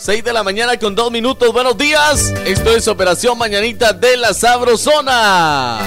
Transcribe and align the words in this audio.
6 0.00 0.24
de 0.24 0.32
la 0.32 0.42
mañana 0.42 0.78
con 0.78 0.94
2 0.94 1.10
minutos. 1.10 1.52
Buenos 1.52 1.76
días. 1.76 2.32
Esto 2.46 2.74
es 2.74 2.88
Operación 2.88 3.36
Mañanita 3.36 3.92
de 3.92 4.16
la 4.16 4.32
Sabrosona. 4.32 5.78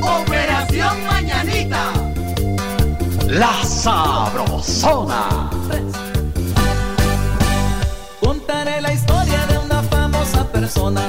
Operación 0.00 1.04
Mañanita. 1.04 1.92
La 3.26 3.62
Sabrosona. 3.64 5.50
Contaré 8.18 8.80
la 8.80 8.94
historia 8.94 9.46
de 9.46 9.58
una 9.58 9.82
famosa 9.82 10.50
persona 10.50 11.02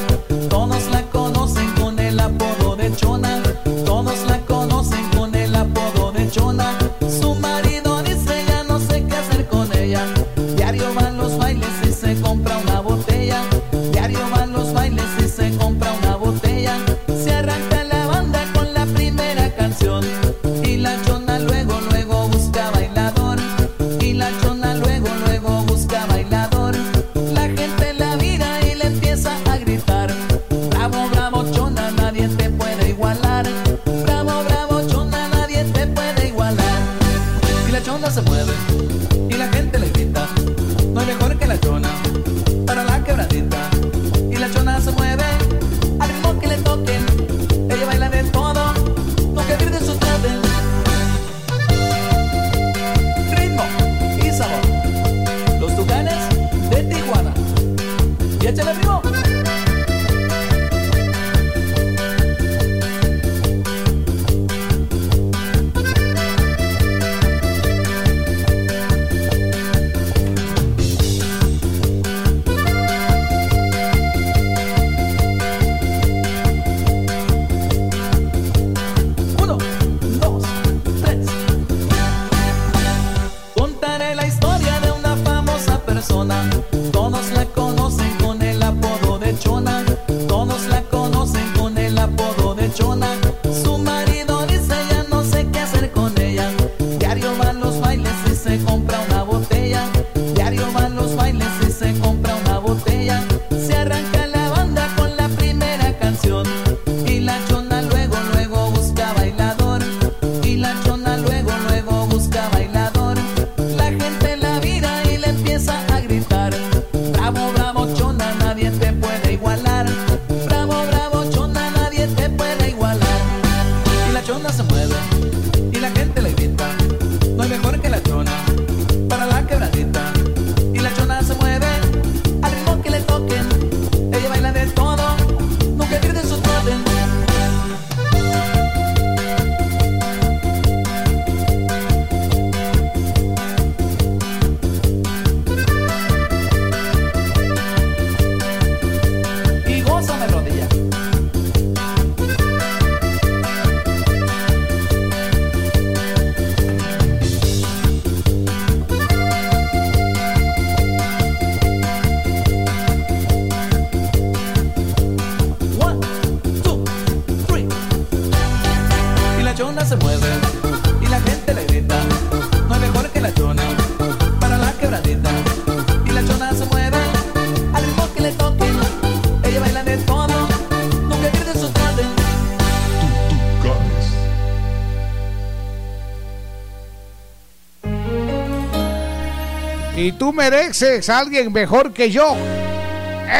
mereces 190.33 191.09
a 191.09 191.19
alguien 191.19 191.51
mejor 191.51 191.93
que 191.93 192.11
yo. 192.11 192.35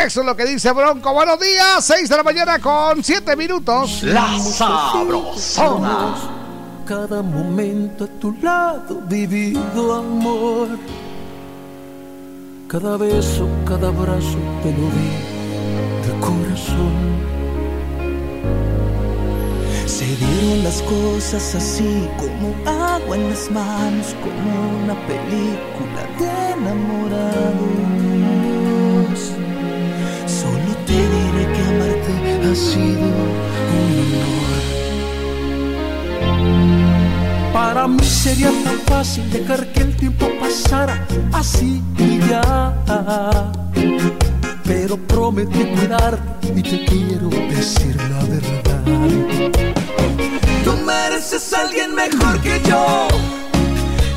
Eso 0.06 0.22
es 0.22 0.26
lo 0.26 0.36
que 0.36 0.46
dice 0.46 0.72
Bronco. 0.72 1.14
Buenos 1.14 1.40
días, 1.40 1.84
6 1.84 2.08
de 2.08 2.18
la 2.18 2.24
mañana 2.24 2.60
con 2.60 3.04
7 3.04 3.36
minutos. 3.36 4.04
La 4.04 4.40
sabrosona. 4.40 6.16
Cada 6.86 7.22
momento 7.22 8.06
a 8.06 8.08
tu 8.20 8.34
lado 8.42 9.02
vivido 9.08 9.94
amor. 9.94 10.70
Cada 12.68 12.98
beso, 12.98 13.48
cada 13.66 13.90
abrazo 13.90 14.38
te 14.64 14.72
lo 14.72 14.88
di 14.96 15.12
de 16.04 16.20
corazón. 16.20 17.14
Se 19.86 20.06
dieron 20.06 20.64
las 20.64 20.82
cosas 20.82 21.56
así 21.56 22.10
como 22.18 22.56
agua 22.66 22.93
en 23.12 23.30
las 23.30 23.52
manos, 23.52 24.16
como 24.24 24.50
una 24.84 24.96
película 25.08 26.02
de 26.20 26.32
enamorados. 26.54 27.54
Solo 30.26 30.72
te 30.88 30.98
diré 31.14 31.44
que 31.54 31.62
amarte 31.72 32.14
ha 32.50 32.56
sido 32.56 33.06
un 33.80 33.92
honor. 34.00 34.62
Para 37.54 37.84
mí 37.88 38.04
sería 38.04 38.52
tan 38.64 38.80
fácil 38.86 39.30
dejar 39.32 39.62
que 39.74 39.82
el 39.82 39.96
tiempo 39.96 40.26
pasara 40.40 41.06
así 41.34 41.82
y 41.98 42.20
ya 42.30 42.74
pero 44.64 44.98
prometí 44.98 45.64
cuidarte 45.66 46.48
y 46.56 46.62
te 46.62 46.86
quiero 46.86 47.30
decir 47.30 47.96
la 48.10 48.24
verdad. 48.26 49.83
A 51.34 51.36
alguien 51.62 51.96
mejor 51.96 52.40
que 52.42 52.62
yo, 52.70 53.08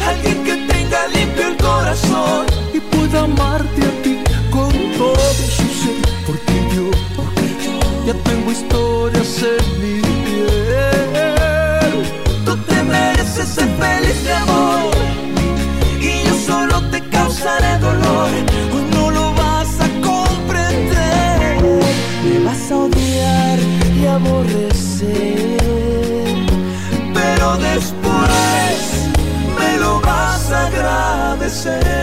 alguien 0.07 0.45
que 0.45 0.55
tenga 0.71 1.09
limpio 1.09 1.49
el 1.49 1.57
corazón 1.57 2.45
y 2.75 2.79
pueda 2.79 3.23
amarte 3.23 3.87
a 3.87 4.03
ti 4.03 4.19
con 4.51 4.71
todo 4.99 5.17
su 5.17 5.67
ser, 5.81 5.97
porque 6.27 6.53
yo, 6.75 6.91
porque 7.17 7.57
yo 7.65 7.81
ya 8.07 8.13
tengo 8.23 8.53
historias 8.53 9.43
en 9.43 9.65
mi 9.81 10.03
piel. 10.03 12.05
Tú 12.45 12.55
te 12.55 12.83
mereces 12.83 13.49
ser 13.49 13.71
feliz 13.81 14.23
de 14.23 14.35
amor 14.35 14.91
y 15.99 16.23
yo 16.29 16.35
solo 16.47 16.83
te 16.91 17.01
causaré 17.09 17.79
dolor. 17.79 18.29
Agradecer. 31.57 31.96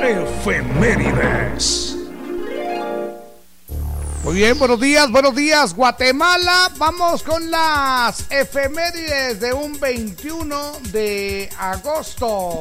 Efemérides. 0.00 0.38
Muy 4.24 4.36
bien, 4.36 4.58
buenos 4.58 4.80
días, 4.80 5.10
buenos 5.10 5.36
días, 5.36 5.74
Guatemala. 5.74 6.72
Vamos 6.78 7.22
con 7.22 7.50
las 7.50 8.24
efemérides 8.30 9.38
de 9.38 9.52
un 9.52 9.78
21 9.78 10.80
de 10.92 11.50
agosto. 11.58 12.58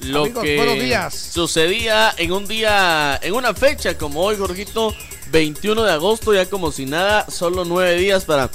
Lo 0.00 0.24
Amigos, 0.24 0.44
que 0.44 0.56
buenos 0.56 0.74
días. 0.74 1.14
sucedía 1.14 2.12
en 2.18 2.32
un 2.32 2.46
día, 2.46 3.18
en 3.22 3.32
una 3.32 3.54
fecha 3.54 3.96
como 3.96 4.20
hoy, 4.20 4.36
Jorgito, 4.36 4.94
21 5.32 5.82
de 5.82 5.92
agosto, 5.92 6.34
ya 6.34 6.44
como 6.44 6.72
si 6.72 6.84
nada, 6.84 7.24
solo 7.30 7.64
nueve 7.64 7.94
días 7.94 8.26
para... 8.26 8.50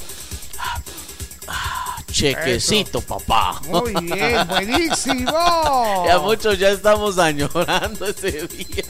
Chequecito, 2.16 3.02
papá. 3.02 3.60
Muy 3.68 3.94
bien, 3.94 4.48
buenísimo. 4.48 6.06
Ya 6.08 6.18
muchos 6.20 6.58
ya 6.58 6.70
estamos 6.70 7.18
añorando 7.18 8.06
ese 8.06 8.48
día. 8.48 8.86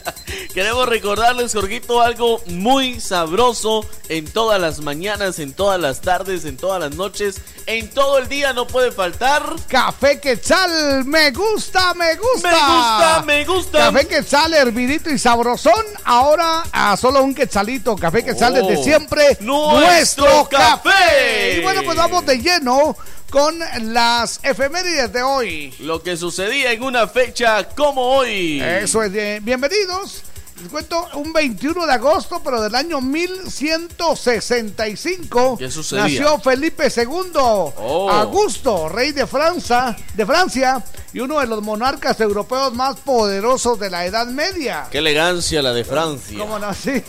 Queremos 0.54 0.88
recordarles, 0.88 1.52
Jorgito, 1.52 2.00
algo 2.00 2.40
muy 2.46 3.00
sabroso 3.00 3.84
en 4.08 4.26
todas 4.30 4.60
las 4.60 4.78
mañanas, 4.78 5.40
en 5.40 5.54
todas 5.54 5.80
las 5.80 6.02
tardes, 6.02 6.44
en 6.44 6.56
todas 6.56 6.78
las 6.80 6.94
noches, 6.94 7.40
en 7.66 7.90
todo 7.90 8.18
el 8.18 8.28
día 8.28 8.52
no 8.52 8.68
puede 8.68 8.92
faltar. 8.92 9.42
Café 9.66 10.20
Quetzal, 10.20 11.04
me 11.04 11.32
gusta, 11.32 11.94
me 11.94 12.14
gusta. 12.14 12.48
Me 12.48 12.54
gusta, 12.54 13.22
me 13.26 13.44
gusta. 13.44 13.78
Café 13.90 14.06
Quetzal, 14.06 14.54
hervidito 14.54 15.10
y 15.10 15.18
sabrosón. 15.18 15.84
Ahora 16.04 16.62
a 16.70 16.96
solo 16.96 17.24
un 17.24 17.34
quetzalito. 17.34 17.96
Café 17.96 18.24
Quetzal 18.24 18.52
Oh, 18.56 18.66
desde 18.68 18.84
siempre. 18.84 19.36
nuestro 19.40 20.48
café. 20.48 21.56
Y 21.58 21.62
bueno, 21.64 21.82
pues 21.84 21.96
vamos 21.98 22.24
de 22.24 22.38
lleno 22.38 22.96
con 23.36 23.58
las 23.92 24.40
efemérides 24.42 25.12
de 25.12 25.22
hoy. 25.22 25.74
Lo 25.80 26.02
que 26.02 26.16
sucedía 26.16 26.72
en 26.72 26.82
una 26.82 27.06
fecha 27.06 27.68
como 27.68 28.00
hoy. 28.00 28.62
Eso 28.62 29.02
es, 29.02 29.12
de- 29.12 29.40
bienvenidos. 29.42 30.22
Les 30.62 30.70
cuento 30.70 31.06
un 31.14 31.32
21 31.34 31.84
de 31.86 31.92
agosto, 31.92 32.40
pero 32.42 32.60
del 32.62 32.74
año 32.74 33.00
1165. 33.02 35.58
¿Qué? 35.58 35.68
Nació 35.92 36.38
Felipe 36.40 36.88
II, 36.94 37.04
Oh. 37.36 38.10
Augusto, 38.10 38.88
rey 38.88 39.12
de 39.12 39.26
Francia, 39.26 39.94
de 40.14 40.24
Francia 40.24 40.82
y 41.12 41.20
uno 41.20 41.40
de 41.40 41.46
los 41.46 41.62
monarcas 41.62 42.18
europeos 42.20 42.72
más 42.74 42.96
poderosos 42.96 43.78
de 43.78 43.90
la 43.90 44.06
Edad 44.06 44.26
Media. 44.28 44.86
Qué 44.90 44.96
elegancia 44.98 45.60
la 45.62 45.72
de 45.74 45.84
Francia. 45.84 46.38
¿Cómo 46.38 46.58
no? 46.58 46.72
Sí. 46.82 47.02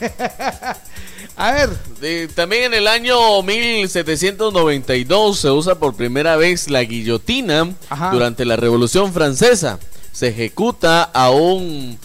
A 1.38 1.51
ver, 1.51 1.69
De- 2.01 2.27
también 2.29 2.63
en 2.65 2.74
el 2.74 2.88
año 2.88 3.41
1792 3.43 5.39
se 5.39 5.51
usa 5.51 5.75
por 5.75 5.95
primera 5.95 6.36
vez 6.36 6.67
la 6.69 6.81
guillotina 6.83 7.72
Ajá. 7.89 8.10
durante 8.12 8.43
la 8.43 8.55
Revolución 8.55 9.13
Francesa. 9.13 9.77
Se 10.12 10.29
ejecuta 10.29 11.03
a 11.03 11.29
un 11.29 12.00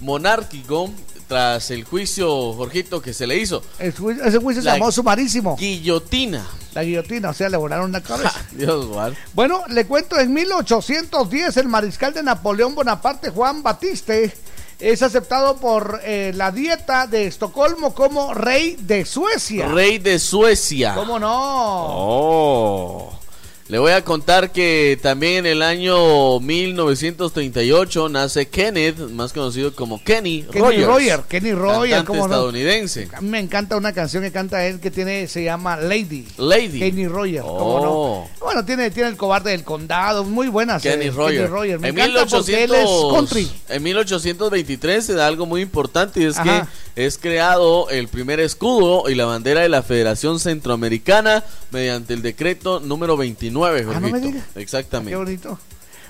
monárquico 0.00 0.90
tras 1.26 1.70
el 1.70 1.84
juicio, 1.84 2.54
Jorgito, 2.54 3.02
que 3.02 3.12
se 3.12 3.26
le 3.26 3.36
hizo. 3.36 3.62
el 3.78 3.88
ese 4.24 4.38
juicio 4.38 4.62
se 4.62 4.66
La- 4.68 4.74
llamó 4.74 4.90
sumarísimo. 4.90 5.56
Guillotina. 5.56 6.46
La 6.74 6.82
guillotina, 6.84 7.30
o 7.30 7.34
sea, 7.34 7.48
le 7.48 7.56
volaron 7.56 7.92
la 7.92 8.00
cabeza. 8.02 8.30
Ja, 8.30 8.46
Dios 8.52 8.86
guarde. 8.86 9.16
Bueno, 9.34 9.62
le 9.68 9.86
cuento, 9.86 10.18
en 10.18 10.32
1810 10.32 11.56
el 11.58 11.68
mariscal 11.68 12.14
de 12.14 12.22
Napoleón 12.22 12.74
Bonaparte, 12.74 13.30
Juan 13.30 13.62
Batiste, 13.62 14.32
es 14.78 15.02
aceptado 15.02 15.56
por 15.56 16.00
eh, 16.04 16.32
la 16.34 16.50
dieta 16.52 17.06
de 17.06 17.26
Estocolmo 17.26 17.94
como 17.94 18.32
rey 18.32 18.76
de 18.80 19.04
Suecia. 19.04 19.66
Rey 19.68 19.98
de 19.98 20.18
Suecia. 20.18 20.94
¿Cómo 20.94 21.18
no? 21.18 21.28
Oh. 21.32 23.18
Le 23.68 23.78
voy 23.78 23.92
a 23.92 24.02
contar 24.02 24.50
que 24.50 24.98
también 25.02 25.44
en 25.44 25.46
el 25.52 25.60
año 25.62 26.40
1938 26.40 28.08
nace 28.08 28.48
Kenneth, 28.48 28.98
más 29.10 29.34
conocido 29.34 29.74
como 29.74 30.02
Kenny, 30.02 30.42
Kenny 30.44 30.62
Rogers. 30.62 30.86
Roger, 30.86 31.20
Kenny 31.28 31.52
Roger, 31.52 31.90
cantante 31.90 32.06
¿cómo 32.06 32.18
no? 32.28 32.34
estadounidense. 32.34 33.08
Me 33.20 33.38
encanta 33.40 33.76
una 33.76 33.92
canción 33.92 34.22
que 34.22 34.32
canta 34.32 34.66
él 34.66 34.80
que 34.80 34.90
tiene, 34.90 35.28
se 35.28 35.44
llama 35.44 35.76
Lady. 35.76 36.26
Lady. 36.38 36.78
Kenny 36.78 37.08
Roger, 37.08 37.42
¿cómo 37.42 37.58
Oh. 37.58 38.28
no? 38.40 38.44
Bueno, 38.46 38.64
tiene, 38.64 38.90
tiene 38.90 39.10
el 39.10 39.16
cobarde 39.18 39.50
del 39.50 39.64
condado, 39.64 40.24
muy 40.24 40.48
buenas. 40.48 40.82
Kenny 40.82 41.08
eh, 41.08 41.10
Roger. 41.10 41.36
Kenny 41.36 41.48
Roger. 41.48 41.78
Me 41.80 41.88
en, 41.88 41.98
encanta 41.98 42.24
porque 42.24 42.64
él 42.64 42.70
1800 42.70 42.78
es 42.78 43.12
country. 43.14 43.50
en 43.68 43.82
1823 43.82 45.04
se 45.04 45.12
da 45.14 45.26
algo 45.26 45.44
muy 45.44 45.60
importante 45.60 46.20
y 46.20 46.24
es 46.24 46.38
Ajá. 46.38 46.66
que 46.94 47.04
es 47.04 47.18
creado 47.18 47.90
el 47.90 48.08
primer 48.08 48.40
escudo 48.40 49.10
y 49.10 49.14
la 49.14 49.26
bandera 49.26 49.60
de 49.60 49.68
la 49.68 49.82
Federación 49.82 50.40
Centroamericana 50.40 51.44
mediante 51.70 52.14
el 52.14 52.22
decreto 52.22 52.80
número 52.80 53.16
29, 53.18 53.57
Ah, 53.66 54.00
no 54.00 54.08
me. 54.08 54.42
Exactamente. 54.56 55.10
Qué 55.10 55.16
bonito. 55.16 55.58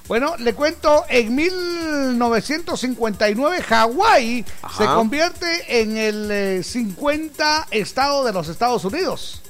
Bueno, 0.06 0.36
le 0.38 0.54
cuento, 0.54 1.04
en 1.10 1.34
1959 1.34 3.60
Hawái 3.62 4.44
se 4.76 4.84
convierte 4.86 5.80
en 5.82 5.96
el 5.98 6.30
eh, 6.30 6.62
50 6.62 7.66
estado 7.70 8.24
de 8.24 8.32
los 8.32 8.48
Estados 8.48 8.84
Unidos. 8.86 9.42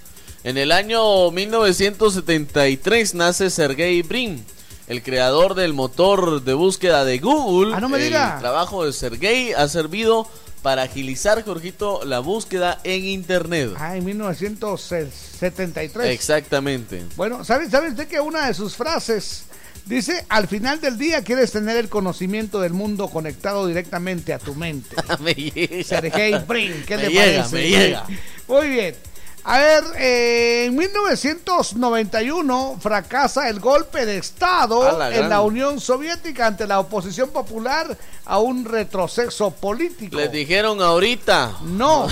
En 0.43 0.59
el 0.59 0.73
año 0.73 1.31
1973 1.31 3.15
nace 3.15 3.51
Sergey 3.51 4.03
Brin, 4.03 4.45
el 4.89 5.03
creador 5.03 5.55
del 5.55 5.75
motor 5.75 6.43
de 6.43 6.55
búsqueda 6.55 7.05
de 7.05 7.19
Google. 7.19 7.75
Ah, 7.77 7.81
no 7.81 7.89
me 7.89 7.99
el 7.99 8.05
diga. 8.05 8.39
trabajo 8.41 8.85
de 8.85 8.93
Sergey 8.93 9.53
ha 9.53 9.69
servido 9.69 10.27
para 10.63 10.83
agilizar, 10.83 11.43
Jorgito, 11.45 12.05
la 12.05 12.19
búsqueda 12.21 12.81
en 12.85 13.05
Internet. 13.05 13.73
Ah, 13.79 13.97
en 13.97 14.05
1973. 14.05 16.09
Exactamente. 16.11 17.05
Bueno, 17.17 17.45
¿sabe, 17.45 17.69
¿sabe 17.71 17.91
usted 17.91 18.09
que 18.09 18.21
una 18.21 18.47
de 18.47 18.55
sus 18.55 18.77
frases 18.77 19.45
dice, 19.87 20.25
al 20.29 20.49
final 20.49 20.81
del 20.81 20.99
día 20.99 21.23
quieres 21.23 21.53
tener 21.53 21.77
el 21.77 21.89
conocimiento 21.89 22.61
del 22.61 22.73
mundo 22.73 23.09
conectado 23.09 23.67
directamente 23.67 24.33
a 24.33 24.39
tu 24.39 24.55
mente? 24.55 24.97
me 25.21 25.35
llega. 25.35 25.85
Sergey 25.85 26.35
Brin, 26.47 26.85
¿qué 26.87 26.97
Me 26.97 27.03
le 27.05 27.09
llega, 27.11 27.43
parece? 27.45 27.57
me 27.57 27.69
llega. 27.69 28.07
Muy 28.47 28.69
bien. 28.69 28.95
A 29.51 29.59
ver, 29.61 29.83
eh, 29.97 30.65
en 30.67 30.77
1991 30.77 32.77
fracasa 32.83 33.49
el 33.49 33.61
golpe 33.61 34.05
de 34.05 34.19
Estado 34.19 34.99
la 34.99 35.17
en 35.17 35.31
la 35.31 35.41
Unión 35.41 35.81
Soviética 35.81 36.49
ante 36.49 36.67
la 36.67 36.81
oposición 36.81 37.31
popular 37.31 37.97
a 38.27 38.41
un 38.41 38.67
retroceso 38.67 39.51
político. 39.53 40.17
Les 40.17 40.31
dijeron 40.31 40.83
ahorita. 40.83 41.61
No. 41.63 42.09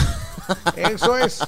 Eso 0.77 1.19
es. 1.19 1.41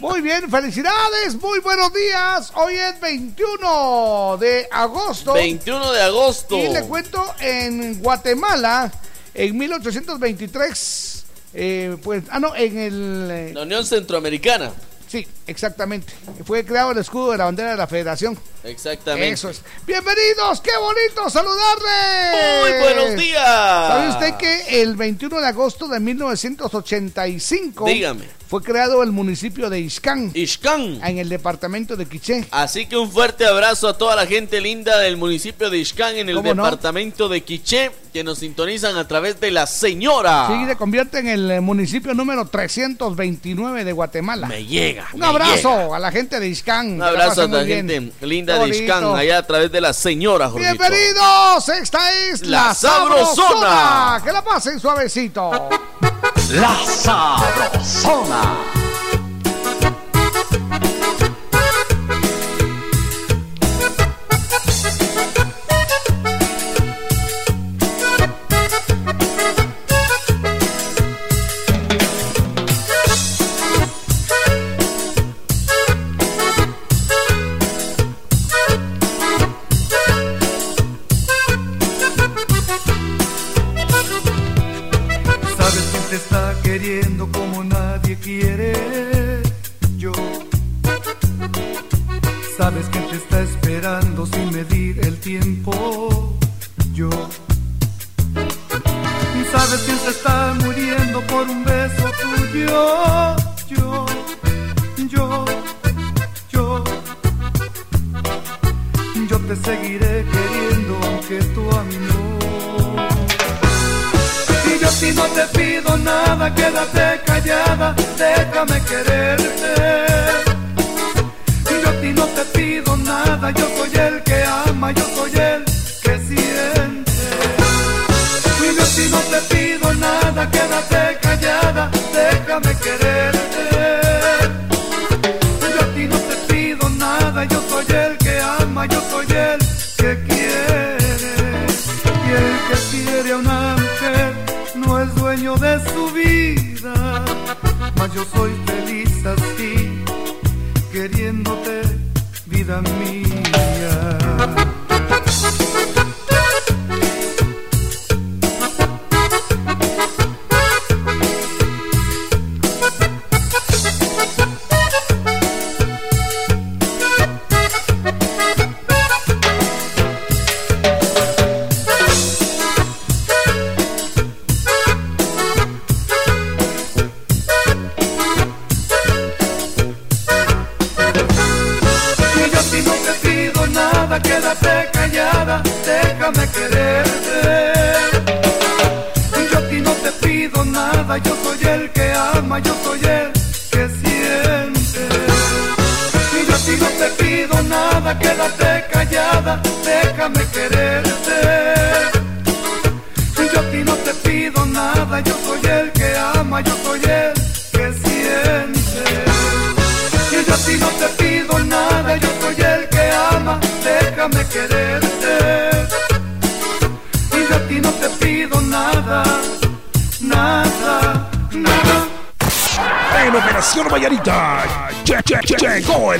Muy 0.00 0.20
bien, 0.20 0.50
felicidades, 0.50 1.40
muy 1.40 1.60
buenos 1.60 1.92
días. 1.92 2.50
Hoy 2.56 2.74
es 2.74 3.00
21 3.00 4.38
de 4.40 4.66
agosto. 4.72 5.34
21 5.34 5.92
de 5.92 6.02
agosto. 6.02 6.58
Y 6.58 6.70
le 6.70 6.82
cuento, 6.88 7.24
en 7.38 8.02
Guatemala, 8.02 8.90
en 9.32 9.56
1823, 9.56 11.24
eh, 11.54 11.96
pues, 12.02 12.24
ah, 12.30 12.40
no, 12.40 12.52
en 12.56 12.78
el... 12.78 13.28
eh, 13.30 13.52
La 13.54 13.62
Unión 13.62 13.86
Centroamericana. 13.86 14.72
Sí, 15.06 15.24
exactamente. 15.46 16.12
Fue 16.44 16.64
creado 16.64 16.92
el 16.92 16.98
escudo 16.98 17.32
de 17.32 17.38
la 17.38 17.44
bandera 17.44 17.70
de 17.72 17.76
la 17.76 17.86
federación. 17.86 18.38
Exactamente. 18.64 19.30
Eso 19.34 19.48
es. 19.50 19.62
Bienvenidos, 19.86 20.60
qué 20.60 20.72
bonito 20.78 21.30
saludarle. 21.30 22.62
Muy 22.62 22.80
buenos 22.80 23.20
días. 23.20 23.44
¿Sabe 23.44 24.08
usted 24.10 24.34
que 24.36 24.82
el 24.82 24.96
21 24.96 25.40
de 25.40 25.46
agosto 25.46 25.86
de 25.88 26.00
1985 26.00 27.84
Dígame. 27.86 28.24
fue 28.48 28.62
creado 28.62 29.02
el 29.02 29.12
municipio 29.12 29.70
de 29.70 29.80
Ixcán 29.80 30.30
Ixcán. 30.34 31.00
en 31.04 31.18
el 31.18 31.28
departamento 31.28 31.96
de 31.96 32.06
Quiché? 32.06 32.46
Así 32.50 32.86
que 32.86 32.96
un 32.96 33.10
fuerte 33.10 33.46
abrazo 33.46 33.88
a 33.88 33.96
toda 33.98 34.16
la 34.16 34.26
gente 34.26 34.60
linda 34.60 34.98
del 34.98 35.16
municipio 35.16 35.70
de 35.70 35.78
Ixcán 35.78 36.16
en 36.16 36.28
el 36.28 36.42
departamento 36.42 37.28
de 37.28 37.42
Quiché 37.42 37.92
que 38.12 38.24
nos 38.24 38.38
sintonizan 38.38 38.96
a 38.96 39.06
través 39.06 39.38
de 39.40 39.50
la 39.50 39.66
señora. 39.66 40.48
Sí, 40.48 40.66
se 40.66 40.76
convierte 40.76 41.18
en 41.18 41.28
el 41.28 41.60
municipio 41.60 42.14
número 42.14 42.46
329 42.46 43.84
de 43.84 43.92
Guatemala. 43.92 44.46
Me 44.48 44.64
llega. 44.64 45.06
Un 45.12 45.20
me 45.20 45.26
abrazo 45.42 45.76
llega. 45.78 45.96
a 45.96 45.98
la 45.98 46.12
gente 46.12 46.40
de 46.40 46.48
Ixcán. 46.48 46.92
Un 46.94 47.02
abrazo 47.02 47.42
a 47.42 47.46
la 47.48 47.62
bien. 47.62 47.88
gente 47.88 48.26
linda 48.26 48.58
de. 48.58 48.68
Ixcán 48.68 49.14
allá 49.16 49.38
a 49.38 49.46
través 49.46 49.70
de 49.70 49.80
la 49.80 49.92
señora, 49.92 50.48
Jorgito. 50.48 50.72
Bienvenidos, 50.72 51.68
esta 51.68 52.12
es 52.12 52.40
La 52.46 52.66
la, 52.68 52.74
Sabrosona. 52.74 53.34
sabrosona. 53.34 54.20
Que 54.24 54.32
la 54.32 54.42
pasen 54.44 54.80
suavecito. 54.80 55.68
La 56.50 56.76
Sabrosona. 56.86 58.56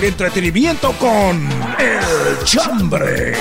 Entretenimiento 0.06 0.92
con 0.92 1.48
El 1.78 2.44
Chambre. 2.44 3.34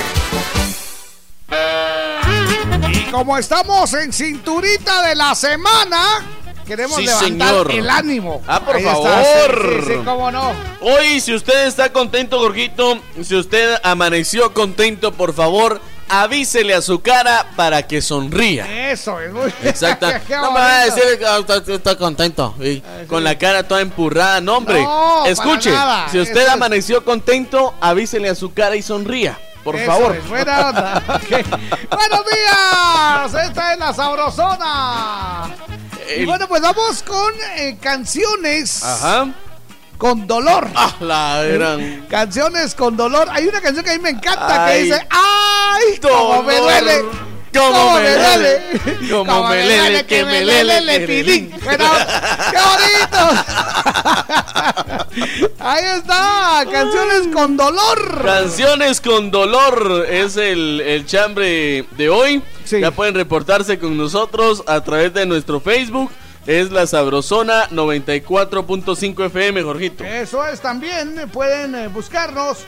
Y 2.92 3.00
como 3.10 3.38
estamos 3.38 3.92
en 3.94 4.12
cinturita 4.12 5.02
de 5.08 5.14
la 5.14 5.34
semana, 5.34 6.24
queremos 6.66 6.96
Sí, 6.96 7.06
levantar 7.06 7.48
señor. 7.48 7.70
el 7.72 7.90
ánimo. 7.90 8.42
Ah, 8.46 8.60
por 8.60 8.76
Ahí 8.76 8.84
favor. 8.84 9.84
Sí, 9.86 9.94
cómo 10.04 10.30
no. 10.30 10.52
Hoy, 10.80 11.20
si 11.20 11.34
usted 11.34 11.66
está 11.66 11.92
contento, 11.92 12.38
Jorgito, 12.38 12.98
si 13.22 13.36
usted 13.36 13.76
amaneció 13.82 14.52
contento, 14.52 15.12
por 15.12 15.34
favor, 15.34 15.80
avísele 16.08 16.74
a 16.74 16.82
su 16.82 17.00
cara 17.00 17.46
para 17.56 17.82
que 17.86 18.00
sonría. 18.02 18.90
Eso 18.92 19.20
es 19.20 19.32
muy 19.32 19.52
Exacto. 19.64 20.06
No 20.28 20.52
me 20.52 20.60
va 20.60 20.80
a 20.80 20.84
decir 20.86 21.02
que 21.18 21.26
ah, 21.26 21.38
está, 21.38 21.56
está 21.72 21.96
contento. 21.96 22.54
y 22.60 22.82
con 23.06 23.24
la 23.24 23.38
cara 23.38 23.62
toda 23.66 23.80
empurrada. 23.80 24.40
No, 24.40 24.56
hombre. 24.58 24.82
No, 24.82 25.24
Escuche, 25.26 25.70
si 26.10 26.18
usted 26.20 26.36
Eso 26.36 26.46
es- 26.48 26.52
amaneció 26.52 27.04
contento, 27.04 27.74
avísele 27.80 28.28
a 28.28 28.34
su 28.34 28.52
cara 28.52 28.76
y 28.76 28.82
sonría. 28.82 29.38
Por 29.64 29.74
Eso 29.76 29.90
favor. 29.90 30.14
es, 30.16 30.28
buena 30.28 30.68
onda. 30.68 31.02
Buenos 31.28 32.24
días. 32.26 33.44
Esta 33.48 33.72
es 33.72 33.78
la 33.80 33.92
sabrosona. 33.92 35.54
Y 36.16 36.24
bueno, 36.24 36.46
pues 36.46 36.62
vamos 36.62 37.02
con 37.02 37.32
eh, 37.56 37.76
canciones 37.80 38.84
Ajá. 38.84 39.26
con 39.98 40.24
dolor. 40.28 40.68
Ah, 40.76 40.94
la 41.00 41.42
gran. 41.42 42.06
Canciones 42.10 42.76
con 42.76 42.96
dolor. 42.96 43.26
Hay 43.32 43.48
una 43.48 43.60
canción 43.60 43.84
que 43.84 43.90
a 43.90 43.94
mí 43.94 44.00
me 44.00 44.10
encanta 44.10 44.66
que 44.68 44.82
dice, 44.84 45.04
¡ay! 45.10 45.98
¡Cómo 46.00 46.44
me 46.44 46.58
duele! 46.58 47.04
Cómo 47.52 47.94
me 47.94 48.10
duele. 48.14 48.62
Cómo 49.10 49.48
me 49.48 49.64
lele, 49.64 50.04
que 50.06 50.24
me 50.24 50.44
lele, 50.44 50.80
le 50.82 50.98
que 51.00 51.06
pilín. 51.06 51.54
Me- 52.56 53.06
Bueno, 53.08 53.12
¡Qué 53.12 53.20
bonito! 53.20 53.42
Ahí 55.58 55.84
está, 55.98 56.64
canciones 56.70 57.28
con 57.32 57.56
dolor. 57.56 58.22
Canciones 58.24 59.00
con 59.00 59.30
dolor 59.30 60.06
es 60.08 60.36
el, 60.36 60.80
el 60.80 61.06
chambre 61.06 61.86
de 61.96 62.08
hoy. 62.08 62.42
Sí. 62.64 62.80
Ya 62.80 62.90
pueden 62.90 63.14
reportarse 63.14 63.78
con 63.78 63.96
nosotros 63.96 64.62
a 64.66 64.80
través 64.82 65.14
de 65.14 65.26
nuestro 65.26 65.60
Facebook. 65.60 66.10
Es 66.46 66.70
la 66.70 66.86
Sabrosona 66.86 67.68
94.5 67.70 69.26
FM, 69.26 69.62
Jorgito. 69.62 70.04
Eso 70.04 70.46
es 70.46 70.60
también, 70.60 71.28
pueden 71.32 71.74
eh, 71.74 71.88
buscarnos 71.88 72.58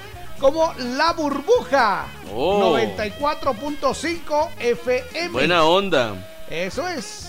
como 0.41 0.73
La 0.97 1.13
Burbuja 1.13 2.07
Oh. 2.35 2.77
94.5 2.77 4.49
FM. 4.59 5.29
Buena 5.31 5.63
onda. 5.65 6.15
Eso 6.51 6.87
es. 6.89 7.28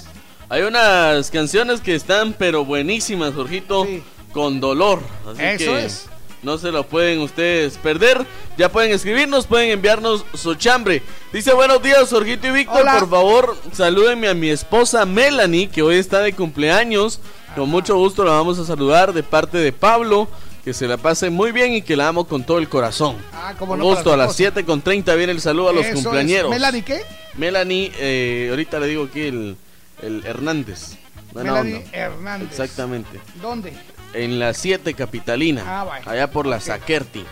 Hay 0.50 0.64
unas 0.64 1.30
canciones 1.30 1.80
que 1.82 1.94
están 1.96 2.34
pero 2.38 2.66
buenísimas, 2.66 3.34
Jorgito, 3.36 3.86
Sí. 3.86 4.02
con 4.34 4.60
dolor. 4.60 5.00
Así 5.32 5.42
Eso 5.64 5.72
que 5.74 5.86
es. 5.86 6.06
no 6.42 6.58
se 6.58 6.72
lo 6.72 6.86
pueden 6.88 7.20
ustedes 7.20 7.78
perder. 7.78 8.26
Ya 8.58 8.72
pueden 8.72 8.92
escribirnos, 8.92 9.46
pueden 9.46 9.70
enviarnos 9.70 10.26
su 10.34 10.56
chambre. 10.56 11.04
Dice 11.32 11.54
buenos 11.54 11.84
días, 11.84 12.10
Jorgito 12.10 12.48
y 12.48 12.52
Víctor. 12.52 12.82
Hola. 12.82 12.98
Por 13.00 13.10
favor, 13.10 13.58
salúdenme 13.74 14.28
a 14.28 14.34
mi 14.34 14.50
esposa 14.50 15.06
Melanie, 15.06 15.70
que 15.70 15.84
hoy 15.84 15.98
está 15.98 16.20
de 16.20 16.34
cumpleaños. 16.34 17.20
Con 17.56 17.70
mucho 17.70 17.96
gusto 17.98 18.24
la 18.26 18.32
vamos 18.32 18.58
a 18.60 18.66
saludar 18.66 19.14
de 19.14 19.22
parte 19.24 19.58
de 19.60 19.72
Pablo. 19.72 20.28
Que 20.66 20.74
se 20.74 20.88
la 20.88 20.98
pase 20.98 21.30
muy 21.30 21.52
bien 21.54 21.74
y 21.74 21.82
que 21.82 21.96
la 21.96 22.10
amo 22.10 22.26
con 22.28 22.44
todo 22.44 22.58
el 22.60 22.68
corazón. 22.68 23.16
Ah, 23.34 23.54
cómo 23.58 23.74
Un 23.74 23.80
no, 23.80 23.86
gusto, 23.86 24.12
a 24.12 24.18
las 24.18 24.26
esposa. 24.32 24.52
7 24.54 24.66
con 24.66 24.82
30 24.82 25.16
viene 25.16 25.32
el 25.32 25.40
saludo 25.42 25.70
a 25.70 25.74
los 25.74 25.86
Eso 25.86 25.98
es. 25.98 26.04
cumpleañeros. 26.04 26.52
¿Melanie 26.52 26.84
qué? 26.84 27.02
Melanie, 27.38 27.92
eh, 27.98 28.48
ahorita 28.52 28.78
le 28.80 28.88
digo 28.88 29.06
aquí 29.06 29.22
el, 29.22 29.56
el 30.02 30.26
Hernández. 30.26 30.98
Buena 31.34 31.52
Melanie 31.54 31.76
onda. 31.78 31.90
Hernández. 31.98 32.50
Exactamente. 32.52 33.20
¿Dónde? 33.42 33.74
En 34.14 34.40
la 34.40 34.54
7 34.54 34.94
Capitalina. 34.94 35.64
Ah, 35.66 35.84
vaya. 35.84 36.10
Allá 36.10 36.32
por 36.32 36.46
la 36.46 36.58
Ok. 36.58 36.64
Saquerti. 36.64 37.26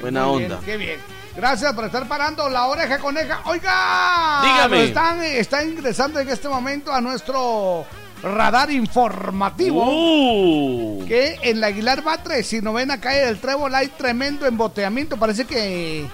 Buena 0.00 0.26
Muy 0.26 0.44
onda. 0.44 0.56
Bien, 0.56 0.64
qué 0.64 0.76
bien. 0.76 1.00
Gracias 1.36 1.72
por 1.74 1.84
estar 1.84 2.08
parando 2.08 2.48
la 2.48 2.66
oreja 2.66 2.98
coneja. 2.98 3.42
Oiga, 3.44 4.40
Dígame. 4.42 4.84
Están, 4.84 5.22
están 5.22 5.68
ingresando 5.68 6.18
en 6.18 6.28
este 6.28 6.48
momento 6.48 6.92
a 6.92 7.00
nuestro 7.00 7.84
radar 8.22 8.70
informativo. 8.70 9.84
Uh, 9.86 11.04
Que 11.06 11.38
en 11.42 11.60
la 11.60 11.68
Aguilar 11.68 12.02
Batre, 12.02 12.42
si 12.42 12.60
novena 12.60 13.00
calle 13.00 13.26
del 13.26 13.38
Trébol, 13.38 13.74
hay 13.74 13.88
tremendo 13.88 14.46
emboteamiento. 14.46 15.18
Parece 15.18 15.44
que 15.44 16.06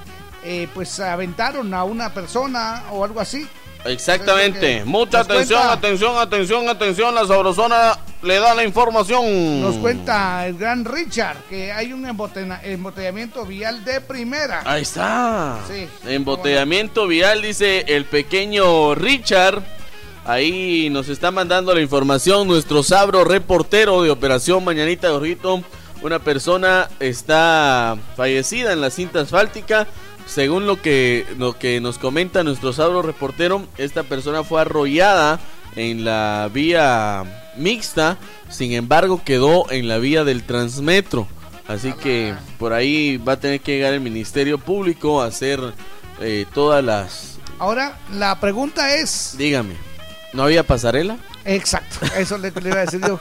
eh, 0.45 0.69
pues 0.75 0.99
aventaron 1.01 1.73
a 1.73 1.85
una 1.85 2.13
persona 2.13 2.83
o 2.91 3.05
algo 3.05 3.21
así. 3.21 3.49
Exactamente. 3.85 4.85
Mucha 4.85 5.21
atención, 5.21 5.59
cuenta- 5.61 5.73
atención, 5.73 6.17
atención, 6.19 6.69
atención. 6.69 7.15
La 7.15 7.27
Sabrosona 7.27 7.99
le 8.23 8.37
da 8.39 8.55
la 8.55 8.65
información. 8.65 9.61
Nos 9.61 9.77
cuenta 9.77 10.47
el 10.47 10.57
gran 10.57 10.85
Richard 10.85 11.37
que 11.49 11.73
hay 11.73 11.93
un 11.93 12.07
embotellamiento 12.07 13.45
vial 13.45 13.85
de 13.85 14.01
primera. 14.01 14.63
Ahí 14.65 14.83
está. 14.83 15.59
Sí. 15.69 15.89
Embotellamiento 16.07 17.07
vial, 17.07 17.43
dice 17.43 17.85
el 17.89 18.05
pequeño 18.05 18.95
Richard. 18.95 19.63
Ahí 20.25 20.89
nos 20.91 21.09
está 21.09 21.33
mandando 21.33 21.75
la 21.75 21.81
información 21.81 22.47
nuestro 22.47 22.85
sabro 22.85 23.25
reportero 23.25 24.03
de 24.03 24.11
Operación 24.11 24.63
Mañanita 24.65 25.09
de 25.09 25.15
Ojito. 25.15 25.63
Una 26.03 26.21
persona 26.21 26.89
está 27.01 27.97
fallecida 28.17 28.73
en 28.73 28.81
la 28.81 28.91
cinta 28.91 29.21
asfáltica. 29.21 29.87
Según 30.27 30.67
lo 30.67 30.81
que, 30.81 31.27
lo 31.39 31.59
que 31.59 31.81
nos 31.81 31.99
comenta 31.99 32.43
nuestro 32.43 32.73
sabro 32.73 33.03
reportero, 33.03 33.67
esta 33.79 34.03
persona 34.03 34.45
fue 34.45 34.61
arrollada 34.61 35.41
en 35.77 36.05
la 36.05 36.49
vía 36.53 37.53
mixta. 37.57 38.19
Sin 38.49 38.73
embargo, 38.73 39.23
quedó 39.25 39.71
en 39.71 39.89
la 39.89 39.99
vía 39.99 40.25
del 40.25 40.43
Transmetro. 40.45 41.27
Así 41.69 41.93
que 41.93 42.35
por 42.59 42.73
ahí 42.73 43.17
va 43.17 43.35
a 43.35 43.41
tener 43.41 43.61
que 43.61 43.77
llegar 43.77 43.95
el 43.95 44.01
Ministerio 44.01 44.59
Público 44.59 45.23
a 45.23 45.27
hacer 45.27 45.61
eh, 46.21 46.47
todas 46.53 46.85
las... 46.85 47.39
Ahora, 47.59 47.99
la 48.13 48.41
pregunta 48.41 48.95
es... 48.95 49.37
Dígame, 49.39 49.77
¿no 50.33 50.43
había 50.43 50.65
pasarela? 50.65 51.19
Exacto, 51.45 51.99
eso 52.17 52.39
le, 52.39 52.51
le 52.51 52.69
iba 52.69 52.79
a 52.79 52.85
decir 52.85 53.01
yo. 53.07 53.19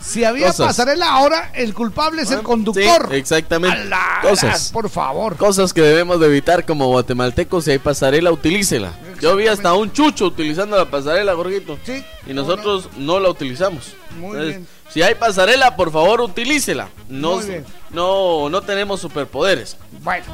Si 0.00 0.24
había 0.24 0.48
Cosas. 0.48 0.68
pasarela, 0.68 1.10
ahora 1.10 1.50
el 1.54 1.72
culpable 1.74 2.22
es 2.22 2.30
el 2.30 2.38
Sí, 2.38 2.44
conductor. 2.44 3.08
exactamente. 3.14 3.88
Cosas. 4.22 4.70
Por 4.72 4.88
favor. 4.90 5.36
Cosas 5.36 5.72
que 5.72 5.80
debemos 5.82 6.18
de 6.20 6.26
evitar 6.26 6.64
como 6.66 6.88
guatemaltecos. 6.88 7.64
Si 7.64 7.70
hay 7.72 7.78
pasarela, 7.78 8.32
utilícela. 8.32 8.92
Yo 9.20 9.36
vi 9.36 9.46
hasta 9.48 9.72
un 9.74 9.92
chucho 9.92 10.26
utilizando 10.26 10.76
la 10.76 10.90
pasarela, 10.90 11.32
Gorguito. 11.34 11.78
Sí. 11.84 12.04
Y 12.26 12.32
nosotros 12.34 12.88
no 12.96 13.20
la 13.20 13.28
utilizamos. 13.30 13.92
Muy 14.18 14.30
Entonces, 14.30 14.48
bien. 14.48 14.66
Si 14.90 15.02
hay 15.02 15.14
pasarela, 15.14 15.76
por 15.76 15.92
favor, 15.92 16.20
utilícela. 16.20 16.88
No, 17.08 17.36
Muy 17.36 17.46
bien. 17.46 17.64
No, 17.92 18.48
no 18.48 18.62
tenemos 18.62 19.00
superpoderes. 19.00 19.76
Bueno, 20.02 20.24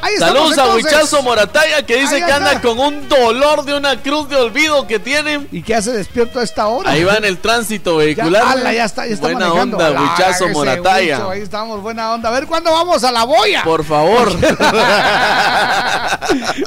ahí 0.00 0.16
Saludos 0.18 0.58
a. 0.58 0.74
Huichazo 0.74 1.22
Morataya 1.22 1.84
que 1.84 1.96
dice 1.98 2.16
que 2.24 2.32
anda 2.32 2.60
con 2.60 2.78
un 2.78 3.08
dolor 3.08 3.64
de 3.64 3.74
una 3.74 4.00
cruz 4.02 4.28
de 4.28 4.36
olvido 4.36 4.86
que 4.86 4.98
tiene. 4.98 5.46
¿Y 5.52 5.62
qué 5.62 5.74
hace 5.76 5.92
despierto 5.92 6.40
a 6.40 6.42
esta 6.42 6.66
hora? 6.66 6.90
Ahí 6.90 7.04
va 7.04 7.14
en 7.16 7.24
el 7.24 7.38
tránsito 7.38 7.92
Ya, 8.00 8.04
vehicular. 8.06 8.42
ala, 8.42 8.72
ya 8.72 8.84
está, 8.84 9.06
ya 9.06 9.14
está 9.14 9.26
Buena 9.28 9.48
manejando. 9.48 9.76
onda, 9.76 9.86
Ala, 9.88 10.00
Huichazo 10.00 10.48
Morataya. 10.48 11.18
Huicho, 11.18 11.30
Ahí 11.30 11.40
estamos, 11.42 11.82
buena 11.82 12.12
onda. 12.14 12.30
A 12.30 12.32
ver 12.32 12.46
cuándo 12.46 12.72
vamos 12.72 13.04
a 13.04 13.12
la 13.12 13.24
boya. 13.24 13.62
Por 13.62 13.84
favor. 13.84 14.32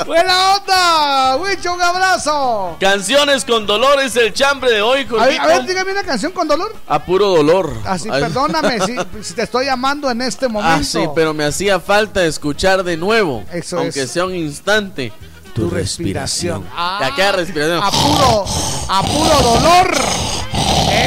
buena 0.05 0.55
onda, 0.55 1.37
Huicho, 1.37 1.73
un 1.73 1.81
abrazo. 1.81 2.77
Canciones 2.79 3.45
con 3.45 3.65
dolores, 3.65 4.15
el 4.15 4.33
chambre 4.33 4.71
de 4.71 4.81
hoy, 4.81 5.07
A 5.19 5.25
ver, 5.25 5.39
a 5.41 5.47
ver, 5.47 5.65
dígame 5.65 5.91
una 5.91 6.03
canción 6.03 6.31
con 6.31 6.47
dolor. 6.47 6.73
A 6.87 7.03
puro 7.03 7.27
dolor. 7.29 7.73
Así, 7.85 8.09
Ay. 8.11 8.21
perdóname 8.21 8.79
si, 8.81 8.95
si 9.23 9.33
te 9.33 9.43
estoy 9.43 9.65
llamando 9.65 10.09
en 10.09 10.21
este 10.21 10.34
momento. 10.47 10.77
Ah, 10.79 10.83
sí, 10.83 10.99
pero 11.15 11.33
me 11.33 11.45
hacía 11.45 11.79
falta 11.79 12.25
escuchar 12.25 12.83
de 12.83 12.97
nuevo, 12.97 13.43
Eso 13.51 13.79
aunque 13.79 14.03
es. 14.03 14.11
sea 14.11 14.25
un 14.25 14.35
instante, 14.35 15.11
tu, 15.53 15.63
Tu 15.63 15.69
respiración. 15.69 16.63
respiración. 16.63 16.65
Ah, 16.75 16.99
¿A 17.11 17.15
qué 17.15 17.31
respiración? 17.31 17.81
A 17.83 17.91
puro, 17.91 18.45
a 18.89 19.01
puro 19.03 19.41
dolor. 19.41 19.95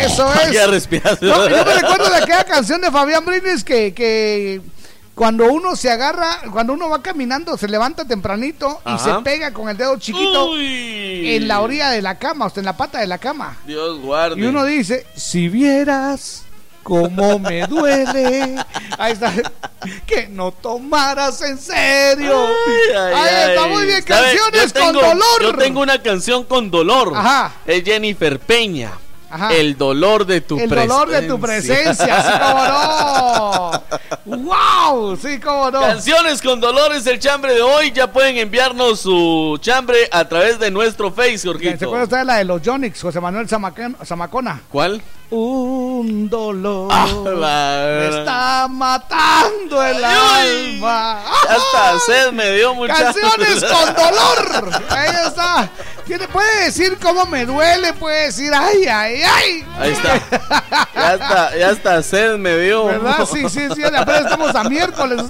Eso 0.05 0.29
¿A 0.29 0.51
qué 0.51 0.59
es. 0.63 0.71
respiración? 0.71 1.31
No, 1.31 1.49
yo 1.49 1.65
me 1.65 1.75
recuerdo 1.75 2.11
de 2.11 2.17
aquella 2.17 2.45
canción 2.45 2.81
de 2.81 2.91
Fabián 2.91 3.25
Brines 3.25 3.65
que, 3.65 3.93
que 3.95 4.61
cuando 5.15 5.47
uno 5.53 5.75
se 5.77 5.91
agarra, 5.91 6.39
cuando 6.53 6.73
uno 6.73 6.89
va 6.89 7.03
caminando, 7.03 7.57
se 7.59 7.67
levanta 7.69 8.05
tempranito 8.07 8.81
y 8.87 8.91
Ajá. 8.91 9.17
se 9.17 9.23
pega 9.23 9.53
con 9.53 9.69
el 9.69 9.77
dedo 9.77 9.97
chiquito 9.99 10.51
Uy. 10.53 11.35
en 11.35 11.49
la 11.49 11.61
orilla 11.61 11.91
de 11.91 12.03
la 12.03 12.19
cama, 12.19 12.47
o 12.47 12.51
sea, 12.51 12.61
en 12.61 12.67
la 12.67 12.77
pata 12.77 13.01
de 13.01 13.07
la 13.09 13.19
cama. 13.19 13.57
Dios 13.67 13.99
guarde. 14.01 14.41
Y 14.41 14.45
uno 14.45 14.65
dice, 14.65 15.07
si 15.17 15.49
vieras 15.49 16.45
cómo 16.89 17.39
me 17.39 17.67
duele. 17.67 18.57
Ahí 18.97 19.13
está. 19.13 19.31
Que 20.07 20.27
no 20.29 20.51
tomaras 20.53 21.41
en 21.43 21.59
serio. 21.59 22.47
Ay, 22.67 22.97
ay, 22.97 23.15
Ahí 23.15 23.51
está 23.51 23.65
ay. 23.65 23.71
muy 23.71 23.87
bien. 23.87 24.03
Canciones 24.03 24.73
tengo- 24.73 24.87
con 25.01 25.11
dolor. 25.11 25.43
Yo 25.43 25.55
tengo 25.55 25.81
una 25.83 26.03
canción 26.03 26.45
con 26.45 26.71
dolor. 26.71 27.13
Ajá. 27.15 27.53
Es 27.67 27.85
Jennifer 27.85 28.41
Peña. 28.41 28.93
Ajá. 29.31 29.53
El 29.53 29.77
dolor 29.77 30.25
de 30.25 30.41
tu 30.41 30.59
El 30.59 30.71
presencia. 30.71 30.95
dolor 30.99 31.11
de 31.11 31.29
tu 31.29 31.39
presencia, 31.39 32.23
sí, 32.23 32.31
cómo 32.41 32.65
no. 32.65 33.83
¡Wow! 34.25 35.17
Sí, 35.21 35.39
cómo 35.39 35.71
no. 35.71 35.81
Canciones 35.81 36.41
con 36.41 36.59
dolores, 36.61 37.07
el 37.07 37.19
chambre 37.19 37.53
de 37.55 37.61
hoy. 37.61 37.93
Ya 37.93 38.11
pueden 38.11 38.39
enviarnos 38.39 39.01
su 39.01 39.59
chambre 39.61 40.09
a 40.11 40.27
través 40.27 40.59
de 40.59 40.71
nuestro 40.71 41.13
Face, 41.13 41.37
¿Se 41.39 41.49
Jorgito. 41.49 41.85
acuerda 41.85 42.05
usted 42.05 42.17
de 42.19 42.25
la 42.25 42.37
de 42.37 42.45
los 42.47 42.63
Jonix, 42.65 43.03
José 43.03 43.21
Manuel 43.21 43.47
Zamacona? 43.47 44.63
¿Cuál? 44.71 45.03
Un 45.31 46.29
dolor 46.31 46.89
Ah, 46.91 47.07
me 48.01 48.09
está 48.19 48.67
matando 48.69 49.83
el 49.85 50.03
Ay. 50.03 50.75
alma. 50.77 51.21
Hasta 51.43 51.99
sed 52.07 52.33
me 52.33 52.53
dio 52.53 52.75
mucha. 52.75 52.95
Canciones 52.95 53.63
con 53.65 53.95
dolor. 53.95 54.83
Ahí 54.91 55.11
está. 55.27 55.69
Puede 56.33 56.65
decir 56.65 56.97
cómo 57.03 57.27
me 57.27 57.45
duele, 57.45 57.93
puede 57.93 58.25
decir 58.27 58.51
ay, 58.55 58.87
ay, 58.87 59.21
ay. 59.23 59.65
Ahí 59.79 59.93
está. 59.93 60.19
Ya 60.95 61.13
está, 61.15 61.57
ya 61.59 61.71
está 61.71 62.03
sed 62.03 62.39
me 62.39 62.57
dio. 62.57 62.87
¿Verdad? 62.87 63.29
Sí, 63.31 63.47
sí, 63.51 63.69
sí. 63.75 63.83
Apenas 63.85 64.23
estamos 64.23 64.55
a 64.55 64.65
miércoles. 64.65 65.21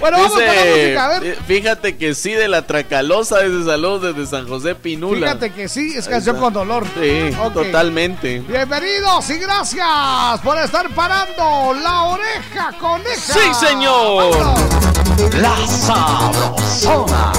Bueno, 0.00 0.16
vamos 0.18 0.32
con 0.32 0.46
la 0.46 0.52
música, 0.64 1.04
a 1.04 1.08
ver. 1.08 1.24
eh, 1.24 1.38
Fíjate 1.46 1.96
que 1.98 2.14
sí, 2.14 2.32
de 2.32 2.48
la 2.48 2.66
Tracalosa 2.66 3.40
desde 3.40 3.66
Salud, 3.66 4.02
desde 4.14 4.26
San 4.30 4.48
José 4.48 4.74
Pinula. 4.74 5.26
Fíjate 5.26 5.52
que 5.52 5.68
sí, 5.68 5.92
es 5.96 6.06
Ahí 6.06 6.14
canción 6.14 6.36
está. 6.36 6.44
con 6.46 6.54
dolor. 6.54 6.86
Sí, 6.98 7.30
totalmente. 7.52 8.40
Bienvenidos 8.40 9.28
y 9.28 9.38
gracias 9.42 10.40
por 10.42 10.56
estar 10.58 10.88
parando 10.90 11.74
la 11.74 12.04
oreja 12.04 12.72
coneja. 12.78 13.16
¡Sí, 13.16 13.54
señor! 13.54 14.30
Vámonos. 14.38 15.34
La 15.34 15.56
Sabrosona. 15.66 17.32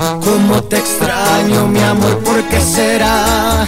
Cómo 0.00 0.62
te 0.62 0.78
extraño, 0.78 1.66
mi 1.66 1.78
amor, 1.80 2.16
¿por 2.20 2.42
qué 2.44 2.58
será? 2.58 3.66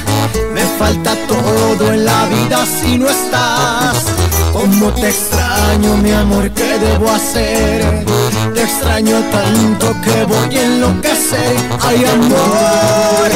Me 0.55 0.63
falta 0.79 1.15
todo 1.29 1.93
en 1.93 2.07
la 2.07 2.25
vida 2.25 2.65
si 2.65 2.97
no 2.97 3.07
estás. 3.11 4.07
Cómo 4.51 4.91
te 4.95 5.11
extraño, 5.11 5.99
mi 5.99 6.11
amor, 6.11 6.51
¿qué 6.53 6.79
debo 6.79 7.11
hacer? 7.11 8.07
Te 8.55 8.63
extraño 8.63 9.23
tanto 9.31 9.95
que 10.01 10.25
voy 10.25 10.57
a 10.57 10.63
enloquecer. 10.63 11.55
Ay, 11.83 12.03
amor, 12.07 13.31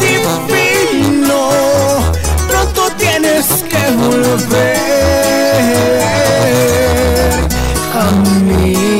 divino, 0.00 1.50
pronto 2.48 2.90
tienes 2.98 3.46
que 3.70 3.90
volver 3.96 4.76
a 7.94 8.10
mí. 8.42 8.99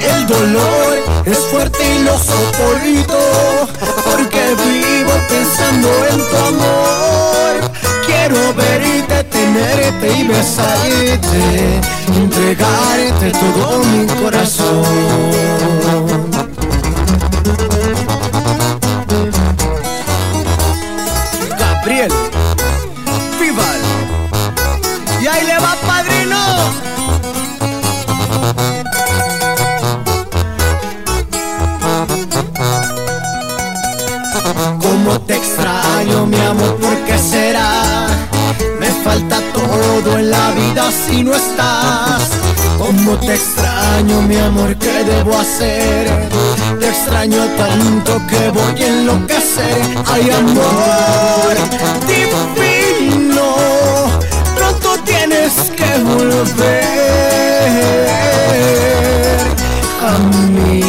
El 0.00 0.26
dolor 0.26 0.98
es 1.24 1.38
fuerte 1.50 1.78
y 1.82 2.04
lo 2.04 2.18
soporto 2.18 3.68
porque 4.04 4.54
vivo 4.64 5.12
pensando 5.28 5.88
en 6.10 6.18
tu 6.28 6.36
amor. 6.36 7.70
Quiero 8.06 8.54
verte, 8.54 9.24
tenerte 9.24 10.18
y 10.18 10.26
besarte, 10.26 11.80
entregarte 12.14 13.30
todo 13.32 13.84
mi 13.84 14.06
corazón. 14.22 15.38
Gabriel, 21.58 22.12
Vival, 23.40 23.80
y 25.22 25.26
ahí 25.26 25.46
le 25.46 25.58
va 25.58 25.77
Te 35.26 35.36
extraño, 35.36 36.26
mi 36.26 36.40
amor, 36.40 36.76
¿por 36.76 36.96
qué 37.04 37.18
será? 37.18 38.06
Me 38.80 38.86
falta 39.04 39.40
todo 39.52 40.18
en 40.18 40.30
la 40.30 40.50
vida 40.52 40.90
si 40.90 41.22
no 41.22 41.34
estás. 41.34 42.22
Cómo 42.78 43.18
te 43.18 43.34
extraño, 43.34 44.22
mi 44.22 44.36
amor, 44.36 44.76
¿qué 44.76 45.04
debo 45.04 45.36
hacer? 45.36 46.08
Te 46.80 46.88
extraño 46.88 47.44
tanto 47.56 48.20
que 48.28 48.50
voy 48.50 48.82
a 48.82 48.88
enloquecer. 48.88 49.82
Ay, 50.06 50.30
amor 50.30 51.28
divino, 52.06 53.56
pronto 54.56 54.96
tienes 55.04 55.52
que 55.76 55.98
volver 56.02 56.88
a 60.02 60.18
mí. 60.52 60.88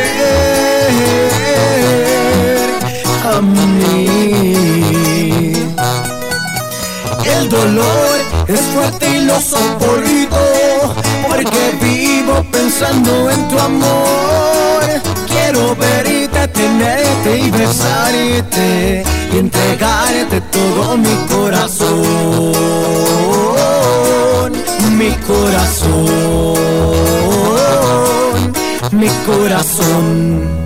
dolor 7.51 8.17
es 8.47 8.61
fuerte 8.73 9.09
y 9.09 9.25
lo 9.25 9.39
soporto 9.41 10.95
porque 11.27 11.77
vivo 11.81 12.43
pensando 12.49 13.29
en 13.29 13.47
tu 13.49 13.59
amor. 13.59 14.83
Quiero 15.27 15.75
verte, 15.75 16.47
tenerte 16.47 17.37
y 17.39 17.51
besarte 17.51 19.03
y 19.33 19.37
entregarte 19.37 20.41
todo 20.49 20.97
mi 20.97 21.15
corazón, 21.29 22.51
mi 24.97 25.11
corazón, 25.27 26.57
mi 28.91 29.09
corazón. 29.25 30.61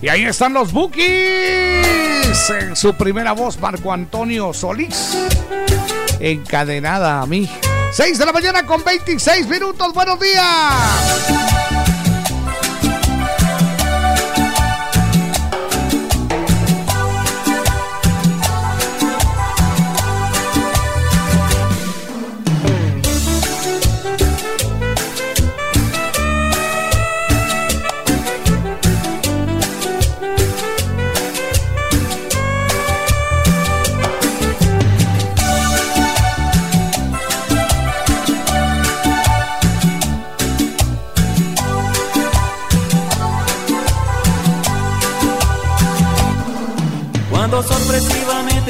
Y 0.00 0.08
ahí 0.08 0.24
están 0.24 0.52
los 0.54 0.72
Bookies. 0.72 2.05
En 2.50 2.76
su 2.76 2.94
primera 2.94 3.32
voz, 3.32 3.58
Marco 3.58 3.92
Antonio 3.92 4.52
Solís. 4.52 5.16
Encadenada 6.20 7.22
a 7.22 7.26
mí. 7.26 7.48
6 7.92 8.18
de 8.18 8.26
la 8.26 8.32
mañana 8.32 8.64
con 8.64 8.84
26 8.84 9.48
minutos. 9.48 9.92
Buenos 9.94 10.20
días. 10.20 11.75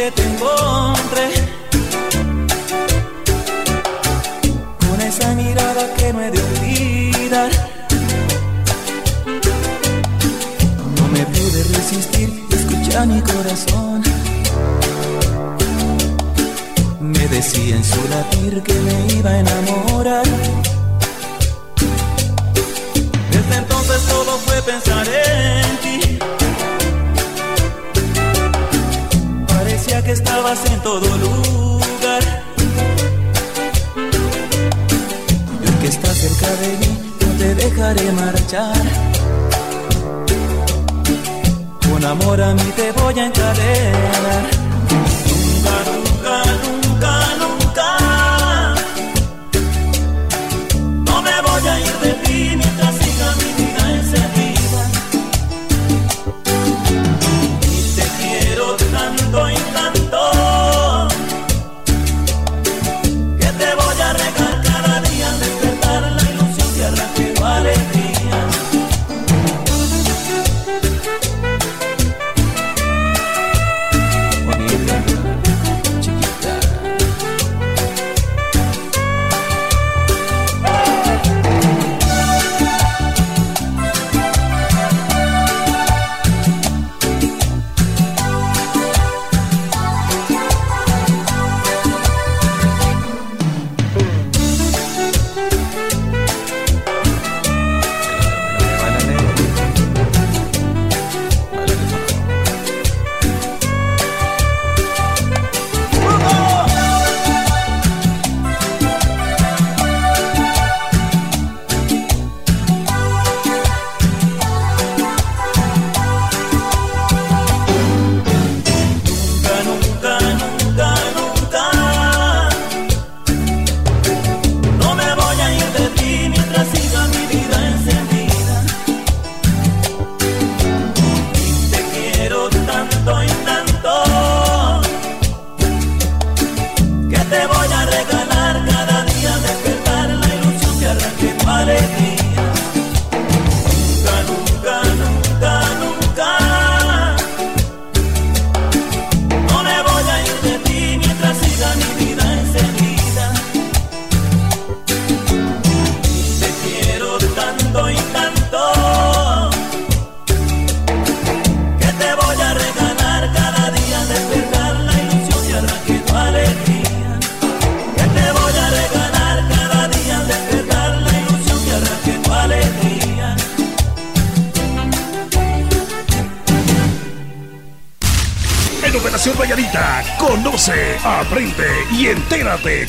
Sorpresivamente 0.06 0.10
te 0.12 0.75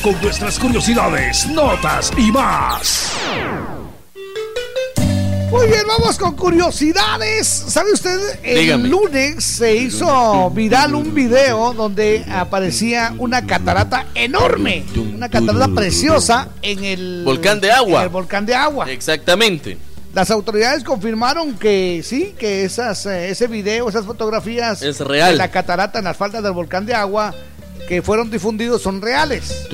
con 0.02 0.20
nuestras 0.22 0.58
curiosidades, 0.58 1.46
notas 1.48 2.12
y 2.16 2.30
más. 2.30 3.12
Muy 5.50 5.66
bien, 5.66 5.82
vamos 5.88 6.18
con 6.18 6.36
curiosidades. 6.36 7.46
¿Sabe 7.46 7.92
usted? 7.92 8.18
El 8.42 8.58
Dígame. 8.58 8.88
lunes 8.88 9.42
se 9.44 9.74
hizo 9.76 10.50
viral 10.50 10.94
un 10.94 11.14
video 11.14 11.72
donde 11.72 12.24
aparecía 12.30 13.14
una 13.18 13.46
catarata 13.46 14.06
enorme, 14.14 14.84
una 15.14 15.28
catarata 15.28 15.68
preciosa 15.74 16.48
en 16.62 16.84
el 16.84 17.22
Volcán 17.24 17.60
de 17.60 17.72
agua. 17.72 18.00
en 18.00 18.04
el 18.04 18.08
volcán 18.12 18.44
de 18.46 18.54
agua. 18.54 18.90
Exactamente. 18.90 19.78
Las 20.14 20.30
autoridades 20.30 20.84
confirmaron 20.84 21.54
que 21.58 22.02
sí, 22.04 22.34
que 22.38 22.64
esas, 22.64 23.04
eh, 23.06 23.30
ese 23.30 23.46
video, 23.46 23.88
esas 23.88 24.04
fotografías 24.06 24.82
Es 24.82 25.00
real. 25.00 25.32
de 25.32 25.36
la 25.36 25.50
catarata 25.50 25.98
en 25.98 26.06
las 26.06 26.16
faldas 26.16 26.42
del 26.42 26.52
volcán 26.52 26.86
de 26.86 26.94
agua 26.94 27.34
que 27.88 28.02
fueron 28.02 28.30
difundidos 28.30 28.82
son 28.82 29.00
reales. 29.00 29.66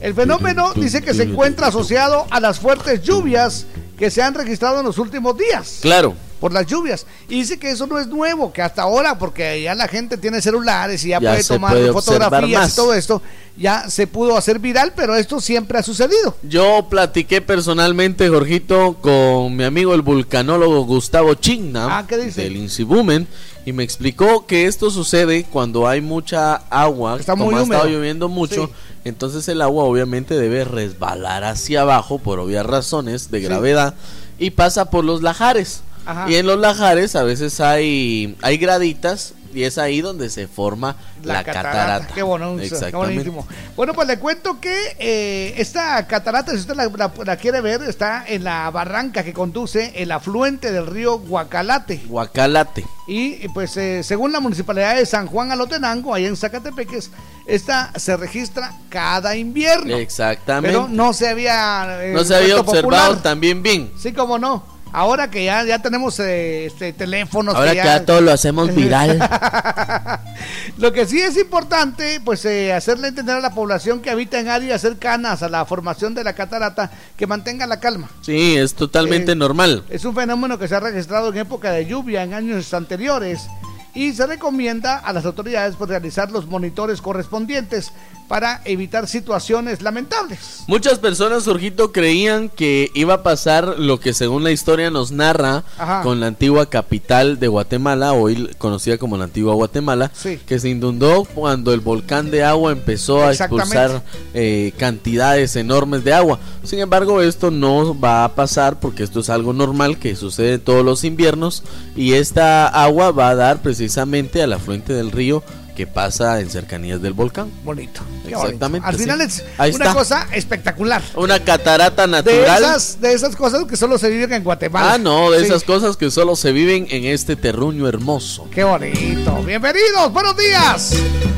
El 0.00 0.14
fenómeno 0.14 0.72
dice 0.74 1.02
que 1.02 1.12
se 1.12 1.24
encuentra 1.24 1.66
asociado 1.66 2.26
a 2.30 2.40
las 2.40 2.58
fuertes 2.58 3.02
lluvias 3.02 3.66
que 3.98 4.10
se 4.10 4.22
han 4.22 4.32
registrado 4.32 4.80
en 4.80 4.86
los 4.86 4.96
últimos 4.96 5.36
días. 5.36 5.80
Claro. 5.82 6.14
Por 6.40 6.54
las 6.54 6.66
lluvias. 6.66 7.06
Y 7.28 7.40
dice 7.40 7.58
que 7.58 7.70
eso 7.70 7.86
no 7.86 7.98
es 7.98 8.06
nuevo, 8.06 8.54
que 8.54 8.62
hasta 8.62 8.82
ahora, 8.82 9.18
porque 9.18 9.62
ya 9.62 9.74
la 9.74 9.86
gente 9.86 10.16
tiene 10.16 10.40
celulares 10.40 11.04
y 11.04 11.10
ya, 11.10 11.20
Ya 11.20 11.30
puede 11.32 11.44
tomar 11.44 11.72
puede 11.72 11.92
fotografías 11.92 12.72
y 12.72 12.74
todo 12.74 12.94
esto, 12.94 13.20
ya 13.62 13.88
se 13.88 14.06
pudo 14.08 14.36
hacer 14.36 14.58
viral, 14.58 14.92
pero 14.96 15.14
esto 15.14 15.40
siempre 15.40 15.78
ha 15.78 15.82
sucedido. 15.84 16.36
Yo 16.42 16.86
platiqué 16.90 17.40
personalmente, 17.40 18.28
Jorgito, 18.28 18.96
con 19.00 19.54
mi 19.56 19.62
amigo 19.62 19.94
el 19.94 20.02
vulcanólogo 20.02 20.84
Gustavo 20.84 21.34
Chigna 21.34 21.98
Ah, 21.98 22.02
del 22.02 22.56
Incibumen 22.56 23.28
y 23.64 23.72
me 23.72 23.84
explicó 23.84 24.44
que 24.46 24.66
esto 24.66 24.90
sucede 24.90 25.44
cuando 25.44 25.86
hay 25.86 26.00
mucha 26.00 26.56
agua, 26.68 27.16
Está 27.20 27.32
como 27.34 27.44
muy 27.46 27.54
ha 27.54 27.62
estado 27.62 27.86
lloviendo 27.86 28.28
mucho, 28.28 28.66
Sí. 28.66 28.72
entonces 29.04 29.46
el 29.46 29.62
agua 29.62 29.84
obviamente 29.84 30.34
debe 30.34 30.64
resbalar 30.64 31.44
hacia 31.44 31.82
abajo 31.82 32.18
por 32.18 32.40
obvias 32.40 32.66
razones 32.66 33.30
de 33.30 33.40
gravedad 33.40 33.94
y 34.40 34.50
pasa 34.50 34.90
por 34.90 35.04
los 35.04 35.22
lajares. 35.22 35.82
Ajá. 36.04 36.28
Y 36.28 36.34
en 36.34 36.46
los 36.46 36.58
lajares 36.58 37.14
a 37.14 37.22
veces 37.22 37.60
hay, 37.60 38.36
hay 38.42 38.56
graditas 38.58 39.34
y 39.52 39.64
es 39.64 39.78
ahí 39.78 40.00
donde 40.00 40.30
se 40.30 40.48
forma 40.48 40.96
la, 41.22 41.44
catarata. 41.44 42.08
Qué 42.14 42.22
bonito, 42.22 42.76
qué 42.90 42.96
buenísimo. 42.96 43.46
Bueno, 43.76 43.92
pues 43.94 44.08
le 44.08 44.18
cuento 44.18 44.60
que 44.60 44.74
eh, 44.98 45.54
esta 45.56 46.06
catarata, 46.06 46.52
si 46.52 46.58
usted 46.58 46.74
la, 46.74 46.86
la- 46.86 47.12
la 47.24 47.36
quiere 47.36 47.60
ver, 47.60 47.82
está 47.82 48.24
en 48.26 48.44
la 48.44 48.70
barranca 48.70 49.22
que 49.22 49.32
conduce 49.32 49.92
el 49.96 50.10
afluente 50.12 50.72
del 50.72 50.86
río 50.86 51.18
Guacalate. 51.18 52.02
Guacalate. 52.06 52.84
Y 53.06 53.48
pues 53.48 53.76
eh, 53.76 54.02
según 54.02 54.32
la 54.32 54.40
municipalidad 54.40 54.96
de 54.96 55.04
San 55.06 55.26
Juan 55.26 55.50
Alotenango, 55.52 56.14
allá 56.14 56.28
en 56.28 56.36
Zacatepeques, 56.36 57.10
esta 57.46 57.92
se 57.98 58.16
registra 58.16 58.72
cada 58.88 59.36
invierno. 59.36 59.96
Exactamente. 59.96 60.68
Pero 60.76 60.88
no 60.88 61.12
se 61.12 61.28
había... 61.28 61.98
eh, 62.02 62.12
No 62.12 62.24
se 62.24 62.36
había 62.36 62.60
observado 62.60 62.82
popular. 62.82 63.22
también 63.22 63.62
bien. 63.62 63.92
Sí, 63.98 64.12
como 64.12 64.38
no. 64.38 64.71
Ahora 64.92 65.30
que 65.30 65.44
ya, 65.44 65.64
ya 65.64 65.80
tenemos 65.80 66.18
eh, 66.20 66.66
este, 66.66 66.92
teléfonos. 66.92 67.54
Ahora 67.54 67.70
que 67.72 67.76
ya 67.78 68.04
todo 68.04 68.20
lo 68.20 68.32
hacemos 68.32 68.74
viral. 68.74 69.18
Lo 70.78 70.92
que 70.92 71.06
sí 71.06 71.20
es 71.20 71.36
importante, 71.36 72.20
pues 72.24 72.44
eh, 72.44 72.72
hacerle 72.72 73.08
entender 73.08 73.36
a 73.36 73.40
la 73.40 73.54
población 73.54 74.00
que 74.00 74.10
habita 74.10 74.40
en 74.40 74.48
áreas 74.48 74.80
cercanas 74.80 75.42
a 75.42 75.48
la 75.48 75.64
formación 75.64 76.14
de 76.14 76.24
la 76.24 76.32
catarata 76.34 76.90
que 77.16 77.26
mantenga 77.26 77.66
la 77.66 77.78
calma. 77.80 78.10
Sí, 78.22 78.56
es 78.56 78.74
totalmente 78.74 79.32
Eh, 79.32 79.36
normal. 79.36 79.84
Es 79.88 80.04
un 80.04 80.14
fenómeno 80.14 80.58
que 80.58 80.68
se 80.68 80.74
ha 80.74 80.80
registrado 80.80 81.28
en 81.30 81.38
época 81.38 81.70
de 81.70 81.86
lluvia 81.86 82.22
en 82.22 82.34
años 82.34 82.72
anteriores 82.74 83.46
y 83.94 84.12
se 84.12 84.26
recomienda 84.26 84.98
a 84.98 85.12
las 85.12 85.24
autoridades 85.26 85.76
pues, 85.76 85.90
realizar 85.90 86.30
los 86.30 86.46
monitores 86.46 87.00
correspondientes 87.02 87.92
para 88.32 88.62
evitar 88.64 89.08
situaciones 89.08 89.82
lamentables. 89.82 90.64
Muchas 90.66 90.98
personas, 90.98 91.44
Jorgito, 91.44 91.92
creían 91.92 92.48
que 92.48 92.90
iba 92.94 93.12
a 93.12 93.22
pasar 93.22 93.78
lo 93.78 94.00
que 94.00 94.14
según 94.14 94.42
la 94.42 94.50
historia 94.50 94.90
nos 94.90 95.12
narra 95.12 95.64
Ajá. 95.76 96.00
con 96.02 96.18
la 96.18 96.28
antigua 96.28 96.64
capital 96.70 97.38
de 97.38 97.48
Guatemala, 97.48 98.14
hoy 98.14 98.48
conocida 98.56 98.96
como 98.96 99.18
la 99.18 99.24
antigua 99.24 99.52
Guatemala, 99.52 100.10
Sí. 100.14 100.38
que 100.46 100.58
se 100.58 100.70
inundó 100.70 101.24
cuando 101.24 101.74
el 101.74 101.80
volcán 101.80 102.30
de 102.30 102.42
agua 102.42 102.72
empezó 102.72 103.22
a 103.22 103.32
expulsar 103.34 104.02
eh, 104.32 104.72
cantidades 104.78 105.54
enormes 105.56 106.02
de 106.02 106.14
agua. 106.14 106.38
Sin 106.64 106.78
embargo, 106.78 107.20
esto 107.20 107.50
no 107.50 108.00
va 108.00 108.24
a 108.24 108.34
pasar 108.34 108.80
porque 108.80 109.02
esto 109.02 109.20
es 109.20 109.28
algo 109.28 109.52
normal 109.52 109.98
que 109.98 110.16
sucede 110.16 110.58
todos 110.58 110.82
los 110.82 111.04
inviernos 111.04 111.64
y 111.94 112.14
esta 112.14 112.66
agua 112.66 113.10
va 113.10 113.28
a 113.28 113.34
dar 113.34 113.60
precisamente 113.60 114.42
al 114.42 114.54
afluente 114.54 114.94
del 114.94 115.10
río 115.10 115.42
que 115.82 115.86
pasa 115.88 116.38
en 116.40 116.48
cercanías 116.48 117.02
del 117.02 117.12
volcán. 117.12 117.50
Bonito. 117.64 118.02
Exactamente, 118.24 118.60
bonito. 118.68 118.86
Al 118.86 118.94
sí. 118.94 119.00
final 119.00 119.20
es 119.20 119.44
Ahí 119.58 119.72
una 119.74 119.86
está. 119.86 119.94
cosa 119.98 120.28
espectacular. 120.32 121.02
Una 121.16 121.40
catarata 121.40 122.02
De 122.06 122.12
natural. 122.12 122.62
esas, 122.62 123.00
de 123.00 123.12
esas 123.12 123.34
cosas 123.34 123.64
que 123.64 123.76
solo 123.76 123.98
se 123.98 124.08
viven 124.08 124.32
en 124.32 124.44
Guatemala. 124.44 124.92
Ah, 124.94 124.98
no, 124.98 125.32
de 125.32 125.40
Sí. 125.40 125.46
esas 125.46 125.64
cosas 125.64 125.96
que 125.96 126.08
solo 126.12 126.36
se 126.36 126.52
viven 126.52 126.86
en 126.90 127.04
este 127.06 127.34
terruño 127.34 127.88
hermoso. 127.88 128.48
Qué 128.52 128.62
bonito. 128.62 129.42
Bienvenidos, 129.42 130.12
buenos 130.12 130.36
días. 130.36 130.92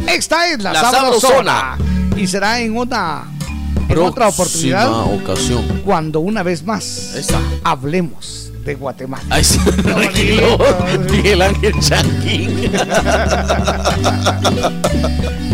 Esta 0.09 0.51
es 0.51 0.63
la, 0.63 0.75
La 0.75 0.91
sabrosona. 0.91 1.79
Y 2.15 2.27
será 2.27 2.61
en 2.61 2.77
una 2.77 3.25
en 3.89 3.97
otra 3.99 4.29
oportunidad 4.29 4.91
ocasión. 5.11 5.81
cuando 5.87 6.21
una 6.21 6.43
vez 6.43 6.63
más 6.65 7.15
hablemos 7.65 8.44
de 8.65 8.75
Guatemala. 8.75 9.43
Sí, 9.45 9.59
tranquilo. 9.83 10.59
Miguel 11.11 11.43
Ángel 11.43 11.75
Chanquín. 11.81 12.71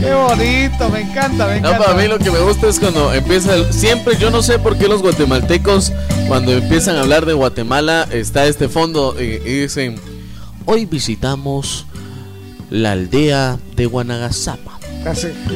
Qué 0.01 0.15
bonito, 0.15 0.89
me 0.89 1.01
encanta, 1.03 1.47
me 1.47 1.61
No, 1.61 1.77
para 1.77 1.93
mí 1.95 2.09
lo 2.09 2.19
que 2.19 2.31
me 2.31 2.39
gusta 2.41 2.69
es 2.69 2.81
cuando 2.81 3.13
empieza 3.13 3.55
el- 3.55 3.71
siempre 3.73 4.17
yo 4.17 4.31
no 4.31 4.43
sé 4.43 4.59
por 4.59 4.79
qué 4.79 4.89
los 4.89 5.03
guatemaltecos 5.03 5.93
cuando 6.27 6.53
empiezan 6.53 6.97
a 6.97 7.01
hablar 7.01 7.27
de 7.27 7.35
Guatemala 7.35 8.09
está 8.11 8.47
este 8.47 8.69
fondo 8.71 9.15
eh, 9.19 9.43
y 9.45 9.61
dicen 9.63 9.97
hoy 10.65 10.87
visitamos 10.87 11.85
la 12.71 12.93
aldea 12.93 13.59
de 13.77 13.87
Guanagasapa. 13.87 14.70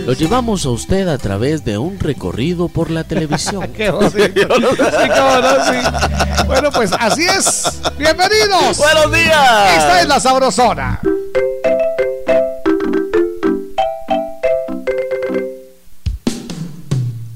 Lo 0.06 0.14
llevamos 0.14 0.64
a 0.64 0.70
usted 0.70 1.06
a 1.08 1.18
través 1.18 1.64
de 1.64 1.76
un 1.76 2.00
recorrido 2.00 2.68
por 2.68 2.90
la 2.90 3.04
televisión. 3.04 3.70
Qué. 3.76 3.84
Sí, 4.14 5.80
sí. 5.80 6.44
Bueno, 6.46 6.70
pues 6.70 6.90
así 6.98 7.24
es. 7.24 7.64
Bienvenidos. 7.98 8.78
Buenos 8.78 9.12
días. 9.12 9.76
Esta 9.76 10.00
es 10.00 10.08
la 10.08 10.20
sabrosona. 10.20 11.00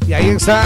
Y 0.06 0.12
ahí 0.12 0.28
está. 0.30 0.62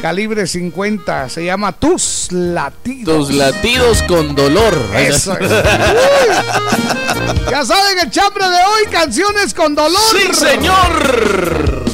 Calibre 0.00 0.46
50. 0.46 1.28
Se 1.28 1.44
llama 1.44 1.72
Tus 1.72 2.28
Latidos. 2.30 3.28
Tus 3.28 3.36
latidos 3.36 4.02
con 4.04 4.34
dolor. 4.34 4.74
Eso 4.96 5.36
es. 5.38 5.50
Ya 7.50 7.64
saben, 7.64 7.98
el 7.98 8.10
chambre 8.10 8.44
de 8.44 8.56
hoy, 8.56 8.86
canciones 8.90 9.54
con 9.54 9.74
dolor. 9.74 9.98
Sí, 10.12 10.34
señor. 10.34 11.84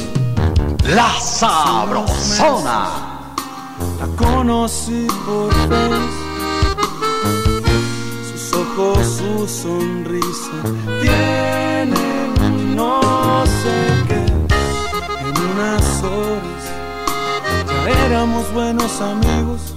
La 0.89 1.13
Sabrosona. 1.19 2.89
La 3.99 4.07
conocí 4.17 5.07
por 5.25 5.53
vez. 5.69 5.89
Sus 8.31 8.53
ojos, 8.53 8.99
su 9.17 9.47
sonrisa 9.47 10.51
tienen 11.01 12.75
no 12.75 13.45
sé 13.45 14.03
qué. 14.07 14.25
En 15.21 15.35
unas 15.51 16.03
horas 16.03 16.64
éramos 17.87 18.51
buenos 18.53 19.01
amigos. 19.01 19.75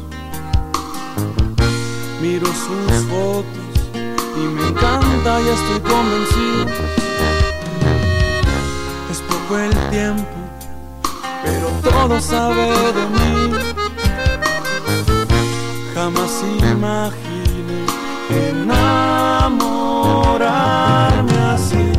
Miro 2.21 2.47
sus 2.47 3.07
fotos 3.09 3.47
y 4.37 4.41
me 4.41 4.69
encanta, 4.69 5.41
ya 5.41 5.55
estoy 5.55 5.81
convencido. 5.81 6.67
Es 9.11 9.21
poco 9.21 9.59
el 9.59 9.91
tiempo 9.91 10.39
pero 11.49 11.69
todo 11.83 12.21
sabe 12.21 12.93
de 12.93 13.07
mí. 13.17 13.33
Jamás 15.95 16.45
imaginé 16.59 17.81
enamorarme 18.31 19.49
así. 21.55 21.93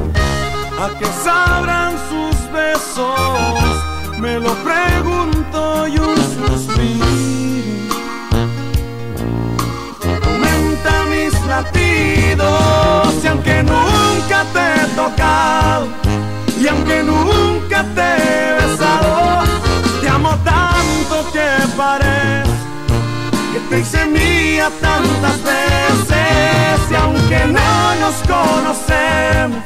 ¿A 0.79 0.89
qué 0.97 1.07
sabrán 1.23 1.93
sus 2.09 2.35
besos? 2.51 3.75
Me 4.19 4.39
lo 4.39 4.53
pregunto 4.69 5.87
y 5.87 5.97
latidos 11.49 13.13
y 13.23 13.27
aunque 13.27 13.63
nunca 13.63 14.45
te 14.53 14.81
he 14.81 14.85
tocado 14.95 15.87
y 16.61 16.67
aunque 16.67 17.03
nunca 17.03 17.85
te 17.95 18.01
he 18.01 18.53
besado, 18.67 19.43
te 20.01 20.09
amo 20.09 20.37
tanto 20.43 21.31
que 21.31 21.47
parece 21.77 22.51
que 23.53 23.59
te 23.69 23.79
hice 23.79 24.05
mía 24.05 24.69
tantas 24.81 25.41
veces. 25.43 26.91
Y 26.91 26.95
aunque 26.95 27.45
no 27.45 27.95
nos 28.01 28.15
conocemos, 28.27 29.63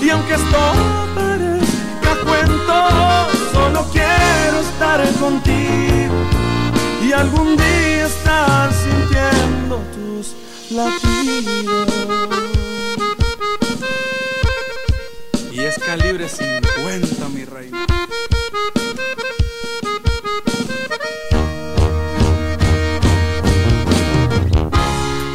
y 0.00 0.10
aunque 0.10 0.34
esto 0.34 0.72
parezca 1.14 2.24
cuento, 2.24 3.28
solo 3.52 3.86
quiero 3.92 4.60
estar 4.60 5.00
contigo 5.20 6.14
y 7.04 7.12
algún 7.12 7.56
día 7.56 8.06
estar 8.06 8.70
sintiendo 8.72 9.82
tus 9.92 10.34
Y 15.52 15.60
es 15.60 15.78
calibre 15.78 16.30
50, 16.30 17.28
mi 17.28 17.44
reina. 17.44 17.84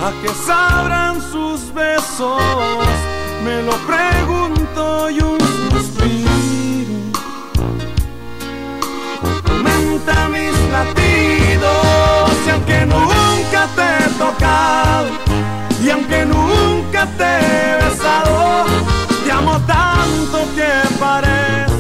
¿A 0.02 0.12
qué 0.24 0.30
sabrán 0.44 1.22
sus 1.32 1.72
besos? 1.72 2.42
Me 3.44 3.62
lo 3.62 3.78
pregunto 3.86 5.12
y 5.12 5.20
un 5.20 5.40
suspiro. 5.70 6.32
Aumenta 9.52 10.30
mis 10.30 10.58
latidos 10.72 12.32
y 12.48 12.50
aunque 12.50 12.88
nunca 13.48 13.68
te 13.76 14.04
he 14.04 14.10
tocado. 14.18 15.08
Y 15.84 15.90
aunque 15.90 16.26
nunca 16.26 17.08
te 17.18 17.24
he 17.24 17.76
besado, 17.84 18.66
te 19.24 19.32
amo 19.32 19.60
tanto 19.66 20.48
que 20.56 20.70
parece 21.00 21.74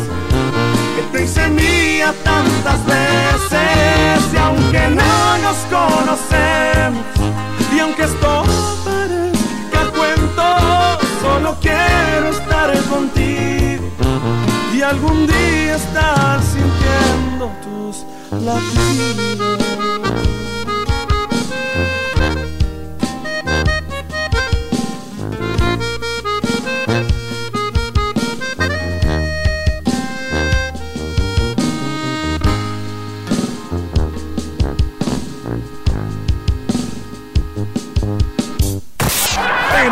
que 0.95 1.01
te 1.11 1.23
hice 1.23 1.47
mía 1.49 2.13
tantas 2.23 2.85
veces. 2.85 4.33
Y 4.33 4.37
aunque 4.37 4.87
no 4.89 5.37
nos 5.39 5.57
conocemos 5.69 7.05
y 7.75 7.79
aunque 7.79 8.03
esto 8.03 8.43
parezca 8.85 9.91
cuento, 9.95 10.43
solo 11.21 11.55
quiero 11.61 12.29
estar 12.29 12.71
contigo. 12.83 13.83
Y 14.73 14.81
algún 14.81 15.27
día 15.27 15.75
estar 15.75 16.39
sintiendo 16.43 17.51
tus 17.63 18.05
latidos. 18.43 19.57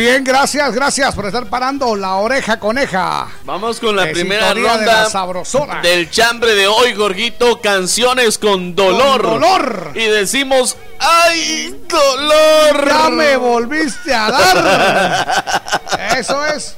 Bien, 0.00 0.24
gracias, 0.24 0.74
gracias 0.74 1.14
por 1.14 1.26
estar 1.26 1.46
parando 1.46 1.94
la 1.96 2.16
oreja 2.16 2.58
coneja. 2.58 3.28
Vamos 3.44 3.78
con 3.80 3.94
la 3.96 4.06
De 4.06 4.12
primera 4.12 4.52
de 4.54 4.62
ronda 4.62 5.02
la 5.04 5.10
sabrosona. 5.10 5.80
del 5.80 6.10
chambre 6.10 6.54
de 6.54 6.66
hoy, 6.66 6.94
Jorgito. 6.94 7.60
Canciones 7.60 8.38
con 8.38 8.74
dolor. 8.74 9.22
Con 9.22 9.40
dolor. 9.40 9.92
Y 9.94 10.04
decimos, 10.06 10.76
¡ay, 10.98 11.76
dolor! 11.88 12.86
Ya 12.88 13.10
me 13.10 13.36
volviste 13.36 14.12
a 14.14 14.30
dar. 14.30 16.14
Eso 16.18 16.44
es. 16.46 16.76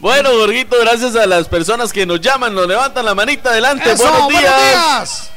Bueno, 0.00 0.30
Jorgito, 0.30 0.76
gracias 0.80 1.16
a 1.16 1.26
las 1.26 1.48
personas 1.48 1.92
que 1.92 2.04
nos 2.04 2.20
llaman, 2.20 2.54
nos 2.54 2.66
levantan 2.66 3.04
la 3.06 3.14
manita 3.14 3.50
adelante. 3.50 3.92
Eso, 3.92 4.02
buenos 4.04 4.24
buenos 4.24 4.40
días. 4.42 4.60
días. 4.60 5.30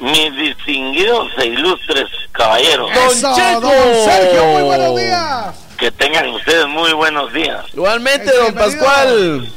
Mis 0.00 0.36
distinguidos 0.36 1.28
e 1.38 1.46
ilustres 1.46 2.08
caballeros, 2.32 2.90
Don 2.92 3.06
Eso, 3.16 3.34
Checo. 3.36 3.60
don 3.60 4.04
Sergio, 4.04 4.44
muy 4.44 4.62
buenos 4.62 4.96
días. 5.00 5.46
Que 5.82 5.90
tengan 5.90 6.28
ustedes 6.28 6.68
muy 6.68 6.92
buenos 6.92 7.32
días. 7.32 7.64
Igualmente, 7.74 8.30
don. 8.36 8.54
Pascual. 8.54 9.48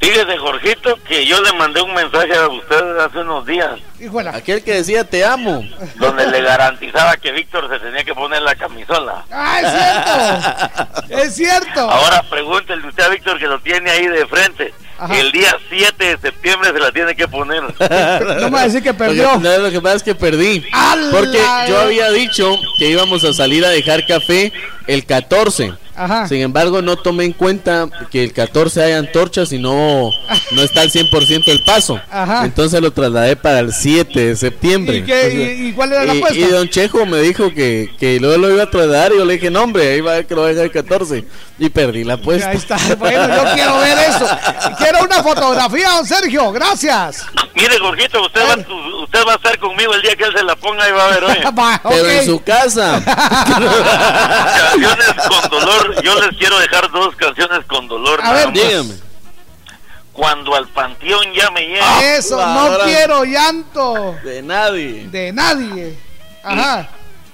Fíjese, 0.00 0.38
Jorgito, 0.38 0.98
que 1.06 1.26
yo 1.26 1.40
le 1.42 1.52
mandé 1.52 1.82
un 1.82 1.92
mensaje 1.92 2.34
a 2.34 2.48
usted 2.48 2.98
hace 2.98 3.18
unos 3.18 3.44
días 3.44 3.78
Híjola. 4.00 4.30
Aquel 4.34 4.64
que 4.64 4.72
decía 4.72 5.04
te 5.04 5.22
amo. 5.26 5.62
donde 5.96 6.26
le 6.26 6.40
garantizaba 6.40 7.18
que 7.18 7.32
Víctor 7.32 7.68
se 7.68 7.78
tenía 7.80 8.02
que 8.02 8.14
poner 8.14 8.40
la 8.40 8.54
camisola. 8.54 9.24
Ah, 9.30 9.60
es 9.60 9.70
cierto. 9.70 11.06
es 11.22 11.34
cierto. 11.36 11.80
Ahora 11.80 12.22
pregúntele 12.30 12.86
usted 12.88 13.02
a 13.04 13.08
Víctor 13.10 13.38
que 13.38 13.46
lo 13.46 13.60
tiene 13.60 13.90
ahí 13.90 14.06
de 14.06 14.26
frente. 14.26 14.72
Ajá. 14.98 15.18
El 15.18 15.32
día 15.32 15.54
7 15.68 16.02
de 16.02 16.18
septiembre 16.18 16.72
se 16.72 16.78
la 16.78 16.92
tiene 16.92 17.14
que 17.14 17.28
poner. 17.28 17.62
No 18.40 18.44
me 18.46 18.50
va 18.50 18.60
a 18.60 18.64
decir 18.64 18.82
que 18.82 18.88
Lo 18.88 18.96
que, 18.96 19.04
perdió. 19.04 19.38
no, 19.38 19.58
lo 19.58 19.70
que 19.70 19.80
pasa 19.82 19.96
es 19.96 20.02
que 20.02 20.14
perdí. 20.14 20.64
¡Ala! 20.72 21.10
Porque 21.10 21.42
yo 21.68 21.78
había 21.78 22.10
dicho 22.10 22.56
que 22.78 22.88
íbamos 22.88 23.22
a 23.24 23.34
salir 23.34 23.64
a 23.66 23.68
dejar 23.68 24.06
café 24.06 24.50
el 24.86 25.04
14. 25.04 25.74
Ajá. 26.04 26.28
Sin 26.28 26.40
embargo, 26.40 26.80
no 26.82 26.96
tomé 26.96 27.24
en 27.24 27.32
cuenta 27.32 27.88
que 28.10 28.24
el 28.24 28.32
14 28.32 28.82
hay 28.82 28.92
antorchas 28.92 29.52
y 29.52 29.58
no, 29.58 30.10
no 30.52 30.62
está 30.62 30.80
al 30.82 30.90
100% 30.90 31.42
el 31.48 31.62
paso. 31.64 32.00
Ajá. 32.10 32.44
Entonces 32.44 32.80
lo 32.80 32.90
trasladé 32.92 33.36
para 33.36 33.60
el 33.60 33.72
7 33.72 34.26
de 34.28 34.36
septiembre. 34.36 34.98
¿Y, 34.98 35.02
qué- 35.02 35.22
Entonces, 35.26 35.58
y- 35.58 35.66
y 35.68 35.72
cuál 35.72 35.92
era 35.92 36.04
la 36.04 36.14
y- 36.14 36.18
apuesta? 36.18 36.38
y 36.38 36.44
don 36.44 36.68
Chejo 36.68 37.06
me 37.06 37.18
dijo 37.20 37.52
que, 37.52 37.90
que 37.98 38.18
luego 38.20 38.38
lo 38.38 38.50
iba 38.52 38.62
a 38.62 38.70
trasladar 38.70 39.12
y 39.12 39.18
yo 39.18 39.24
le 39.24 39.34
dije, 39.34 39.50
no 39.50 39.62
hombre, 39.64 39.88
ahí 39.92 40.00
va 40.00 40.16
a 40.16 40.22
que 40.24 40.34
lo 40.34 40.42
voy 40.42 40.50
a 40.50 40.54
dejar 40.54 40.66
el 40.66 40.72
14. 40.72 41.24
Y 41.62 41.68
perdí 41.68 42.04
la 42.04 42.14
apuesta. 42.14 42.48
Ahí 42.48 42.56
está. 42.56 42.78
Bueno, 42.98 43.28
yo 43.36 43.44
quiero 43.54 43.76
ver 43.80 43.98
eso. 43.98 44.26
Quiero 44.78 45.00
una 45.04 45.22
fotografía, 45.22 45.90
don 45.90 46.06
Sergio. 46.06 46.50
Gracias. 46.52 47.26
Mire, 47.54 47.78
Jorgito, 47.78 48.22
usted 48.22 48.40
va, 48.40 48.54
usted 49.02 49.18
va 49.28 49.32
a 49.32 49.36
estar 49.36 49.58
conmigo 49.58 49.92
el 49.94 50.00
día 50.00 50.16
que 50.16 50.24
él 50.24 50.32
se 50.34 50.42
la 50.42 50.56
ponga 50.56 50.88
y 50.88 50.92
va 50.92 51.04
a 51.04 51.08
ver, 51.08 51.24
oye. 51.24 51.40
Va, 51.58 51.78
Pero 51.82 52.04
ok. 52.04 52.10
en 52.12 52.24
su 52.24 52.42
casa. 52.42 53.02
Canciones 54.70 55.06
con 55.28 55.50
dolor. 55.50 56.02
Yo 56.02 56.18
les 56.20 56.36
quiero 56.38 56.58
dejar 56.60 56.90
dos 56.90 57.14
canciones 57.16 57.60
con 57.66 57.86
dolor. 57.88 58.20
A 58.24 58.32
ver. 58.32 58.52
Dígame. 58.52 58.94
Cuando 60.12 60.54
al 60.54 60.66
panteón 60.68 61.32
ya 61.34 61.50
me 61.50 61.60
llegue. 61.60 62.16
Eso, 62.16 62.36
no 62.44 62.78
quiero 62.84 63.24
llanto 63.24 64.16
De 64.24 64.42
nadie. 64.42 65.08
de 65.08 65.32
nadie. 65.32 65.98
Ajá. 66.42 66.88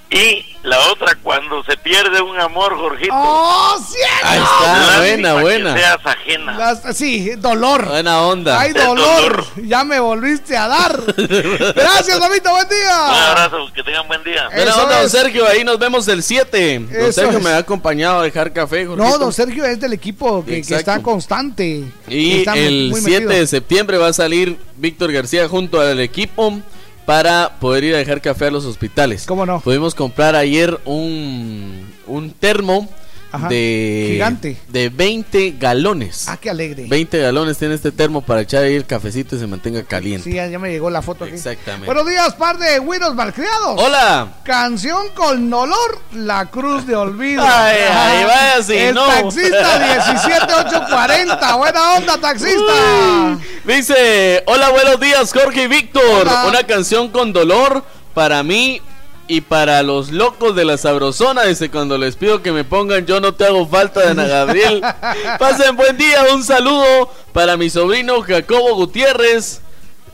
Y 0.09 0.47
la 0.63 0.79
otra, 0.93 1.17
cuando 1.21 1.65
se 1.65 1.77
pierde 1.79 2.21
un 2.21 2.39
amor, 2.39 2.77
Jorgito. 2.77 3.13
¡Oh, 3.13 3.77
cierto! 3.85 4.27
Ahí 4.27 4.39
está, 4.39 4.77
Lástima 4.79 5.01
buena, 5.01 5.35
que 5.35 5.41
buena. 5.43 5.75
seas 5.75 5.99
ajena. 6.05 6.59
Las- 6.59 6.97
sí, 6.97 7.31
dolor. 7.37 7.87
Buena 7.89 8.23
onda. 8.23 8.61
Ay, 8.61 8.73
dolor. 8.73 8.97
dolor. 8.97 9.47
Ya 9.65 9.83
me 9.83 9.99
volviste 9.99 10.57
a 10.57 10.69
dar. 10.69 11.03
Gracias, 11.75 12.21
Damito. 12.21 12.51
Buen 12.51 12.65
Un 12.65 12.71
día. 12.71 13.31
abrazo, 13.33 13.57
que 13.75 13.83
tengan 13.83 14.07
buen 14.07 14.23
día. 14.23 14.47
Buena 14.55 14.71
Eso 14.71 14.83
onda, 14.85 15.01
don. 15.01 15.11
Sergio. 15.11 15.47
Ahí 15.47 15.65
nos 15.65 15.79
vemos 15.79 16.07
el 16.07 16.23
7. 16.23 16.79
Don 17.01 17.13
Sergio 17.13 17.39
es. 17.39 17.45
me 17.45 17.51
ha 17.51 17.59
acompañado 17.59 18.21
a 18.21 18.23
dejar 18.23 18.53
café. 18.53 18.85
No, 18.85 18.97
Jorgito. 18.97 19.19
don 19.19 19.33
Sergio 19.33 19.65
es 19.65 19.81
del 19.81 19.93
equipo 19.93 20.45
que, 20.45 20.63
que 20.63 20.75
está 20.77 21.03
constante. 21.03 21.83
Y 22.09 22.39
Está 22.39 22.53
muy- 22.53 22.61
el 22.65 22.89
muy 22.91 23.01
7 23.01 23.21
metido. 23.25 23.41
de 23.41 23.47
septiembre 23.49 23.99
va 23.99 24.09
a 24.09 24.13
salir 24.13 24.57
Víctor 24.77 25.11
García 25.13 25.49
junto 25.49 25.81
al 25.81 25.99
equipo 26.01 26.61
para 27.07 27.53
poder 27.61 27.85
ir 27.85 27.95
a 27.95 27.99
dejar 27.99 28.21
café 28.21 28.47
a 28.47 28.51
los 28.51 28.67
hospitales. 28.67 29.25
¿Cómo 29.27 29.47
no? 29.47 29.61
Pudimos 29.61 29.95
comprar 29.95 30.35
ayer 30.35 30.79
un, 30.85 31.87
un 32.07 32.33
termo 32.33 32.89
Ajá. 33.33 33.49
de, 33.49 34.09
Gigante. 34.13 34.57
de 34.69 34.89
20 34.89 35.57
galones. 35.59 36.29
Ah, 36.29 36.37
qué 36.37 36.51
alegre. 36.51 36.87
20 36.89 37.19
galones 37.19 37.59
tiene 37.59 37.75
este 37.75 37.91
termo 37.93 38.23
para 38.23 38.41
echar 38.43 38.63
ahí 38.65 38.75
el 38.75 38.87
cafecito 38.87 39.37
y 39.37 39.39
se 39.39 39.47
mantenga 39.47 39.83
caliente. 39.85 40.25
Sí, 40.31 40.37
ya, 40.37 40.47
ya 40.47 40.59
me 40.59 40.71
llegó 40.71 40.91
la 40.91 41.03
foto 41.03 41.25
aquí. 41.25 41.35
Exactamente. 41.35 41.87
Buenos 41.87 42.07
días, 42.09 42.35
par 42.35 42.59
de 42.59 42.79
güiros 42.79 43.15
malcriados. 43.15 43.81
Hola. 43.81 44.29
Canción 44.45 45.09
con 45.15 45.51
dolor, 45.51 46.01
la 46.13 46.47
cruz 46.47 46.87
de 46.87 46.95
olvido. 46.97 47.43
Ay, 47.47 47.77
ay, 47.91 48.25
vaya 48.25 48.63
si 48.63 48.75
El 48.75 48.95
no. 48.95 49.07
taxista 49.07 49.79
17840. 50.15 51.57
Buena 51.57 51.93
onda, 51.95 52.19
taxista. 52.19 53.39
Dice, 53.65 54.43
hola, 54.47 54.71
buenos 54.71 55.01
días, 55.01 55.33
Jorge 55.33 55.65
y 55.65 55.67
Víctor. 55.69 56.29
Una 56.49 56.63
canción 56.65 57.09
con 57.11 57.33
dolor 57.33 57.85
para 58.15 58.43
mí 58.43 58.81
y 59.29 59.41
para 59.41 59.83
los 59.83 60.11
locos 60.11 60.55
de 60.55 60.65
la 60.65 60.77
sabrosona. 60.79 61.45
Dice, 61.45 61.71
cuando 61.71 61.99
les 61.99 62.17
pido 62.17 62.43
que 62.43 62.53
me 62.53 62.65
pongan 62.65 63.07
Yo 63.07 63.21
no 63.21 63.35
te 63.35 63.45
hago 63.45 63.67
falta 63.67 64.01
de 64.01 64.11
Ana 64.11 64.27
Gabriel. 64.27 64.83
Pasen 65.39 65.77
buen 65.77 65.97
día, 65.97 66.25
un 66.35 66.45
saludo 66.45 67.11
para 67.33 67.57
mi 67.57 67.71
sobrino 67.71 68.23
Jacobo 68.23 68.75
Gutiérrez 68.75 69.61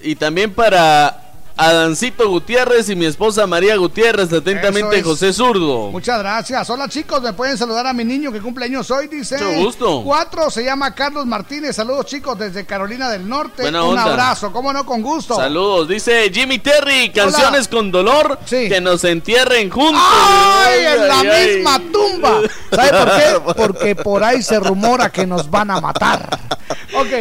y 0.02 0.16
también 0.16 0.52
para 0.52 1.31
Adancito 1.57 2.28
Gutiérrez 2.28 2.88
y 2.88 2.96
mi 2.96 3.05
esposa 3.07 3.46
María 3.46 3.76
Gutiérrez. 3.76 4.32
Atentamente, 4.32 4.98
es. 4.98 5.05
José 5.05 5.32
Zurdo. 5.32 5.90
Muchas 5.90 6.18
gracias. 6.18 6.68
Hola 6.70 6.88
chicos, 6.88 7.22
me 7.22 7.32
pueden 7.32 7.59
saludar 7.59 7.86
a 7.86 7.92
mi 7.92 8.05
niño 8.05 8.32
que 8.32 8.40
cumple 8.40 8.64
años 8.64 8.90
hoy, 8.90 9.07
dice. 9.09 9.36
Mucho 9.38 9.59
gusto. 9.64 10.03
Cuatro, 10.05 10.50
se 10.50 10.64
llama 10.64 10.94
Carlos 10.94 11.26
Martínez. 11.26 11.76
Saludos 11.76 12.07
chicos 12.07 12.38
desde 12.38 12.64
Carolina 12.64 13.11
del 13.11 13.28
Norte. 13.28 13.62
Buena 13.62 13.82
Un 13.84 13.90
onda. 13.90 14.05
abrazo, 14.05 14.50
cómo 14.53 14.72
no, 14.72 14.86
con 14.86 15.03
gusto. 15.03 15.36
Saludos, 15.36 15.88
dice 15.88 16.30
Jimmy 16.32 16.59
Terry, 16.59 17.11
canciones 17.11 17.68
con 17.68 17.90
dolor 17.92 18.38
Sí. 18.46 18.68
que 18.68 18.80
nos 18.80 19.05
entierren 19.05 19.70
juntos. 19.70 20.03
¡Ay! 20.05 20.84
En 20.86 21.09
la 21.09 21.20
Ay, 21.20 21.57
misma 21.57 21.80
tumba. 21.92 22.40
¿Sabe 22.70 22.90
por 22.90 23.11
qué? 23.16 23.53
Porque 23.62 23.96
por 23.96 24.24
ahí 24.24 24.42
se 24.42 24.59
rumora 24.59 25.11
que 25.11 25.26
nos 25.26 25.50
van 25.50 25.70
a 25.70 25.80
matar. 25.80 26.38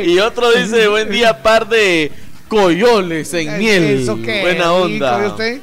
Y 0.04 0.20
otro 0.20 0.52
dice, 0.52 0.88
buen 0.88 1.10
día, 1.10 1.42
par 1.44 1.68
de 1.68 2.12
coyoles 2.52 3.34
en 3.34 3.58
miel. 3.58 4.02
Eso 4.02 4.20
qué 4.22 4.42
Buena 4.42 4.74
onda. 4.74 5.18
¿ve 5.18 5.28
usted? 5.28 5.62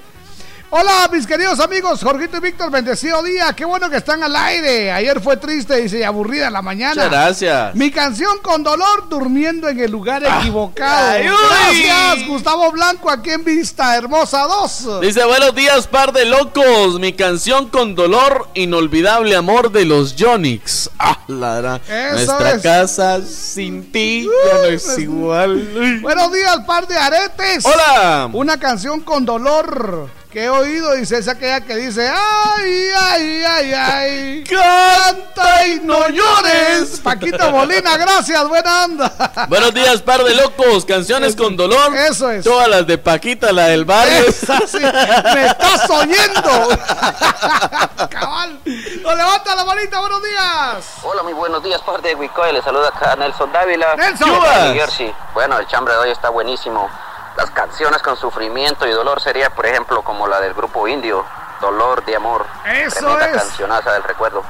Hola, 0.71 1.09
mis 1.11 1.27
queridos 1.27 1.61
amigos, 1.61 2.03
Jorgito 2.03 2.37
y 2.37 2.41
Víctor, 2.41 2.71
bendecido 2.71 3.23
día. 3.23 3.55
Qué 3.55 3.65
bueno 3.65 3.89
que 3.89 3.97
están 3.97 4.23
al 4.23 4.37
aire. 4.37 4.93
Ayer 4.93 5.19
fue 5.19 5.39
triste, 5.39 5.77
dice, 5.77 6.01
y 6.01 6.03
aburrida 6.03 6.51
la 6.51 6.61
mañana. 6.61 7.05
Muchas 7.05 7.11
gracias. 7.11 7.75
Mi 7.75 7.91
canción 7.91 8.37
con 8.43 8.63
dolor, 8.63 9.09
durmiendo 9.09 9.67
en 9.71 9.81
el 9.81 9.91
lugar 9.91 10.23
equivocado. 10.23 11.09
ay, 11.09 11.27
uy. 11.31 11.85
Gracias, 11.87 12.29
Gustavo 12.29 12.71
Blanco, 12.71 13.11
aquí 13.11 13.31
en 13.31 13.45
Vista 13.45 13.97
Hermosa 13.97 14.43
2. 14.43 15.01
Dice, 15.01 15.25
buenos 15.25 15.55
días, 15.55 15.87
par 15.87 16.13
de 16.13 16.27
locos. 16.27 17.01
Mi 17.01 17.15
canción 17.15 17.71
con 17.71 17.95
dolor, 17.95 18.49
inolvidable 18.53 19.37
amor 19.37 19.73
de 19.73 19.87
los 19.87 20.17
Jonix. 20.19 20.91
Ah, 20.99 21.19
la 21.29 21.81
Nuestra 22.13 22.53
es. 22.53 22.63
casa 22.63 23.23
sin 23.23 23.91
ti 23.91 24.29
ya 24.47 24.59
no 24.59 24.65
es 24.65 24.83
pues, 24.85 24.99
igual. 24.99 26.01
Buenos 26.03 26.31
días, 26.31 26.59
par 26.67 26.87
de 26.87 26.99
aretes. 26.99 27.65
Hola. 27.65 28.29
Una 28.35 28.61
canción 28.61 29.01
con 29.01 29.25
dolor 29.25 30.18
que 30.31 30.45
he 30.45 30.51
oído, 30.51 30.93
dice, 30.93 31.19
es 31.19 31.27
aquella 31.27 31.63
que 31.63 31.75
dice, 31.77 32.07
ay, 32.07 32.89
ay, 32.95 33.43
ay, 33.47 33.73
ay. 33.73 34.45
Canta 34.45 35.67
y 35.67 35.81
no 35.81 36.07
llores. 36.09 37.01
Paquito 37.03 37.51
Molina, 37.51 37.97
gracias, 37.97 38.47
buena 38.47 38.85
onda. 38.85 39.47
Buenos 39.49 39.73
días, 39.73 40.03
par 40.03 40.23
de 40.23 40.35
locos. 40.35 40.85
Canciones 40.85 41.35
con 41.35 41.57
dolor. 41.57 41.97
Eso 41.97 42.31
es. 42.31 42.45
Todas 42.45 42.69
las 42.69 42.87
de 42.87 42.99
Paquita, 42.99 43.53
la 43.53 43.69
del 43.69 43.87
barrio. 43.87 44.29
Esa 44.29 44.61
sí, 44.67 44.79
me 44.79 45.47
estás 45.47 45.89
oyendo. 45.89 46.79
Cabal. 48.11 48.61
No 49.03 49.15
levanta 49.15 49.55
la 49.55 49.65
manita, 49.65 49.99
buenos 50.01 50.23
días. 50.23 50.85
Hola, 51.05 51.23
muy 51.23 51.33
buenos 51.33 51.63
días, 51.63 51.81
parte 51.81 52.09
de 52.09 52.15
Wicoy. 52.15 52.53
Le 52.53 52.61
saluda 52.61 52.89
acá 52.89 53.17
Nelson 53.17 53.51
Dávila. 53.51 53.97
Nelson. 53.97 54.29
New 54.29 54.75
Jersey. 54.75 55.11
Bueno, 55.33 55.59
el 55.59 55.67
chambre 55.69 55.95
de 55.95 56.01
hoy 56.01 56.11
está 56.11 56.29
buenísimo. 56.29 56.91
Las 57.39 57.51
canciones 57.53 58.03
con 58.03 58.17
sufrimiento 58.17 58.85
y 58.85 58.91
dolor 58.91 59.21
sería, 59.21 59.49
por 59.51 59.65
ejemplo, 59.65 60.03
como 60.03 60.27
la 60.27 60.41
del 60.41 60.55
grupo 60.55 60.89
indio, 60.89 61.25
Dolor 61.61 62.05
de 62.05 62.17
Amor. 62.17 62.45
Eso 62.67 62.99
Tremenda 62.99 63.27
es. 63.27 63.37
cancionaza 63.45 63.93
del 63.93 64.03
recuerdo. 64.03 64.43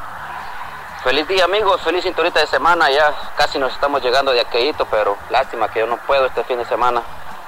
Feliz 1.05 1.29
día, 1.29 1.45
amigos. 1.45 1.83
Feliz 1.83 2.03
cinturita 2.03 2.41
de 2.41 2.47
semana. 2.47 2.91
Ya 2.91 3.15
casi 3.37 3.59
nos 3.59 3.75
estamos 3.75 4.01
llegando 4.03 4.33
de 4.33 4.41
aquellito, 4.41 4.87
pero 4.91 5.19
lástima 5.29 5.69
que 5.69 5.81
yo 5.81 5.87
no 5.87 5.99
puedo 5.99 6.25
este 6.25 6.43
fin 6.45 6.57
de 6.57 6.65
semana 6.65 7.03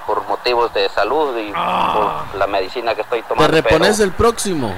por 0.06 0.22
motivos 0.26 0.74
de 0.74 0.90
salud 0.90 1.34
y 1.38 1.50
por 1.52 2.36
la 2.38 2.46
medicina 2.46 2.94
que 2.94 3.00
estoy 3.00 3.22
Te 3.22 3.28
tomando. 3.28 3.50
repones 3.50 3.96
pero- 3.96 4.04
el 4.04 4.12
próximo. 4.12 4.74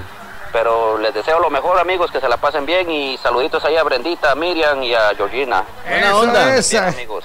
pero 0.53 0.97
les 0.99 1.13
deseo 1.13 1.41
lo 1.41 1.51
mejor, 1.51 1.77
amigos, 1.81 2.11
que 2.13 2.21
se 2.21 2.29
la 2.29 2.37
pasen 2.37 2.67
bien 2.67 2.89
y 2.89 3.19
saluditos 3.19 3.65
ahí 3.65 3.77
a 3.77 3.83
Brendita, 3.83 4.31
a 4.31 4.35
Miriam 4.37 4.81
y 4.85 4.95
a 4.95 5.13
Georgina. 5.17 5.65
Buena 5.89 6.17
onda. 6.17 6.55
es. 6.55 6.71
Bien, 6.71 6.85
amigos. 6.85 7.25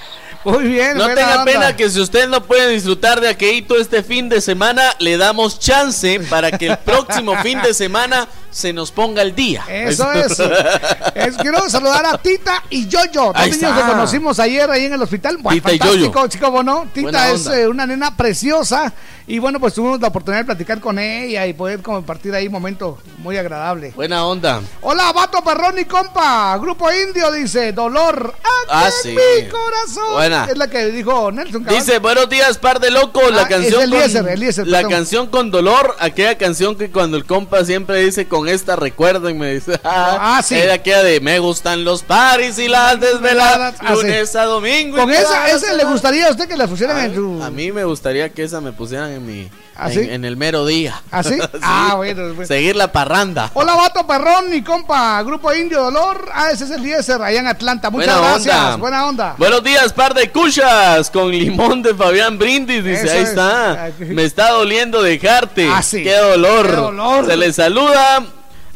Muy 0.50 0.64
bien. 0.64 0.96
No 0.96 1.06
tenga 1.08 1.40
onda. 1.40 1.44
pena 1.44 1.76
que 1.76 1.90
si 1.90 2.00
usted 2.00 2.28
no 2.28 2.42
puede 2.42 2.70
disfrutar 2.70 3.20
de 3.20 3.28
aquelito 3.28 3.76
este 3.76 4.02
fin 4.02 4.28
de 4.28 4.40
semana, 4.40 4.94
le 4.98 5.16
damos 5.16 5.58
chance 5.58 6.20
para 6.30 6.50
que 6.50 6.68
el 6.68 6.78
próximo 6.78 7.36
fin 7.42 7.60
de 7.62 7.74
semana 7.74 8.28
se 8.50 8.72
nos 8.72 8.90
ponga 8.92 9.22
el 9.22 9.34
día. 9.34 9.64
Eso 9.68 10.10
es. 10.12 10.38
Es- 11.14 11.36
Quiero 11.38 11.68
saludar 11.68 12.04
a 12.06 12.18
Tita 12.18 12.62
y 12.70 12.86
Yoyo. 12.88 13.32
Dos 13.32 13.48
niños 13.50 13.72
que 13.78 13.82
conocimos 13.90 14.38
ayer 14.40 14.70
ahí 14.70 14.86
en 14.86 14.92
el 14.94 15.02
hospital. 15.02 15.36
Bueno, 15.38 15.56
Tita 15.60 15.72
y 15.72 15.78
fantástico, 15.78 16.14
Yoyo. 16.14 16.28
chico, 16.28 16.46
¿cómo 16.46 16.62
no? 16.62 16.86
Tita 16.92 17.30
es 17.32 17.46
eh, 17.46 17.68
una 17.68 17.86
nena 17.86 18.16
preciosa. 18.16 18.92
Y 19.26 19.38
bueno, 19.40 19.60
pues 19.60 19.74
tuvimos 19.74 20.00
la 20.00 20.08
oportunidad 20.08 20.40
de 20.40 20.46
platicar 20.46 20.80
con 20.80 20.98
ella 20.98 21.46
y 21.46 21.52
poder 21.52 21.82
compartir 21.82 22.34
ahí 22.34 22.46
un 22.46 22.52
momento 22.52 22.98
muy 23.18 23.36
agradable. 23.36 23.92
Buena 23.94 24.24
onda. 24.24 24.62
Hola, 24.80 25.12
Vato 25.12 25.42
Perrón 25.44 25.78
y 25.78 25.84
compa. 25.84 26.56
Grupo 26.58 26.90
Indio 26.90 27.30
dice: 27.32 27.72
Dolor. 27.72 28.34
Ah, 28.70 28.86
en 28.86 28.92
sí. 29.02 29.08
mi 29.10 29.48
corazón. 29.48 30.12
Buena. 30.14 30.46
Es 30.50 30.56
la 30.56 30.68
que 30.68 30.86
dijo 30.86 31.30
Nelson 31.30 31.62
cabal. 31.64 31.78
Dice, 31.78 31.98
buenos 31.98 32.28
días, 32.30 32.56
par 32.58 32.80
de 32.80 32.90
locos. 32.90 33.22
Ah, 33.26 33.34
La 33.36 33.48
canción 33.48 33.82
Eliezer, 33.82 34.22
con, 34.22 34.32
Eliezer, 34.32 34.66
la 34.66 34.78
perdón. 34.78 34.92
canción 34.92 35.26
con 35.26 35.50
dolor, 35.50 35.94
aquella 36.00 36.38
canción 36.38 36.76
que 36.76 36.90
cuando 36.90 37.16
el 37.18 37.26
compa 37.26 37.64
siempre 37.66 38.02
dice 38.04 38.26
con 38.28 38.47
con 38.48 38.54
esta 38.54 38.76
recuerden, 38.76 39.38
me 39.38 39.54
dice. 39.54 39.78
Ah, 39.84 40.40
sí. 40.44 40.54
Era 40.54 40.74
aquella 40.74 41.02
de 41.02 41.20
me 41.20 41.38
gustan 41.38 41.84
los 41.84 42.02
paris 42.02 42.58
y 42.58 42.68
las 42.68 42.98
desveladas, 43.00 43.74
Ah, 43.80 43.94
sí. 43.94 44.02
lunes 44.02 44.34
a 44.36 44.44
domingo. 44.44 44.96
y 44.96 45.00
Con 45.00 45.10
esa, 45.10 45.48
ese 45.50 45.74
le 45.76 45.84
gustaría 45.84 46.26
a 46.28 46.30
usted 46.30 46.48
que 46.48 46.56
la 46.56 46.66
pusieran 46.66 46.98
en 46.98 47.14
su. 47.14 47.42
a 47.42 47.50
mí 47.50 47.72
me 47.72 47.84
gustaría 47.84 48.30
que 48.30 48.42
esa 48.44 48.60
me 48.60 48.72
pusieran 48.72 49.10
en 49.12 49.26
mi. 49.26 49.50
¿Ah, 49.80 49.92
en, 49.92 50.24
el 50.24 50.36
mero 50.36 50.66
día. 50.66 51.00
¿Ah, 51.10 51.22
sí? 51.22 51.38
Ah, 51.62 51.94
bueno, 51.96 52.22
bueno. 52.34 52.46
Seguir 52.46 52.74
la 52.74 52.90
parranda. 52.90 53.50
Hola, 53.54 53.74
vato 53.76 54.04
perrón, 54.06 54.50
mi 54.50 54.62
compa, 54.62 55.22
Grupo 55.22 55.54
Indio 55.54 55.82
Dolor. 55.84 56.28
Ah, 56.34 56.50
ese 56.50 56.64
es 56.64 56.70
el 56.70 56.82
10 56.82 57.08
allá 57.10 57.38
en 57.40 57.46
Atlanta. 57.46 57.88
Muchas 57.90 58.12
Buena 58.14 58.28
gracias. 58.30 58.56
onda. 58.56 58.76
Buena 58.76 59.06
onda. 59.06 59.34
Buenos 59.38 59.62
días, 59.62 59.92
par 59.92 60.14
de 60.14 60.30
cuchas 60.32 61.10
con 61.10 61.30
limón 61.30 61.82
de 61.82 61.94
Fabián 61.94 62.38
Brindis. 62.38 62.82
Dice, 62.82 63.04
Eso 63.04 63.12
ahí 63.12 63.18
es. 63.22 63.28
está. 63.30 63.90
Me 64.00 64.24
está 64.24 64.50
doliendo 64.50 65.00
dejarte. 65.02 65.68
Ah, 65.72 65.82
sí. 65.82 66.02
Qué 66.02 66.16
dolor. 66.16 66.66
Qué 66.66 66.76
dolor. 66.76 67.26
Se 67.26 67.36
les 67.36 67.54
saluda. 67.56 68.24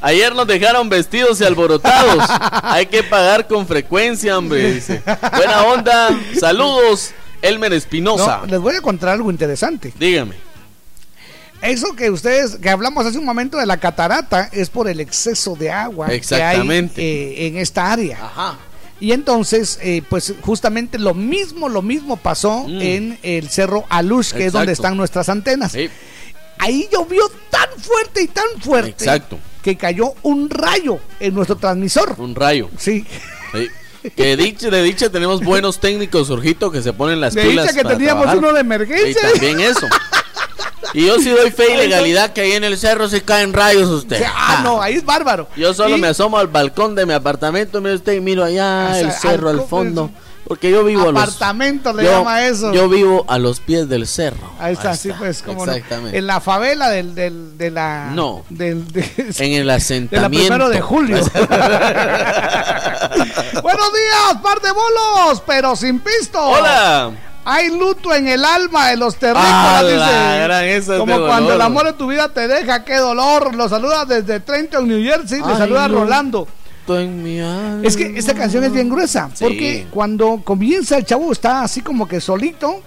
Ayer 0.03 0.35
nos 0.35 0.47
dejaron 0.47 0.89
vestidos 0.89 1.41
y 1.41 1.45
alborotados. 1.45 2.25
Hay 2.63 2.87
que 2.87 3.03
pagar 3.03 3.47
con 3.47 3.67
frecuencia, 3.67 4.37
hombre. 4.37 4.75
Dice. 4.75 5.01
Buena 5.37 5.63
onda. 5.65 6.11
Saludos, 6.39 7.13
Elmer 7.41 7.73
Espinosa. 7.73 8.39
No, 8.43 8.47
les 8.47 8.61
voy 8.61 8.75
a 8.75 8.81
contar 8.81 9.11
algo 9.11 9.31
interesante. 9.31 9.93
Dígame. 9.99 10.35
Eso 11.63 11.95
que 11.95 12.11
ustedes, 12.11 12.57
que 12.57 12.69
hablamos 12.69 13.07
hace 13.07 13.19
un 13.19 13.25
momento 13.25 13.57
de 13.57 13.67
la 13.67 13.77
catarata, 13.77 14.49
es 14.53 14.69
por 14.69 14.89
el 14.89 14.99
exceso 14.99 15.55
de 15.55 15.71
agua 15.71 16.09
Exactamente. 16.09 16.97
que 16.97 17.01
hay 17.03 17.45
eh, 17.45 17.47
en 17.47 17.57
esta 17.59 17.93
área. 17.93 18.19
Ajá. 18.21 18.59
Y 18.99 19.13
entonces, 19.13 19.79
eh, 19.83 20.03
pues 20.09 20.35
justamente 20.43 20.99
lo 20.99 21.15
mismo, 21.15 21.69
lo 21.69 21.83
mismo 21.83 22.17
pasó 22.17 22.67
en 22.69 23.19
el 23.23 23.49
Cerro 23.49 23.85
Alush, 23.89 24.33
que 24.33 24.47
es 24.47 24.53
donde 24.53 24.73
Mm. 24.73 24.75
Están 24.75 24.97
nuestras 24.97 25.29
antenas. 25.29 25.73
Sí. 25.73 25.89
Ahí 26.59 26.89
llovió 26.93 27.23
tan 27.51 27.69
fuerte 27.79 28.23
y 28.23 28.29
tan 28.29 28.47
fuerte 28.61 28.91
Exacto. 28.91 29.39
Que 29.63 29.77
cayó 29.77 30.15
un 30.23 30.51
rayo 30.51 30.99
en 31.21 31.35
nuestro 31.35 31.57
transmisor. 31.57 32.15
Un 32.19 32.35
rayo. 32.35 32.69
Sí. 32.79 33.05
Sí. 33.53 33.69
Que 34.17 34.37
dicha, 34.37 34.69
de 34.71 34.83
dicha 34.83 35.11
tenemos 35.11 35.43
buenos 35.45 35.79
técnicos, 35.79 36.29
Urgito, 36.31 36.73
que 36.73 36.83
se 36.83 36.93
ponen 36.93 37.21
las 37.21 37.35
De 37.35 37.43
pilas. 37.43 37.67
dicha 37.67 37.77
que 37.77 37.85
para 37.85 37.97
teníamos 37.97 38.23
trabajar. 38.25 38.39
uno 38.39 38.53
de 38.53 38.61
emergencia. 38.61 39.29
Y 39.29 39.33
también 39.33 39.61
eso. 39.61 39.87
Y 40.95 41.07
yo 41.07 41.19
sí 41.21 41.31
doy 41.31 41.51
fe 41.53 41.73
y 41.75 41.77
legalidad 41.77 42.33
que 42.33 42.41
ahí 42.43 42.53
en 42.53 42.65
el 42.65 42.77
cerro 42.77 43.09
se 43.09 43.23
caen 43.23 43.53
rayos 43.53 43.89
usted. 43.89 44.23
Ah, 44.27 44.61
no, 44.65 44.83
ahí 44.83 44.95
es 44.95 45.05
bárbaro. 45.05 45.49
Yo 45.57 45.73
solo 45.73 45.97
Y- 45.97 46.01
me 46.01 46.09
asomo 46.09 46.37
al 46.37 46.49
balcón 46.49 46.95
de 46.95 47.07
mi 47.07 47.13
apartamento, 47.15 47.81
mire 47.81 47.95
usted, 47.95 48.13
y 48.15 48.21
miro 48.21 48.43
allá 48.45 48.89
O 48.91 48.93
sea, 48.95 49.01
el 49.01 49.13
cerro 49.13 49.49
al 49.49 49.63
fondo. 49.63 50.11
Porque 50.47 50.71
yo 50.71 50.85
vivo 50.85 51.09
a 51.09 51.13
los. 51.13 51.41
Le 51.95 52.05
yo- 52.05 52.11
llama 52.19 52.45
eso. 52.47 52.73
Yo 52.73 52.89
vivo 52.89 53.25
a 53.29 53.39
los 53.39 53.61
pies 53.61 53.89
del 53.89 54.07
cerro. 54.07 54.51
Ahí 54.59 54.73
está, 54.75 54.95
sí, 54.97 55.11
pues, 55.17 55.41
como 55.43 55.65
no. 55.65 55.73
Exactamente. 55.73 56.19
En 56.19 56.27
la 56.27 56.41
favela 56.41 56.91
del, 56.91 57.15
del, 57.15 57.57
de 57.57 57.71
la. 57.71 58.11
No. 58.13 58.45
Del, 58.51 58.87
de, 58.93 59.01
En 59.39 59.53
el 59.53 59.59
de 59.59 59.65
la 59.65 59.75
asentamiento. 59.75 60.69
de 60.69 60.81
julio. 60.81 61.17
Buenos 63.63 63.93
días, 63.93 64.37
par 64.43 64.61
de 64.61 64.73
bolos, 64.73 65.43
pero 65.47 65.77
sin 65.77 66.01
pisto. 66.01 66.41
Hola. 66.43 67.13
Hay 67.45 67.77
luto 67.77 68.15
en 68.15 68.29
el 68.29 68.45
alma 68.45 68.91
de 68.91 68.97
los 68.97 69.17
terrícolas, 69.17 69.49
Ah, 69.53 70.61
dice. 70.63 70.97
Como 70.97 71.19
cuando 71.27 71.51
dolor. 71.51 71.55
el 71.55 71.61
amor 71.63 71.87
de 71.87 71.93
tu 71.95 72.07
vida 72.07 72.29
te 72.29 72.47
deja, 72.47 72.85
qué 72.85 72.97
dolor. 72.99 73.55
Lo 73.57 73.69
saluda 73.69 74.05
desde 74.05 74.39
Trenton, 74.41 74.87
New 74.87 75.03
Jersey. 75.03 75.41
Le 75.41 75.57
saluda 75.57 75.89
no. 75.89 76.01
Rolando. 76.01 76.47
En 76.89 77.23
mi 77.23 77.41
alma. 77.41 77.81
Es 77.83 77.97
que 77.97 78.13
esta 78.17 78.35
canción 78.35 78.65
es 78.65 78.73
bien 78.73 78.89
gruesa, 78.89 79.31
Sí. 79.35 79.45
porque 79.45 79.87
cuando 79.91 80.41
comienza 80.45 80.97
el 80.99 81.05
chavo 81.05 81.33
está 81.33 81.63
así 81.63 81.81
como 81.81 82.07
que 82.09 82.21
solito 82.21 82.81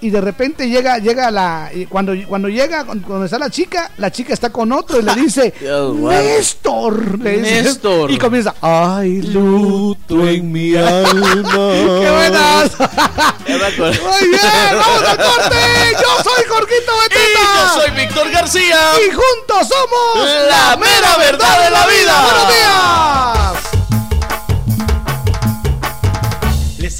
y 0.00 0.10
de 0.10 0.20
repente 0.20 0.68
llega 0.68 0.98
llega 0.98 1.30
la 1.30 1.70
y 1.72 1.86
cuando 1.86 2.12
cuando 2.26 2.48
llega 2.48 2.84
cuando 2.84 3.24
está 3.24 3.38
la 3.38 3.50
chica, 3.50 3.88
la 3.98 4.10
chica 4.10 4.34
está 4.34 4.50
con 4.50 4.72
otro 4.72 4.98
y 4.98 5.02
le 5.02 5.14
dice 5.22 5.54
Dios. 5.60 5.94
Néstor, 5.94 7.20
le 7.20 7.38
dice, 7.38 7.62
Néstor. 7.62 8.10
y 8.10 8.18
comienza 8.18 8.52
ay 8.60 9.22
luto 9.22 10.26
en 10.28 10.50
mi 10.50 10.74
alma. 10.74 11.44
qué 11.44 12.10
buenas. 12.10 12.72
Muy 13.46 14.28
bien, 14.28 14.40
vamos 14.72 15.02
al 15.08 15.16
corte. 15.16 15.56
Yo 15.92 16.22
soy 16.24 16.44
Jorgito 16.48 16.92
Y 16.96 17.08
Beteta. 17.08 17.74
yo 17.76 17.80
soy 17.80 17.90
Víctor 17.92 18.30
García. 18.32 18.80
y 19.06 19.10
juntos 19.12 19.68
somos 19.68 20.28
La 20.48 20.76
mera 20.78 21.16
verdad 21.16 21.64
de 21.64 21.70
la 21.70 21.86
vida. 21.86 22.22
Buenos 22.24 22.48
días. 22.48 23.41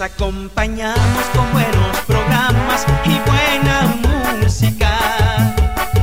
Acompañamos 0.03 1.25
con 1.33 1.53
buenos 1.53 1.97
programas 2.09 2.85
y 3.05 3.21
buena 3.31 3.83
música. 4.43 5.55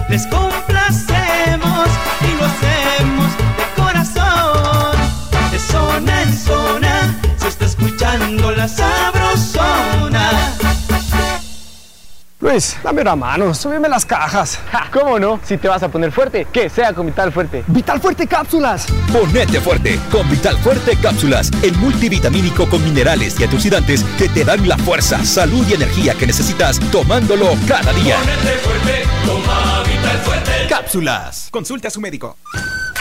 Les 0.08 0.26
complacemos 0.28 1.89
y 2.22 2.38
lo 2.38 2.45
hacemos 2.45 3.38
de 3.58 3.82
corazón. 3.82 4.97
De 5.52 5.60
zona 5.60 6.22
en 6.22 6.34
zona 6.34 7.20
se 7.38 7.50
está 7.50 7.66
escuchando 7.66 8.52
la 8.52 8.70
sabrosona. 8.70 9.18
Luis, 12.41 12.77
dame 12.81 13.01
una 13.01 13.17
mano, 13.17 13.53
súbeme 13.53 13.89
las 13.89 14.05
cajas. 14.05 14.59
¿Cómo 14.93 15.19
no? 15.19 15.41
Si 15.43 15.57
te 15.57 15.67
vas 15.67 15.83
a 15.83 15.89
poner 15.89 16.09
fuerte, 16.09 16.47
que 16.49 16.69
sea 16.69 16.93
con 16.93 17.05
Vital 17.05 17.33
Fuerte. 17.33 17.65
¡Vital 17.67 17.99
Fuerte 17.99 18.27
Cápsulas! 18.27 18.85
Ponete 19.11 19.59
fuerte 19.59 19.99
con 20.09 20.29
Vital 20.29 20.57
Fuerte 20.59 20.95
Cápsulas, 21.01 21.51
el 21.61 21.75
multivitamínico 21.75 22.69
con 22.69 22.81
minerales 22.81 23.37
y 23.41 23.43
antioxidantes 23.43 24.05
que 24.17 24.29
te 24.29 24.45
dan 24.45 24.65
la 24.69 24.77
fuerza, 24.77 25.21
salud 25.25 25.67
y 25.67 25.73
energía 25.73 26.15
que 26.15 26.27
necesitas 26.27 26.79
tomándolo 26.91 27.49
cada 27.67 27.91
día. 27.91 28.15
Cápsulas. 30.69 31.49
Consulte 31.51 31.89
a 31.89 31.91
su 31.91 31.99
médico. 31.99 32.37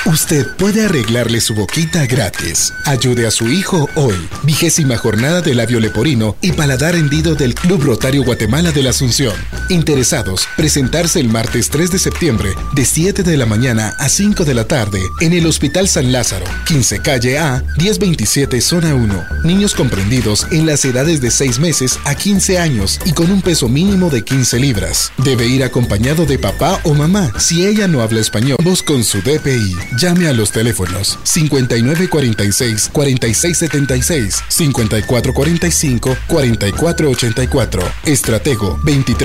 Usted 0.06 0.46
puede 0.56 0.86
arreglarle 0.86 1.40
su 1.40 1.54
boquita 1.54 2.06
gratis. 2.06 2.72
Ayude 2.86 3.26
a 3.26 3.30
su 3.30 3.46
hijo 3.48 3.88
hoy. 3.94 4.16
Vigésima 4.42 4.96
jornada 4.96 5.42
de 5.42 5.54
labio 5.54 5.80
leporino 5.80 6.36
y 6.40 6.52
paladar 6.52 6.94
hendido 6.94 7.34
del 7.34 7.54
Club 7.54 7.82
Rotario 7.82 8.24
Guatemala 8.24 8.72
de 8.72 8.82
la 8.84 8.90
Asunción. 8.90 9.27
Interesados, 9.68 10.48
presentarse 10.56 11.20
el 11.20 11.28
martes 11.28 11.68
3 11.68 11.90
de 11.90 11.98
septiembre 11.98 12.54
de 12.72 12.84
7 12.84 13.22
de 13.22 13.36
la 13.36 13.44
mañana 13.44 13.94
a 13.98 14.08
5 14.08 14.44
de 14.44 14.54
la 14.54 14.64
tarde 14.66 15.00
en 15.20 15.34
el 15.34 15.46
Hospital 15.46 15.88
San 15.88 16.10
Lázaro, 16.10 16.46
15 16.66 17.00
calle 17.00 17.38
A, 17.38 17.62
1027 17.78 18.60
zona 18.60 18.94
1. 18.94 19.24
Niños 19.44 19.74
comprendidos 19.74 20.46
en 20.50 20.64
las 20.66 20.84
edades 20.84 21.20
de 21.20 21.30
6 21.30 21.58
meses 21.58 21.98
a 22.04 22.14
15 22.14 22.58
años 22.58 22.98
y 23.04 23.12
con 23.12 23.30
un 23.30 23.42
peso 23.42 23.68
mínimo 23.68 24.08
de 24.08 24.24
15 24.24 24.58
libras. 24.58 25.12
Debe 25.18 25.46
ir 25.46 25.62
acompañado 25.62 26.24
de 26.24 26.38
papá 26.38 26.80
o 26.84 26.94
mamá. 26.94 27.30
Si 27.38 27.66
ella 27.66 27.88
no 27.88 28.00
habla 28.00 28.20
español, 28.20 28.56
vos 28.62 28.82
con 28.82 29.04
su 29.04 29.20
DPI. 29.20 29.76
Llame 29.98 30.28
a 30.28 30.32
los 30.32 30.50
teléfonos 30.50 31.18
5946 31.24 32.90
4676 32.92 34.44
5445 34.48 36.16
4484. 36.26 37.82
Estratego 38.06 38.78
2382 38.84 39.17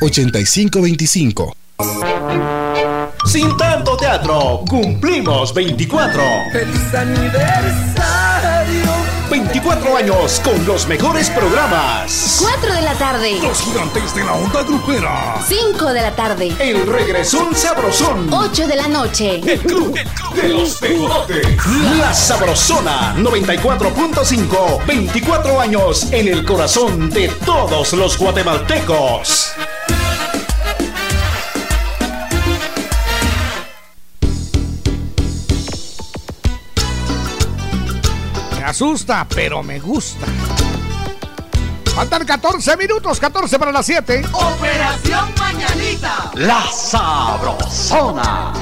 8525. 0.00 1.52
Sin 3.26 3.56
tanto 3.56 3.96
teatro, 3.96 4.62
cumplimos 4.68 5.52
24. 5.52 6.22
¡Feliz 6.52 6.94
aniversario! 6.94 8.41
24 9.32 9.96
años 9.96 10.42
con 10.44 10.66
los 10.66 10.86
mejores 10.86 11.30
programas. 11.30 12.36
4 12.38 12.74
de 12.74 12.82
la 12.82 12.92
tarde. 12.92 13.38
Los 13.40 13.62
gigantes 13.62 14.14
de 14.14 14.24
la 14.24 14.34
onda 14.34 14.62
grupera. 14.62 15.42
5 15.48 15.92
de 15.94 16.02
la 16.02 16.14
tarde. 16.14 16.54
El 16.58 16.86
regresón 16.86 17.54
sabrosón. 17.54 18.28
8 18.30 18.66
de 18.66 18.76
la 18.76 18.88
noche. 18.88 19.40
El 19.46 19.58
club 19.60 19.98
de 20.34 20.48
los 20.50 20.76
pegotes. 20.76 21.46
La 21.98 22.12
Sabrosona 22.12 23.14
94.5. 23.16 24.84
24 24.84 25.60
años 25.62 26.12
en 26.12 26.28
el 26.28 26.44
corazón 26.44 27.08
de 27.08 27.28
todos 27.28 27.94
los 27.94 28.18
guatemaltecos. 28.18 29.54
Me 38.62 38.68
asusta, 38.68 39.26
pero 39.28 39.60
me 39.60 39.80
gusta. 39.80 40.24
Faltan 41.96 42.24
14 42.24 42.76
minutos, 42.76 43.18
14 43.18 43.58
para 43.58 43.72
las 43.72 43.84
7. 43.84 44.22
Operación 44.32 45.34
Mañanita. 45.36 46.30
La 46.36 46.62
Sabrosona. 46.70 48.52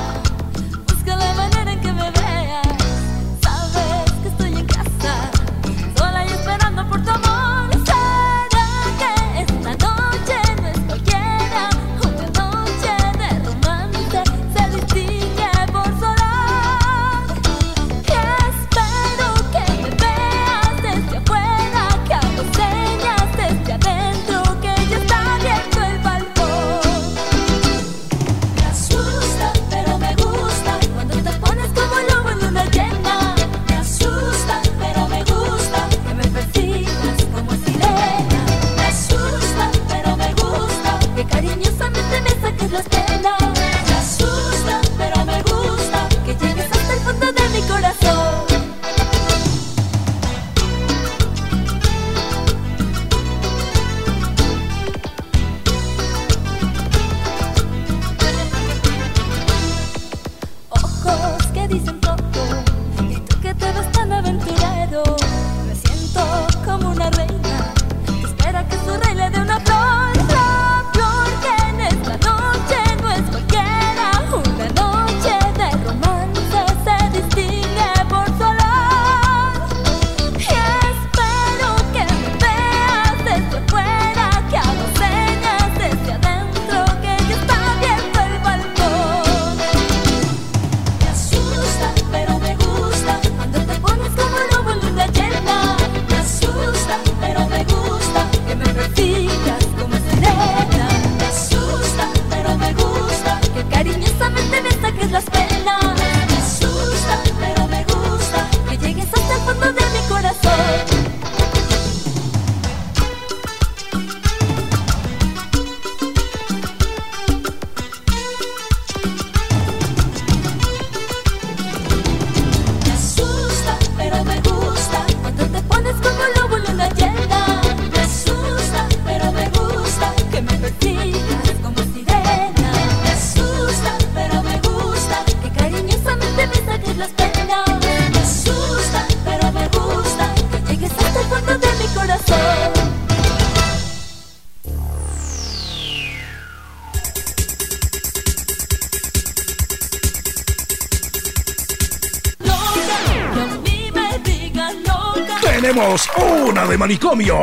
Manicomio. 156.80 157.36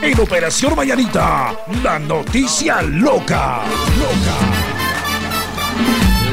En 0.00 0.18
Operación 0.18 0.74
Mañanita, 0.74 1.54
la 1.82 1.98
noticia 1.98 2.80
loca. 2.80 3.60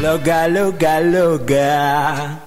Loca, 0.02 0.48
loca, 0.48 1.02
loca. 1.02 2.40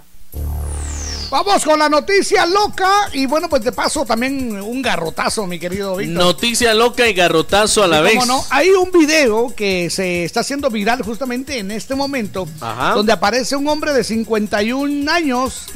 Vamos 1.30 1.62
con 1.62 1.78
la 1.78 1.90
noticia 1.90 2.46
loca 2.46 3.10
y 3.12 3.26
bueno, 3.26 3.50
pues 3.50 3.62
de 3.62 3.70
paso 3.70 4.06
también 4.06 4.58
un 4.62 4.80
garrotazo, 4.80 5.46
mi 5.46 5.58
querido 5.58 5.96
Víctor. 5.96 6.16
Noticia 6.24 6.72
loca 6.72 7.06
y 7.06 7.12
garrotazo 7.12 7.84
a 7.84 7.86
la 7.86 8.00
vez. 8.00 8.14
cómo 8.14 8.24
no. 8.24 8.44
Hay 8.48 8.70
un 8.70 8.90
video 8.90 9.54
que 9.54 9.90
se 9.90 10.24
está 10.24 10.40
haciendo 10.40 10.70
viral 10.70 11.02
justamente 11.02 11.58
en 11.58 11.70
este 11.70 11.94
momento, 11.94 12.48
Ajá. 12.62 12.94
donde 12.94 13.12
aparece 13.12 13.56
un 13.56 13.68
hombre 13.68 13.92
de 13.92 14.04
51 14.04 15.12
años 15.12 15.66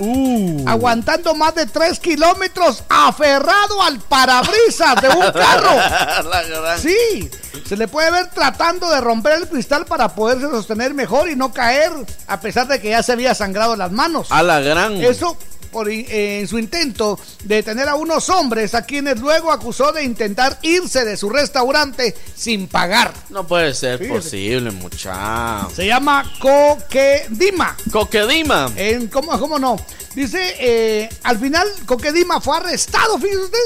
aguantando 0.66 1.34
más 1.34 1.55
de 1.55 1.66
3 1.66 1.99
kilómetros 2.01 2.82
aferrado 2.88 3.82
al 3.82 3.99
parabrisas 4.01 5.01
de 5.01 5.09
un 5.09 5.32
carro. 5.32 5.74
La 6.30 6.43
gran- 6.43 6.78
Sí, 6.78 7.30
se 7.68 7.76
le 7.76 7.88
puede 7.88 8.11
ver 8.11 8.28
tratando 8.30 8.90
de 8.90 9.01
romper 9.01 9.34
el 9.40 9.49
cristal 9.49 9.84
para 9.84 10.09
poderse 10.14 10.49
sostener 10.51 10.95
mejor 10.95 11.28
y 11.28 11.36
no 11.36 11.53
caer, 11.53 11.93
a 12.26 12.40
pesar 12.40 12.66
de 12.68 12.80
que 12.80 12.90
ya 12.90 13.03
se 13.03 13.12
había 13.12 13.34
sangrado 13.34 13.76
las 13.76 13.93
manos. 13.93 14.28
A 14.30 14.43
la 14.43 14.61
gran. 14.61 14.97
Eso 15.03 15.36
por, 15.70 15.88
eh, 15.88 16.40
en 16.40 16.49
su 16.49 16.59
intento 16.59 17.18
detener 17.57 17.88
a 17.88 17.94
unos 17.94 18.28
hombres 18.30 18.74
a 18.74 18.82
quienes 18.84 19.20
luego 19.20 19.50
acusó 19.53 19.92
de 19.92 20.03
intentar 20.05 20.59
irse 20.62 21.05
de 21.05 21.16
su 21.16 21.28
restaurante 21.30 22.14
sin 22.36 22.66
pagar. 22.68 23.12
No 23.30 23.46
puede 23.46 23.74
ser 23.74 23.98
Fíjese. 23.98 24.14
posible, 24.20 24.70
muchacho. 24.70 25.70
Se 25.74 25.86
llama 25.86 26.30
Coquedima. 26.40 27.76
Coquedima. 27.90 28.70
En, 28.76 29.09
¿cómo, 29.09 29.38
¿Cómo 29.38 29.59
no? 29.59 29.76
Dice, 30.14 30.55
eh, 30.61 31.09
al 31.22 31.38
final 31.38 31.66
Coquedima 31.86 32.40
fue 32.40 32.57
arrestado, 32.59 33.18
fíjese 33.18 33.38
usted, 33.38 33.59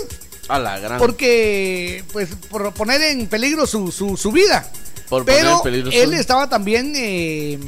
A 0.49 0.59
la 0.59 0.79
gran. 0.79 0.99
porque, 0.99 2.05
pues, 2.13 2.29
por 2.49 2.73
poner 2.73 3.03
en 3.03 3.27
peligro 3.27 3.67
su, 3.67 3.91
su, 3.91 4.17
su 4.17 4.31
vida. 4.33 4.69
Por 5.09 5.25
poner 5.25 5.41
Pero 5.41 5.57
en 5.57 5.63
peligro 5.63 5.91
su- 5.93 5.99
él 5.99 6.15
estaba 6.15 6.49
también, 6.49 6.93
eh, 6.97 7.59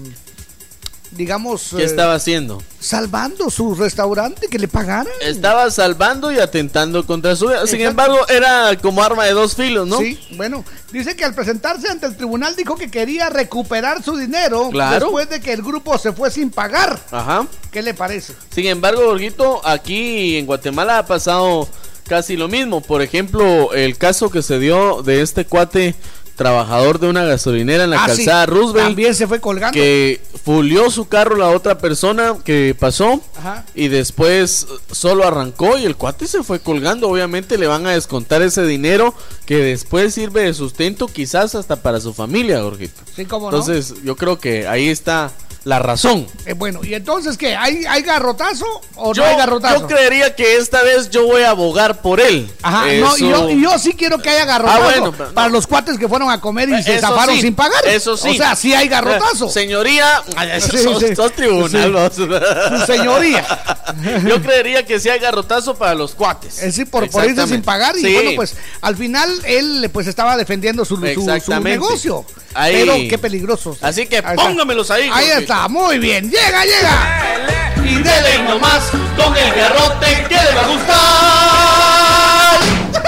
digamos, 1.13 1.71
¿Qué 1.77 1.83
eh, 1.83 1.85
estaba 1.87 2.15
haciendo? 2.15 2.63
salvando 2.81 3.51
su 3.51 3.75
restaurante, 3.75 4.47
que 4.49 4.59
le 4.59 4.69
pagaran. 4.69 5.07
Estaba 5.21 5.71
salvando 5.71 6.31
y 6.33 6.39
atentando 6.39 7.05
contra 7.07 7.35
su 7.37 7.49
vida. 7.49 7.67
Sin 7.67 7.81
embargo, 7.81 8.17
era 8.29 8.77
como 8.81 9.03
arma 9.03 9.25
de 9.25 9.33
dos 9.33 9.55
filos, 9.57 9.87
¿no? 9.89 9.99
Sí, 9.99 10.19
bueno, 10.37 10.65
dice 10.93 11.17
que 11.17 11.25
al 11.25 11.35
presentarse 11.35 11.89
ante 11.89 12.07
el 12.07 12.17
tribunal 12.17 12.55
dijo 12.57 12.77
que 12.77 12.91
quería 12.91 13.31
recuperar 13.31 14.03
su 14.03 14.17
dinero 14.17 14.71
Claro. 14.71 15.07
después 15.07 15.29
de 15.29 15.41
que 15.41 15.53
el 15.53 15.63
grupo 15.63 15.99
se 15.99 16.13
fue 16.13 16.31
sin 16.31 16.51
pagar. 16.51 16.99
Ajá. 17.11 17.47
¿Qué 17.73 17.83
le 17.83 17.95
parece? 17.95 18.35
Sin 18.55 18.67
embargo, 18.67 19.05
Borguito, 19.07 19.61
aquí 19.67 20.37
en 20.37 20.47
Guatemala 20.47 20.99
ha 20.99 21.07
pasado 21.07 21.69
casi 22.07 22.37
lo 22.37 22.49
mismo. 22.49 22.81
Por 22.81 23.03
ejemplo, 23.03 23.73
el 23.75 23.99
caso 23.99 24.31
que 24.31 24.41
se 24.43 24.59
dio 24.59 25.03
de 25.03 25.21
este 25.21 25.45
cuate 25.45 25.95
trabajador 26.39 26.99
de 27.01 27.09
una 27.09 27.24
gasolinera 27.24 27.84
en 27.84 27.91
la 27.91 28.03
Ah, 28.05 28.09
sí, 28.09 28.24
calzada 28.24 28.47
Roosevelt. 28.47 28.86
También 28.86 29.14
se 29.14 29.26
fue 29.26 29.41
colgando. 29.41 29.74
que 29.74 30.22
fulió 30.45 30.91
su 30.91 31.07
carro 31.09 31.36
la 31.36 31.49
otra 31.49 31.76
persona 31.78 32.34
que 32.45 32.74
pasó 32.78 33.20
Ajá. 33.39 33.66
y 33.74 33.89
después 33.89 34.66
solo 34.91 35.26
arrancó 35.26 35.76
y 35.76 35.84
el 35.84 35.97
cuate 35.97 36.26
se 36.26 36.43
fue 36.43 36.61
colgando. 36.61 37.09
Obviamente 37.11 37.59
le 37.59 37.66
van 37.66 37.86
a 37.86 37.91
descontar 37.91 38.41
ese 38.41 38.62
dinero 38.64 39.12
que 39.45 39.57
después 39.57 40.14
sirve 40.14 40.43
de 40.45 40.55
sustento 40.55 41.09
quizás 41.09 41.55
hasta 41.55 41.76
para 41.76 42.01
su 42.01 42.14
familia, 42.14 42.62
Jorgito. 42.62 43.03
Sí, 43.14 43.26
cómo 43.26 43.51
no. 43.51 43.59
Entonces 43.59 43.95
yo 44.05 44.16
creo 44.16 44.39
que 44.39 44.66
ahí 44.68 44.89
está 44.89 45.32
la 45.64 45.80
razón. 45.80 46.26
Eh, 46.47 46.55
bueno, 46.55 46.80
¿y 46.82 46.95
entonces 46.95 47.36
qué? 47.36 47.55
¿Hay, 47.55 47.84
hay 47.86 48.01
garrotazo 48.03 48.64
o 48.95 49.12
Yo, 49.12 49.22
no 49.22 49.28
hay 49.28 49.36
garrotazo? 49.36 49.80
yo 49.80 49.86
creería 49.86 50.34
que 50.34 50.57
esta 50.57 50.82
vez 50.82 51.11
yo 51.11 51.26
voy 51.26 51.43
a 51.43 51.51
abogar 51.51 52.01
por 52.01 52.20
él. 52.20 52.49
Ajá, 52.62 52.86
no, 52.95 53.18
y 53.18 53.28
yo, 53.28 53.51
y 53.51 53.61
yo 53.62 53.78
sí 53.78 53.93
quiero 53.93 54.18
que 54.18 54.30
haya 54.30 54.47
garrotazo 54.47 54.78
Ah, 54.80 54.84
bueno, 54.84 55.12
pero 55.12 55.34
para 55.34 55.49
los 55.51 55.66
cuates 55.66 55.99
que 55.99 56.09
fueron 56.09 56.28
a 56.31 56.41
comer 56.41 56.68
y 56.68 56.83
se 56.83 56.97
Eso 56.97 57.07
zafaron 57.09 57.35
sí, 57.37 57.43
sin 57.43 57.55
pagar. 57.55 57.87
Eso 57.87 58.16
sí. 58.16 58.31
O 58.31 58.35
sea, 58.35 58.55
sí 58.57 58.74
hay 58.74 58.89
garrotazo. 58.89 59.47
Eh, 59.47 59.53
Señoría, 59.53 60.22
eso 60.55 60.68
Sí, 61.01 61.07
sí. 61.09 61.16
sos 61.16 61.33
tribunal, 61.33 61.93
vos. 61.93 62.12
Su 62.14 62.87
señoría. 62.87 63.45
Yo 64.29 64.41
creería 64.43 64.85
que 64.87 65.01
sí 65.01 65.09
hay 65.09 65.18
garrotazo 65.18 65.74
para 65.76 65.95
los 65.95 66.14
cuates. 66.14 66.59
Es 66.59 66.64
decir, 66.64 66.91
por, 66.91 67.09
por 67.11 67.24
irse 67.24 67.47
sin 67.47 67.62
pagar 67.62 67.97
y 67.97 68.01
Sí. 68.03 68.12
bueno, 68.14 68.31
pues 68.37 68.55
al 68.81 68.97
final 68.97 69.31
él 69.45 69.91
pues 69.93 70.07
estaba 70.07 70.37
defendiendo 70.37 70.85
su, 70.85 70.97
su- 70.97 71.61
negocio. 71.61 72.24
Ahí. 72.55 72.74
Pero 72.85 72.95
qué 73.11 73.18
peligroso. 73.18 73.76
Así 73.81 74.07
que 74.07 74.16
está. 74.16 74.35
póngamelos 74.35 74.91
ahí. 74.91 75.11
Ahí 75.12 75.29
está, 75.37 75.68
muy 75.68 75.99
bien. 75.99 76.31
Llega, 76.31 76.64
llega. 76.64 77.85
Y 77.85 77.95
dele 78.03 78.43
nomás 78.49 78.85
con 79.16 79.37
el 79.37 79.55
garrote 79.55 80.26
que 80.29 80.35
le 80.35 80.55
va 80.55 80.62
a 80.62 80.66
gustar. 80.68 82.59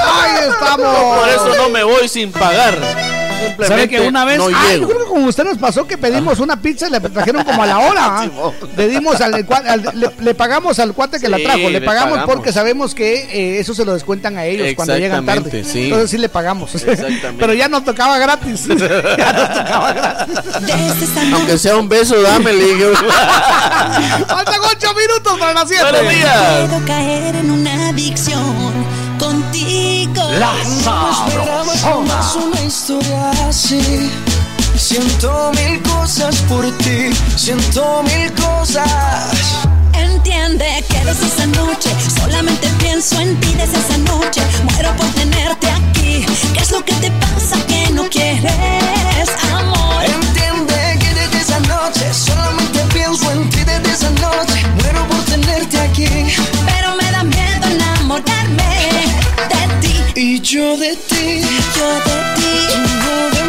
Ahí 0.07 0.49
estamos. 0.51 1.19
Por 1.19 1.29
eso 1.29 1.55
no 1.57 1.69
me 1.69 1.83
voy 1.85 2.09
sin 2.09 2.33
pagar. 2.33 2.79
Simplemente 3.41 3.67
¿Sabe 3.67 3.89
que 3.89 4.01
una 4.01 4.25
vez? 4.25 4.39
no 4.39 4.47
ah, 4.55 4.69
llego. 4.69 4.83
yo 4.83 4.89
creo 4.89 5.01
que 5.01 5.11
con 5.11 5.25
usted 5.25 5.45
nos 5.45 5.59
pasó 5.59 5.87
que 5.87 5.97
pedimos 5.99 6.39
una 6.41 6.61
pizza 6.61 6.89
y 6.89 6.91
le 6.91 7.01
trajeron 7.01 7.45
como 7.45 7.63
a 7.63 7.67
la 7.67 7.79
hora. 7.79 8.21
¿ah? 8.23 8.27
le 8.77 8.89
dimos 8.89 9.21
al, 9.21 9.35
al- 9.35 9.91
le, 9.95 10.11
le 10.21 10.35
pagamos 10.35 10.79
al 10.79 10.93
cuate 10.93 11.19
que 11.21 11.29
la 11.29 11.39
trajo. 11.39 11.59
Le, 11.59 11.71
le 11.71 11.81
pagamos, 11.81 12.15
pagamos. 12.19 12.35
porque 12.35 12.53
sabemos 12.53 12.95
que 12.95 13.15
eh, 13.33 13.61
eso 13.61 13.75
se 13.75 13.85
lo 13.85 13.95
descuentan 13.95 14.37
a 14.39 14.45
ellos 14.45 14.69
cuando 14.77 14.97
llegan 14.99 15.25
tarde. 15.27 15.65
Sí. 15.65 15.85
Entonces 15.85 16.11
sí 16.11 16.19
le 16.19 16.29
pagamos. 16.29 16.75
Exactamente. 16.75 17.33
Pero 17.39 17.55
ya 17.55 17.69
nos 17.69 17.85
tocaba 17.85 18.19
gratis. 18.19 18.67
ya 18.69 19.33
nos 19.33 19.55
tocaba 19.55 19.93
gratis. 19.93 20.39
Aunque 21.33 21.59
sea 21.59 21.77
un 21.77 21.89
beso, 21.89 22.21
dame, 22.23 22.53
le 22.53 22.75
digo. 22.75 22.91
Faltan 24.29 24.61
ocho 24.71 24.95
minutos 24.95 25.39
para 25.39 25.55
las 25.55 25.69
siete. 25.69 25.85
Buenos 25.91 26.13
días. 26.13 26.69
Puedo 26.69 26.85
caer 26.87 27.37
en 27.37 27.51
una 27.51 27.89
adicción 27.89 28.80
esperaba 31.11 31.77
jamás 31.83 32.37
una 32.37 32.61
historia 32.63 33.31
así. 33.49 34.11
Siento 34.77 35.53
mil 35.55 35.83
cosas 35.83 36.37
por 36.49 36.67
ti, 36.79 37.11
siento 37.37 38.03
mil 38.05 38.33
cosas. 38.33 38.89
Entiende 39.93 40.85
que 40.89 41.05
desde 41.05 41.27
esa 41.27 41.47
noche 41.47 41.91
solamente 42.21 42.69
pienso 42.79 43.21
en 43.21 43.39
ti 43.41 43.55
desde 43.55 43.79
esa 43.79 43.99
noche. 43.99 44.41
Muero 44.65 44.97
por 44.97 45.07
tenerte 45.09 45.71
aquí. 45.71 46.25
¿Qué 46.55 46.61
es 46.61 46.71
lo 46.71 46.83
que 46.85 46.95
te 46.95 47.11
pasa 47.11 47.57
que 47.67 47.91
no 47.91 48.09
quieres 48.09 49.29
amor? 49.53 50.05
Entiende 50.05 50.99
que 51.01 51.15
desde 51.15 51.41
esa 51.41 51.61
noche 51.61 52.15
solamente 52.15 52.79
pienso 52.95 53.31
en 53.33 53.51
ti 53.51 53.65
desde 53.65 53.93
esa 53.93 54.11
noche. 54.11 54.80
Y 60.23 60.39
yo 60.43 60.77
de 60.77 60.95
ti, 60.97 61.17
Yo 61.17 61.95
de 61.95 62.17
ti, 62.37 62.51
de 62.69 63.31
mí. 63.33 63.40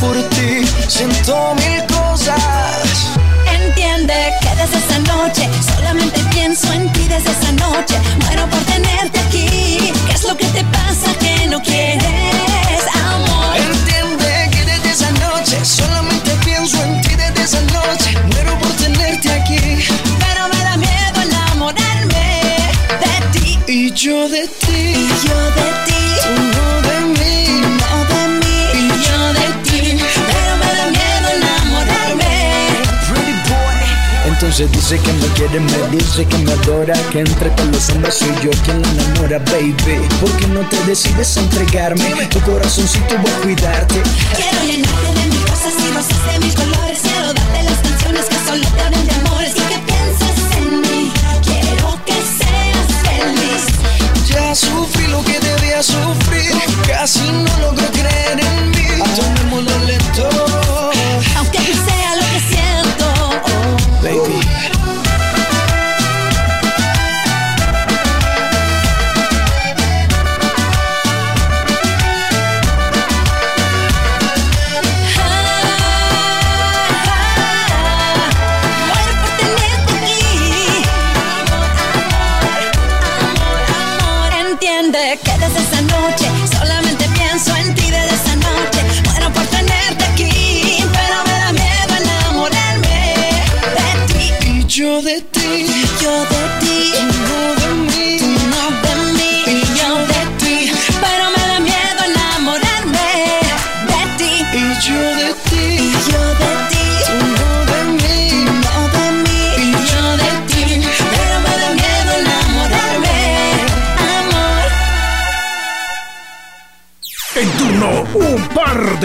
Por 0.00 0.16
ti, 0.28 0.37
dice 34.88 35.02
que 35.02 35.12
me 35.12 35.26
quiere, 35.34 35.60
me 35.60 35.96
dice 35.96 36.24
que 36.24 36.38
me 36.38 36.52
adora 36.52 36.94
Que 37.10 37.20
entre 37.20 37.50
todos 37.50 37.68
los 37.70 37.90
hombres 37.90 38.14
soy 38.14 38.32
yo 38.42 38.50
quien 38.64 38.80
la 38.80 38.88
enamora, 38.88 39.38
baby 39.50 40.08
¿Por 40.18 40.30
qué 40.38 40.46
no 40.46 40.60
te 40.60 40.82
decides 40.84 41.36
a 41.36 41.40
entregarme? 41.40 42.26
Tu 42.30 42.40
corazoncito 42.40 43.18
voy 43.18 43.30
a 43.30 43.40
cuidarte 43.40 44.02
Quiero 44.34 44.64
llenarte 44.64 45.20
de 45.20 45.26
mil 45.26 45.44
cosas 45.44 45.74
y 45.78 45.92
rosas 45.92 46.32
de 46.32 46.38
mil 46.38 46.54
colores. 46.54 46.98
Quiero 47.02 47.34
darte 47.34 47.62
las 47.64 47.78
canciones 47.78 48.24
que 48.26 48.34
solo 48.46 48.66
te 48.66 48.82
hablen 48.82 49.06
de 49.06 49.14
amores 49.14 49.52
y 49.56 49.60
que 49.60 49.78
pienses 49.78 50.56
en 50.56 50.80
mí. 50.80 51.12
Quiero 51.42 52.00
que 52.06 52.14
seas 52.14 52.88
feliz. 53.04 54.28
Ya 54.28 54.54
sufrí 54.54 55.06
lo 55.08 55.22
que 55.24 55.38
debía 55.40 55.82
sufrir 55.82 56.52
Casi 56.86 57.20
no 57.30 57.58
logro 57.60 57.77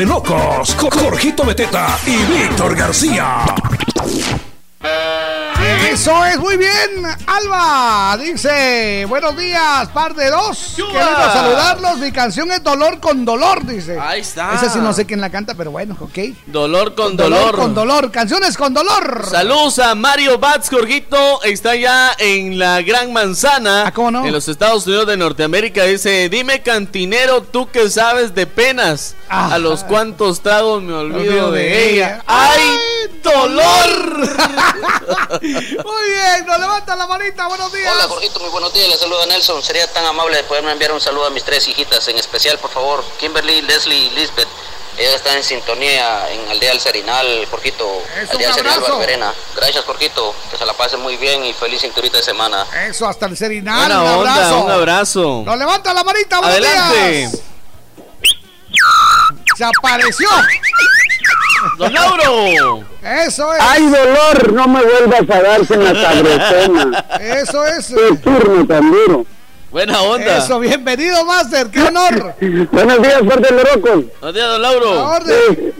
de 0.03 0.09
locos. 0.09 0.75
Jorgito 0.75 1.45
Beteta 1.45 1.97
y 2.05 2.15
Víctor 2.33 2.75
García. 2.75 3.45
Eso 6.03 6.25
es 6.25 6.37
muy 6.37 6.57
bien. 6.57 7.05
Alba 7.25 8.17
dice: 8.21 9.05
Buenos 9.07 9.37
días, 9.37 9.87
par 9.93 10.13
de 10.13 10.29
dos. 10.31 10.73
Queremos 10.75 11.31
saludarlos. 11.31 11.97
Mi 11.99 12.11
canción 12.11 12.51
es 12.51 12.61
Dolor 12.61 12.99
con 12.99 13.23
Dolor, 13.23 13.65
dice. 13.65 13.97
Ahí 13.97 14.19
está. 14.19 14.53
Esa 14.53 14.69
sí 14.69 14.79
no 14.79 14.91
sé 14.91 15.05
quién 15.05 15.21
la 15.21 15.29
canta, 15.29 15.55
pero 15.55 15.71
bueno, 15.71 15.95
ok. 15.97 16.35
Dolor 16.47 16.93
con 16.93 17.15
dolor. 17.15 17.55
con 17.55 17.73
dolor. 17.73 18.11
Canciones 18.11 18.57
con 18.57 18.73
dolor. 18.73 19.27
Saludos 19.31 19.79
a 19.79 19.95
Mario 19.95 20.37
Bats, 20.39 20.69
Jorgito. 20.69 21.41
Está 21.43 21.73
ya 21.77 22.11
en 22.19 22.59
la 22.59 22.81
Gran 22.81 23.13
Manzana. 23.13 23.85
Ah, 23.87 23.93
¿cómo 23.93 24.11
no? 24.11 24.25
En 24.25 24.33
los 24.33 24.49
Estados 24.49 24.85
Unidos 24.85 25.07
de 25.07 25.15
Norteamérica. 25.15 25.85
Dice: 25.85 26.27
Dime, 26.27 26.61
cantinero, 26.61 27.43
tú 27.43 27.69
que 27.71 27.89
sabes 27.89 28.35
de 28.35 28.45
penas. 28.45 29.15
Ah. 29.29 29.53
a 29.53 29.57
los 29.57 29.83
cuantos 29.85 30.41
tragos 30.41 30.83
me 30.83 30.93
olvido, 30.93 31.19
olvido 31.21 31.51
de, 31.51 31.61
de 31.61 31.89
ella. 31.93 32.07
ella. 32.15 32.23
¡Ay, 32.27 32.77
dolor! 33.24 34.30
Muy 35.41 36.11
bien, 36.11 36.45
nos 36.45 36.59
levanta 36.59 36.95
la 36.95 37.07
manita. 37.07 37.47
Buenos 37.47 37.71
días. 37.74 37.91
Hola 37.95 38.07
Jorgito, 38.07 38.39
muy 38.39 38.49
buenos 38.49 38.74
días, 38.74 38.88
le 38.89 38.97
saluda 38.97 39.26
Nelson. 39.26 39.61
Sería 39.63 39.91
tan 39.91 40.05
amable 40.05 40.38
de 40.38 40.43
poderme 40.43 40.71
enviar 40.71 40.91
un 40.91 41.01
saludo 41.01 41.26
a 41.26 41.30
mis 41.30 41.43
tres 41.43 41.67
hijitas, 41.67 42.07
en 42.07 42.17
especial, 42.17 42.57
por 42.59 42.69
favor, 42.69 43.03
Kimberly, 43.19 43.61
Leslie 43.63 43.97
y 43.97 44.09
Lisbeth. 44.11 44.47
Ellas 44.95 45.15
están 45.15 45.38
en 45.38 45.43
sintonía 45.43 46.30
en 46.32 46.51
Aldea 46.51 46.71
El 46.71 46.80
Serinal, 46.80 47.47
Jorgito. 47.49 47.84
Eso, 48.21 48.34
Aldea 48.34 48.47
El 48.47 48.51
un 48.51 48.53
Serinal, 48.53 48.74
abrazo. 48.78 48.91
Barberena. 48.93 49.34
Gracias, 49.55 49.84
Jorgito. 49.86 50.36
Que 50.51 50.57
se 50.57 50.65
la 50.67 50.74
pasen 50.74 50.99
muy 50.99 51.17
bien 51.17 51.43
y 51.45 51.53
feliz 51.53 51.82
cinturita 51.82 52.17
de 52.17 52.24
semana. 52.24 52.67
Eso, 52.88 53.07
hasta 53.07 53.26
el 53.26 53.36
Serinal. 53.36 53.76
Buena 53.88 54.03
un 54.03 54.07
onda, 54.19 54.34
abrazo. 54.36 54.59
un 54.65 54.71
abrazo. 54.71 55.43
Nos 55.47 55.57
levanta 55.57 55.93
la 55.95 56.03
manita. 56.03 56.39
Buenos 56.41 56.57
Adelante. 56.59 57.09
días. 57.11 57.32
Se 59.55 59.63
apareció. 59.63 60.28
¡Don 61.78 61.93
Lauro! 61.93 62.84
Eso 63.01 63.53
es. 63.53 63.61
Ay, 63.61 63.86
dolor, 63.86 64.53
no 64.53 64.67
me 64.67 64.82
vuelvas 64.82 65.30
a 65.30 65.41
darse 65.41 65.74
en 65.76 65.84
la 65.84 66.01
sabrosona. 66.01 67.05
Eso 67.19 67.65
es. 67.65 67.88
Qué 67.88 68.17
turno 68.17 68.65
tan 68.65 68.91
duro. 68.91 69.26
Buena 69.71 70.01
onda. 70.01 70.38
Eso, 70.38 70.59
bienvenido, 70.59 71.26
Master. 71.26 71.67
Qué 71.71 71.82
honor. 71.82 72.36
Buenos 72.71 73.01
días, 73.01 73.21
fuerte 73.26 73.53
locos. 73.53 74.05
Buenos 74.21 74.34
días, 74.34 74.47
don 74.47 74.61
Lauro. 74.61 74.95
La 74.95 75.03
orden. 75.03 75.74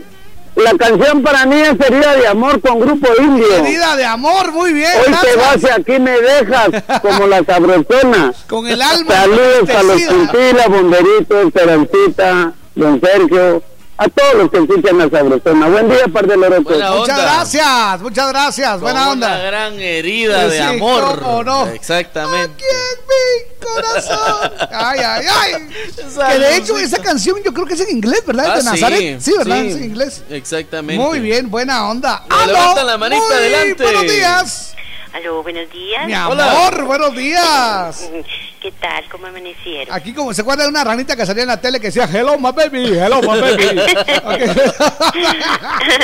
La 0.56 0.72
canción 0.78 1.22
para 1.22 1.46
mí 1.46 1.60
es 1.60 1.74
Herida 1.80 2.14
de 2.14 2.28
Amor 2.28 2.60
con 2.60 2.78
Grupo 2.78 3.08
Indio. 3.20 3.56
Herida 3.56 3.96
de 3.96 4.04
amor, 4.04 4.52
muy 4.52 4.72
bien. 4.72 4.92
Hoy 5.04 5.12
te 5.20 5.36
vas 5.36 5.62
y 5.62 5.68
aquí 5.68 5.98
me 5.98 6.12
dejas, 6.20 6.70
como 7.02 7.26
la 7.26 7.44
sabrosona. 7.44 8.32
Con 8.48 8.66
el 8.68 8.80
alma. 8.80 9.12
Saludos 9.12 9.70
a 9.70 9.82
los 9.82 10.00
entristecida. 10.00 10.32
Quintila, 10.32 10.68
Bomberito, 10.68 11.40
Esperancita, 11.40 12.52
Don 12.74 13.00
Sergio, 13.00 13.62
a 13.96 14.08
todos 14.08 14.34
los 14.34 14.50
que 14.50 14.58
escuchan 14.58 14.98
la 14.98 15.08
sabrosona. 15.08 15.68
Buen 15.68 15.88
día, 15.88 16.08
par 16.12 16.26
de. 16.26 16.36
Buena 16.36 16.90
Muchas 16.92 17.20
gracias, 17.22 18.00
muchas 18.02 18.28
gracias. 18.28 18.70
Con 18.72 18.80
Buena 18.80 19.02
Una 19.02 19.12
onda. 19.12 19.38
gran 19.38 19.78
herida 19.78 20.48
de 20.48 20.56
Sí, 20.58 20.62
amor. 20.62 21.20
cómo 21.20 21.44
no. 21.44 21.66
Exactamente. 21.68 22.52
Aquí 22.54 22.64
en 22.64 23.06
mi 23.06 23.64
corazón. 23.64 24.52
Ay, 24.72 24.98
ay, 25.00 25.26
ay. 25.30 25.68
Esa 25.96 26.28
Que 26.28 26.38
de 26.40 26.56
hecho 26.56 26.76
esa 26.78 26.98
canción 26.98 27.36
yo 27.44 27.52
creo 27.54 27.66
que 27.66 27.74
es 27.74 27.80
en 27.80 27.90
inglés, 27.90 28.22
¿verdad? 28.26 28.46
Ah, 28.50 28.56
de 28.56 28.62
sí, 28.62 28.66
Nazaret. 28.68 29.20
Sí, 29.20 29.32
¿verdad? 29.38 29.60
sí. 29.60 29.68
Es 29.68 29.76
en 29.76 29.84
inglés. 29.84 30.22
Exactamente. 30.30 31.02
Muy 31.04 31.20
bien, 31.20 31.48
buena 31.50 31.88
onda. 31.88 32.24
Levantan 32.46 32.86
la 32.86 32.98
manita, 32.98 33.22
Muy 33.24 33.32
adelante. 33.34 33.82
Buenos 33.84 34.02
días. 34.02 34.74
Aló, 35.14 35.44
buenos 35.44 35.70
días. 35.70 36.06
Mi 36.06 36.12
amor, 36.12 36.84
buenos 36.86 37.14
días. 37.14 38.10
¿Qué 38.60 38.72
tal? 38.72 39.04
¿Cómo 39.10 39.26
amanecieron? 39.28 39.94
Aquí 39.94 40.12
como 40.12 40.34
se 40.34 40.40
acuerda 40.42 40.64
de 40.64 40.70
una 40.70 40.82
ranita 40.82 41.14
que 41.14 41.24
salía 41.24 41.42
en 41.44 41.48
la 41.50 41.60
tele 41.60 41.78
que 41.78 41.86
decía 41.86 42.08
Hello 42.12 42.36
my 42.36 42.50
baby, 42.50 42.98
hello 42.98 43.20
my 43.22 43.40
baby. 43.40 43.64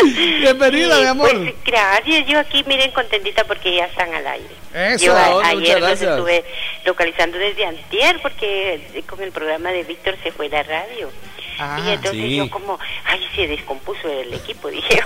Bienvenida, 0.41 0.95
Sí, 0.97 1.01
mi 1.03 1.07
amor. 1.09 1.29
pues, 1.31 1.55
gracias, 1.65 2.27
yo 2.29 2.39
aquí 2.39 2.63
miren 2.69 2.93
contentita 2.93 3.43
porque 3.45 3.75
ya 3.75 3.87
están 3.87 4.15
al 4.15 4.27
aire. 4.27 4.55
Eso. 4.75 5.07
yo 5.07 5.17
a- 5.17 5.49
ayer 5.49 5.81
los 5.81 6.01
estuve 6.01 6.45
localizando 6.85 7.37
desde 7.37 7.67
antier 7.67 8.21
porque 8.23 9.03
con 9.09 9.21
el 9.23 9.33
programa 9.33 9.71
de 9.73 9.83
Víctor 9.83 10.17
se 10.23 10.31
fue 10.31 10.49
la 10.49 10.63
radio. 10.63 11.11
Ah, 11.61 11.79
y 11.85 11.91
entonces 11.91 12.23
sí. 12.23 12.37
yo 12.37 12.51
como, 12.51 12.79
ay, 13.05 13.21
se 13.35 13.47
descompuso 13.47 14.09
el 14.09 14.33
equipo, 14.35 14.69
dije. 14.71 15.01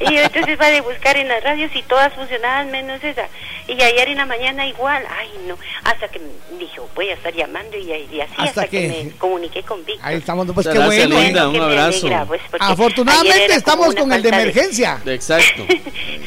y 0.00 0.14
yo 0.14 0.20
entonces 0.20 0.58
va 0.60 0.68
de 0.70 0.80
buscar 0.80 1.16
en 1.16 1.28
las 1.28 1.42
radios 1.44 1.70
y 1.74 1.82
todas 1.82 2.12
funcionaban 2.14 2.70
menos 2.70 3.02
esa. 3.04 3.28
Y 3.68 3.80
ayer 3.80 4.08
en 4.08 4.16
la 4.18 4.26
mañana 4.26 4.66
igual, 4.66 5.04
ay 5.18 5.30
no, 5.46 5.56
hasta 5.84 6.08
que 6.08 6.18
me 6.18 6.58
dijo, 6.58 6.88
voy 6.94 7.08
a 7.10 7.14
estar 7.14 7.32
llamando 7.32 7.76
y, 7.76 7.92
y 7.92 8.20
así 8.20 8.32
Hasta 8.36 8.42
hasta, 8.62 8.66
que... 8.68 8.88
que- 8.88 9.04
me 9.04 9.10
comuniqué 9.18 9.62
con 9.62 9.84
Víctor. 9.84 10.06
Ahí 10.06 10.16
estamos, 10.16 10.46
pues 10.52 10.66
qué 10.68 10.78
bueno. 10.78 11.20
linda. 11.20 11.48
un 11.48 11.60
abrazo. 11.60 12.06
alegra, 12.06 12.24
pues, 12.24 12.40
Afortunadamente 12.58 13.54
estamos 13.54 13.94
con 13.94 14.12
el 14.12 14.22
de 14.22 14.28
emergencia. 14.28 15.00
Exacto. 15.06 15.64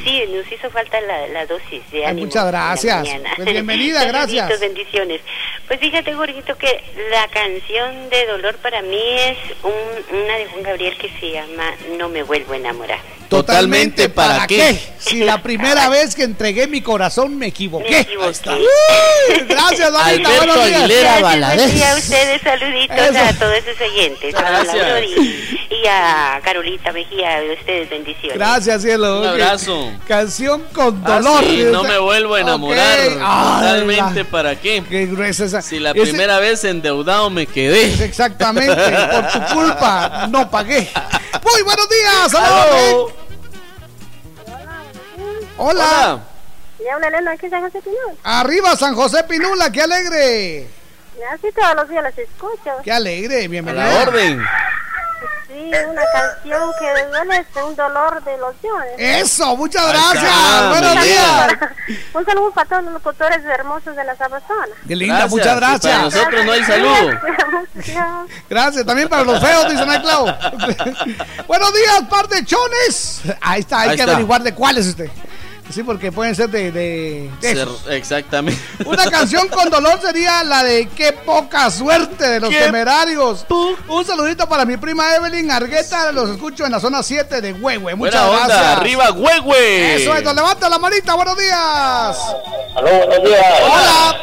Sí, 0.06 0.22
nos 0.32 0.50
hizo 0.52 0.70
falta 0.70 1.02
la, 1.02 1.26
la 1.30 1.48
dosis 1.48 1.82
de 1.90 2.06
Ay, 2.06 2.12
ánimo. 2.12 2.28
muchas 2.28 2.46
gracias. 2.46 3.08
Pues 3.38 3.48
bienvenida, 3.52 4.06
gracias. 4.12 4.60
Bendiciones. 4.60 5.20
Pues 5.68 5.80
fíjate, 5.80 6.14
Jorgito, 6.14 6.56
que 6.60 6.84
la 7.10 7.28
canción 7.30 8.08
de 8.12 8.28
dolor 8.28 8.56
para 8.58 8.84
mí 8.84 9.02
es 9.02 9.38
un- 9.64 10.16
una 10.24 10.36
de 10.38 10.46
Juan 10.48 10.64
Gabriel 10.64 10.98
que 10.98 11.10
se 11.20 11.32
llama 11.32 11.72
No 11.98 12.10
me 12.10 12.24
vuelvo 12.24 12.54
a 12.54 12.58
enamorar. 12.58 13.00
Totalmente, 13.30 14.08
¿para 14.08 14.46
qué? 14.46 14.78
Si 15.00 15.24
la 15.24 15.42
primera 15.42 15.90
vez 15.90 16.14
que 16.16 16.24
entregué 16.24 16.68
mi 16.68 16.82
corazón 16.82 17.36
me 17.38 17.48
equivoqué. 17.48 17.90
Me 17.90 18.00
equivoqué. 18.02 18.50
Uy, 18.52 19.46
Gracias, 19.50 19.92
Donita. 19.92 20.30
Alberto. 20.30 20.62
Aguilera 20.62 21.02
Gracias, 21.02 21.22
Valadez. 21.22 21.74
día 21.74 21.92
a 21.92 21.98
ustedes, 21.98 22.42
saluditos 22.44 22.98
Eso. 22.98 23.20
a 23.20 23.34
todos 23.34 23.58
sus 23.64 23.82
oyentes. 23.82 24.36
A 24.36 24.42
Gracias. 24.42 25.04
Y, 25.18 25.76
y 25.84 25.88
a 25.88 26.40
Carolita 26.44 26.92
Mejía, 26.92 27.40
a 27.40 27.54
ustedes 27.60 27.90
bendiciones. 27.90 28.38
Gracias, 28.38 28.82
cielo. 28.84 29.22
Un 29.22 29.28
abrazo. 29.28 29.92
Canción 30.08 30.64
con 30.72 31.02
Ah, 31.06 31.16
dolor. 31.20 31.44
sí, 31.46 31.66
no 31.72 31.84
me 31.84 31.98
vuelvo 31.98 32.36
a 32.36 32.42
enamorar. 32.42 33.00
Totalmente, 33.10 34.26
¿para 34.26 34.56
qué? 34.56 34.84
Qué 34.88 35.08
gruesa 35.08 35.46
esa. 35.46 35.62
Si 35.64 35.80
la 35.80 35.92
Ese- 35.92 36.02
primera 36.02 36.40
vez 36.40 36.64
endeudado 36.64 37.30
me 37.32 37.48
quedé. 37.48 38.06
Exactamente, 38.06 38.76
por 38.76 39.28
tu 39.32 39.40
culpa 39.54 40.28
no 40.30 40.50
pagué. 40.50 40.92
Muy 41.44 41.62
buenos 41.64 41.90
días, 41.90 42.32
saludos. 42.32 43.14
Hola. 45.58 46.20
Y 46.84 46.88
habla 46.88 47.08
Elena 47.08 47.32
aquí 47.32 47.46
en 47.46 47.52
San 47.52 47.62
José 47.64 47.82
Pinol. 47.82 48.18
Arriba 48.24 48.76
San 48.76 48.96
José 48.96 49.24
Pinula, 49.24 49.72
qué 49.72 49.82
alegre. 49.82 50.68
Así 51.34 51.48
todos 51.56 51.76
los 51.76 51.90
días 51.90 52.04
los 52.04 52.18
escucho. 52.18 52.72
Qué 52.84 52.92
alegre, 52.92 53.46
A 53.46 53.48
bienvenida. 53.48 53.86
la 53.86 54.02
orden. 54.04 54.46
Sí, 55.56 55.72
una 55.90 56.02
canción 56.12 56.70
que 56.80 57.06
duele 57.06 57.38
es 57.38 57.64
un 57.64 57.76
dolor 57.78 58.22
de 58.26 58.38
lociones. 58.38 58.92
Eso, 58.98 59.56
muchas 59.56 59.88
gracias. 59.88 60.70
Buenos 60.70 61.02
días. 61.04 61.58
Un 62.14 62.26
saludo 62.26 62.52
para 62.52 62.68
todos 62.70 62.84
los 62.84 62.94
locutores 62.96 63.40
hermosos 63.46 63.96
de 63.96 64.04
la 64.04 64.18
Sabrosona. 64.18 64.68
Qué 64.86 64.96
linda, 64.98 65.16
Gracias. 65.28 65.32
muchas 65.32 65.46
Y 65.46 65.50
para 65.56 65.68
gracias. 65.70 66.02
nosotros 66.02 66.46
no 66.46 66.52
hay 66.52 66.64
saludo. 66.66 67.20
Gracias, 68.50 68.86
también 68.86 69.08
para 69.08 69.24
los 69.24 69.40
feos, 69.40 69.70
dice 69.70 69.84
Ana 69.84 70.02
Clau. 70.02 70.26
Buenos 71.48 71.74
días, 71.74 72.02
par 72.10 72.28
de 72.28 72.44
chones. 72.44 73.22
Ahí 73.40 73.62
está, 73.62 73.80
hay 73.82 73.90
Ahí 73.92 73.96
que 73.96 74.02
está. 74.02 74.12
averiguar 74.14 74.44
de 74.44 74.54
cuál 74.54 74.78
es 74.78 74.88
usted. 74.88 75.10
Sí, 75.72 75.82
porque 75.84 76.12
pueden 76.12 76.36
ser 76.36 76.50
de, 76.50 76.72
de, 76.72 77.30
de 77.42 77.48
Ser- 77.48 77.58
esos. 77.58 77.88
Exactamente. 77.90 78.62
Una 78.86 79.10
canción 79.10 79.48
con 79.50 79.70
dolor 79.70 80.00
sería 80.00 80.44
la 80.44 80.64
de 80.64 80.88
Qué 80.96 81.12
poca 81.12 81.70
suerte 81.72 82.24
de 82.30 82.40
los 82.40 82.50
Qué 82.50 82.60
temerarios. 82.62 83.46
Un 83.50 84.06
saludito 84.06 84.48
para 84.48 84.64
mi 84.64 84.78
prima 84.78 85.16
Evelyn 85.16 85.50
Argueta, 85.52 86.12
los 86.12 86.30
escucho 86.30 86.66
en 86.66 86.72
la 86.72 86.80
zona 86.80 87.02
7 87.04 87.42
de 87.42 87.54
Huehue. 87.54 87.96
Muchas 87.96 88.28
Buena 88.28 88.44
onda, 88.44 88.48
gracias. 88.56 88.78
arriba, 88.78 89.12
Huehue. 89.12 89.96
Eso 89.96 90.16
es, 90.16 90.24
nos 90.24 90.36
levanta 90.36 90.70
la 90.70 90.78
manita, 90.80 91.16
buenos 91.16 91.38
días. 91.38 92.18
Aló, 92.76 92.90
buenos 93.08 93.24
días. 93.24 93.46
Hola. 93.64 94.18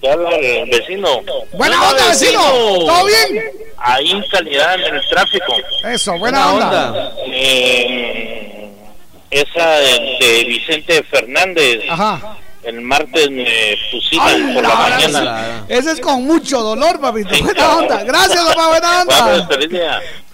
¿Qué 0.00 0.10
habla 0.10 0.30
el 0.36 0.70
vecino? 0.70 1.08
Buena 1.52 1.82
onda, 1.90 2.06
vecino. 2.08 2.40
¿Todo 2.40 3.04
bien? 3.06 3.44
Ahí 3.76 4.10
en 4.12 4.22
calidad 4.30 4.74
en 4.76 4.94
el 4.94 5.08
tráfico. 5.10 5.52
Eso, 5.84 6.16
buena, 6.16 6.52
onda. 6.52 7.12
Eh, 7.26 8.70
esa 9.30 9.76
de, 9.78 10.44
Vicente 10.46 11.02
Fernández. 11.04 11.82
Ajá. 11.88 12.36
El 12.62 12.82
martes 12.82 13.30
me 13.30 13.74
pusiste 13.90 14.18
Ay, 14.20 14.52
por 14.54 14.62
la 14.62 14.74
mañana. 14.74 15.64
sí. 15.66 15.74
Ese 15.74 15.92
es 15.92 16.00
con 16.00 16.24
mucho 16.24 16.60
dolor, 16.60 17.00
papito. 17.00 17.30
Buena 17.42 17.76
onda. 17.76 18.04
Gracias, 18.04 18.44
papá, 18.44 18.68
buena 18.68 19.00
onda. 19.00 19.48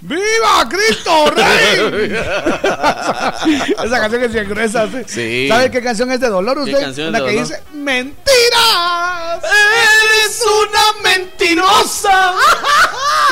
¡Viva 0.00 0.68
Cristo 0.68 1.30
Rey! 1.30 2.12
Esa 3.84 4.00
canción 4.00 4.22
es 4.24 4.32
bien 4.32 4.48
gruesa. 4.48 4.88
¿sí? 4.88 5.02
Sí. 5.06 5.48
¿Sabe 5.48 5.70
qué 5.70 5.80
canción 5.82 6.10
es 6.12 6.20
de 6.20 6.28
dolor 6.28 6.64
¿Qué 6.64 6.74
usted? 6.74 7.10
La 7.10 7.18
que 7.18 7.24
dolor? 7.26 7.30
dice 7.44 7.62
¡Mentiras! 7.72 9.42
¡Eres 9.42 10.44
una 10.62 11.02
mentirosa! 11.02 12.34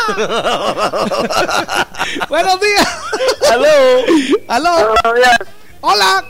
Buenos 2.28 2.60
días. 2.60 2.88
¡Aló! 3.50 3.66
¡Aló! 4.48 4.70
Buenos 5.02 5.14
días. 5.16 5.38
¡Hola! 5.80 6.24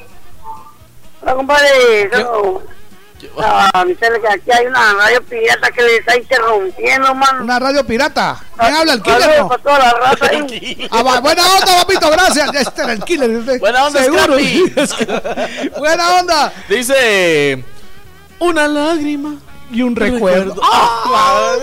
Hola, 1.24 1.34
compadre. 1.36 2.10
Yo- 2.12 2.62
cel, 3.98 4.20
que 4.20 4.28
aquí 4.28 4.50
hay 4.52 4.66
una 4.66 4.92
radio 4.92 5.22
pirata 5.22 5.70
que 5.70 5.82
le 5.82 5.96
está 5.96 6.16
interrumpiendo, 6.18 7.14
man. 7.14 7.40
Una 7.40 7.58
radio 7.58 7.82
pirata. 7.86 8.38
¿Quién 8.58 8.74
habla? 8.74 8.92
¿El 8.92 9.02
killer? 9.02 9.38
No? 9.38 9.48
para 9.48 9.62
toda 9.62 9.78
la 9.78 9.90
raza 9.92 10.26
ahí. 10.30 10.88
Ah, 10.90 11.20
buena 11.20 11.42
onda, 11.46 11.76
papito, 11.78 12.10
gracias. 12.10 12.54
Este 12.54 12.82
era 12.82 12.92
el 12.92 13.02
killer. 13.02 13.30
usted. 13.30 13.58
Buena 13.58 13.86
onda, 13.86 14.02
Seguro. 14.02 14.36
Buena 15.78 16.20
onda. 16.20 16.52
Dice. 16.68 17.64
Una 18.38 18.68
lágrima. 18.68 19.36
Y 19.70 19.80
un 19.80 19.96
recuerdo. 19.96 20.54
Ah, 20.62 21.54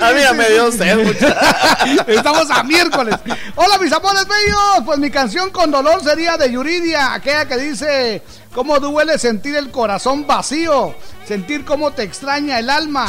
a 0.00 0.12
mí 0.12 0.20
ya 0.20 0.32
me 0.32 0.48
dio 0.48 0.70
sed. 0.70 1.00
Estamos 2.06 2.48
a 2.50 2.62
miércoles. 2.62 3.16
Hola, 3.56 3.78
mis 3.78 3.92
amores 3.92 4.24
bellos. 4.28 4.84
Pues 4.86 4.98
mi 4.98 5.10
canción 5.10 5.50
con 5.50 5.70
dolor 5.72 6.02
sería 6.04 6.36
de 6.36 6.52
Yuridia, 6.52 7.14
aquella 7.14 7.46
que 7.48 7.56
dice: 7.56 8.22
¿Cómo 8.54 8.78
duele 8.80 9.18
sentir 9.18 9.54
el 9.56 9.70
corazón 9.70 10.26
vacío? 10.26 10.94
Sentir 11.26 11.66
cómo 11.66 11.90
te 11.90 12.02
extraña 12.04 12.58
el 12.58 12.70
alma 12.70 13.06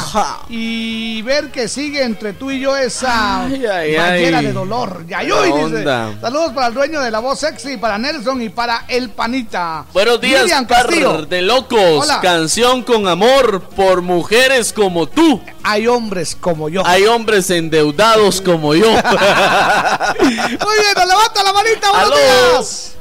y 0.50 1.22
ver 1.22 1.50
que 1.50 1.68
sigue 1.68 2.02
entre 2.04 2.34
tú 2.34 2.50
y 2.50 2.60
yo 2.60 2.76
esa 2.76 3.44
Ay, 3.46 3.64
ay, 3.64 3.96
ballena 3.96 4.38
ay. 4.40 4.46
de 4.46 4.52
dolor. 4.52 5.06
Yayuy, 5.08 5.52
dice. 5.70 5.84
Saludos 6.20 6.52
para 6.52 6.66
el 6.66 6.74
dueño 6.74 7.00
de 7.00 7.10
la 7.10 7.18
voz 7.20 7.40
sexy, 7.40 7.78
para 7.78 7.96
Nelson 7.96 8.42
y 8.42 8.50
para 8.50 8.84
el 8.88 9.08
panita. 9.08 9.86
Buenos 9.94 10.20
días, 10.20 10.42
Miriam 10.42 10.66
par 10.66 10.84
Castillo. 10.86 11.22
de 11.24 11.40
locos. 11.42 12.04
Hola. 12.04 12.20
Canción 12.20 12.82
con 12.82 13.08
amor 13.08 13.62
por 13.70 14.02
mujeres 14.02 14.74
como 14.74 15.08
tú. 15.08 15.40
Hay 15.62 15.86
hombres 15.86 16.36
como 16.38 16.68
yo. 16.68 16.82
Hay 16.86 17.06
hombres 17.06 17.48
endeudados 17.50 18.42
como 18.42 18.74
yo. 18.74 18.90
Muy 18.92 18.98
bien, 20.28 20.94
nos 20.94 21.06
levanta 21.06 21.42
la 21.42 21.52
manita. 21.54 21.90
Buenos 21.90 22.06
Aló. 22.12 22.16
días. 22.58 22.92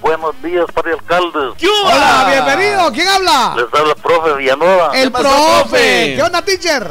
Buenos 0.00 0.40
días, 0.42 0.66
padre 0.74 0.92
alcalde. 0.92 1.52
Hola, 1.84 2.26
bienvenido. 2.30 2.92
¿Quién 2.92 3.08
habla? 3.08 3.54
Les 3.56 3.80
habla 3.80 3.92
el 3.94 4.02
profe 4.02 4.34
Villanueva. 4.34 4.90
El 4.94 5.10
profe. 5.10 5.28
profe? 5.28 6.12
¿Qué 6.16 6.22
onda, 6.22 6.42
teacher? 6.42 6.90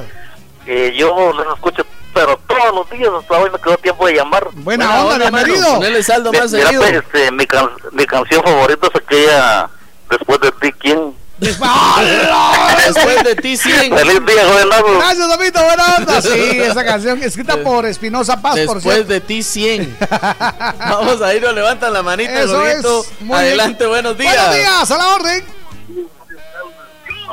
Eh, 0.65 0.93
yo 0.97 1.31
les 1.33 1.47
escucho, 1.53 1.85
pero 2.13 2.37
todos 2.47 2.73
los 2.73 2.89
días 2.89 3.09
hasta 3.19 3.37
hoy 3.37 3.49
me 3.51 3.59
quedó 3.59 3.77
tiempo 3.77 4.07
de 4.07 4.13
llamar. 4.15 4.47
Buena, 4.53 4.87
Buena 4.87 5.03
onda, 5.05 5.17
bienvenido. 5.29 5.75
Ponele 5.75 6.03
saldo 6.03 6.31
Mi- 6.31 6.39
más 6.39 6.51
mira, 6.51 6.65
seguido. 6.65 6.81
pues, 6.81 6.93
este, 6.95 7.31
mi, 7.31 7.45
can- 7.45 7.69
mi 7.91 8.05
canción 8.05 8.43
favorita 8.43 8.87
es 8.87 8.95
aquella 9.01 9.69
Después 10.09 10.39
de 10.39 10.51
ti, 10.51 10.71
¿quién? 10.79 11.15
¡Hala! 11.61 12.77
Después 12.85 13.23
de 13.23 13.35
ti, 13.35 13.57
100. 13.57 13.97
Feliz 13.97 14.25
día, 14.25 14.45
jovenazo. 14.47 14.97
Gracias, 14.99 15.27
Domito, 15.29 15.63
buena 15.63 15.95
onda. 15.97 16.21
Sí, 16.21 16.29
esa 16.61 16.85
canción 16.85 17.21
escrita 17.23 17.57
por 17.61 17.85
Espinosa 17.85 18.41
Paz, 18.41 18.59
por 18.65 18.75
Después 18.75 18.95
cierto. 18.95 19.13
de 19.13 19.21
ti, 19.21 19.43
100. 19.43 19.97
Vamos 20.79 21.21
a 21.21 21.33
ir, 21.33 21.41
nos 21.41 21.53
levantan 21.53 21.91
la 21.93 22.01
manita, 22.03 22.41
Eso 22.41 22.65
es. 22.65 22.85
Muy 23.21 23.37
Adelante, 23.37 23.79
bien. 23.79 23.89
buenos 23.89 24.17
días. 24.17 24.33
Buenos 24.35 24.55
días, 24.55 24.91
a 24.91 24.97
la 24.97 25.07
orden. 25.15 25.43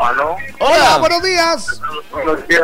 ¿Aló? 0.00 0.36
Hola, 0.58 0.74
Hola, 0.76 0.98
buenos 0.98 1.22
días. 1.22 1.80
Buenos 2.10 2.48
días. 2.48 2.62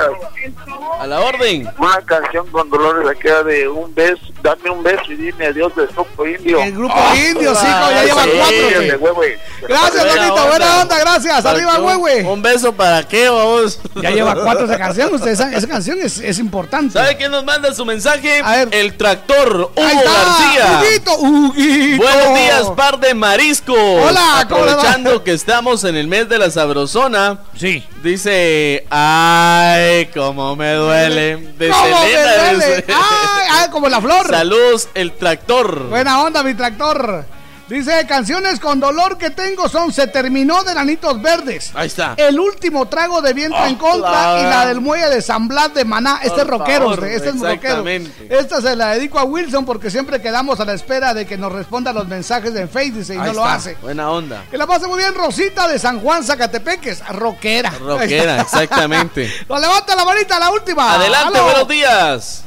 a 1.01 1.07
la 1.07 1.21
orden. 1.21 1.69
Una 1.79 2.01
canción 2.03 2.47
con 2.49 2.71
dolores 2.71 3.05
la 3.07 3.15
queda 3.15 3.43
de 3.43 3.69
un 3.69 3.95
beso, 3.95 4.21
dame 4.43 4.71
un 4.71 4.83
beso 4.83 5.03
y 5.09 5.17
dime 5.17 5.47
adiós 5.47 5.75
del 5.77 5.87
grupo 5.89 6.27
indio. 6.27 6.61
El 6.61 6.73
grupo 6.73 6.95
indio, 7.15 7.55
sí, 7.55 7.67
Ah, 7.69 7.81
como 7.81 7.93
ya 7.93 8.05
llevan 8.05 8.25
sí. 8.25 8.31
cuatro. 8.37 8.81
Sí, 8.81 9.15
güey. 9.15 9.33
Gracias, 9.69 10.05
Buena 10.05 10.33
onda. 10.33 10.47
buena 10.47 10.81
onda, 10.83 10.99
gracias. 10.99 11.45
Arriba, 11.47 11.79
Un- 11.79 11.99
güey. 11.99 12.25
Un 12.25 12.43
beso 12.43 12.73
para 12.73 13.07
qué, 13.07 13.29
vamos. 13.29 13.79
Ya 13.97 14.11
lleva 14.11 14.35
cuatro 14.35 14.65
esa 14.65 14.79
canción. 14.79 15.15
Usted, 15.15 15.31
esa, 15.31 15.53
esa 15.53 15.69
canción 15.69 15.99
es, 16.01 16.19
es 16.19 16.39
importante. 16.39 16.95
¿Sabe 16.95 17.17
quién 17.17 17.31
nos 17.31 17.45
manda 17.45 17.73
su 17.75 17.85
mensaje? 17.85 18.41
A 18.43 18.53
ver. 18.57 18.69
El 18.73 18.97
tractor, 18.97 19.55
Hugo 19.55 19.73
Ahí 19.77 19.97
está, 19.97 20.11
García. 20.13 20.81
Huguito, 20.81 21.19
Huguito. 21.19 22.03
Buenos 22.03 22.35
días, 22.39 22.71
par 22.77 22.99
de 22.99 23.15
mariscos. 23.15 23.77
Hola. 23.79 24.41
Aprovechando 24.41 25.23
que 25.23 25.33
estamos 25.33 25.85
en 25.85 25.97
el 25.97 26.07
mes 26.09 26.29
de 26.29 26.39
la 26.39 26.51
sabrosona. 26.51 27.18
Sí. 27.57 27.85
Dice, 28.03 28.87
ay, 28.91 30.07
cómo 30.15 30.55
me 30.57 30.73
duele. 30.75 31.37
De 31.59 31.69
¿Cómo 31.69 31.85
me 31.85 32.13
duele? 32.13 32.55
dice. 32.77 32.85
Ay, 32.89 33.49
ay, 33.51 33.71
como 33.71 33.89
la 33.89 34.01
flor. 34.01 34.27
Saludos, 34.29 34.89
el 34.95 35.13
tractor. 35.13 35.89
Buena 35.89 36.23
onda, 36.23 36.43
mi 36.43 36.55
tractor. 36.55 37.25
Dice, 37.69 38.07
canciones 38.07 38.61
con 38.61 38.81
dolor 38.81 39.19
que 39.19 39.29
tengo 39.29 39.69
son 39.69 39.93
Se 39.93 40.07
terminó 40.07 40.65
de 40.65 40.75
Nanitos 40.75 41.21
Verdes. 41.21 41.71
Ahí 41.75 41.87
está. 41.89 42.15
El 42.17 42.41
último 42.41 42.87
trago 42.89 43.21
de 43.21 43.35
viento 43.35 43.63
en 43.67 43.75
contra 43.77 44.11
la- 44.37 44.41
y 44.41 44.45
la 44.45 44.67
del 44.67 44.81
muelle 44.81 45.11
de 45.11 45.21
San 45.21 45.49
Blas 45.49 45.75
de 45.75 45.85
Maná. 45.85 46.17
Este 46.23 46.31
Por 46.31 46.41
es 46.41 46.47
rockero, 46.47 46.79
favor, 46.85 46.99
usted, 47.01 47.07
este 47.09 47.29
es 47.29 47.35
rockero. 47.35 47.53
exactamente. 47.55 48.27
Esta 48.39 48.63
se 48.63 48.75
la 48.75 48.89
dedico 48.93 49.19
a 49.19 49.25
Wilson 49.25 49.67
porque 49.67 49.91
siempre 49.91 50.23
quedamos 50.23 50.59
a 50.61 50.65
la 50.65 50.73
espera 50.73 51.13
de 51.13 51.27
que 51.27 51.37
nos 51.37 51.53
responda 51.53 51.93
los 51.93 52.09
mensajes 52.09 52.55
en 52.57 52.71
Facebook 52.71 53.01
dice, 53.01 53.15
y 53.15 53.19
Ahí 53.19 53.27
no 53.27 53.33
lo 53.35 53.45
hace. 53.45 53.75
Buena 53.83 54.11
onda. 54.11 54.45
Que 54.51 54.57
la 54.57 54.67
pase 54.67 54.87
muy 54.87 54.97
bien, 54.99 55.15
Rosita 55.15 55.69
de 55.69 55.79
San 55.79 56.01
Juan, 56.01 56.25
Zacatepeques. 56.25 57.07
Rockera. 57.09 57.71
Rockera, 57.79 58.41
exactamente. 58.41 59.31
Nos 59.49 59.61
levanta 59.61 59.95
la 59.95 60.05
manita, 60.07 60.39
la 60.39 60.51
última. 60.51 60.95
Adelante, 60.95 61.39
buenos 61.39 61.69
días. 61.69 62.45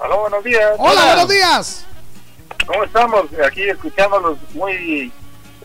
Aló, 0.00 0.20
buenos 0.22 0.42
días. 0.42 0.70
Hola, 0.78 0.90
Hola. 0.92 1.04
buenos 1.06 1.28
días. 1.28 1.84
¿Cómo 2.66 2.84
estamos? 2.84 3.26
Aquí 3.46 3.62
escuchándolos 3.62 4.38
muy 4.54 5.10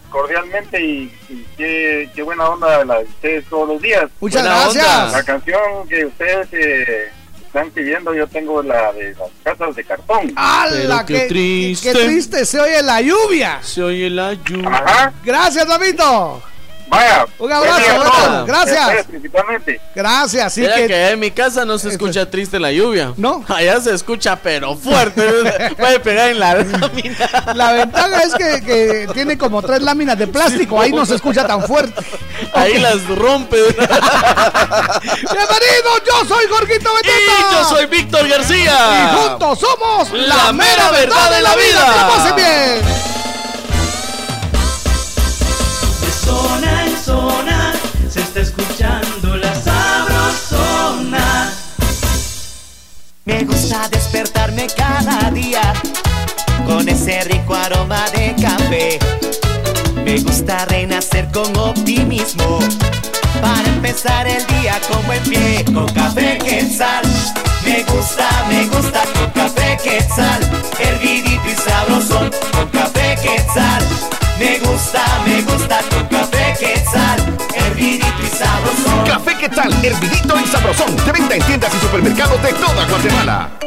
cordialmente 0.09 0.81
y, 0.81 1.13
y 1.29 1.45
qué, 1.57 2.09
qué 2.15 2.21
buena 2.21 2.49
onda 2.49 2.83
la 2.85 2.99
de 2.99 3.05
ustedes 3.05 3.45
todos 3.49 3.67
los 3.67 3.81
días. 3.81 4.05
Muchas 4.19 4.41
Buena 4.41 4.59
gracias. 4.61 4.85
onda. 4.87 5.17
La 5.17 5.23
canción 5.23 5.87
que 5.89 6.05
ustedes 6.05 6.47
eh, 6.53 7.11
están 7.45 7.69
pidiendo, 7.71 8.13
yo 8.13 8.27
tengo 8.27 8.61
la 8.63 8.93
de 8.93 9.13
las 9.15 9.29
casas 9.43 9.75
de 9.75 9.83
cartón. 9.83 10.31
¡Hala! 10.35 11.05
Qué 11.05 11.13
qué, 11.13 11.27
triste. 11.27 11.91
qué 11.91 12.05
triste 12.05 12.45
se 12.45 12.59
oye 12.59 12.81
la 12.83 13.01
lluvia. 13.01 13.59
Se 13.61 13.83
oye 13.83 14.09
la 14.09 14.33
lluvia. 14.33 14.69
Ajá. 14.69 15.13
Gracias, 15.23 15.67
Damito. 15.67 16.41
Vaya. 16.87 17.25
Un 17.39 17.51
abrazo, 17.51 18.45
gracias. 18.45 19.07
Principalmente. 19.07 19.81
Gracias, 19.93 20.53
sí 20.53 20.61
Mira 20.61 20.75
que, 20.75 20.87
que... 20.87 20.95
allá 20.95 21.11
en 21.11 21.19
mi 21.19 21.31
casa 21.31 21.65
no 21.65 21.77
se 21.77 21.89
escucha 21.89 22.29
triste 22.29 22.57
la 22.59 22.71
lluvia. 22.71 23.13
¿No? 23.17 23.43
Allá 23.47 23.81
se 23.81 23.93
escucha, 23.93 24.37
pero 24.37 24.75
fuerte. 24.75 25.75
Puede 25.77 25.99
pegar 25.99 26.29
en 26.29 26.39
la 26.39 26.55
lámina. 26.55 27.29
la 27.53 27.73
ventaja 27.73 28.23
es 28.23 28.33
que, 28.35 28.61
que 28.61 29.07
tiene 29.13 29.37
como 29.37 29.61
tres 29.61 29.81
láminas 29.81 30.17
de 30.17 30.27
plástico, 30.27 30.79
ahí 30.81 30.91
no 30.91 31.05
se 31.05 31.15
escucha 31.15 31.45
tan 31.45 31.63
fuerte. 31.63 32.01
Ahí 32.53 32.79
las 32.79 33.05
rompe. 33.07 33.57
Bienvenido, 33.63 33.87
yo 36.05 36.25
soy 36.27 36.45
Jorgito 36.49 36.93
Beteta. 36.95 37.15
Y 37.15 37.53
yo 37.53 37.63
soy 37.69 37.85
Víctor 37.87 38.27
García. 38.27 39.11
Y 39.13 39.15
juntos 39.15 39.59
somos 39.59 40.11
La 40.13 40.51
mera 40.53 40.91
verdad 40.91 41.31
de 41.31 41.41
la 41.41 41.55
vida. 41.55 41.85
Que 41.85 41.95
la 41.95 42.07
pasen 42.07 42.35
bien. 42.35 43.16
Escuchando 48.57 49.37
la 49.37 49.53
sabrosona. 49.55 51.51
Me 53.25 53.43
gusta 53.43 53.87
despertarme 53.89 54.67
cada 54.75 55.29
día 55.31 55.73
con 56.65 56.87
ese 56.87 57.23
rico 57.25 57.55
aroma 57.55 58.09
de 58.11 58.35
café. 58.41 58.99
Me 60.03 60.19
gusta 60.19 60.65
renacer 60.65 61.29
con 61.31 61.55
optimismo 61.57 62.59
para 63.41 63.67
empezar 63.67 64.27
el 64.27 64.45
día 64.47 64.79
con 64.89 65.05
buen 65.05 65.23
pie. 65.23 65.65
Con 65.73 65.87
café 65.93 66.36
Hervidito 79.83 80.35
y 80.39 80.47
sabrosón. 80.47 80.95
De 81.05 81.11
venta 81.11 81.35
en 81.35 81.43
tiendas 81.43 81.73
y 81.73 81.79
supermercados 81.79 82.41
de 82.41 82.53
toda 82.53 82.85
Guatemala. 82.87 83.66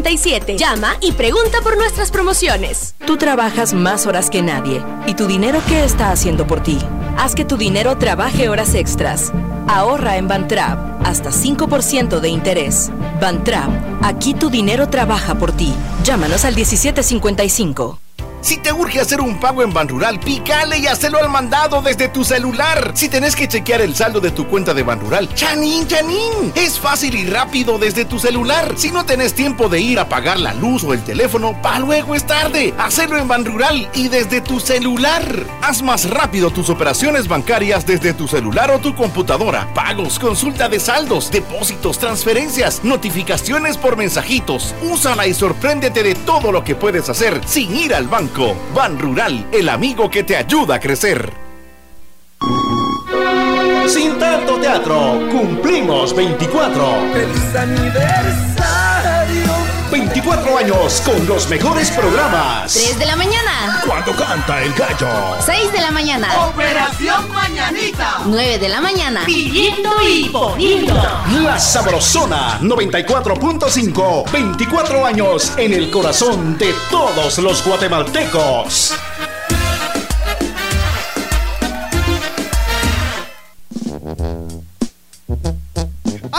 Llama 0.57 0.95
y 1.01 1.11
pregunta 1.13 1.61
por 1.61 1.77
nuestras 1.77 2.11
promociones. 2.11 2.95
Tú 3.05 3.17
trabajas 3.17 3.73
más 3.73 4.05
horas 4.07 4.29
que 4.29 4.41
nadie. 4.41 4.81
¿Y 5.07 5.13
tu 5.13 5.27
dinero 5.27 5.61
qué 5.67 5.83
está 5.83 6.11
haciendo 6.11 6.47
por 6.47 6.61
ti? 6.61 6.79
Haz 7.17 7.35
que 7.35 7.45
tu 7.45 7.57
dinero 7.57 7.97
trabaje 7.97 8.49
horas 8.49 8.73
extras. 8.73 9.31
Ahorra 9.67 10.17
en 10.17 10.27
Bantrap 10.27 11.05
hasta 11.05 11.29
5% 11.31 12.19
de 12.19 12.29
interés. 12.29 12.91
Bantrap, 13.19 13.69
aquí 14.01 14.33
tu 14.33 14.49
dinero 14.49 14.89
trabaja 14.89 15.35
por 15.35 15.51
ti. 15.51 15.73
Llámanos 16.03 16.45
al 16.45 16.55
1755. 16.55 17.99
Si 18.41 18.57
te 18.57 18.73
urge 18.73 18.99
hacer 18.99 19.21
un 19.21 19.39
pago 19.39 19.61
en 19.61 19.71
Banrural, 19.71 20.19
pícale 20.19 20.79
y 20.79 20.87
hazlo 20.87 21.19
al 21.19 21.29
mandado 21.29 21.83
desde 21.83 22.09
tu 22.09 22.25
celular. 22.25 22.91
Si 22.95 23.07
tenés 23.07 23.35
que 23.35 23.47
chequear 23.47 23.81
el 23.81 23.95
saldo 23.95 24.19
de 24.19 24.31
tu 24.31 24.47
cuenta 24.47 24.73
de 24.73 24.81
Banrural, 24.81 25.31
¡chanin, 25.35 25.87
chanin! 25.87 26.51
Es 26.55 26.79
fácil 26.79 27.13
y 27.13 27.25
rápido 27.27 27.77
desde 27.77 28.03
tu 28.03 28.17
celular. 28.17 28.73
Si 28.77 28.89
no 28.89 29.05
tenés 29.05 29.35
tiempo 29.35 29.69
de 29.69 29.79
ir 29.79 29.99
a 29.99 30.09
pagar 30.09 30.39
la 30.39 30.55
luz 30.55 30.83
o 30.83 30.93
el 30.93 31.03
teléfono, 31.03 31.61
pa' 31.61 31.77
luego 31.79 32.15
es 32.15 32.25
tarde. 32.25 32.73
Hacelo 32.79 33.17
en 33.17 33.27
Banrural 33.27 33.87
y 33.93 34.07
desde 34.07 34.41
tu 34.41 34.59
celular. 34.59 35.23
Haz 35.61 35.83
más 35.83 36.09
rápido 36.09 36.49
tus 36.49 36.71
operaciones 36.71 37.27
bancarias 37.27 37.85
desde 37.85 38.13
tu 38.13 38.27
celular 38.27 38.71
o 38.71 38.79
tu 38.79 38.95
computadora. 38.95 39.71
Pagos, 39.75 40.17
consulta 40.17 40.67
de 40.67 40.79
saldos, 40.79 41.29
depósitos, 41.29 41.99
transferencias, 41.99 42.83
notificaciones 42.83 43.77
por 43.77 43.97
mensajitos. 43.97 44.73
Úsala 44.81 45.27
y 45.27 45.35
sorpréndete 45.35 46.01
de 46.01 46.15
todo 46.15 46.51
lo 46.51 46.63
que 46.63 46.73
puedes 46.73 47.07
hacer 47.07 47.39
sin 47.45 47.75
ir 47.75 47.93
al 47.93 48.07
banco. 48.07 48.30
Ban 48.73 48.97
Rural, 48.97 49.47
el 49.51 49.67
amigo 49.67 50.09
que 50.09 50.23
te 50.23 50.37
ayuda 50.37 50.75
a 50.75 50.79
crecer. 50.79 51.33
Sin 53.87 54.17
tanto 54.17 54.55
teatro, 54.55 55.19
cumplimos 55.29 56.15
24. 56.15 56.85
¡Feliz 57.13 57.55
aniversario! 57.55 58.80
24 59.91 60.57
años 60.57 61.01
con 61.01 61.27
los 61.27 61.49
mejores 61.49 61.91
programas. 61.91 62.73
3 62.73 62.97
de 62.97 63.05
la 63.05 63.17
mañana. 63.17 63.83
Cuando 63.85 64.13
canta 64.13 64.63
el 64.63 64.73
gallo. 64.73 65.35
6 65.45 65.71
de 65.73 65.81
la 65.81 65.91
mañana. 65.91 66.47
Operación 66.47 67.29
Mañanita. 67.33 68.21
9 68.25 68.57
de 68.57 68.69
la 68.69 68.79
mañana. 68.79 69.23
Pidiendo 69.25 69.89
y 70.01 70.29
poniendo. 70.29 70.93
La 71.43 71.59
Sabrosona 71.59 72.59
94.5. 72.61 74.31
24 74.31 75.05
años 75.05 75.51
en 75.57 75.73
el 75.73 75.91
corazón 75.91 76.57
de 76.57 76.73
todos 76.89 77.37
los 77.39 77.61
guatemaltecos. 77.65 78.93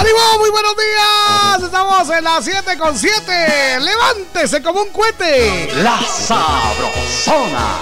¡Ánimo! 0.02 0.38
¡Muy 0.40 0.50
buenos 0.50 0.74
días! 0.76 1.62
Estamos 1.62 2.10
en 2.10 2.24
las 2.24 2.44
7 2.44 2.76
con 2.76 2.98
7. 2.98 3.78
¡Levántese 3.78 4.60
como 4.60 4.82
un 4.82 4.88
cohete! 4.88 5.70
La 5.76 6.00
Sabrosona. 6.02 7.76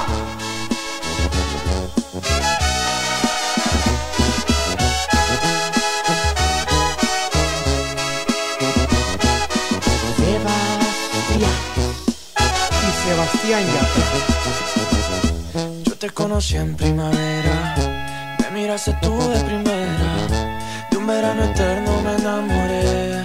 y 12.83 12.93
Sebastián 13.09 13.65
Yatra. 13.65 14.05
Yo 15.85 15.97
te 15.97 16.11
conocí 16.11 16.57
en 16.57 16.77
primavera, 16.77 17.77
me 18.41 18.51
miraste 18.61 18.93
tú 19.01 19.19
de 19.31 19.41
primera, 19.41 20.10
verano 21.11 21.43
eterno 21.45 21.91
me 22.03 22.15
enamoré. 22.17 23.25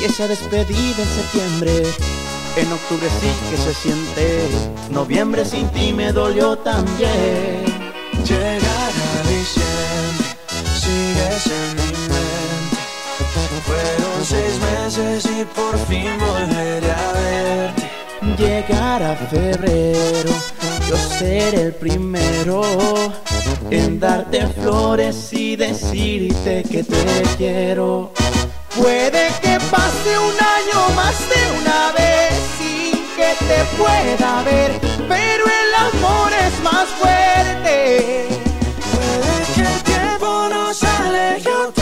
Y 0.00 0.04
esa 0.04 0.26
despedida 0.26 1.00
en 1.06 1.12
septiembre, 1.20 1.82
en 2.56 2.72
octubre 2.72 3.08
sí 3.20 3.30
que 3.48 3.56
se 3.56 3.74
siente, 3.74 4.48
noviembre 4.90 5.44
sin 5.44 5.68
ti 5.68 5.92
me 5.92 6.12
dolió 6.12 6.56
también. 6.58 7.64
Llegará 8.28 9.18
diciembre, 9.28 10.26
sigues 10.82 11.46
en 11.60 11.68
mi 11.78 11.92
mente. 12.12 12.80
Fueron 13.68 14.18
seis 14.24 14.54
meses 14.70 15.24
y 15.38 15.44
por 15.44 15.78
fin 15.86 16.10
volveré 16.18 16.90
a 16.90 17.12
verte. 17.12 17.90
Llegará 18.38 19.14
febrero, 19.30 20.32
yo 20.92 20.98
seré 20.98 21.62
el 21.62 21.74
primero 21.74 22.62
en 23.70 23.98
darte 23.98 24.46
flores 24.48 25.32
y 25.32 25.56
decirte 25.56 26.62
que 26.70 26.84
te 26.84 27.22
quiero. 27.38 28.12
Puede 28.76 29.28
que 29.40 29.58
pase 29.70 30.10
un 30.28 30.36
año 30.58 30.80
más 30.94 31.18
de 31.32 31.42
una 31.60 31.92
vez 31.92 32.32
sin 32.58 32.92
que 33.16 33.30
te 33.48 33.60
pueda 33.78 34.42
ver, 34.42 34.70
pero 35.08 35.44
el 35.60 35.70
amor 35.88 36.30
es 36.46 36.62
más 36.62 36.86
fuerte. 37.00 38.26
Puede 38.92 39.54
que 39.54 39.60
el 39.62 39.82
tiempo 39.82 40.48
nos 40.50 40.82
aleje 40.82 41.81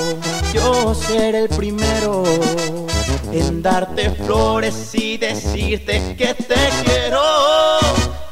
yo 0.53 0.93
seré 0.93 1.39
el 1.39 1.49
primero 1.49 2.23
en 3.31 3.61
darte 3.61 4.09
flores 4.11 4.93
y 4.93 5.17
decirte 5.17 6.15
que 6.17 6.33
te 6.33 6.69
quiero. 6.83 7.21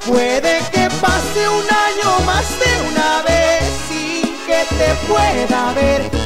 Puede 0.05 0.59
que 0.71 0.87
pase 1.01 1.49
un 1.49 1.65
año 1.87 2.25
más 2.25 2.45
de 2.59 2.89
una 2.91 3.21
vez 3.23 3.63
sin 3.87 4.21
que 4.45 4.65
te 4.75 4.95
pueda 5.07 5.73
ver, 5.73 6.18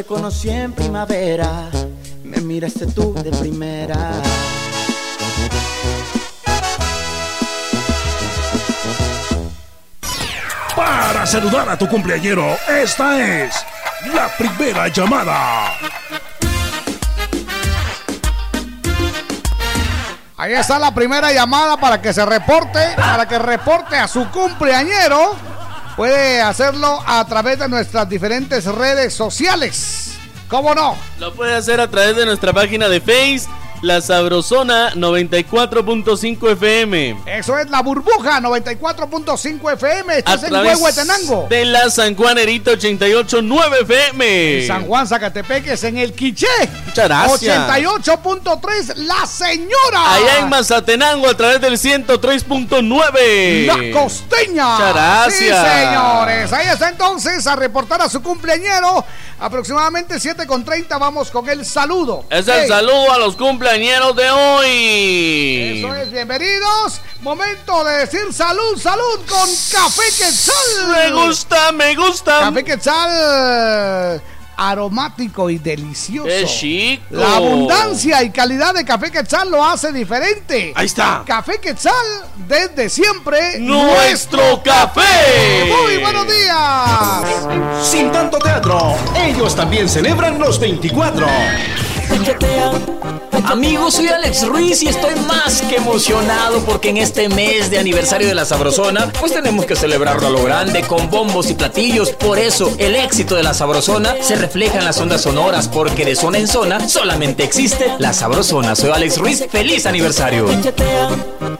te 0.00 0.06
conocí 0.06 0.48
en 0.48 0.72
primavera, 0.72 1.68
me 2.24 2.40
miraste 2.40 2.86
tú 2.86 3.12
de 3.12 3.30
primera. 3.32 4.12
Para 10.74 11.26
saludar 11.26 11.68
a 11.68 11.76
tu 11.76 11.86
cumpleañero, 11.86 12.56
esta 12.66 13.20
es 13.20 13.54
la 14.14 14.28
primera 14.38 14.88
llamada. 14.88 15.74
Ahí 20.38 20.54
está 20.54 20.78
la 20.78 20.94
primera 20.94 21.30
llamada 21.30 21.76
para 21.76 22.00
que 22.00 22.14
se 22.14 22.24
reporte, 22.24 22.94
para 22.96 23.28
que 23.28 23.38
reporte 23.38 23.96
a 23.96 24.08
su 24.08 24.30
cumpleañero. 24.30 25.49
Puede 26.00 26.40
hacerlo 26.40 27.02
a 27.06 27.22
través 27.26 27.58
de 27.58 27.68
nuestras 27.68 28.08
diferentes 28.08 28.64
redes 28.64 29.12
sociales. 29.12 30.12
¿Cómo 30.48 30.74
no? 30.74 30.96
Lo 31.18 31.34
puede 31.34 31.54
hacer 31.54 31.78
a 31.78 31.90
través 31.90 32.16
de 32.16 32.24
nuestra 32.24 32.54
página 32.54 32.88
de 32.88 33.02
Face, 33.02 33.46
La 33.82 34.02
Sabrosona 34.02 34.92
94.5 34.92 36.52
FM. 36.52 37.16
Eso 37.24 37.58
es 37.58 37.70
la 37.70 37.80
burbuja 37.80 38.38
94.5 38.40 39.72
FM. 39.72 40.12
A 40.12 40.18
Estás 40.18 40.42
en 40.44 40.54
Huehuetenango. 40.54 41.46
de 41.48 41.64
la 41.64 41.88
San 41.88 42.14
Juanerito 42.14 42.72
88.9 42.72 43.82
FM. 43.82 44.66
San 44.66 44.86
Juan 44.86 45.06
Zacatepeques 45.06 45.82
en 45.84 45.96
el 45.96 46.12
Quiché. 46.12 46.46
Muchas 46.86 47.08
gracias. 47.08 47.68
88.3 47.70 48.96
La 48.96 49.24
Señora. 49.26 50.14
Allá 50.14 50.38
en 50.40 50.50
Mazatenango 50.50 51.26
a 51.28 51.34
través 51.34 51.62
del 51.62 51.78
103.9. 51.78 53.64
La 53.66 53.98
Costeña. 53.98 54.72
Muchas 54.72 54.92
gracias. 54.94 55.66
Sí, 55.66 55.80
señores. 55.80 56.52
Ahí 56.52 56.66
está 56.68 56.90
entonces 56.90 57.46
a 57.46 57.56
reportar 57.56 58.02
a 58.02 58.10
su 58.10 58.22
cumpleañero. 58.22 59.06
Aproximadamente 59.40 60.16
7.30 60.16 60.98
vamos 60.98 61.30
con 61.30 61.48
el 61.48 61.64
saludo. 61.64 62.24
Es 62.28 62.46
el 62.46 62.68
saludo 62.68 63.10
a 63.10 63.18
los 63.18 63.36
cumpleañeros 63.36 64.14
de 64.14 64.30
hoy. 64.30 65.78
Eso 65.78 65.94
es, 65.94 66.12
bienvenidos. 66.12 67.00
Momento 67.22 67.82
de 67.84 67.98
decir 68.00 68.32
salud, 68.34 68.78
salud 68.78 69.20
con 69.26 69.48
Café 69.72 70.02
Quetzal. 70.18 70.88
Me 70.88 71.10
gusta, 71.12 71.72
me 71.72 71.94
gusta. 71.94 72.40
Café 72.40 72.64
Quetzal 72.64 74.22
aromático 74.60 75.48
y 75.48 75.56
delicioso. 75.56 76.28
¡Qué 76.28 76.44
chico! 76.44 77.02
La 77.10 77.36
abundancia 77.36 78.22
y 78.22 78.30
calidad 78.30 78.74
de 78.74 78.84
Café 78.84 79.10
Quetzal 79.10 79.50
lo 79.50 79.64
hace 79.64 79.90
diferente. 79.90 80.74
Ahí 80.76 80.84
está. 80.84 81.22
Café 81.24 81.58
Quetzal, 81.58 81.94
desde 82.46 82.90
siempre, 82.90 83.58
¡Nuestro 83.58 84.62
café! 84.62 85.64
Muy 85.82 85.96
buenos 85.96 86.26
días. 86.26 87.86
Sin 87.86 88.12
tanto 88.12 88.38
teatro, 88.38 88.96
ellos 89.16 89.56
también 89.56 89.88
celebran 89.88 90.38
los 90.38 90.60
24. 90.60 91.26
Amigos, 93.44 93.94
soy 93.94 94.06
Alex 94.06 94.46
Ruiz 94.46 94.80
y 94.82 94.88
estoy 94.88 95.14
más 95.26 95.62
que 95.62 95.76
emocionado 95.76 96.64
porque 96.64 96.90
en 96.90 96.98
este 96.98 97.28
mes 97.28 97.68
de 97.68 97.80
aniversario 97.80 98.28
de 98.28 98.34
la 98.34 98.44
Sabrosona, 98.44 99.10
pues 99.18 99.32
tenemos 99.32 99.66
que 99.66 99.74
celebrarlo 99.74 100.28
a 100.28 100.30
lo 100.30 100.44
grande 100.44 100.82
con 100.82 101.10
bombos 101.10 101.50
y 101.50 101.54
platillos. 101.54 102.10
Por 102.10 102.38
eso, 102.38 102.72
el 102.78 102.94
éxito 102.94 103.34
de 103.34 103.42
la 103.42 103.52
Sabrosona 103.52 104.14
se 104.20 104.36
refleja 104.36 104.78
en 104.78 104.84
las 104.84 105.00
ondas 105.00 105.22
sonoras 105.22 105.66
porque 105.66 106.04
de 106.04 106.14
zona 106.14 106.38
en 106.38 106.46
zona 106.46 106.88
solamente 106.88 107.42
existe 107.42 107.92
la 107.98 108.12
Sabrosona. 108.12 108.76
Soy 108.76 108.90
Alex 108.90 109.18
Ruiz, 109.18 109.44
feliz 109.50 109.86
aniversario. 109.86 110.46
Cachetea, 110.46 111.08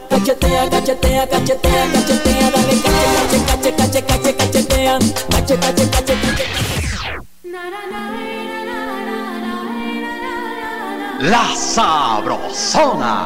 cachetea, 0.09 0.69
cachetea, 0.69 1.27
cachetea, 1.27 1.91
cachetea, 1.91 2.51
dale 2.51 2.81
cache, 2.81 3.43
cache, 3.47 3.75
cache, 3.75 4.05
cache, 4.05 4.35
cachetea, 4.35 4.99
cache, 5.29 5.59
cache, 5.59 5.89
cache, 5.89 6.15
La 11.21 11.53
Sabrosona. 11.55 13.19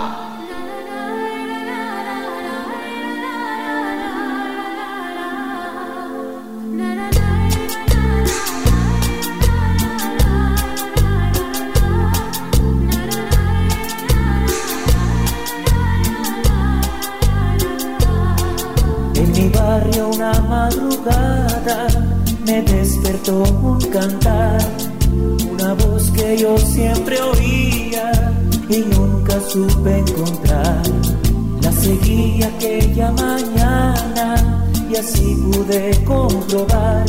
En 19.16 19.32
mi 19.32 19.48
barrio 19.48 20.10
una 20.10 20.34
madrugada 20.42 21.88
me 22.46 22.62
despertó 22.62 23.44
un 23.44 23.80
cantar, 23.90 24.60
una 25.66 25.74
voz 25.74 26.12
que 26.12 26.38
yo 26.38 26.56
siempre 26.60 27.20
oía 27.22 28.12
y 28.70 28.78
nunca 28.96 29.40
supe 29.50 29.98
encontrar. 29.98 30.84
La 31.62 31.72
seguí 31.72 32.44
aquella 32.44 33.12
mañana 33.12 34.64
y 34.92 34.96
así 34.96 35.36
pude 35.52 36.04
comprobar 36.04 37.06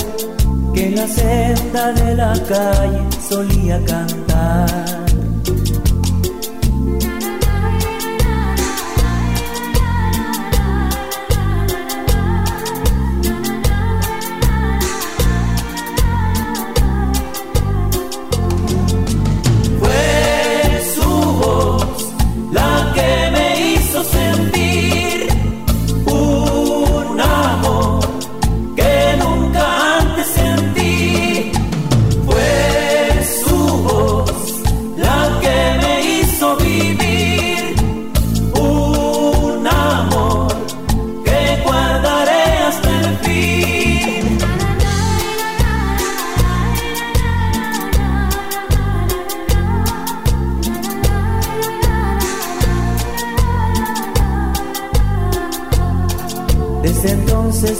que 0.72 0.86
en 0.86 0.94
la 0.96 1.06
senda 1.06 1.92
de 1.92 2.14
la 2.14 2.32
calle 2.48 3.02
solía 3.28 3.84
cantar. 3.84 5.05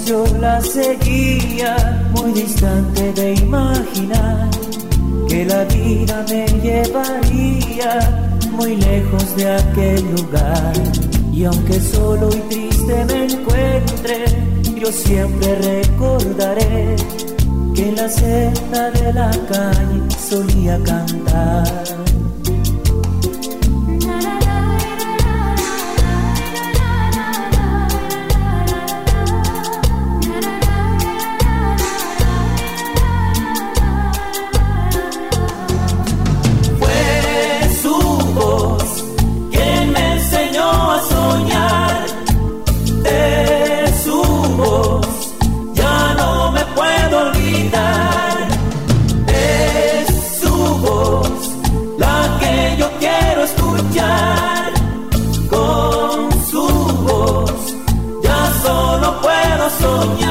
Yo 0.06 0.24
la 0.40 0.60
seguía, 0.60 2.04
muy 2.12 2.32
distante 2.32 3.12
de 3.12 3.34
imaginar 3.34 4.48
que 5.28 5.44
la 5.44 5.64
vida 5.64 6.24
me 6.28 6.46
llevaría 6.46 8.38
muy 8.52 8.76
lejos 8.76 9.36
de 9.36 9.52
aquel 9.52 10.02
lugar. 10.12 10.72
Y 11.32 11.44
aunque 11.44 11.80
solo 11.80 12.30
y 12.32 12.40
triste 12.48 13.04
me 13.06 13.24
encuentre, 13.24 14.24
yo 14.80 14.92
siempre 14.92 15.56
recordaré 15.56 16.94
que 17.74 17.92
la 17.92 18.08
senda 18.08 18.90
de 18.92 19.12
la 19.12 19.30
calle 19.50 20.00
solía 20.16 20.78
cantar. 20.84 21.66
Puedo 59.78 60.25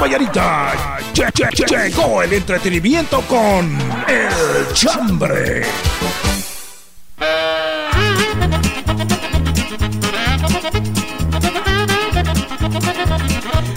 Vallarita 0.00 0.72
lle- 1.14 1.30
lle- 1.32 1.50
lle- 1.50 1.66
llegó 1.90 2.22
el 2.22 2.32
entretenimiento 2.32 3.20
con 3.28 3.76
El 4.08 4.72
Chambre. 4.72 5.62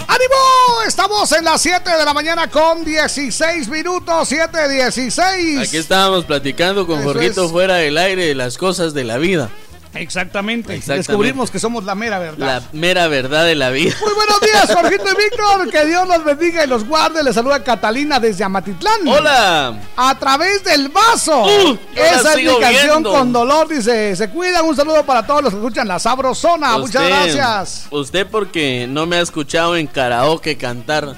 ¡Ánimo! 0.07 0.83
Estamos 0.87 1.31
en 1.31 1.45
las 1.45 1.61
7 1.61 1.89
de 1.97 2.05
la 2.05 2.13
mañana 2.13 2.49
con 2.49 2.83
16 2.83 3.67
minutos, 3.69 4.29
7.16. 4.31 5.61
Aquí 5.67 5.77
estábamos 5.77 6.25
platicando 6.25 6.85
con 6.85 6.99
Eso 6.99 7.09
Jorgito 7.13 7.45
es. 7.45 7.51
fuera 7.51 7.75
del 7.75 7.97
aire 7.97 8.25
de 8.27 8.35
las 8.35 8.57
cosas 8.57 8.93
de 8.93 9.03
la 9.03 9.17
vida. 9.17 9.49
Exactamente. 9.95 10.73
Exactamente. 10.73 11.07
Descubrimos 11.07 11.51
que 11.51 11.59
somos 11.59 11.83
la 11.83 11.95
mera 11.95 12.19
verdad. 12.19 12.63
La 12.71 12.79
mera 12.79 13.07
verdad 13.07 13.45
de 13.45 13.55
la 13.55 13.69
vida. 13.69 13.93
Muy 14.01 14.13
buenos 14.13 14.41
días, 14.41 14.73
Jorgito 14.73 15.05
y 15.05 15.23
Víctor. 15.23 15.69
Que 15.69 15.85
Dios 15.85 16.07
los 16.07 16.23
bendiga 16.23 16.63
y 16.63 16.67
los 16.67 16.85
guarde. 16.87 17.23
Les 17.23 17.35
saluda 17.35 17.63
Catalina 17.63 18.19
desde 18.19 18.43
Amatitlán. 18.43 19.07
Hola. 19.07 19.79
A 19.95 20.17
través 20.17 20.63
del 20.63 20.89
vaso. 20.89 21.43
Uh, 21.45 21.77
Esa 21.95 22.33
es 22.33 22.37
mi 22.37 22.59
canción 22.59 23.03
viendo. 23.03 23.11
con 23.11 23.33
dolor. 23.33 23.67
Dice, 23.67 24.15
se 24.15 24.29
cuidan. 24.29 24.65
Un 24.65 24.75
saludo 24.75 25.03
para 25.05 25.25
todos 25.25 25.43
los 25.43 25.53
que 25.53 25.59
escuchan 25.59 25.87
La 25.87 25.99
Sabrosona. 25.99 26.77
Muchas 26.77 27.07
gracias. 27.07 27.87
Usted 27.91 28.27
porque 28.27 28.87
no 28.89 29.05
me 29.05 29.17
ha 29.17 29.21
escuchado 29.21 29.75
en 29.75 29.87
karaoke 29.87 30.57
cantar 30.57 31.15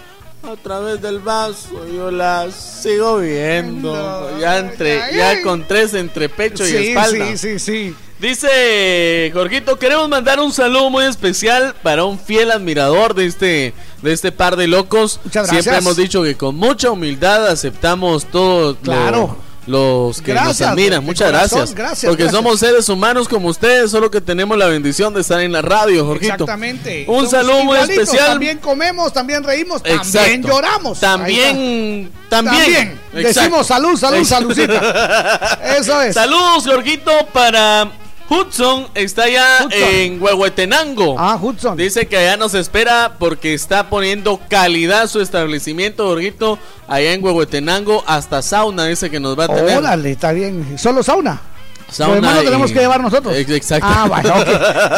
a 0.47 0.55
través 0.57 1.01
del 1.01 1.19
vaso, 1.19 1.87
yo 1.87 2.11
la 2.11 2.51
sigo 2.51 3.17
viendo. 3.17 4.37
Ya 4.39 4.59
entre, 4.59 5.15
ya 5.15 5.41
con 5.41 5.67
tres 5.67 5.95
entre 5.95 6.29
pecho 6.29 6.67
y 6.67 6.89
espalda. 6.89 7.25
sí, 7.29 7.37
sí, 7.37 7.59
sí. 7.59 7.95
Dice 8.25 9.29
Jorgito, 9.35 9.77
queremos 9.77 10.09
mandar 10.09 10.39
un 10.39 10.51
saludo 10.51 10.89
muy 10.89 11.05
especial 11.05 11.75
para 11.83 12.05
un 12.05 12.17
fiel 12.19 12.49
admirador 12.49 13.13
de 13.13 13.27
este, 13.27 13.75
de 14.01 14.13
este 14.13 14.31
par 14.31 14.55
de 14.55 14.65
locos. 14.65 15.19
Muchas 15.23 15.47
Siempre 15.47 15.65
gracias. 15.73 15.85
hemos 15.85 15.95
dicho 15.95 16.23
que 16.23 16.33
con 16.35 16.55
mucha 16.55 16.89
humildad 16.89 17.45
aceptamos 17.45 18.25
todos 18.25 18.77
Claro. 18.81 19.37
los 19.67 20.23
que 20.23 20.31
Gracias, 20.31 20.59
nos 20.61 20.69
admiran. 20.71 21.03
Muchas 21.03 21.27
corazón, 21.29 21.59
gracias. 21.59 21.75
gracias, 21.75 22.09
Porque 22.09 22.23
gracias. 22.23 22.43
somos 22.43 22.59
seres 22.59 22.89
humanos 22.89 23.27
como 23.27 23.47
ustedes, 23.49 23.91
solo 23.91 24.09
que 24.09 24.21
tenemos 24.21 24.57
la 24.57 24.65
bendición 24.65 25.13
de 25.13 25.21
estar 25.21 25.39
en 25.41 25.51
la 25.51 25.61
radio, 25.61 26.03
Jorgito. 26.03 26.33
Exactamente. 26.33 27.05
Un 27.07 27.17
Somos 27.27 27.29
saludo 27.29 27.63
muy 27.63 27.75
igualitos, 27.75 28.03
especial. 28.05 28.27
También 28.31 28.57
comemos, 28.57 29.13
también 29.13 29.43
reímos, 29.43 29.83
también 29.83 30.41
lloramos. 30.41 30.99
También, 30.99 32.11
también. 32.27 32.55
También. 32.57 32.99
Exacto. 33.13 33.39
Decimos 33.41 33.67
salud, 33.67 33.95
salud, 33.99 34.23
saludcita. 34.25 35.59
Eso 35.77 36.01
es. 36.01 36.15
Saludos, 36.15 36.63
Jorgito, 36.65 37.11
para 37.31 37.91
Hudson. 38.29 38.87
Está 38.95 39.23
allá 39.23 39.65
Hudson. 39.65 39.79
en 39.83 40.21
Huehuetenango. 40.21 41.15
Ah, 41.17 41.37
Hudson. 41.41 41.77
Dice 41.77 42.07
que 42.07 42.17
allá 42.17 42.37
nos 42.37 42.53
espera 42.53 43.15
porque 43.19 43.53
está 43.53 43.89
poniendo 43.89 44.39
calidad 44.49 45.07
su 45.07 45.21
establecimiento, 45.21 46.05
Jorgito. 46.07 46.57
Allá 46.87 47.13
en 47.13 47.23
Huehuetenango, 47.23 48.03
hasta 48.07 48.41
sauna 48.41 48.85
dice 48.85 49.09
que 49.09 49.19
nos 49.19 49.37
va 49.37 49.45
a 49.45 49.47
tener. 49.47 49.77
Órale, 49.77 50.11
está 50.11 50.31
bien. 50.31 50.77
Solo 50.77 51.03
sauna. 51.03 51.41
Sauna 51.89 52.15
Lo 52.15 52.21
demás 52.21 52.35
lo 52.35 52.41
y- 52.41 52.45
tenemos 52.45 52.71
que 52.71 52.79
llevar 52.79 53.01
nosotros. 53.01 53.35
Ex- 53.35 53.49
Exacto. 53.51 53.87
Ah, 53.89 54.05
bueno, 54.07 54.33
ok. 54.35 54.47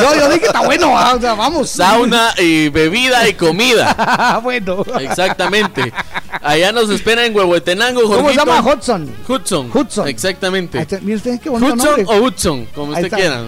Yo, 0.02 0.20
yo 0.20 0.30
dije, 0.30 0.46
está 0.48 0.62
bueno, 0.62 0.98
ah, 0.98 1.14
o 1.16 1.22
sea, 1.22 1.34
vamos. 1.36 1.70
Sauna 1.70 2.34
y 2.38 2.70
bebida 2.70 3.28
y 3.28 3.34
comida. 3.34 4.40
bueno. 4.44 4.84
Exactamente. 5.00 5.92
Allá 6.42 6.72
nos 6.72 6.90
espera 6.90 7.26
en 7.26 7.36
Huehuetenango, 7.36 8.02
Jorgito. 8.02 8.18
¿Cómo 8.18 8.30
se 8.30 8.36
llama 8.36 8.62
Hudson? 8.62 9.16
Hudson. 9.28 9.70
Hudson. 9.74 10.08
Exactamente. 10.08 10.80
Está, 10.80 11.00
mire 11.02 11.18
usted 11.18 11.40
qué 11.40 11.50
bonito 11.50 11.74
Hudson 11.74 11.86
nombre. 11.98 12.06
o 12.08 12.24
Hudson, 12.24 12.66
como 12.74 12.92
usted 12.94 13.10
quiera. 13.12 13.42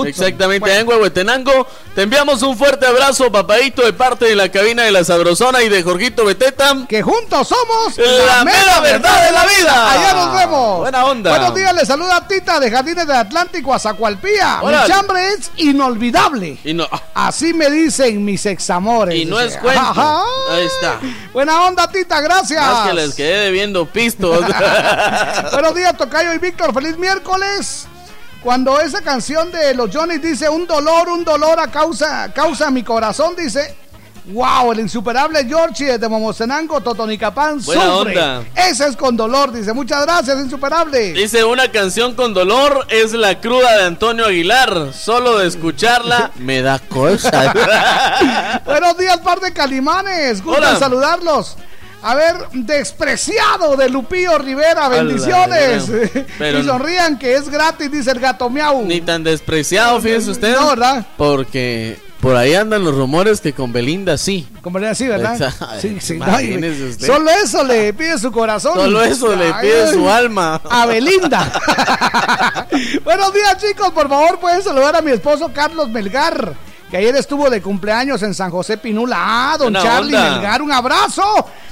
Hudson. 0.00 0.08
Exactamente, 0.08 0.60
Bueno. 0.60 0.80
en 0.80 0.88
Huehuetenango. 0.88 1.66
Te 1.94 2.02
enviamos 2.02 2.42
un 2.42 2.56
fuerte 2.56 2.86
abrazo, 2.86 3.30
papadito, 3.32 3.82
de 3.82 3.92
parte 3.92 4.26
de 4.26 4.36
la 4.36 4.48
cabina 4.50 4.84
de 4.84 4.92
la 4.92 5.02
Sabrosona 5.02 5.62
y 5.62 5.68
de 5.68 5.82
Jorgito 5.82 6.24
Beteta. 6.24 6.76
Que 6.88 7.02
juntos 7.02 7.48
somos 7.48 7.96
La 7.98 8.44
mera 8.44 8.80
verdad 8.80 9.26
de 9.26 9.32
la 9.32 9.46
vida. 9.46 9.92
Allá 9.92 10.12
nos 10.14 10.38
vemos. 10.38 10.78
Buena 10.78 11.04
onda. 11.06 11.30
Buenos 11.30 11.54
días, 11.54 11.74
le 11.74 11.84
saluda 11.84 12.26
Tita 12.28 12.60
de 12.60 12.70
Jardines 12.70 13.06
del 13.06 13.16
Atlántico 13.16 13.74
a 13.74 13.78
Zacualpía. 13.80 14.60
Órale. 14.62 14.86
Mi 14.86 14.92
chambre 14.94 15.28
es 15.32 15.50
inolvidable. 15.56 16.58
Y 16.64 16.72
no, 16.74 16.86
Así 17.14 17.52
me 17.52 17.68
dicen 17.70 18.24
mis 18.24 18.46
examores. 18.46 19.14
y 19.16 19.24
no 19.24 19.40
es 19.40 19.56
cuento. 19.56 19.80
Ajá. 19.80 20.22
Ahí 20.50 20.66
está. 20.66 21.00
Buena 21.32 21.62
onda, 21.64 21.90
Tita, 21.90 22.20
gracias. 22.20 22.64
Más 22.64 22.88
que 22.88 22.94
les 22.94 23.14
quedé 23.14 23.38
debiendo 23.46 23.86
pistos. 23.86 24.40
Buenos 25.52 25.74
días, 25.74 25.96
Tocayo 25.96 26.32
y 26.32 26.38
Víctor. 26.38 26.72
Feliz 26.72 26.96
miércoles. 26.96 27.86
Cuando 28.42 28.80
esa 28.80 29.02
canción 29.02 29.50
de 29.50 29.74
los 29.74 29.94
Johnny 29.94 30.18
dice 30.18 30.48
un 30.48 30.66
dolor, 30.66 31.08
un 31.08 31.24
dolor 31.24 31.58
a 31.58 31.68
causa, 31.70 32.32
causa 32.32 32.70
mi 32.70 32.82
corazón, 32.82 33.34
dice. 33.36 33.74
Wow, 34.30 34.72
el 34.72 34.80
insuperable 34.80 35.42
Georgie 35.46 35.96
de 35.96 36.06
Momocenango, 36.06 36.82
Totonicapán, 36.82 37.64
Buena 37.64 37.82
sufre. 37.86 38.10
onda. 38.20 38.44
Ese 38.54 38.86
es 38.86 38.94
con 38.94 39.16
dolor, 39.16 39.50
dice. 39.50 39.72
Muchas 39.72 40.04
gracias, 40.04 40.38
insuperable. 40.38 41.14
Dice 41.14 41.44
una 41.44 41.68
canción 41.72 42.14
con 42.14 42.34
dolor 42.34 42.86
es 42.90 43.14
la 43.14 43.40
cruda 43.40 43.78
de 43.78 43.84
Antonio 43.84 44.26
Aguilar. 44.26 44.92
Solo 44.92 45.38
de 45.38 45.48
escucharla 45.48 46.30
me 46.40 46.60
da 46.60 46.78
cosa. 46.78 47.54
Buenos 48.66 48.98
días, 48.98 49.16
par 49.20 49.40
de 49.40 49.50
calimanes. 49.54 50.44
Gusto 50.44 50.78
saludarlos. 50.78 51.56
A 52.02 52.14
ver, 52.14 52.36
despreciado 52.52 53.76
de 53.76 53.88
Lupillo 53.88 54.38
Rivera, 54.38 54.88
bendiciones. 54.88 55.90
Pero 56.38 56.60
y 56.60 56.64
sonrían 56.64 57.18
que 57.18 57.34
es 57.34 57.48
gratis, 57.48 57.90
dice 57.90 58.12
el 58.12 58.20
gato 58.20 58.48
miau. 58.48 58.84
Ni 58.84 59.00
tan 59.00 59.24
despreciado, 59.24 60.00
fíjese 60.00 60.30
usted. 60.30 60.54
No, 60.54 60.68
¿verdad? 60.68 61.06
Porque 61.16 61.98
por 62.20 62.34
ahí 62.34 62.54
andan 62.54 62.84
los 62.84 62.94
rumores 62.94 63.40
que 63.40 63.52
con 63.52 63.72
Belinda 63.72 64.18
sí. 64.18 64.48
Como 64.60 64.78
le 64.78 64.88
así, 64.88 65.06
¿verdad? 65.06 65.52
Sí, 65.80 65.98
sí. 66.00 66.14
Imagínese 66.14 66.84
usted. 66.84 67.06
Solo 67.06 67.30
eso 67.30 67.62
le 67.64 67.92
pide 67.92 68.18
su 68.18 68.32
corazón. 68.32 68.74
Solo 68.74 69.02
eso 69.02 69.34
le 69.36 69.52
pide 69.54 69.84
ay. 69.84 69.94
su 69.94 70.08
alma. 70.08 70.60
A 70.68 70.86
Belinda. 70.86 71.52
Buenos 73.04 73.32
días, 73.32 73.56
chicos. 73.58 73.90
Por 73.90 74.08
favor, 74.08 74.40
pueden 74.40 74.62
saludar 74.62 74.96
a 74.96 75.00
mi 75.00 75.12
esposo 75.12 75.50
Carlos 75.52 75.88
Melgar, 75.90 76.54
que 76.90 76.96
ayer 76.96 77.14
estuvo 77.16 77.50
de 77.50 77.60
cumpleaños 77.62 78.22
en 78.22 78.34
San 78.34 78.50
José 78.50 78.78
Pinula. 78.78 79.16
Ah, 79.18 79.56
don 79.58 79.72
Buena 79.72 79.82
Charlie 79.82 80.14
onda. 80.16 80.30
Melgar, 80.32 80.62
un 80.62 80.72
abrazo. 80.72 81.22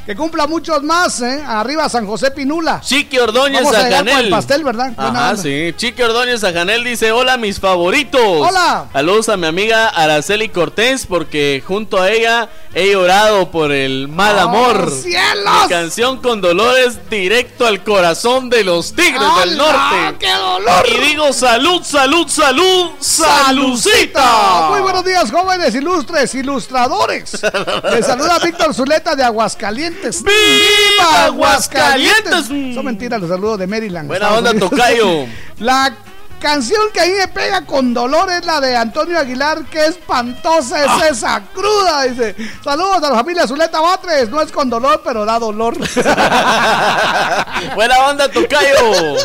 Que 0.05 0.15
cumpla 0.15 0.47
muchos 0.47 0.85
más, 0.85 1.21
¿eh? 1.21 1.43
Arriba 1.45 1.89
San 1.89 2.07
José 2.07 2.31
Pinula. 2.31 2.81
Chiqui 2.81 3.19
Ordóñez 3.19 3.65
Vamos 3.65 3.75
a 3.75 3.99
el 4.21 4.31
pastel, 4.31 4.63
¿verdad? 4.63 4.93
Buena 4.95 5.31
Ajá, 5.31 5.37
sí. 5.37 5.75
Chiqui 5.77 6.01
Ordóñez 6.01 6.45
Ajanel 6.45 6.85
dice: 6.85 7.11
Hola, 7.11 7.37
mis 7.37 7.59
favoritos. 7.59 8.21
Hola. 8.23 8.87
Saludos 8.93 9.29
a 9.31 9.37
mi 9.37 9.49
amiga 9.49 9.89
Araceli 9.89 10.49
Cortés, 10.49 11.07
porque 11.07 11.61
junto 11.67 12.01
a 12.01 12.09
ella 12.13 12.49
he 12.73 12.93
llorado 12.93 13.51
por 13.51 13.73
el 13.73 14.07
mal 14.07 14.37
¡Oh, 14.37 14.41
amor. 14.43 14.93
cielos! 14.93 15.63
Mi 15.65 15.69
canción 15.71 16.19
con 16.23 16.41
dolores 16.41 17.01
directo 17.11 17.67
al 17.67 17.83
corazón 17.83 18.49
de 18.49 18.63
los 18.63 18.93
tigres 18.95 19.21
del 19.41 19.61
¡Hala, 19.61 19.73
norte. 20.13 20.19
qué 20.21 20.33
dolor! 20.33 20.87
Y 20.89 21.05
digo: 21.09 21.33
salud, 21.33 21.83
salud, 21.83 22.29
salud, 22.29 22.91
salucita. 23.01 24.69
Muy 24.71 24.83
buenos 24.83 25.05
días, 25.07 25.31
jóvenes 25.31 25.75
ilustres, 25.75 26.35
ilustradores. 26.35 27.41
Les 27.93 28.05
saluda 28.07 28.39
Víctor 28.41 28.75
Zuleta 28.75 29.15
de 29.17 29.25
Aguascalientes. 29.25 30.23
¡Viva 30.23 31.25
Aguascalientes! 31.25 32.47
Son 32.75 32.85
mentiras 32.85 33.21
los 33.21 33.31
saludos 33.31 33.59
de 33.61 33.67
Maryland. 33.67 34.09
Buena 34.09 34.27
Estados 34.27 34.39
onda, 34.39 34.51
Unidos. 34.51 34.71
tocayo. 34.71 35.27
La 35.61 35.95
canción 36.41 36.83
que 36.93 37.01
a 37.01 37.05
mí 37.07 37.13
me 37.13 37.29
pega 37.29 37.65
con 37.65 37.95
dolor 37.95 38.31
es 38.31 38.45
la 38.45 38.61
de 38.61 38.77
Antonio 38.77 39.19
Aguilar. 39.19 39.65
Qué 39.71 39.87
espantosa 39.87 40.81
es 40.85 40.91
Ah. 40.91 41.09
esa 41.11 41.43
cruda. 41.55 42.03
Dice: 42.03 42.37
Saludos 42.63 42.97
a 43.03 43.09
la 43.11 43.15
familia 43.17 43.47
Zuleta 43.47 43.81
Batres. 43.81 44.29
No 44.29 44.43
es 44.43 44.53
con 44.53 44.69
dolor, 44.69 45.01
pero 45.05 45.25
da 45.25 45.39
dolor. 45.39 45.77
Buena 47.75 47.99
onda, 48.09 48.29
Tocayo. 48.31 49.17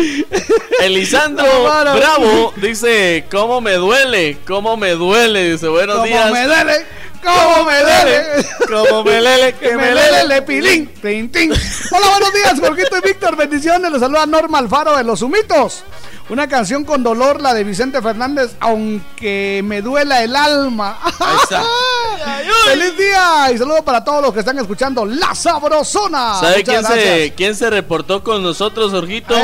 Elisandro 0.82 1.46
No. 1.46 1.94
Bravo 1.96 2.52
dice, 2.56 3.24
¿cómo 3.30 3.60
me 3.60 3.74
duele? 3.74 4.38
¿Cómo 4.46 4.76
me 4.76 4.90
duele? 4.92 5.52
Dice, 5.52 5.68
buenos 5.68 5.96
Como 5.96 6.06
días. 6.06 6.30
me 6.32 6.44
duele, 6.44 6.86
como 7.22 7.64
me 7.64 7.80
duele. 7.80 8.46
Como 8.68 9.04
me 9.04 9.20
lele, 9.20 9.52
Que 9.60 9.76
me 9.76 9.94
lele 9.94 10.24
le 10.28 10.42
pilín. 10.42 10.86
Tin, 11.02 11.30
tin. 11.30 11.52
Hola, 11.52 12.08
buenos 12.10 12.32
días, 12.34 12.60
Jorgito 12.60 12.96
y 12.96 13.00
Víctor. 13.08 13.36
Bendiciones. 13.36 13.90
Les 13.92 14.00
saluda 14.00 14.26
Norma 14.26 14.58
Alfaro 14.58 14.96
de 14.96 15.04
Los 15.04 15.20
Humitos. 15.22 15.82
Una 16.30 16.48
canción 16.48 16.84
con 16.84 17.02
dolor, 17.02 17.42
la 17.42 17.52
de 17.52 17.64
Vicente 17.64 18.00
Fernández, 18.00 18.52
aunque 18.60 19.62
me 19.64 19.82
duela 19.82 20.22
el 20.22 20.36
alma. 20.36 20.96
está. 21.42 21.64
¡Feliz 22.66 22.96
día! 22.96 23.50
Y 23.52 23.58
saludo 23.58 23.82
para 23.82 24.04
todos 24.04 24.22
los 24.22 24.32
que 24.32 24.38
están 24.38 24.56
escuchando 24.60 25.04
La 25.04 25.34
Sabrosona. 25.34 26.38
¿Sabe 26.38 26.62
quién 26.62 26.84
se, 26.84 27.32
quién 27.36 27.56
se 27.56 27.68
reportó 27.68 28.22
con 28.22 28.44
nosotros, 28.44 28.92
Jorgito? 28.92 29.34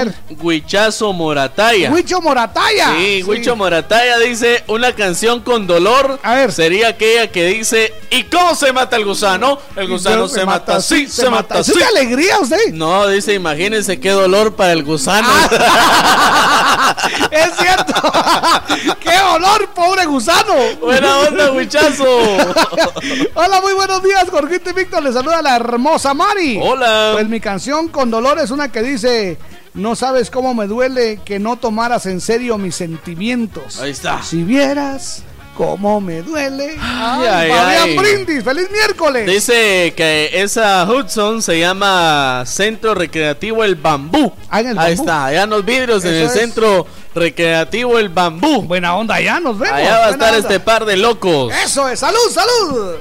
Huichazo 0.40 1.12
Morataya. 1.12 1.90
Huicho 1.90 2.20
Morataya. 2.20 2.94
Sí, 2.96 3.24
Huicho 3.24 3.56
Morataya 3.56 4.18
dice 4.18 4.62
una 4.68 4.92
canción 4.92 5.40
con 5.40 5.66
dolor. 5.66 6.20
A 6.22 6.34
ver. 6.34 6.52
Sería 6.52 6.88
aquella 6.90 7.32
que 7.32 7.46
dice 7.46 7.92
¿Y 8.10 8.24
cómo 8.24 8.54
se 8.54 8.72
mata 8.72 8.96
el 8.96 9.04
gusano? 9.04 9.58
El 9.74 9.88
gusano 9.88 10.28
se, 10.28 10.44
mata 10.46 10.76
así, 10.76 11.08
se, 11.08 11.28
mata 11.28 11.58
así. 11.58 11.72
¿Es 11.72 11.78
de 11.78 11.84
alegría 11.84 12.38
usted? 12.38 12.72
No, 12.72 13.08
dice, 13.08 13.34
imagínense 13.34 13.98
qué 13.98 14.10
dolor 14.10 14.54
para 14.54 14.72
el 14.72 14.84
gusano. 14.84 15.28
Ah. 15.28 16.72
Es 17.30 17.56
cierto. 17.56 17.94
¡Qué 19.00 19.18
olor! 19.34 19.68
pobre 19.74 20.06
gusano. 20.06 20.54
Buena 20.80 21.18
onda, 21.20 21.52
huichazo. 21.52 22.04
Hola, 23.34 23.60
muy 23.60 23.74
buenos 23.74 24.02
días, 24.02 24.26
Jorgito 24.30 24.70
y 24.70 24.72
Víctor. 24.72 25.02
Les 25.02 25.14
saluda 25.14 25.42
la 25.42 25.56
hermosa 25.56 26.14
Mari. 26.14 26.58
Hola. 26.62 27.10
Pues 27.12 27.28
mi 27.28 27.40
canción 27.40 27.88
con 27.88 28.10
dolor 28.10 28.38
es 28.38 28.50
una 28.50 28.72
que 28.72 28.82
dice. 28.82 29.38
No 29.74 29.94
sabes 29.94 30.30
cómo 30.30 30.54
me 30.54 30.66
duele 30.66 31.20
que 31.22 31.38
no 31.38 31.56
tomaras 31.56 32.06
en 32.06 32.22
serio 32.22 32.56
mis 32.56 32.74
sentimientos. 32.74 33.78
Ahí 33.78 33.90
está. 33.90 34.22
Si 34.22 34.42
vieras 34.42 35.22
cómo 35.56 36.00
me 36.00 36.22
duele. 36.22 36.76
Ay, 36.80 37.26
ay, 37.26 37.50
Fabián 37.50 37.82
ay. 37.84 37.98
Brindis, 37.98 38.44
feliz 38.44 38.70
miércoles. 38.70 39.26
Dice 39.26 39.94
que 39.96 40.30
esa 40.32 40.84
Hudson 40.84 41.42
se 41.42 41.58
llama 41.58 42.44
Centro 42.46 42.94
Recreativo 42.94 43.64
El 43.64 43.74
Bambú. 43.76 44.32
Ah, 44.50 44.60
el 44.60 44.66
Ahí 44.68 44.74
Bambú. 44.74 45.02
está, 45.02 45.24
allá 45.26 45.42
en 45.44 45.50
los 45.50 45.64
vidrios, 45.64 46.04
en 46.04 46.14
el 46.14 46.22
es. 46.26 46.32
Centro 46.32 46.86
Recreativo 47.14 47.98
El 47.98 48.10
Bambú. 48.10 48.62
Buena 48.62 48.94
onda, 48.94 49.14
allá 49.16 49.40
nos 49.40 49.58
vemos. 49.58 49.76
Allá 49.78 49.98
va 49.98 50.06
a 50.06 50.10
estar 50.10 50.34
onda. 50.34 50.38
este 50.38 50.60
par 50.60 50.84
de 50.84 50.96
locos. 50.96 51.52
Eso 51.64 51.88
es, 51.88 51.98
salud, 51.98 52.30
salud. 52.30 52.96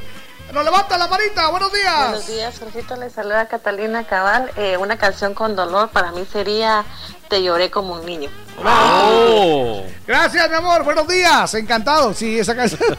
Nos 0.55 0.63
levanta 0.63 0.97
la 0.97 1.07
manita, 1.07 1.49
buenos 1.49 1.69
días. 1.73 2.07
Buenos 2.11 2.27
días, 2.27 2.55
Jorgito. 2.57 2.95
Le 2.95 3.09
saluda 3.09 3.45
Catalina 3.49 4.05
Cabal. 4.05 4.49
Eh, 4.55 4.77
una 4.77 4.97
canción 4.97 5.33
con 5.33 5.53
dolor 5.53 5.89
para 5.89 6.13
mí 6.13 6.25
sería 6.31 6.85
Te 7.27 7.43
lloré 7.43 7.69
como 7.69 7.95
un 7.95 8.05
niño. 8.05 8.29
Oh. 8.63 9.83
Gracias, 10.07 10.49
mi 10.49 10.55
amor, 10.55 10.85
buenos 10.85 11.09
días. 11.09 11.53
Encantado. 11.55 12.13
Sí, 12.13 12.39
esa 12.39 12.55
canción. 12.55 12.79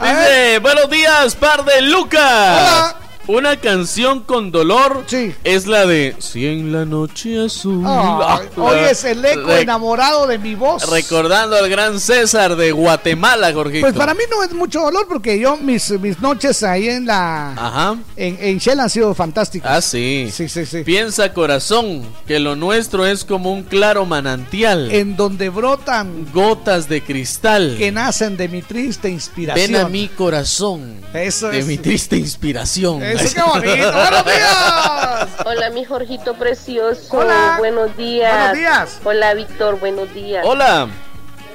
Dice, 0.00 0.60
buenos 0.60 0.88
días, 0.90 1.34
par 1.34 1.64
de 1.64 1.82
Lucas. 1.82 2.94
Una 3.26 3.56
canción 3.60 4.20
con 4.20 4.50
dolor 4.50 5.04
es 5.44 5.66
la 5.66 5.86
de 5.86 6.16
Si 6.18 6.46
en 6.46 6.72
la 6.72 6.84
noche 6.84 7.44
azul. 7.44 7.84
Ay, 7.86 8.46
hoy 8.56 8.78
es 8.90 9.04
el 9.04 9.24
eco 9.24 9.52
enamorado 9.52 10.26
de 10.26 10.38
mi 10.38 10.54
voz. 10.56 10.88
Recordando 10.90 11.54
al 11.56 11.68
gran 11.68 12.00
César 12.00 12.56
de 12.56 12.72
Guatemala, 12.72 13.52
Jorgito. 13.52 13.82
Pues 13.86 13.94
para 13.94 14.14
mí 14.14 14.22
no 14.30 14.42
es 14.42 14.52
mucho 14.52 14.80
dolor 14.80 15.06
porque 15.08 15.38
yo 15.38 15.56
mis, 15.58 15.90
mis 16.00 16.20
noches 16.20 16.62
ahí 16.62 16.88
en 16.88 17.06
la 17.06 17.52
Ajá. 17.52 17.98
en, 18.16 18.36
en 18.40 18.58
Shell 18.58 18.80
han 18.80 18.90
sido 18.90 19.14
fantásticas. 19.14 19.70
Ah, 19.70 19.80
sí. 19.80 20.28
Sí, 20.32 20.48
sí, 20.48 20.66
sí. 20.66 20.82
Piensa, 20.82 21.32
corazón, 21.32 22.02
que 22.26 22.40
lo 22.40 22.56
nuestro 22.56 23.06
es 23.06 23.24
como 23.24 23.52
un 23.52 23.62
claro 23.62 24.06
manantial. 24.06 24.90
En 24.90 25.16
donde 25.16 25.50
brotan 25.50 26.26
gotas 26.32 26.88
de 26.88 27.02
cristal. 27.02 27.76
que 27.78 27.92
nacen 27.92 28.36
de 28.36 28.48
mi 28.48 28.62
triste 28.62 29.08
inspiración. 29.08 29.72
Ven 29.72 29.80
a 29.80 29.88
mi 29.88 30.08
corazón. 30.08 31.00
Eso 31.14 31.48
de 31.48 31.60
es. 31.60 31.66
mi 31.66 31.78
triste 31.78 32.16
inspiración. 32.16 33.00
Eso 33.20 33.34
qué 33.34 33.42
bonito. 33.42 33.92
Buenos 33.92 34.24
días. 34.24 35.28
Hola, 35.44 35.70
mi 35.70 35.84
Jorgito 35.84 36.34
precioso. 36.34 37.16
Hola. 37.16 37.56
Buenos 37.58 37.96
días. 37.96 38.32
Buenos 38.32 38.56
días. 38.58 39.00
Hola, 39.04 39.34
Víctor. 39.34 39.78
Buenos 39.78 40.12
días. 40.14 40.44
Hola. 40.46 40.88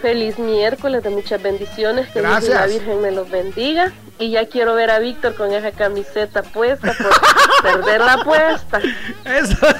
Feliz 0.06 0.38
miércoles 0.38 1.02
de 1.02 1.10
muchas 1.10 1.41
bendiciones. 1.41 2.07
Que 2.11 2.19
Dios 2.19 2.30
y 2.44 2.48
Gracias. 2.48 2.53
la 2.53 2.68
Virgen 2.68 3.02
me 3.02 3.10
los 3.10 3.27
bendiga. 3.27 3.91
Y 4.19 4.30
ya 4.30 4.45
quiero 4.45 4.76
ver 4.76 4.91
a 4.91 4.99
Víctor 4.99 5.34
con 5.34 5.52
esa 5.52 5.72
camiseta 5.72 6.44
puesta 6.44 6.94
por 6.94 7.64
perder 7.64 8.02
la 8.02 8.23
puesta. 8.23 8.82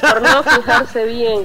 Por 0.02 0.22
no 0.24 0.42
fijarse 0.42 1.06
bien. 1.06 1.44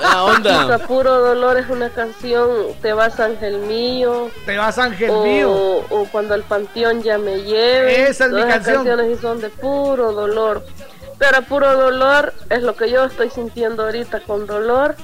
La 0.00 0.24
onda. 0.24 0.78
Puro 0.78 1.20
dolor 1.20 1.58
es 1.58 1.68
una 1.68 1.90
canción. 1.90 2.48
Te 2.80 2.94
vas 2.94 3.20
ángel 3.20 3.58
mío. 3.58 4.30
Te 4.46 4.56
vas 4.56 4.78
ángel 4.78 5.10
o, 5.10 5.22
mío. 5.22 5.52
O 5.90 6.08
cuando 6.10 6.32
al 6.32 6.44
panteón 6.44 7.02
ya 7.02 7.18
me 7.18 7.42
lleve. 7.42 8.08
Esa 8.08 8.24
es 8.24 8.30
mi 8.30 8.40
Todas 8.40 8.54
esas 8.54 8.64
canción. 8.64 8.86
canciones 8.86 9.20
son 9.20 9.40
de 9.42 9.50
puro 9.50 10.12
dolor. 10.12 10.64
Pero 11.18 11.42
puro 11.42 11.76
dolor 11.76 12.32
es 12.48 12.62
lo 12.62 12.74
que 12.74 12.90
yo 12.90 13.04
estoy 13.04 13.28
sintiendo 13.28 13.84
ahorita 13.84 14.20
con 14.20 14.46
dolor. 14.46 14.96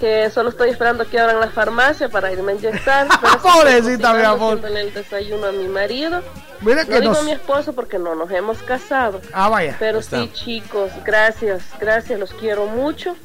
Que 0.00 0.28
solo 0.30 0.50
estoy 0.50 0.70
esperando 0.70 1.08
que 1.08 1.18
abran 1.18 1.40
la 1.40 1.48
farmacia 1.48 2.08
para 2.08 2.30
irme 2.32 2.52
a 2.52 2.54
inyectar. 2.56 3.08
pero 3.20 3.38
Pobrecita, 3.40 4.12
mi 4.12 4.22
amor. 4.22 4.60
el 4.64 4.92
desayuno 4.92 5.46
a 5.46 5.52
mi 5.52 5.68
marido. 5.68 6.22
Mira 6.60 6.84
no 6.84 6.88
que 6.88 7.00
digo 7.00 7.12
nos- 7.14 7.24
mi 7.24 7.32
esposo 7.32 7.72
porque 7.74 7.98
no 7.98 8.14
nos 8.14 8.30
hemos 8.30 8.58
casado. 8.62 9.20
Ah, 9.32 9.48
vaya. 9.48 9.76
Pero 9.78 9.98
está. 10.00 10.20
sí, 10.22 10.30
chicos, 10.32 10.90
gracias, 11.04 11.62
gracias, 11.80 12.18
los 12.20 12.32
quiero 12.32 12.66
mucho. 12.66 13.16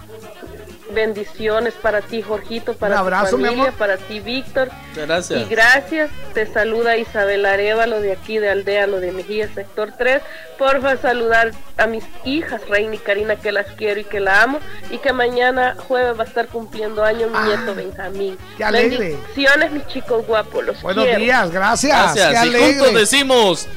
Bendiciones 0.94 1.74
para 1.76 2.02
ti, 2.02 2.22
Jorgito, 2.22 2.74
para 2.74 2.96
Un 2.96 3.00
abrazo, 3.02 3.32
tu 3.32 3.38
mi 3.38 3.46
familia, 3.46 3.64
amor. 3.70 3.78
para 3.80 3.98
ti, 3.98 4.20
Víctor. 4.20 4.70
Gracias. 4.96 5.42
Y 5.42 5.46
gracias, 5.46 6.10
te 6.34 6.46
saluda 6.46 6.98
Isabel 6.98 7.46
Arevalo 7.46 8.00
de 8.02 8.12
aquí 8.12 8.38
de 8.38 8.50
Aldea, 8.50 8.88
lo 8.88 9.00
de 9.00 9.12
Mejía, 9.12 9.48
sector 9.54 9.94
3. 9.98 10.22
Porfa, 10.58 10.98
saludar 10.98 11.52
a 11.78 11.88
mis 11.88 12.04
hijas, 12.26 12.62
Reina 12.70 12.96
y 12.96 12.98
Karina, 13.00 13.36
que 13.36 13.52
las 13.52 13.68
quiero 13.72 14.00
y 14.00 14.04
que 14.04 14.20
la 14.20 14.44
amo. 14.44 14.60
Y 14.92 14.98
que 15.00 15.14
mañana 15.14 15.76
jueves 15.88 16.18
va 16.20 16.24
a 16.24 16.28
estar 16.28 16.48
cumpliendo 16.48 17.04
años 17.04 17.32
mi 17.32 17.40
nieto 17.48 17.74
Benjamín. 17.74 18.38
Ah, 18.40 18.54
qué 18.58 18.64
alegre. 18.64 19.10
Bendiciones, 19.16 19.72
mis 19.72 19.88
chicos 19.88 20.28
guapos, 20.28 20.64
los 20.66 20.82
Buenos 20.82 21.06
quiero. 21.06 21.20
días, 21.20 21.52
gracias. 21.52 22.16
Gracias. 22.16 22.28
Qué 22.30 22.34
y 22.34 22.38
alegre. 22.56 22.74
juntos 22.80 22.94
decimos, 22.94 23.68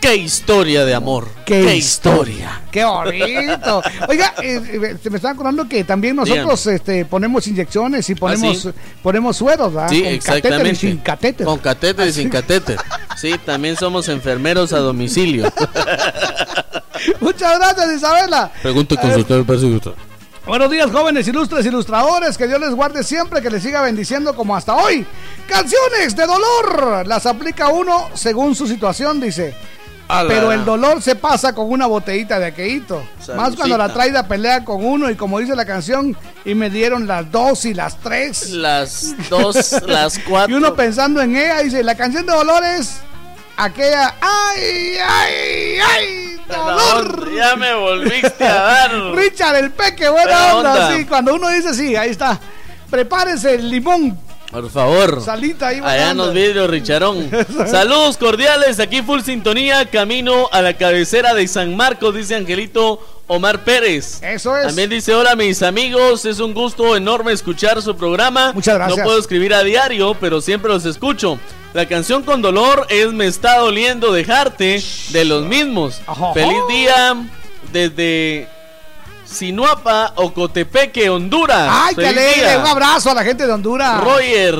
qué 0.00 0.16
historia 0.16 0.84
de 0.84 0.94
amor. 0.94 1.28
Qué 1.44 1.76
historia. 1.76 2.62
Qué 2.70 2.84
bonito. 2.84 3.82
Oiga, 4.08 4.34
eh, 4.42 4.60
eh, 4.72 4.96
se 5.02 5.10
me 5.10 5.16
estaba 5.16 5.32
acordando 5.34 5.68
que 5.68 5.84
también 5.84 6.16
nosotros 6.16 6.66
este, 6.66 7.04
ponemos 7.04 7.46
inyecciones 7.46 8.08
y 8.10 8.14
ponemos, 8.14 8.58
sí? 8.62 8.70
ponemos 9.02 9.36
sueros, 9.36 9.72
¿verdad? 9.72 9.90
Sí, 9.90 10.02
Con 10.02 10.12
exactamente. 10.12 10.48
catéter 10.50 10.72
y 10.72 10.76
sin 10.76 10.98
catéter. 10.98 11.46
Con 11.46 11.58
catéter 11.58 12.08
y 12.08 12.12
sin 12.12 12.28
catéter. 12.28 12.78
Sí, 13.16 13.34
también 13.44 13.76
somos 13.76 14.08
enfermeros 14.08 14.72
a 14.72 14.78
domicilio. 14.78 15.52
Muchas 17.20 17.58
gracias, 17.58 17.96
Isabela. 17.96 18.52
Pregunto 18.62 18.96
consultor 18.96 19.44
perseguidor. 19.46 19.94
Buenos 20.46 20.70
días, 20.70 20.90
jóvenes 20.90 21.28
ilustres 21.28 21.66
ilustradores. 21.66 22.38
Que 22.38 22.48
Dios 22.48 22.58
les 22.58 22.70
guarde 22.70 23.04
siempre, 23.04 23.42
que 23.42 23.50
les 23.50 23.62
siga 23.62 23.82
bendiciendo 23.82 24.34
como 24.34 24.56
hasta 24.56 24.74
hoy. 24.76 25.06
Canciones 25.46 26.16
de 26.16 26.26
dolor. 26.26 27.06
Las 27.06 27.26
aplica 27.26 27.68
uno 27.68 28.08
según 28.14 28.54
su 28.54 28.66
situación, 28.66 29.20
dice. 29.20 29.54
Pero 30.26 30.52
el 30.52 30.64
dolor 30.64 31.02
se 31.02 31.16
pasa 31.16 31.54
con 31.54 31.70
una 31.70 31.86
botellita 31.86 32.38
de 32.38 32.46
aqueíto. 32.46 33.02
Más 33.36 33.54
cuando 33.54 33.76
la 33.76 33.92
traida 33.92 34.26
pelea 34.26 34.64
con 34.64 34.84
uno 34.84 35.10
y 35.10 35.16
como 35.16 35.38
dice 35.38 35.54
la 35.54 35.66
canción, 35.66 36.16
y 36.44 36.54
me 36.54 36.70
dieron 36.70 37.06
las 37.06 37.30
dos 37.30 37.66
y 37.66 37.74
las 37.74 37.98
tres. 37.98 38.50
Las 38.50 39.14
dos, 39.28 39.82
las 39.86 40.18
cuatro. 40.28 40.54
Y 40.54 40.58
uno 40.58 40.74
pensando 40.74 41.20
en 41.20 41.36
ella, 41.36 41.58
dice, 41.60 41.82
la 41.82 41.94
canción 41.94 42.24
de 42.24 42.32
dolor 42.32 42.64
es 42.64 43.00
aquella, 43.58 44.14
ay, 44.20 44.96
ay, 45.06 45.78
ay, 45.86 46.40
dolor. 46.48 47.30
Ya 47.34 47.56
me 47.56 47.74
volviste 47.74 48.46
a 48.46 48.62
dar. 48.62 48.90
Richard 49.14 49.56
el 49.56 49.70
Peque, 49.72 50.08
buena 50.08 50.24
Buena 50.30 50.54
onda. 50.54 50.72
onda. 50.86 50.96
Sí, 50.96 51.04
cuando 51.04 51.34
uno 51.34 51.48
dice 51.50 51.74
sí, 51.74 51.94
ahí 51.96 52.10
está. 52.10 52.40
Prepárese 52.90 53.56
el 53.56 53.68
limón. 53.68 54.18
Por 54.50 54.70
favor. 54.70 55.22
Salita 55.22 55.68
ahí, 55.68 55.80
Allá 55.82 56.12
onda. 56.12 56.30
vidrios, 56.30 56.70
Richarón. 56.70 57.30
Saludos 57.70 58.16
cordiales, 58.16 58.80
aquí 58.80 59.02
full 59.02 59.20
sintonía, 59.20 59.84
camino 59.86 60.48
a 60.52 60.62
la 60.62 60.74
cabecera 60.74 61.34
de 61.34 61.46
San 61.46 61.76
Marcos, 61.76 62.14
dice 62.14 62.34
Angelito 62.34 63.00
Omar 63.26 63.62
Pérez. 63.62 64.22
Eso 64.22 64.56
es. 64.56 64.66
También 64.68 64.88
dice, 64.88 65.14
hola 65.14 65.36
mis 65.36 65.62
amigos, 65.62 66.24
es 66.24 66.40
un 66.40 66.54
gusto 66.54 66.96
enorme 66.96 67.32
escuchar 67.32 67.82
su 67.82 67.94
programa. 67.94 68.52
Muchas 68.54 68.76
gracias. 68.76 68.98
No 68.98 69.04
puedo 69.04 69.18
escribir 69.18 69.52
a 69.52 69.62
diario, 69.62 70.16
pero 70.18 70.40
siempre 70.40 70.72
los 70.72 70.86
escucho. 70.86 71.38
La 71.74 71.86
canción 71.86 72.22
con 72.22 72.40
dolor 72.40 72.86
es 72.88 73.12
Me 73.12 73.26
está 73.26 73.58
doliendo 73.58 74.12
dejarte 74.12 74.82
de 75.10 75.24
los 75.26 75.44
mismos. 75.44 76.00
Feliz 76.32 76.56
día 76.70 77.16
desde 77.70 78.48
Sinuapa, 79.30 80.12
Ocotepeque, 80.16 81.10
Honduras. 81.10 81.68
Ay, 81.70 81.94
qué 81.94 82.08
alegre. 82.08 82.56
Un 82.58 82.66
abrazo 82.66 83.10
a 83.10 83.14
la 83.14 83.24
gente 83.24 83.46
de 83.46 83.52
Honduras. 83.52 84.02
Roger, 84.02 84.56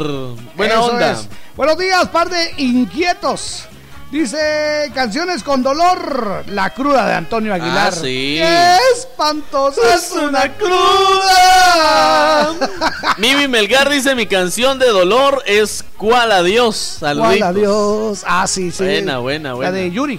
buena 0.55 0.75
Eso 0.75 0.85
onda. 0.85 1.13
es. 1.13 1.29
Buenos 1.57 1.79
días, 1.79 2.07
par 2.09 2.29
de 2.29 2.53
inquietos. 2.59 3.65
Dice 4.11 4.91
canciones 4.95 5.43
con 5.43 5.63
dolor, 5.63 6.45
la 6.47 6.71
cruda 6.71 7.07
de 7.07 7.15
Antonio 7.15 7.53
Aguilar. 7.53 7.93
Ah, 7.93 7.95
sí. 7.97 8.37
¡Qué 8.39 8.77
espantosa 8.95 9.81
es 9.95 10.13
una 10.13 10.51
cruda! 10.55 12.55
Mimi 13.19 13.49
Melgar 13.49 13.91
dice 13.91 14.15
mi 14.15 14.27
canción 14.27 14.79
de 14.79 14.87
dolor 14.87 15.43
es 15.47 15.85
¿Cuál 15.99 16.33
adiós? 16.33 16.77
Saluditos. 17.01 17.39
¿Cuál 17.39 17.43
adiós? 17.43 18.25
Ah, 18.27 18.47
sí, 18.47 18.71
sí. 18.71 18.85
Buena, 18.85 19.19
buena, 19.19 19.53
buena. 19.55 19.71
La 19.73 19.77
de 19.77 19.91
Yuri. 19.91 20.19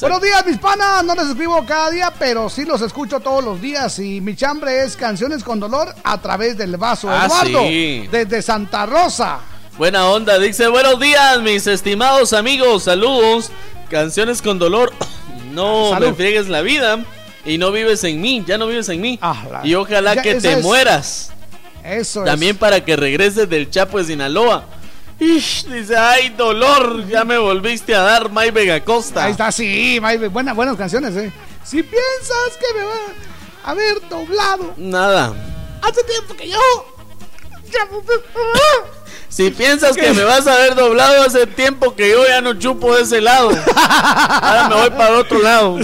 Buenos 0.00 0.22
días, 0.22 0.44
mis 0.46 0.58
panas. 0.58 1.04
No 1.04 1.14
les 1.14 1.26
escribo 1.28 1.64
cada 1.66 1.90
día, 1.90 2.12
pero 2.18 2.48
sí 2.48 2.64
los 2.64 2.80
escucho 2.82 3.20
todos 3.20 3.42
los 3.44 3.60
días. 3.60 3.98
Y 3.98 4.20
mi 4.20 4.36
chambre 4.36 4.82
es 4.82 4.96
canciones 4.96 5.42
con 5.42 5.58
dolor 5.60 5.94
a 6.04 6.20
través 6.20 6.56
del 6.56 6.76
vaso. 6.76 7.08
Ah, 7.10 7.26
Eduardo, 7.26 7.62
sí. 7.68 8.08
desde 8.10 8.42
Santa 8.42 8.86
Rosa. 8.86 9.40
Buena 9.76 10.06
onda, 10.08 10.38
dice 10.38 10.66
buenos 10.66 10.98
días 10.98 11.40
mis 11.40 11.66
estimados 11.68 12.32
amigos, 12.32 12.82
saludos, 12.84 13.50
canciones 13.88 14.42
con 14.42 14.58
dolor, 14.58 14.92
no 15.52 15.90
Salud. 15.90 16.08
me 16.08 16.14
friegues 16.14 16.48
la 16.48 16.62
vida 16.62 16.98
y 17.44 17.58
no 17.58 17.70
vives 17.70 18.02
en 18.02 18.20
mí, 18.20 18.42
ya 18.44 18.58
no 18.58 18.66
vives 18.66 18.88
en 18.88 19.00
mí 19.00 19.20
la- 19.22 19.60
y 19.64 19.76
ojalá 19.76 20.16
Ya, 20.16 20.22
que 20.22 20.34
te 20.40 20.54
es- 20.54 20.62
mueras, 20.64 21.30
Eso 21.84 22.24
también 22.24 22.56
para 22.56 22.84
que 22.84 22.96
regreses 22.96 23.48
del 23.48 23.70
Chapo 23.70 23.98
de 23.98 24.04
Sinaloa. 24.06 24.64
Ish, 25.20 25.64
dice, 25.66 25.96
ay 25.96 26.28
dolor, 26.30 27.06
ya 27.08 27.24
me 27.24 27.38
volviste 27.38 27.94
a 27.94 28.02
dar 28.02 28.30
May 28.30 28.50
Vega 28.52 28.84
Costa. 28.84 29.24
Ahí 29.24 29.32
está, 29.32 29.50
sí, 29.50 29.98
May- 30.00 30.16
buena- 30.28 30.52
buenas 30.54 30.76
canciones, 30.76 31.16
¿eh? 31.16 31.32
Si 31.64 31.82
piensas 31.82 32.56
que 32.60 32.78
me 32.78 32.84
va 32.84 32.94
a 33.64 33.70
haber 33.72 34.08
doblado, 34.08 34.74
Nada. 34.76 35.34
hace 35.82 36.04
tiempo 36.04 36.34
que 36.36 36.48
yo. 36.48 36.58
Si 39.28 39.50
piensas 39.50 39.94
que 39.96 40.12
me 40.12 40.24
vas 40.24 40.46
a 40.46 40.56
ver 40.56 40.74
doblado 40.74 41.22
hace 41.22 41.46
tiempo 41.46 41.94
que 41.94 42.10
yo 42.10 42.26
ya 42.26 42.40
no 42.40 42.54
chupo 42.54 42.96
de 42.96 43.02
ese 43.02 43.20
lado. 43.20 43.50
Ahora 43.74 44.68
me 44.68 44.74
voy 44.76 44.90
para 44.90 45.08
el 45.10 45.14
otro 45.16 45.38
lado. 45.40 45.78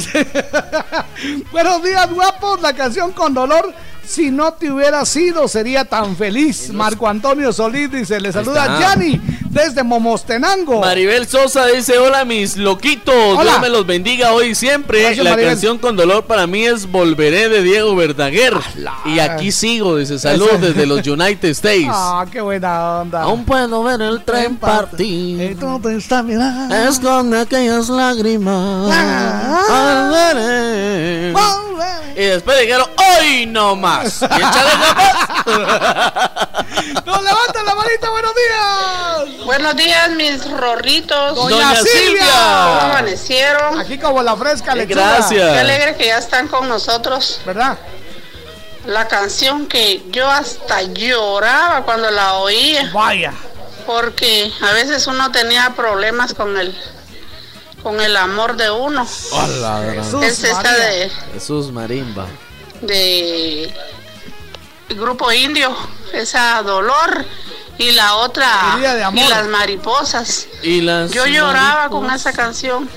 Buenos 1.53 1.83
días, 1.83 2.11
guapos. 2.11 2.61
La 2.63 2.73
canción 2.75 3.13
con 3.13 3.35
dolor. 3.35 3.73
Si 4.07 4.31
no 4.31 4.53
te 4.53 4.71
hubiera 4.71 5.05
sido, 5.05 5.49
sería 5.49 5.85
tan 5.85 6.17
feliz. 6.17 6.71
Marco 6.73 7.09
Antonio 7.09 7.53
Solís 7.53 7.91
dice: 7.91 8.21
Le 8.21 8.33
saluda. 8.33 8.79
Yanni 8.81 9.21
desde 9.51 9.83
Momostenango. 9.85 10.81
Maribel 10.81 11.27
Sosa 11.29 11.67
dice, 11.67 11.97
hola 11.97 12.25
mis 12.25 12.57
loquitos, 12.57 13.15
Hola. 13.15 13.43
Dios 13.53 13.61
me 13.61 13.69
los 13.69 13.87
bendiga 13.87 14.33
hoy 14.33 14.49
y 14.49 14.55
siempre. 14.57 15.01
Gracias, 15.03 15.25
la 15.25 15.31
Maribel. 15.31 15.53
canción 15.53 15.79
con 15.79 15.95
dolor 15.97 16.25
para 16.25 16.47
mí 16.49 16.65
es 16.65 16.91
Volveré 16.91 17.49
de 17.49 17.63
Diego 17.63 17.95
Verdaguer. 17.95 18.55
Y 19.05 19.21
aquí 19.21 19.53
sigo, 19.53 19.97
dice, 19.97 20.19
saludos 20.19 20.55
Ese- 20.55 20.67
desde 20.73 20.87
los 20.87 21.07
United 21.07 21.49
States. 21.51 21.87
Ah, 22.17 22.27
qué 22.31 22.41
buena 22.41 23.01
onda. 23.01 23.23
Aún 23.23 23.45
puedo 23.45 23.83
ver 23.85 24.03
el 24.03 24.23
tren 24.25 24.57
partir. 24.57 25.37
Mirando. 25.37 25.89
Esconde 26.89 27.39
aquellas 27.41 27.89
lágrimas. 27.89 28.91
Ah. 28.93 30.11
Volveré. 30.33 31.33
Y 32.17 32.23
después 32.23 32.61
dijeron, 32.61 32.89
hoy 33.19 33.47
no 33.47 33.75
más. 33.75 34.23
Y 34.23 34.25
échale 34.25 34.71
¡Nos 37.05 37.23
levantan 37.23 37.67
la 37.67 37.75
manita! 37.75 38.11
¡Buenos 38.11 38.33
días! 38.35 39.45
Buenos 39.45 39.77
días, 39.77 40.11
mis 40.11 40.51
rorritos. 40.51 41.35
Doña 41.35 41.75
Silvia. 41.77 42.25
¿Cómo 42.25 42.81
amanecieron? 42.81 43.81
Aquí 43.81 43.99
como 43.99 44.23
la 44.23 44.37
fresca 44.37 44.75
lechuga. 44.75 45.17
gracias. 45.17 45.53
Qué 45.53 45.59
alegre 45.59 45.97
que 45.97 46.07
ya 46.07 46.19
están 46.19 46.49
con 46.49 46.69
nosotros. 46.69 47.41
¿Verdad? 47.45 47.79
La 48.87 49.09
canción 49.09 49.67
que 49.67 50.03
yo 50.11 50.31
hasta 50.31 50.83
lloraba 50.83 51.83
cuando 51.83 52.11
la 52.11 52.35
oía. 52.35 52.91
Vaya. 52.93 53.33
Porque 53.87 54.53
a 54.63 54.73
veces 54.73 55.07
uno 55.07 55.31
tenía 55.33 55.75
problemas 55.77 56.33
con 56.33 56.57
el 56.57 56.75
con 57.85 58.01
el 58.01 58.17
amor 58.17 58.57
de 58.57 58.71
uno. 58.71 59.07
Hola, 59.31 59.95
es 60.23 60.43
esta 60.43 60.73
de, 60.73 61.11
Jesús 61.35 61.71
Marimba. 61.71 62.27
de 62.81 63.73
Grupo 64.89 65.31
Indio, 65.31 65.77
esa 66.13 66.63
dolor 66.63 67.25
y 67.79 67.93
la 67.93 68.15
otra 68.17 68.73
amor. 68.73 69.23
y 69.25 69.29
las 69.29 69.47
mariposas. 69.49 70.47
Y 70.63 70.81
las 70.81 71.11
Yo 71.13 71.27
lloraba 71.27 71.89
con 71.91 72.11
esa 72.11 72.33
canción. 72.33 72.89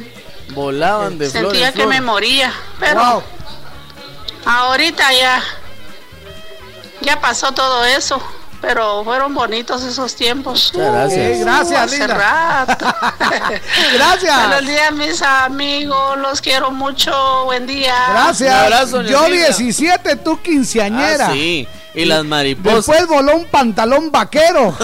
Volaban 0.51 1.17
de 1.17 1.29
flor 1.29 1.43
Sentía 1.51 1.67
en 1.67 1.73
que 1.73 1.79
flor. 1.81 1.89
me 1.89 1.99
moría, 2.01 2.53
pero 2.79 3.03
Wow. 3.03 3.23
ahorita 4.45 5.11
ya 5.13 5.43
ya 7.01 7.19
pasó 7.19 7.51
todo 7.51 7.83
eso, 7.85 8.21
pero 8.61 9.03
fueron 9.03 9.33
bonitos 9.33 9.83
esos 9.83 10.15
tiempos. 10.15 10.71
Muchas 10.73 10.91
gracias. 10.91 11.37
Uh, 11.37 11.41
gracias, 11.41 11.81
hace 11.81 11.97
linda. 11.99 12.15
rato. 12.15 12.85
Gracias. 13.93 14.47
Buenos 14.47 14.67
días, 14.67 14.91
mis 14.93 15.21
amigos, 15.21 16.17
los 16.17 16.41
quiero 16.41 16.71
mucho. 16.71 17.45
Buen 17.45 17.67
día. 17.67 17.93
Gracias. 18.09 18.53
Un 18.53 18.63
abrazo, 18.63 19.01
Yo 19.03 19.25
Silvia. 19.25 19.45
17, 19.47 20.15
tú 20.17 20.41
quinceañera. 20.41 21.27
Ah, 21.27 21.31
sí. 21.33 21.67
Y 21.97 22.05
las 22.05 22.23
mariposas. 22.23 22.75
Después 22.85 23.07
voló 23.07 23.35
un 23.35 23.45
pantalón 23.45 24.11
vaquero 24.11 24.75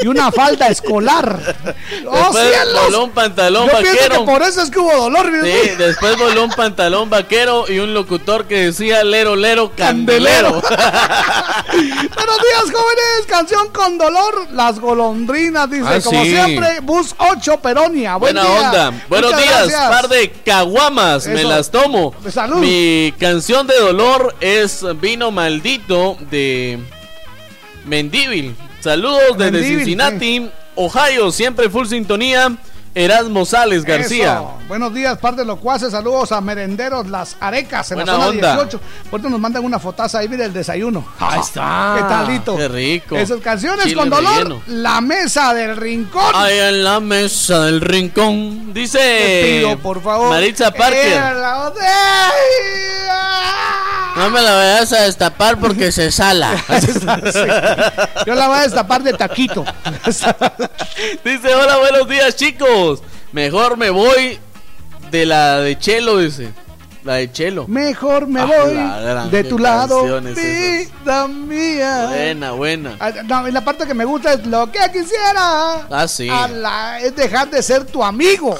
y 0.00 0.06
una 0.06 0.32
falda 0.32 0.68
escolar. 0.68 1.54
¡Oh, 2.06 2.16
Después 2.16 2.48
cielos! 2.48 2.84
voló 2.86 3.04
un 3.04 3.10
pantalón 3.10 3.66
Yo 3.68 3.78
pienso 3.78 3.92
vaquero. 4.02 4.18
que 4.24 4.30
por 4.32 4.42
eso 4.42 4.62
es 4.62 4.70
que 4.70 4.78
hubo 4.78 4.94
dolor. 4.96 5.30
Sí, 5.42 5.70
después 5.76 6.16
voló 6.18 6.44
un 6.44 6.50
pantalón 6.50 7.10
vaquero 7.10 7.64
y 7.68 7.78
un 7.80 7.92
locutor 7.94 8.46
que 8.46 8.56
decía 8.66 9.04
lero 9.04 9.36
lero 9.36 9.72
candelero. 9.76 10.52
Buenos 11.72 12.38
días, 12.38 12.62
jóvenes. 12.64 13.26
Canción 13.28 13.68
con 13.72 13.98
dolor. 13.98 14.46
Las 14.52 14.78
golondrinas, 14.80 15.70
dice. 15.70 15.84
Ah, 15.86 16.00
como 16.02 16.24
sí. 16.24 16.30
siempre, 16.30 16.80
bus 16.80 17.14
8 17.18 17.58
Peronia. 17.60 18.16
Buen 18.16 18.34
Buena 18.34 18.48
día. 18.48 18.60
onda. 18.68 19.02
Buenos 19.08 19.32
Muchas 19.32 19.44
días, 19.46 19.68
gracias. 19.68 19.90
par 19.90 20.08
de 20.08 20.30
caguamas, 20.44 21.26
me 21.26 21.44
las 21.44 21.70
tomo. 21.70 22.14
Salud. 22.32 22.56
Mi 22.56 23.12
canción 23.18 23.66
de 23.66 23.78
dolor 23.78 24.34
es 24.40 24.84
Vino 25.00 25.30
Maldito 25.30 26.16
de 26.30 26.37
Mendívil. 27.84 28.54
Saludos 28.80 29.36
desde 29.38 29.64
Cincinnati, 29.64 30.50
Ohio, 30.74 31.32
siempre 31.32 31.68
full 31.68 31.86
sintonía. 31.86 32.56
Erasmo 32.94 33.44
Sales 33.44 33.84
García. 33.84 34.34
Eso. 34.34 34.54
Buenos 34.66 34.92
días, 34.92 35.18
par 35.18 35.36
de 35.36 35.44
locuaces. 35.44 35.92
Saludos 35.92 36.32
a 36.32 36.40
merenderos 36.40 37.06
Las 37.08 37.36
Arecas 37.40 37.90
en 37.92 37.96
Buena 37.98 38.12
la 38.12 38.18
zona 38.18 38.28
onda. 38.30 38.52
18. 38.54 38.80
Ahorita 39.12 39.28
nos 39.28 39.40
mandan 39.40 39.64
una 39.64 39.78
fotaza 39.78 40.18
ahí, 40.18 40.28
mire 40.28 40.44
el 40.44 40.52
desayuno. 40.52 41.06
Ahí 41.20 41.40
está. 41.40 41.94
¿Qué 41.96 42.02
talito? 42.04 42.56
Qué 42.56 42.68
rico. 42.68 43.16
Esas 43.16 43.40
canciones 43.40 43.84
Chile 43.84 43.96
con 43.96 44.10
dolor. 44.10 44.32
relleno. 44.36 44.62
La 44.66 45.00
mesa 45.00 45.54
del 45.54 45.76
rincón. 45.76 46.32
Ahí 46.34 46.58
en 46.58 46.84
la 46.84 47.00
mesa 47.00 47.64
del 47.64 47.80
rincón. 47.80 48.72
Dice. 48.74 48.98
Te 48.98 49.58
pido, 49.58 49.78
por 49.78 50.02
favor. 50.02 50.30
Maritza 50.30 50.70
Parker. 50.72 51.20
La- 51.36 51.72
No 54.16 54.30
me 54.30 54.42
la 54.42 54.52
vayas 54.52 54.92
a 54.92 55.02
destapar 55.02 55.58
porque 55.58 55.92
se 55.92 56.10
sala. 56.10 56.50
Sí. 56.80 57.38
Yo 58.26 58.34
la 58.34 58.48
voy 58.48 58.58
a 58.58 58.62
destapar 58.62 59.02
de 59.02 59.12
taquito. 59.12 59.64
Dice, 61.24 61.54
hola, 61.54 61.76
buenos 61.78 62.08
días, 62.08 62.34
chicos. 62.34 62.68
Mejor 63.32 63.76
me 63.76 63.90
voy 63.90 64.38
de 65.10 65.26
la 65.26 65.58
de 65.60 65.78
Chelo, 65.78 66.18
dice. 66.18 66.50
La 67.04 67.14
de 67.14 67.30
Chelo. 67.32 67.66
Mejor 67.68 68.26
me 68.26 68.40
Ah, 68.40 68.44
voy 68.44 68.74
gran- 68.74 69.30
de 69.30 69.44
tu 69.44 69.58
lado, 69.58 70.02
vida 70.20 71.26
mía. 71.28 72.06
Buena, 72.08 72.50
buena. 72.50 72.96
Ah, 73.00 73.10
No, 73.24 73.46
la 73.48 73.64
parte 73.64 73.86
que 73.86 73.94
me 73.94 74.04
gusta 74.04 74.34
es 74.34 74.44
lo 74.46 74.70
que 74.70 74.80
quisiera. 74.92 75.86
Ah, 75.90 76.06
sí. 76.08 76.28
A 76.28 76.48
la- 76.48 76.98
es 77.00 77.14
dejar 77.16 77.48
de 77.50 77.62
ser 77.62 77.84
tu 77.86 78.04
amigo. 78.04 78.54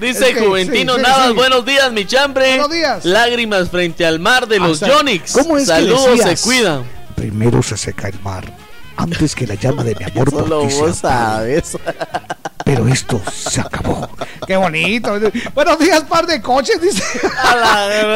Dice 0.00 0.30
Es 0.30 0.34
que, 0.36 0.44
Juventino 0.44 0.94
sí, 0.94 0.98
sí, 1.00 1.06
Navas, 1.06 1.28
sí. 1.28 1.34
buenos 1.34 1.64
días, 1.64 1.92
mi 1.92 2.04
chambre. 2.04 2.48
Buenos 2.48 2.70
días. 2.70 3.04
Lágrimas 3.04 3.70
frente 3.70 4.04
al 4.04 4.18
mar 4.18 4.46
de 4.46 4.58
los 4.58 4.80
Yonix. 4.80 5.32
¿Cómo 5.32 5.56
es 5.56 5.62
que 5.62 5.66
Saludos, 5.76 6.06
decías? 6.18 6.40
se 6.40 6.44
cuidan. 6.46 6.84
Primero 7.14 7.62
se 7.62 7.76
seca 7.78 8.08
el 8.08 8.20
mar 8.20 8.44
antes 8.96 9.34
que 9.34 9.46
la 9.46 9.54
llama 9.54 9.84
de 9.84 9.94
mi 9.94 10.04
amor 10.04 10.30
por 10.30 10.42
Solo 10.42 10.64
vos 10.66 10.96
sabes. 10.98 11.78
Pero 12.66 12.88
esto 12.88 13.22
se 13.32 13.60
acabó. 13.60 14.10
Qué 14.44 14.56
bonito. 14.56 15.16
Buenos 15.54 15.78
días, 15.78 16.02
par 16.02 16.26
de 16.26 16.42
coches, 16.42 16.80
dice. 16.80 17.00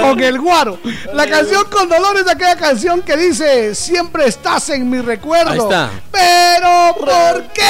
con 0.02 0.18
el 0.18 0.40
guaro. 0.40 0.76
La 1.14 1.28
canción 1.28 1.62
con 1.70 1.88
dolor 1.88 2.16
es 2.16 2.26
aquella 2.26 2.56
canción 2.56 3.00
que 3.02 3.16
dice, 3.16 3.76
siempre 3.76 4.26
estás 4.26 4.70
en 4.70 4.90
mi 4.90 4.98
recuerdo. 5.02 5.52
Ahí 5.52 5.58
está. 5.58 5.90
Pero, 6.10 6.96
¿por 6.98 7.46
qué? 7.52 7.62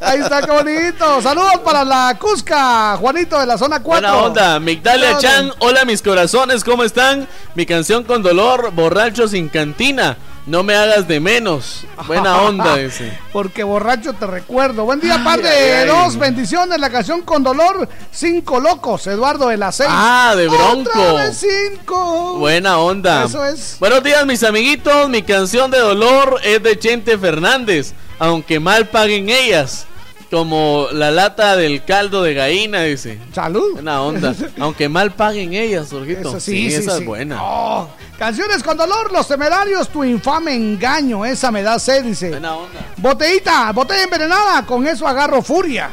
Ahí 0.00 0.20
está, 0.20 0.42
qué 0.42 0.52
bonito. 0.52 1.20
Saludos 1.20 1.58
para 1.64 1.84
la 1.84 2.16
Cusca, 2.16 2.96
Juanito 2.96 3.40
de 3.40 3.46
la 3.46 3.58
zona 3.58 3.82
4. 3.82 4.08
Buena 4.08 4.24
onda, 4.24 4.60
Migdalia 4.60 5.18
Chan, 5.18 5.50
hola 5.58 5.84
mis 5.84 6.02
corazones, 6.02 6.62
¿cómo 6.62 6.84
están? 6.84 7.26
Mi 7.56 7.66
canción 7.66 8.04
con 8.04 8.22
dolor, 8.22 8.70
borracho 8.70 9.26
sin 9.26 9.48
cantina, 9.48 10.16
no 10.46 10.62
me 10.62 10.74
hagas 10.74 11.08
de 11.08 11.20
menos. 11.20 11.86
Buena 12.06 12.42
onda 12.42 12.78
ese. 12.80 13.16
Porque 13.32 13.62
borracho 13.64 14.12
te 14.12 14.26
recuerdo. 14.26 14.84
Buen 14.84 15.00
día, 15.00 15.22
par 15.24 15.40
de 15.40 15.86
dos 15.86 16.16
bendiciones. 16.16 16.78
La 16.78 16.90
canción 16.90 17.22
con 17.22 17.42
dolor, 17.42 17.88
cinco 18.10 18.60
locos. 18.60 19.06
Eduardo 19.06 19.48
de 19.48 19.56
la 19.56 19.72
seis. 19.72 19.88
Ah, 19.92 20.34
de 20.36 20.48
Bronco. 20.48 20.90
Otra 20.90 21.12
vez 21.24 21.44
cinco. 21.70 22.38
Buena 22.38 22.78
onda. 22.78 23.24
Eso 23.24 23.44
es. 23.44 23.76
Buenos 23.80 24.02
días, 24.02 24.24
mis 24.26 24.42
amiguitos. 24.42 25.08
Mi 25.08 25.22
canción 25.22 25.70
de 25.70 25.78
dolor 25.78 26.40
es 26.44 26.62
de 26.62 26.78
Chente 26.78 27.16
Fernández, 27.16 27.94
aunque 28.18 28.60
mal 28.60 28.88
paguen 28.88 29.30
ellas. 29.30 29.86
Como 30.34 30.88
la 30.90 31.12
lata 31.12 31.54
del 31.54 31.84
caldo 31.84 32.24
de 32.24 32.34
gallina, 32.34 32.82
dice. 32.82 33.20
Salud. 33.32 33.74
Buena 33.74 34.02
onda. 34.02 34.34
Aunque 34.58 34.88
mal 34.88 35.12
paguen 35.12 35.54
ellas, 35.54 35.86
Jorgito. 35.90 36.30
Eso 36.30 36.40
sí, 36.40 36.70
sí, 36.70 36.74
esa 36.74 36.96
sí. 36.96 37.02
es 37.02 37.06
buena. 37.06 37.38
Oh, 37.40 37.88
canciones 38.18 38.64
con 38.64 38.76
dolor, 38.76 39.12
los 39.12 39.28
temerarios, 39.28 39.88
tu 39.88 40.02
infame 40.02 40.56
engaño. 40.56 41.24
Esa 41.24 41.52
me 41.52 41.62
da 41.62 41.78
sed, 41.78 42.02
dice. 42.02 42.30
Buena 42.30 42.56
onda. 42.56 42.80
Botellita, 42.96 43.70
botella 43.70 44.02
envenenada, 44.02 44.66
con 44.66 44.84
eso 44.88 45.06
agarro 45.06 45.40
furia. 45.40 45.88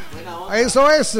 Eso 0.52 0.90
es. 0.90 1.16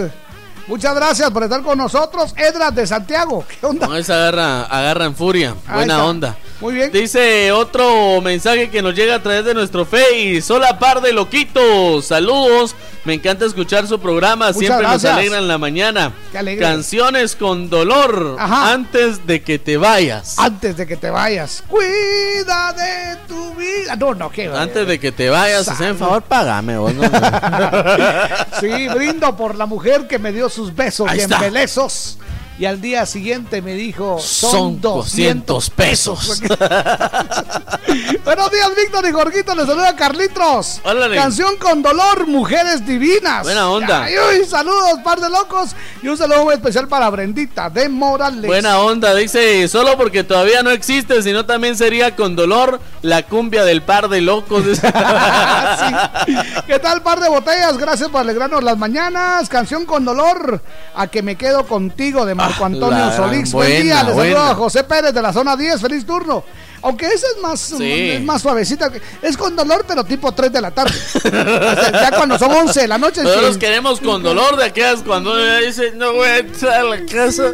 Muchas 0.68 0.94
gracias 0.94 1.30
por 1.30 1.42
estar 1.42 1.62
con 1.62 1.76
nosotros. 1.76 2.34
Edras 2.36 2.74
de 2.74 2.86
Santiago. 2.86 3.44
¿Qué 3.48 3.66
onda? 3.66 3.86
Con 3.88 3.96
esa 3.96 4.14
agarra, 4.14 4.62
agarra 4.64 5.04
en 5.06 5.14
furia. 5.16 5.50
Ahí 5.66 5.74
Buena 5.74 5.94
está. 5.94 6.04
onda. 6.04 6.36
Muy 6.60 6.74
bien. 6.74 6.92
Dice 6.92 7.50
otro 7.50 8.20
mensaje 8.20 8.70
que 8.70 8.80
nos 8.82 8.94
llega 8.94 9.16
a 9.16 9.22
través 9.22 9.44
de 9.44 9.52
nuestro 9.54 9.84
Face. 9.84 10.44
Hola, 10.50 10.78
par 10.78 11.00
de 11.00 11.12
loquitos. 11.12 12.04
Saludos. 12.06 12.76
Me 13.04 13.14
encanta 13.14 13.44
escuchar 13.44 13.88
su 13.88 13.98
programa. 13.98 14.46
Muchas 14.46 14.58
Siempre 14.60 14.78
gracias. 14.86 15.02
nos 15.12 15.18
alegran 15.18 15.48
la 15.48 15.58
mañana. 15.58 16.12
Qué 16.30 16.38
alegre. 16.38 16.64
Canciones 16.64 17.34
con 17.34 17.68
dolor 17.68 18.36
Ajá. 18.38 18.72
antes 18.72 19.26
de 19.26 19.42
que 19.42 19.58
te 19.58 19.76
vayas. 19.76 20.38
Antes 20.38 20.76
de 20.76 20.86
que 20.86 20.96
te 20.96 21.10
vayas, 21.10 21.64
cuida 21.66 22.72
de 22.72 23.16
tu 23.26 23.54
vida. 23.56 23.96
No, 23.96 24.14
no, 24.14 24.30
qué 24.30 24.46
Antes 24.46 24.86
de 24.86 25.00
que 25.00 25.10
te 25.10 25.28
vayas, 25.30 25.66
hazme 25.66 25.94
favor, 25.94 26.22
págame. 26.22 26.78
vos, 26.78 26.94
no, 26.94 27.02
no. 27.02 27.10
Sí, 28.60 28.86
brindo 28.94 29.36
por 29.36 29.56
la 29.56 29.66
mujer 29.66 30.06
que 30.06 30.20
me 30.20 30.30
dio 30.30 30.48
sus 30.52 30.74
besos 30.74 31.08
Ahí 31.10 31.18
y 31.18 31.22
está. 31.22 31.36
embelezos. 31.36 32.18
Y 32.58 32.66
al 32.66 32.80
día 32.80 33.06
siguiente 33.06 33.62
me 33.62 33.74
dijo, 33.74 34.18
son, 34.20 34.50
Son 34.50 34.80
200 34.80 35.42
200 35.42 35.70
pesos. 35.70 36.42
Buenos 38.24 38.50
días, 38.50 38.70
Víctor 38.76 39.06
y 39.08 39.12
Jorgito. 39.12 39.54
Les 39.54 39.66
saluda 39.66 39.96
Carlitos. 39.96 40.80
Órale. 40.84 41.16
Canción 41.16 41.56
con 41.56 41.82
dolor, 41.82 42.26
mujeres 42.26 42.86
divinas. 42.86 43.42
Buena 43.42 43.68
onda. 43.68 44.04
Ay, 44.04 44.14
uy, 44.16 44.44
saludos, 44.44 45.00
par 45.04 45.20
de 45.20 45.28
locos. 45.28 45.74
Y 46.02 46.08
un 46.08 46.16
saludo 46.16 46.44
muy 46.44 46.54
especial 46.54 46.88
para 46.88 47.08
Brendita 47.10 47.70
de 47.70 47.88
Morales. 47.88 48.46
Buena 48.46 48.78
onda, 48.78 49.14
dice, 49.14 49.66
solo 49.68 49.96
porque 49.96 50.24
todavía 50.24 50.62
no 50.62 50.70
existe, 50.70 51.22
sino 51.22 51.46
también 51.46 51.76
sería 51.76 52.16
con 52.16 52.36
dolor 52.36 52.80
la 53.02 53.22
cumbia 53.24 53.64
del 53.64 53.82
par 53.82 54.08
de 54.08 54.20
locos. 54.20 54.62
¿Qué 56.66 56.78
tal, 56.78 57.02
par 57.02 57.20
de 57.20 57.28
botellas? 57.28 57.76
Gracias 57.76 58.08
por 58.08 58.20
alegrarnos 58.20 58.62
las 58.62 58.78
mañanas. 58.78 59.48
Canción 59.48 59.84
con 59.84 60.04
dolor. 60.04 60.62
A 60.94 61.06
que 61.06 61.22
me 61.22 61.36
quedo 61.36 61.66
contigo 61.66 62.26
de 62.26 62.34
Marco 62.48 62.64
Antonio 62.64 62.98
Ah, 63.04 63.06
la 63.10 63.16
Solís. 63.16 63.52
buena, 63.52 63.70
Buen 63.70 63.82
día. 63.82 64.02
Les 64.04 64.16
saludo 64.16 64.38
a 64.38 64.54
José 64.54 64.84
Pérez 64.84 65.12
de 65.14 65.22
la 65.22 65.32
zona 65.32 65.56
10. 65.56 65.80
Feliz 65.80 66.04
turno. 66.06 66.44
Aunque 66.84 67.06
esa 67.06 67.26
es 67.36 67.40
más, 67.40 67.60
Sí. 67.60 68.10
es 68.10 68.22
más 68.22 68.42
suavecita. 68.42 68.90
Es 69.22 69.36
con 69.36 69.54
dolor, 69.54 69.84
pero 69.86 70.02
tipo 70.04 70.32
3 70.32 70.52
de 70.52 70.60
la 70.60 70.70
tarde. 70.72 70.92
O 71.14 71.20
sea, 71.20 71.92
ya 71.92 72.10
cuando 72.16 72.36
son 72.38 72.50
11 72.50 72.80
de 72.80 72.88
la 72.88 72.98
noche. 72.98 73.22
Nosotros 73.22 73.56
queremos 73.58 74.00
con 74.00 74.22
dolor 74.22 74.56
de 74.56 74.64
aquellas 74.64 75.02
cuando 75.02 75.32
uno 75.32 75.56
dice, 75.58 75.92
no 75.94 76.12
voy 76.14 76.26
a 76.28 76.38
entrar 76.38 76.80
a 76.80 76.82
la 76.82 77.06
casa. 77.06 77.52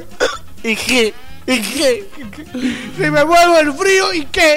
¿Y 0.62 0.74
qué? 0.76 1.12
¿Y 1.50 1.62
qué? 1.62 2.06
Si 2.94 3.10
me 3.10 3.24
vuelvo 3.24 3.58
el 3.58 3.72
frío, 3.72 4.12
¿y 4.12 4.26
qué? 4.26 4.54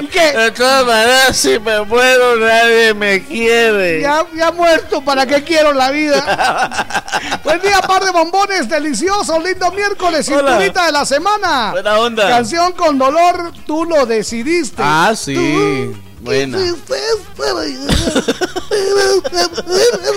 ¿Y 0.00 0.06
qué? 0.06 0.32
De 0.32 0.50
todas 0.52 0.86
maneras, 0.86 1.36
si 1.36 1.58
me 1.58 1.82
muero, 1.82 2.36
nadie 2.36 2.94
me 2.94 3.22
quiere. 3.22 4.00
Ya, 4.00 4.24
ya 4.34 4.50
muerto, 4.50 5.02
¿para 5.04 5.26
qué 5.26 5.44
quiero 5.44 5.74
la 5.74 5.90
vida? 5.90 6.86
Buen 7.44 7.60
día, 7.60 7.82
par 7.82 8.02
de 8.02 8.10
bombones, 8.10 8.70
delicioso, 8.70 9.38
lindo 9.38 9.70
miércoles, 9.72 10.24
cinturita 10.24 10.86
de 10.86 10.92
la 10.92 11.04
semana. 11.04 11.72
Buena 11.72 11.98
onda. 11.98 12.26
Canción 12.26 12.72
con 12.72 12.96
dolor, 12.96 13.52
tú 13.66 13.84
lo 13.84 14.06
decidiste. 14.06 14.82
Ah, 14.82 15.12
sí. 15.14 15.92
Buena. 16.20 16.58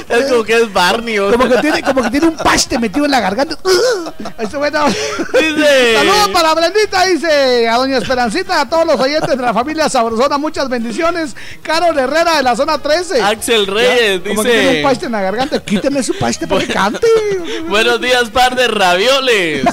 Es 0.10 0.26
como 0.30 0.44
que 0.44 0.56
es 0.62 0.74
Barney. 0.74 1.18
o 1.20 1.32
Como 1.32 1.48
que, 1.48 1.58
tiene, 1.60 1.82
como 1.82 2.02
que 2.04 2.10
tiene 2.12 2.28
un 2.28 2.36
paste 2.38 2.78
metido 2.80 3.06
en 3.06 3.12
la 3.12 3.20
garganta. 3.20 3.58
Eso, 4.40 4.58
bueno. 4.60 4.86
Dice. 4.88 5.94
Saludos 5.96 6.30
para 6.34 6.54
Brendita, 6.54 7.06
dice 7.06 7.68
a 7.70 7.78
Doña 7.78 7.98
Esperancita, 7.98 8.62
a 8.62 8.70
todos 8.70 8.86
los 8.86 9.00
oyentes 9.00 9.30
de 9.30 9.38
la 9.42 9.54
familia 9.54 9.90
Sabrosona, 9.90 10.38
muchas 10.38 10.68
bendiciones. 10.70 11.36
Carol 11.62 11.98
Herrera 11.98 12.38
de 12.38 12.44
la 12.44 12.56
zona 12.56 12.78
13. 12.78 13.22
Axel 13.22 13.68
Reyes 13.68 14.22
Como 14.28 14.44
que 14.44 14.50
dice- 14.50 14.62
tiene 14.62 14.78
un 14.78 14.84
paste 14.84 15.06
en 15.06 15.12
la 15.14 15.22
garganta, 15.22 15.60
quítenle 15.64 16.04
su 16.04 16.18
paste 16.18 16.48
para 16.48 16.66
que 16.66 16.74
cante. 16.74 17.08
Buenos 17.70 18.02
días, 18.02 18.30
par 18.30 18.56
de 18.56 18.68
ravioles. 18.68 19.66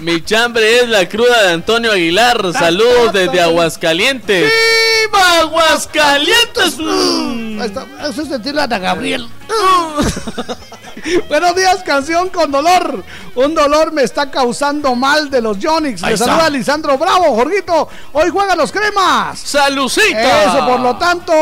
Mi 0.00 0.22
chambre 0.24 0.80
es 0.80 0.88
la 0.88 1.08
cruda 1.08 1.42
de 1.44 1.52
Antonio 1.52 1.92
Aguilar. 1.92 2.52
Saludos 2.52 3.12
desde 3.12 3.40
Aguascalientes. 3.40 4.50
¡Viva 4.50 5.38
Aguascalientes! 5.40 5.63
Mm. 6.78 7.60
Ahí 7.60 7.66
está, 7.68 7.86
Eso 8.08 8.22
es 8.22 8.28
sentirle 8.28 8.60
a 8.60 8.64
Ana 8.64 8.78
Gabriel. 8.78 9.28
Buenos 11.28 11.54
días, 11.56 11.82
canción 11.84 12.28
con 12.30 12.50
dolor. 12.50 13.04
Un 13.34 13.54
dolor 13.54 13.92
me 13.92 14.02
está 14.02 14.30
causando 14.30 14.94
mal 14.94 15.28
de 15.30 15.40
los 15.42 15.58
Yonix. 15.58 16.02
Ahí 16.02 16.12
Le 16.12 16.16
saluda 16.18 16.48
Lisandro 16.50 16.96
Bravo, 16.96 17.34
Jorgito. 17.34 17.88
Hoy 18.12 18.30
juegan 18.30 18.56
los 18.56 18.72
cremas. 18.72 19.38
¡Salucita! 19.40 20.44
Eso, 20.44 20.66
por 20.66 20.80
lo 20.80 20.96
tanto, 20.96 21.32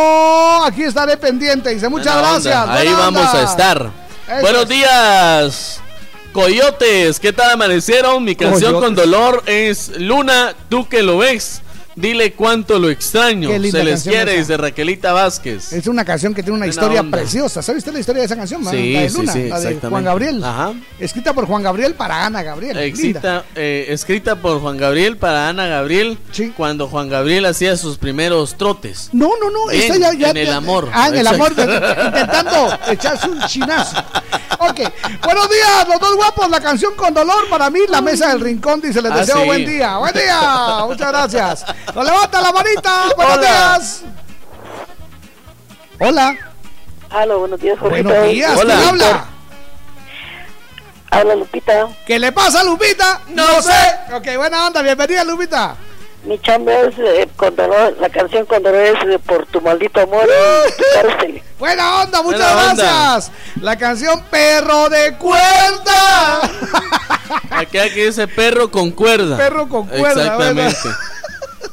aquí 0.65 0.83
estaré 0.85 1.17
pendiente. 1.17 1.71
Dice, 1.71 1.89
muchas 1.89 2.15
Buena 2.15 2.31
gracias. 2.31 2.57
onda. 2.63 2.75
Ahí 2.75 2.89
buena 2.89 3.01
vamos 3.05 3.27
onda. 3.27 3.41
a 3.41 3.45
estar. 3.45 3.91
Eso 4.29 4.41
Buenos 4.41 4.63
es. 4.63 4.69
días, 4.69 5.81
coyotes. 6.33 7.21
¿Qué 7.21 7.33
tal 7.33 7.51
amanecieron? 7.51 8.25
Mi 8.25 8.35
canción 8.35 8.73
Coyotes. 8.73 8.85
con 8.85 8.95
dolor 8.95 9.43
es 9.47 9.91
Luna, 9.99 10.55
tú 10.69 10.89
que 10.89 11.03
lo 11.03 11.19
ves. 11.19 11.61
Dile 11.95 12.33
cuánto 12.33 12.79
lo 12.79 12.89
extraño. 12.89 13.51
Se 13.51 13.59
les 13.85 14.03
quiere, 14.03 14.39
dice 14.39 14.57
Raquelita 14.57 15.13
Vázquez. 15.13 15.73
Es 15.73 15.87
una 15.87 16.05
canción 16.05 16.33
que 16.35 16.43
tiene 16.43 16.57
una 16.57 16.67
historia 16.67 17.01
onda. 17.01 17.19
preciosa. 17.19 17.61
¿Sabe 17.63 17.79
usted 17.79 17.93
la 17.93 18.01
historia 18.01 18.21
de 18.21 18.27
esa 18.27 18.37
canción? 18.37 18.65
Sí, 18.65 18.95
la 18.95 19.01
de 19.03 19.11
sí, 19.11 19.17
Luna, 19.19 19.33
sí, 19.33 19.49
la 19.49 19.61
de. 19.61 19.75
Juan 19.81 20.05
Gabriel. 20.05 20.43
Ajá. 20.43 20.73
Escrita 20.99 21.35
por 21.35 21.47
Juan 21.47 21.63
Gabriel 21.63 21.95
para 21.95 22.25
Ana 22.25 22.43
Gabriel. 22.43 22.79
Escrita, 22.79 23.45
eh, 23.55 23.87
escrita 23.89 24.37
por 24.37 24.61
Juan 24.61 24.77
Gabriel 24.79 25.17
para 25.19 25.49
Ana 25.49 25.67
Gabriel 25.67 26.19
cuando 26.57 26.89
Juan 26.89 27.09
Gabriel 27.11 27.45
hacía 27.47 27.77
sus 27.77 27.99
primeros 27.99 28.57
trotes. 28.57 29.11
No, 29.13 29.31
no, 29.41 29.51
no. 29.51 29.71
En- 29.71 29.81
esta 29.83 29.97
ya, 29.99 30.13
ya- 30.15 30.31
en 30.31 30.37
el 30.39 30.53
amor. 30.53 30.89
Ah, 30.93 31.09
en 31.09 31.17
el 31.17 31.27
amor. 31.27 31.55
de- 31.55 31.63
intentando 32.07 32.79
echarse 32.89 33.29
un 33.29 33.41
chinazo. 33.47 33.97
Ok. 34.59 34.81
Buenos 35.25 35.49
días, 35.51 35.89
los 35.89 36.01
dos 36.01 36.17
guapos. 36.17 36.49
La 36.49 36.61
canción 36.61 36.95
con 36.97 37.13
dolor 37.13 37.49
para 37.51 37.69
mí, 37.69 37.81
la 37.89 38.01
mesa 38.01 38.29
del 38.31 38.41
rincón. 38.41 38.81
Dice, 38.81 39.03
les 39.03 39.13
Ah, 39.13 39.17
deseo 39.19 39.41
sí. 39.41 39.47
buen 39.47 39.67
día. 39.67 39.97
Buen 39.99 40.13
día. 40.15 40.85
Muchas 40.87 41.09
gracias. 41.09 41.65
Nos 41.95 42.05
levanta 42.05 42.41
la 42.41 42.53
manita. 42.53 43.05
Buenos 43.17 43.37
Hola. 43.39 43.49
días. 43.79 44.03
Hola. 45.99 46.37
Hola, 47.15 47.35
buenos 47.35 47.61
días, 47.61 47.79
Jorgito. 47.79 48.09
Buenos 48.09 48.29
días. 48.31 48.53
¿Quién 48.59 48.71
habla? 48.71 49.25
Habla 51.11 51.35
Lupita. 51.37 51.89
¿Qué 52.07 52.19
le 52.19 52.33
pasa, 52.33 52.65
Lupita? 52.65 53.21
No, 53.29 53.61
sé. 53.61 53.73
Ok, 54.15 54.37
buena 54.37 54.67
onda. 54.67 54.81
Bienvenida, 54.83 55.25
Lupita. 55.25 55.77
Mi 56.25 56.39
chamba 56.39 56.73
es 56.73 56.97
eh, 56.99 57.29
dolor, 57.37 57.97
la 58.01 58.09
canción 58.09 58.47
con 58.47 58.63
dolor 58.63 58.81
es 58.81 58.95
eh, 59.09 59.19
por 59.19 59.45
tu 59.47 59.61
maldito 59.61 60.01
amor 60.03 60.25
y 60.69 60.83
cárcel. 60.95 61.43
Buena 61.59 62.03
onda, 62.03 62.23
muchas 62.23 62.41
Buena 62.55 62.71
onda. 62.71 62.85
gracias. 62.85 63.33
La 63.61 63.77
canción 63.77 64.23
Perro 64.31 64.89
de 64.89 65.17
Cuerda. 65.19 66.41
Aquí 67.51 67.79
que 67.91 68.07
dice 68.07 68.29
perro 68.29 68.71
con 68.71 68.93
cuerda. 68.93 69.37
Perro 69.37 69.69
con 69.69 69.87
cuerda, 69.89 70.23
Exactamente. 70.23 70.89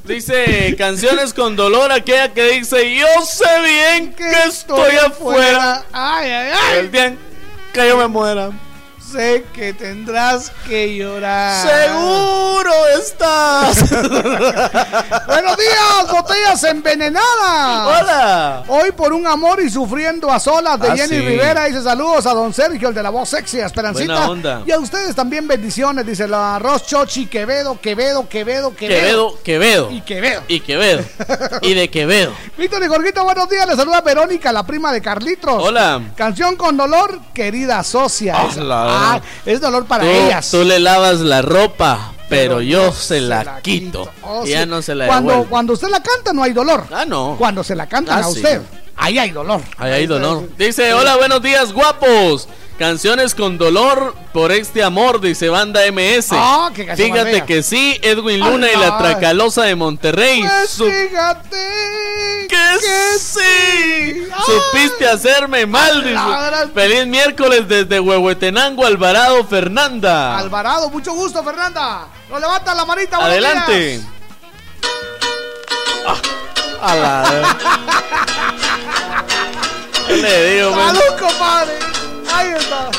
Dice 0.10 0.76
canciones 0.76 1.36
con 1.36 1.56
dolor, 1.56 1.92
aquella 1.92 2.34
que 2.34 2.44
dice 2.50 2.96
yo 2.96 3.06
sé 3.24 3.46
bien 3.62 4.12
que, 4.16 4.28
estoy 4.48 4.96
afuera. 4.96 5.86
Ay, 5.92 6.32
ay, 6.32 6.52
ay. 6.52 6.80
El 6.80 6.92
día 6.92 7.16
que 7.72 7.88
yo 7.88 7.96
me 7.96 8.08
muera. 8.08 8.50
Sé 9.12 9.44
que 9.54 9.74
tendrás 9.74 10.52
que 10.68 10.96
llorar. 10.96 11.66
Seguro 11.68 12.72
estás. 13.02 13.90
Buenos 15.28 15.58
días, 15.58 16.12
botellas 16.12 16.64
envenenadas. 16.66 17.24
Hola. 18.02 18.64
Hoy 18.68 18.92
por 18.92 19.14
un 19.14 19.26
amor 19.26 19.62
y 19.62 19.70
sufriendo 19.70 20.30
a 20.32 20.40
solas 20.40 20.80
de 20.80 20.90
Ah, 20.90 20.96
Jenny 20.96 21.16
sí. 21.18 21.22
Rivera. 21.26 21.66
Dice 21.66 21.82
saludos 21.82 22.28
a 22.28 22.34
don 22.34 22.54
Sergio, 22.54 22.90
el 22.90 22.94
de 22.94 23.02
la 23.02 23.10
voz 23.10 23.30
sexy, 23.30 23.60
Esperancita. 23.60 24.14
Buena 24.14 24.30
onda. 24.30 24.62
Y 24.68 24.72
a 24.72 24.78
ustedes 24.78 25.16
también 25.16 25.48
bendiciones. 25.48 26.06
Dice 26.06 26.28
la 26.28 26.58
arroz 26.58 26.86
Chochi, 26.86 27.26
Quevedo, 27.26 27.80
Quevedo, 27.82 28.30
Quevedo, 28.30 28.76
Quevedo. 28.76 29.40
Quevedo, 29.44 29.90
Quevedo. 29.90 29.92
Y 29.92 30.02
Quevedo. 30.02 30.44
Y 30.48 30.60
Quevedo. 30.60 31.04
y 31.62 31.74
de 31.74 31.90
Quevedo. 31.90 32.32
Víctor 32.58 32.84
y 32.84 32.88
Jorgito, 32.88 33.24
buenos 33.24 33.50
días. 33.50 33.66
Les 33.68 33.76
saluda 33.76 34.02
Verónica, 34.02 34.52
la 34.52 34.64
prima 34.64 34.92
de 34.92 35.02
Carlitos. 35.02 35.64
Hola. 35.64 36.00
Canción 36.16 36.56
con 36.56 36.78
dolor, 36.78 37.20
querida 37.34 37.84
socia. 37.84 38.36
Ah, 38.38 38.50
La- 39.00 39.14
Ah, 39.14 39.22
es 39.46 39.62
dolor 39.62 39.86
para 39.86 40.04
tú, 40.04 40.10
ellas. 40.10 40.50
tú 40.52 40.64
le 40.64 40.80
lavas 40.80 41.20
la 41.22 41.42
ropa, 41.42 42.14
pero, 42.30 42.62
yo 42.62 42.92
se 42.92 43.22
la, 43.22 43.60
quito. 43.62 44.10
Oh, 44.24 44.44
y 44.44 44.48
sí. 44.48 44.52
ya 44.54 44.66
no 44.66 44.82
se 44.82 44.94
la 44.96 45.08
cuando, 45.08 45.32
devuelvo. 45.32 45.50
cuando 45.50 45.74
usted 45.74 45.88
la 45.90 46.02
canta 46.04 46.34
no 46.34 46.44
hay 46.44 46.54
dolor. 46.54 46.86
Ah, 46.92 47.06
no. 47.06 47.36
Cuando 47.38 47.64
se 47.64 47.76
la 47.76 47.88
cantan 47.88 48.18
Ah, 48.18 48.22
a 48.22 48.24
sí. 48.32 48.38
usted, 48.38 48.62
ahí 48.96 49.18
hay 49.18 49.32
dolor. 49.32 49.62
Ahí 49.78 49.92
hay 49.94 50.06
dolor. 50.08 50.50
Dice, 50.58 50.94
hola, 50.94 51.16
buenos 51.18 51.42
días, 51.42 51.74
guapos. 51.74 52.48
Canciones 52.80 53.36
con 53.36 53.58
dolor 53.58 54.16
por 54.32 54.54
este 54.54 54.82
amor, 54.82 55.20
dice 55.20 55.50
Banda 55.50 55.82
MS. 55.92 56.30
Ah, 56.32 56.72
qué 56.74 56.96
Fíjate 56.96 57.44
que 57.46 57.62
sí, 57.62 58.00
Edwin 58.02 58.40
Luna 58.40 58.72
y 58.72 58.76
la 58.78 58.98
Ay. 58.98 59.04
Tracalosa 59.04 59.64
de 59.64 59.76
Monterrey. 59.76 60.42
Pues 60.42 60.78
fíjate 60.78 62.48
que, 62.48 63.20
sí. 63.20 64.30
Supiste 64.46 65.10
hacerme 65.10 65.66
mal, 65.66 66.06
dice. 66.06 66.72
Feliz 66.74 67.06
miércoles 67.06 67.68
desde 67.68 68.00
Huehuetenango, 68.00 68.86
Alvarado, 68.86 69.46
Fernanda. 69.46 70.38
Alvarado, 70.38 70.90
mucho 70.90 71.12
gusto, 71.12 71.44
Fernanda. 71.44 72.08
Nos 72.30 72.40
levanta 72.40 72.74
la 72.74 72.86
manita. 72.86 73.18
Adelante. 73.18 73.98
días. 73.98 74.06
A 76.82 76.96
la- 76.96 77.58
¿Qué 80.08 80.16
le 80.16 80.54
digo? 80.54 80.74
Salud, 80.74 81.02
compadre. 81.20 81.99
Ahí 82.34 82.50
está. 82.58 82.90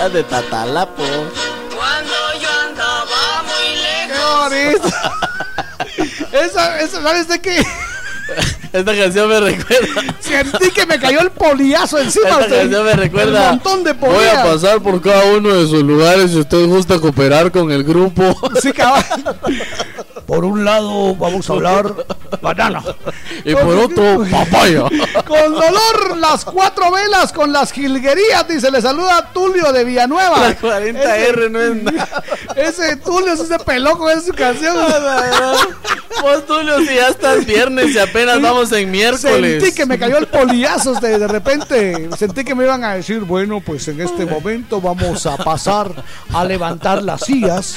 Ah, 0.00 0.08
de 0.08 0.22
Tatalapo. 0.24 1.04
Cuando 1.76 2.14
yo 2.40 2.48
andaba 2.68 3.42
muy 3.44 3.76
Qué 3.76 4.08
lejos. 4.08 4.38
bonito. 4.40 4.88
esa, 6.36 6.80
esa, 6.80 7.02
¿sabes 7.02 7.28
de 7.28 7.40
qué? 7.40 7.64
Esta 8.72 8.96
canción 8.96 9.28
me 9.28 9.40
recuerda. 9.40 10.16
Sentí 10.20 10.70
que 10.70 10.86
me 10.86 10.98
cayó 10.98 11.20
el 11.20 11.30
poliazo 11.30 11.98
encima. 11.98 12.28
Esta 12.28 12.40
usted. 12.40 12.60
canción 12.60 12.84
me 12.84 12.92
recuerda. 12.94 13.40
Un 13.42 13.48
montón 13.48 13.84
de 13.84 13.92
Voy 13.92 14.26
a 14.26 14.42
pasar 14.42 14.80
por 14.82 15.00
cada 15.00 15.24
uno 15.24 15.54
de 15.54 15.66
sus 15.66 15.82
lugares 15.82 16.30
si 16.30 16.38
usted 16.38 16.66
gusta 16.66 16.98
cooperar 16.98 17.50
con 17.52 17.70
el 17.70 17.84
grupo. 17.84 18.34
Sí, 18.60 18.72
cabal. 18.72 19.04
Por 20.26 20.44
un 20.44 20.64
lado 20.64 21.14
vamos 21.16 21.50
a 21.50 21.52
hablar 21.52 21.94
banana. 22.40 22.82
Y 23.44 23.54
por 23.54 23.76
otro, 23.76 24.24
papaya. 24.30 24.84
Con 25.26 25.52
dolor, 25.52 26.16
las 26.16 26.44
cuatro 26.44 26.90
velas 26.90 27.32
con 27.32 27.52
las 27.52 27.72
jilguerías. 27.72 28.48
Dice, 28.48 28.70
le 28.70 28.80
saluda 28.80 29.30
Tulio 29.34 29.72
de 29.72 29.84
Villanueva. 29.84 30.38
La 30.38 30.58
40R 30.58 31.50
no 31.50 31.60
es 31.60 31.82
nada. 31.82 32.22
Ese 32.56 32.96
Tulio 32.96 33.36
sí 33.36 33.46
se 33.46 33.58
peló 33.58 33.98
con 33.98 34.16
esa 34.16 34.32
canción. 34.32 34.74
Vos, 36.22 36.46
Tulio, 36.46 36.78
si 36.78 36.94
ya 36.94 37.08
estás 37.08 37.44
viernes 37.44 37.94
y 37.94 37.98
apenas 37.98 38.21
vamos 38.24 38.72
en 38.72 38.90
miércoles. 38.90 39.62
Sentí 39.62 39.76
que 39.76 39.86
me 39.86 39.98
cayó 39.98 40.18
el 40.18 40.26
poliazo 40.26 40.94
de, 40.94 41.18
de 41.18 41.28
repente. 41.28 42.08
Sentí 42.16 42.44
que 42.44 42.54
me 42.54 42.64
iban 42.64 42.84
a 42.84 42.94
decir, 42.94 43.20
bueno, 43.20 43.60
pues 43.60 43.88
en 43.88 44.00
este 44.00 44.26
momento 44.26 44.80
vamos 44.80 45.26
a 45.26 45.36
pasar 45.36 45.92
a 46.32 46.44
levantar 46.44 47.02
las 47.02 47.22
sillas. 47.22 47.76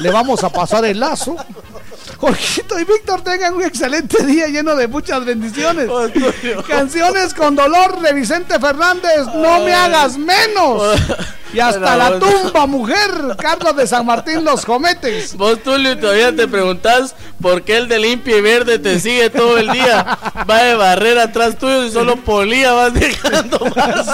Le 0.00 0.10
vamos 0.10 0.44
a 0.44 0.50
pasar 0.50 0.84
el 0.84 1.00
lazo. 1.00 1.36
Jorgito 2.18 2.78
y 2.78 2.84
Víctor 2.84 3.22
tengan 3.22 3.54
un 3.54 3.62
excelente 3.62 4.24
día 4.24 4.46
lleno 4.48 4.76
de 4.76 4.88
muchas 4.88 5.24
bendiciones. 5.24 5.88
Canciones 6.68 7.34
con 7.34 7.54
dolor 7.56 8.00
de 8.00 8.12
Vicente 8.12 8.58
Fernández, 8.58 9.26
no 9.34 9.60
me 9.60 9.72
hagas 9.72 10.18
menos. 10.18 11.00
Y 11.54 11.60
hasta 11.60 11.96
la 11.96 12.18
tumba, 12.18 12.66
mujer, 12.66 13.36
Carlos 13.38 13.76
de 13.76 13.86
San 13.86 14.04
Martín 14.04 14.44
Los 14.44 14.64
Cometes. 14.64 15.36
Vos, 15.36 15.62
Tulio, 15.62 15.96
todavía 15.98 16.34
te 16.34 16.48
preguntás 16.48 17.14
por 17.40 17.62
qué 17.62 17.76
el 17.76 17.88
de 17.88 17.98
limpia 17.98 18.36
y 18.38 18.40
verde 18.40 18.78
te 18.78 18.98
sigue 18.98 19.30
todo 19.30 19.58
el 19.58 19.70
día. 19.70 20.18
Va 20.50 20.62
de 20.64 20.74
barrera 20.74 21.24
atrás 21.24 21.56
tuyo 21.58 21.84
y 21.84 21.90
solo 21.92 22.16
polía 22.16 22.72
vas 22.72 22.92
dejando 22.94 23.58
más. 23.76 24.06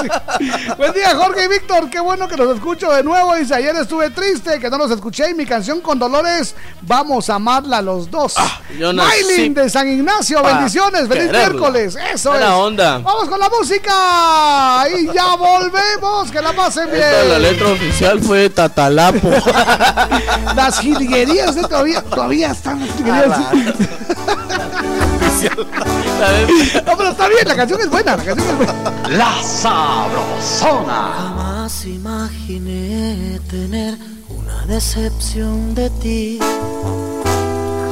Buen 0.76 0.92
día, 0.92 1.14
Jorge 1.16 1.44
y 1.44 1.48
Víctor. 1.48 1.88
Qué 1.88 2.00
bueno 2.00 2.28
que 2.28 2.36
los 2.36 2.54
escucho 2.54 2.90
de 2.92 3.02
nuevo. 3.02 3.34
Dice, 3.36 3.54
ayer 3.54 3.74
estuve 3.76 4.10
triste 4.10 4.58
que 4.60 4.68
no 4.68 4.76
los 4.78 4.90
escuché 4.90 5.30
y 5.30 5.34
mi 5.34 5.46
canción 5.46 5.80
con 5.80 5.98
dolores, 5.98 6.54
vamos 6.82 7.30
a 7.30 7.36
amarla 7.36 7.80
los 7.80 8.10
dos. 8.10 8.34
yo 8.78 8.92
Maylin 8.92 9.54
de 9.54 9.70
San 9.70 9.88
Ignacio, 9.88 10.42
pa' 10.42 10.52
bendiciones. 10.54 11.08
Feliz 11.08 11.26
quererla. 11.26 11.48
miércoles. 11.48 11.96
Eso 12.12 12.30
Buena 12.30 12.46
es. 12.48 12.52
onda. 12.52 12.98
Vamos 12.98 13.28
con 13.28 13.38
la 13.40 13.48
música. 13.48 14.88
Y 14.98 15.06
ya 15.14 15.36
volvemos. 15.36 16.30
Que 16.30 16.40
la 16.42 16.52
pasen 16.52 16.90
bien. 16.90 17.00
La 17.30 17.38
letra 17.38 17.68
oficial 17.68 18.20
fue 18.20 18.50
Tatalapo. 18.50 19.30
Las 20.56 20.80
jilguerías 20.80 21.54
de 21.54 21.62
todavía, 21.62 22.02
todavía 22.02 22.50
están 22.50 22.80
las 22.80 22.88
jilguerías. 22.96 23.38
no, 26.84 26.96
pero 26.96 27.10
está 27.10 27.28
bien, 27.28 27.46
la 27.46 27.54
canción 27.54 27.80
es 27.80 27.88
buena, 27.88 28.16
la 28.16 28.24
canción 28.24 28.50
es 28.50 28.56
buena. 28.56 28.74
La 29.10 29.40
Sabrosona. 29.44 31.12
Jamás 31.16 31.86
imaginé 31.86 33.38
tener 33.48 33.96
una 34.28 34.66
decepción 34.66 35.72
de 35.76 35.88
ti. 35.90 36.40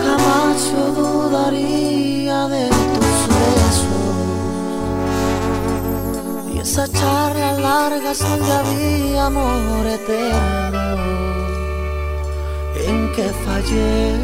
Jamás 0.04 0.72
yo 0.72 0.90
dudaría 1.00 2.48
de 2.48 2.68
tus 2.70 2.97
Esa 6.60 6.86
charla 6.88 7.52
larga 7.52 8.12
donde 8.14 8.52
había 8.52 9.26
amor 9.26 9.86
eterno. 9.86 10.78
En 12.86 13.12
que 13.14 13.26
fallé. 13.44 14.14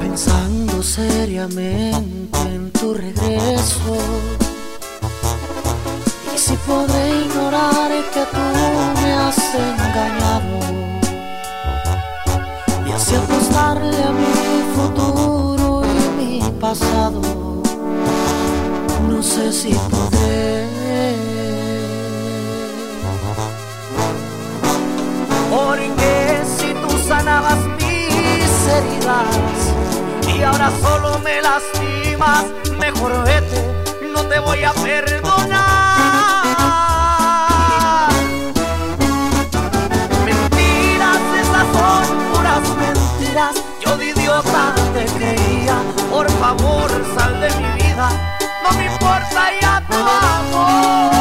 Pensando 0.00 0.82
seriamente 0.82 2.38
en 2.54 2.70
tu 2.72 2.94
regreso. 2.94 3.96
Y 6.34 6.38
si 6.38 6.54
podré 6.66 7.20
ignorar 7.26 7.90
que 8.14 8.24
tú 8.34 8.46
me 9.02 9.12
has 9.12 9.38
engañado 9.54 10.57
pasado, 16.68 17.22
no 19.08 19.22
sé 19.22 19.50
si 19.54 19.72
podré. 19.90 20.66
Porque 25.50 26.42
si 26.58 26.74
tú 26.74 26.90
sanabas 27.08 27.58
mis 27.78 28.50
heridas 28.76 29.56
y 30.36 30.42
ahora 30.42 30.70
solo 30.82 31.18
me 31.20 31.40
lastimas, 31.40 32.44
mejor 32.78 33.12
vete, 33.24 33.60
no 34.12 34.20
te 34.24 34.38
voy 34.38 34.62
a 34.62 34.72
perdonar. 34.74 35.67
Favor 46.40 46.90
sal 47.16 47.40
de 47.40 47.50
mi 47.56 47.68
vida, 47.82 48.08
no 48.62 48.70
me 48.78 48.86
importa 48.86 49.50
ya 49.60 49.82
tu 49.88 49.96
amor. 49.96 51.18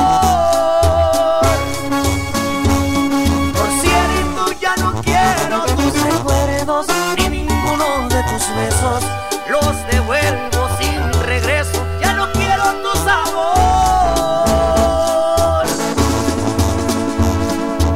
Por 3.53 3.69
cierto, 3.81 4.41
ya 4.61 4.75
no 4.77 4.93
quiero 5.01 5.65
tus 5.75 5.93
recuerdos 6.03 6.85
ni 7.17 7.29
ninguno 7.29 8.07
de 8.09 8.23
tus 8.23 8.43
besos. 8.55 9.03
Los 9.49 9.87
devuelvo 9.91 10.69
sin 10.79 11.01
regreso. 11.23 11.85
Ya 12.01 12.13
no 12.13 12.31
quiero 12.33 12.63
tu 12.83 12.91
sabor. 12.99 14.37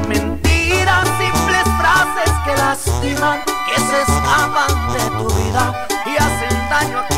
Mentiras, 0.08 1.08
simples 1.20 1.66
frases 1.80 2.32
que 2.46 2.54
lastiman, 2.58 3.40
que 3.68 3.76
se 3.80 4.02
escapan 4.02 4.72
de 4.94 5.04
tu 5.18 5.28
vida 5.36 5.64
y 6.06 6.18
hacen 6.18 6.70
daño 6.70 7.00
aquí 7.00 7.11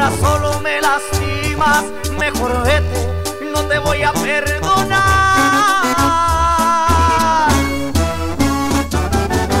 ahora 0.00 0.16
solo 0.18 0.60
me 0.60 0.80
lastimas, 0.80 1.84
mejor 2.18 2.62
vete, 2.64 3.24
no 3.52 3.62
te 3.64 3.78
voy 3.78 4.02
a 4.02 4.12
perdonar. 4.12 5.00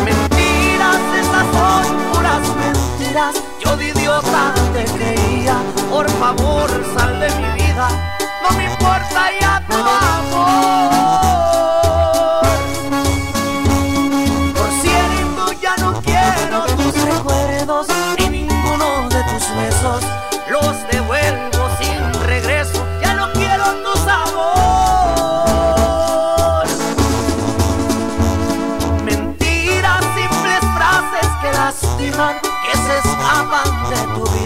Mentiras, 0.04 1.00
esas 1.20 1.46
son 1.52 2.12
puras 2.12 2.40
mentiras, 2.56 3.34
yo 3.64 3.76
de 3.76 3.88
idiota 3.88 4.54
te 4.72 4.84
creía, 4.84 5.58
por 5.90 6.08
favor 6.10 6.70
sal 6.96 7.20
de 7.20 7.30
mi 7.36 7.62
vida, 7.62 7.88
no 8.42 8.56
me 8.56 8.64
importa 8.64 9.30
ya 9.40 9.62
tu 9.68 9.76
amor. 9.76 10.49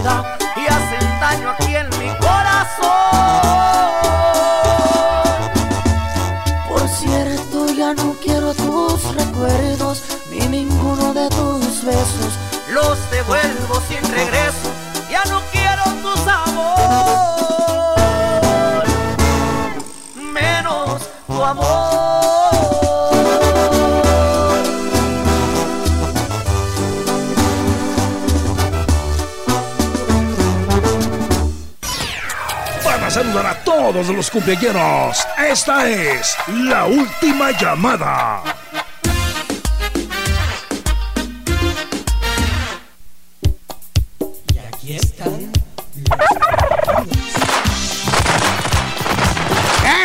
Vida 0.04 0.33
todos 33.94 34.08
los 34.08 34.28
cumpleaños. 34.28 35.24
Esta 35.38 35.88
es 35.88 36.36
la 36.48 36.86
última 36.86 37.52
llamada. 37.52 38.42
Y 44.52 44.58
aquí 44.58 44.96
están. 44.96 45.52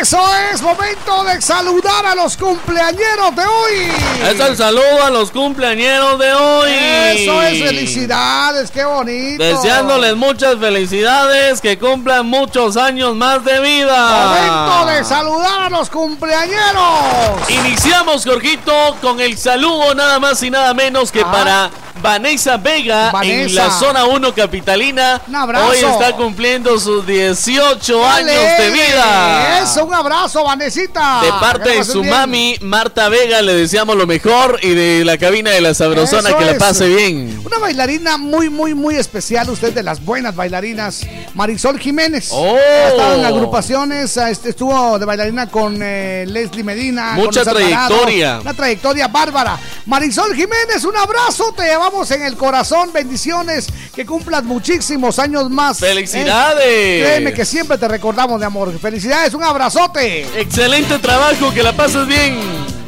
Eso 0.00 0.20
es 0.52 0.62
momento 0.62 1.24
de 1.24 1.42
saludar 1.42 1.79
a 2.06 2.14
los 2.14 2.36
cumpleañeros 2.36 3.36
de 3.36 3.42
hoy. 3.44 3.92
Es 4.28 4.40
el 4.40 4.56
saludo 4.56 5.04
a 5.04 5.10
los 5.10 5.30
cumpleañeros 5.30 6.18
de 6.18 6.32
hoy. 6.32 6.70
Eso 6.70 7.42
es 7.42 7.62
felicidades, 7.62 8.70
qué 8.70 8.84
bonito. 8.84 9.42
Deseándoles 9.42 10.16
muchas 10.16 10.56
felicidades, 10.58 11.60
que 11.60 11.78
cumplan 11.78 12.26
muchos 12.26 12.76
años 12.76 13.14
más 13.14 13.44
de 13.44 13.60
vida. 13.60 14.26
Momento 14.26 14.86
de 14.90 15.04
saludar 15.04 15.62
a 15.64 15.70
los 15.70 15.90
cumpleañeros. 15.90 17.48
Iniciamos, 17.48 18.24
Jorgito, 18.24 18.96
con 19.00 19.20
el 19.20 19.36
saludo 19.36 19.94
nada 19.94 20.18
más 20.18 20.42
y 20.42 20.50
nada 20.50 20.74
menos 20.74 21.12
que 21.12 21.20
Ah. 21.20 21.30
para 21.32 21.70
Vanessa 22.02 22.56
Vega 22.56 23.12
en 23.22 23.54
la 23.54 23.70
zona 23.70 24.04
1 24.04 24.34
capitalina. 24.34 25.20
Un 25.28 25.36
abrazo. 25.36 25.66
Hoy 25.68 25.78
está 25.78 26.16
cumpliendo 26.16 26.78
sus 26.78 27.06
18 27.06 28.00
Dale. 28.00 28.32
años 28.32 28.58
de 28.58 28.70
vida. 28.70 29.58
Eso, 29.62 29.84
un 29.84 29.94
abrazo, 29.94 30.44
Vanesita. 30.44 31.20
De 31.22 31.30
parte 31.40 31.70
la 31.70 31.74
de 31.76 31.84
su 31.84 32.00
bien. 32.00 32.14
mami, 32.14 32.56
Marta 32.62 33.08
Vega, 33.08 33.42
le 33.42 33.54
deseamos 33.54 33.96
lo 33.96 34.06
mejor 34.06 34.58
y 34.62 34.70
de 34.70 35.04
la 35.04 35.18
cabina 35.18 35.50
de 35.50 35.60
la 35.60 35.74
Sabrosona 35.74 36.28
Eso 36.30 36.38
que 36.38 36.44
la 36.44 36.52
es. 36.52 36.58
pase 36.58 36.88
bien. 36.88 37.40
Una 37.44 37.58
bailarina 37.58 38.16
muy, 38.16 38.48
muy, 38.48 38.74
muy 38.74 38.96
especial, 38.96 39.48
usted 39.50 39.72
de 39.72 39.82
las 39.82 40.04
buenas 40.04 40.34
bailarinas, 40.34 41.06
Marisol 41.34 41.78
Jiménez. 41.78 42.28
Oh. 42.32 42.56
Ha 42.56 42.88
estado 42.88 43.14
en 43.16 43.24
agrupaciones, 43.24 44.16
ah, 44.18 44.30
este, 44.30 44.50
estuvo 44.50 44.98
de 44.98 45.04
bailarina 45.04 45.48
con 45.48 45.78
eh, 45.82 46.24
Leslie 46.26 46.64
Medina. 46.64 47.12
Mucha 47.14 47.44
trayectoria. 47.44 48.38
Una 48.40 48.54
trayectoria 48.54 49.08
bárbara. 49.08 49.58
Marisol 49.86 50.34
Jiménez, 50.34 50.84
un 50.84 50.96
abrazo, 50.96 51.52
te 51.56 51.64
llevamos 51.64 51.89
en 52.10 52.22
el 52.22 52.36
corazón, 52.36 52.92
bendiciones, 52.92 53.66
que 53.94 54.06
cumplas 54.06 54.44
muchísimos 54.44 55.18
años 55.18 55.50
más. 55.50 55.78
¡Felicidades! 55.80 56.64
Eh, 56.64 57.02
Créeme 57.04 57.32
que 57.32 57.44
siempre 57.44 57.76
te 57.78 57.88
recordamos 57.88 58.38
de 58.40 58.46
amor. 58.46 58.78
Felicidades, 58.78 59.34
un 59.34 59.42
abrazote. 59.42 60.22
Excelente 60.40 60.98
trabajo, 60.98 61.52
que 61.52 61.62
la 61.62 61.72
pases 61.72 62.06
bien. 62.06 62.38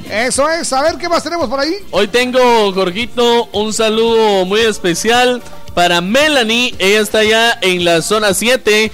Eso 0.09 0.49
es, 0.49 0.73
a 0.73 0.83
ver 0.83 0.97
qué 0.97 1.09
más 1.09 1.23
tenemos 1.23 1.49
por 1.49 1.61
ahí. 1.61 1.74
Hoy 1.91 2.07
tengo, 2.09 2.73
Jorgito, 2.73 3.47
un 3.53 3.73
saludo 3.73 4.45
muy 4.45 4.61
especial 4.61 5.43
para 5.74 6.01
Melanie. 6.01 6.74
Ella 6.79 7.01
está 7.01 7.19
allá 7.19 7.59
en 7.61 7.85
la 7.85 8.03
zona 8.03 8.35
7, 8.35 8.93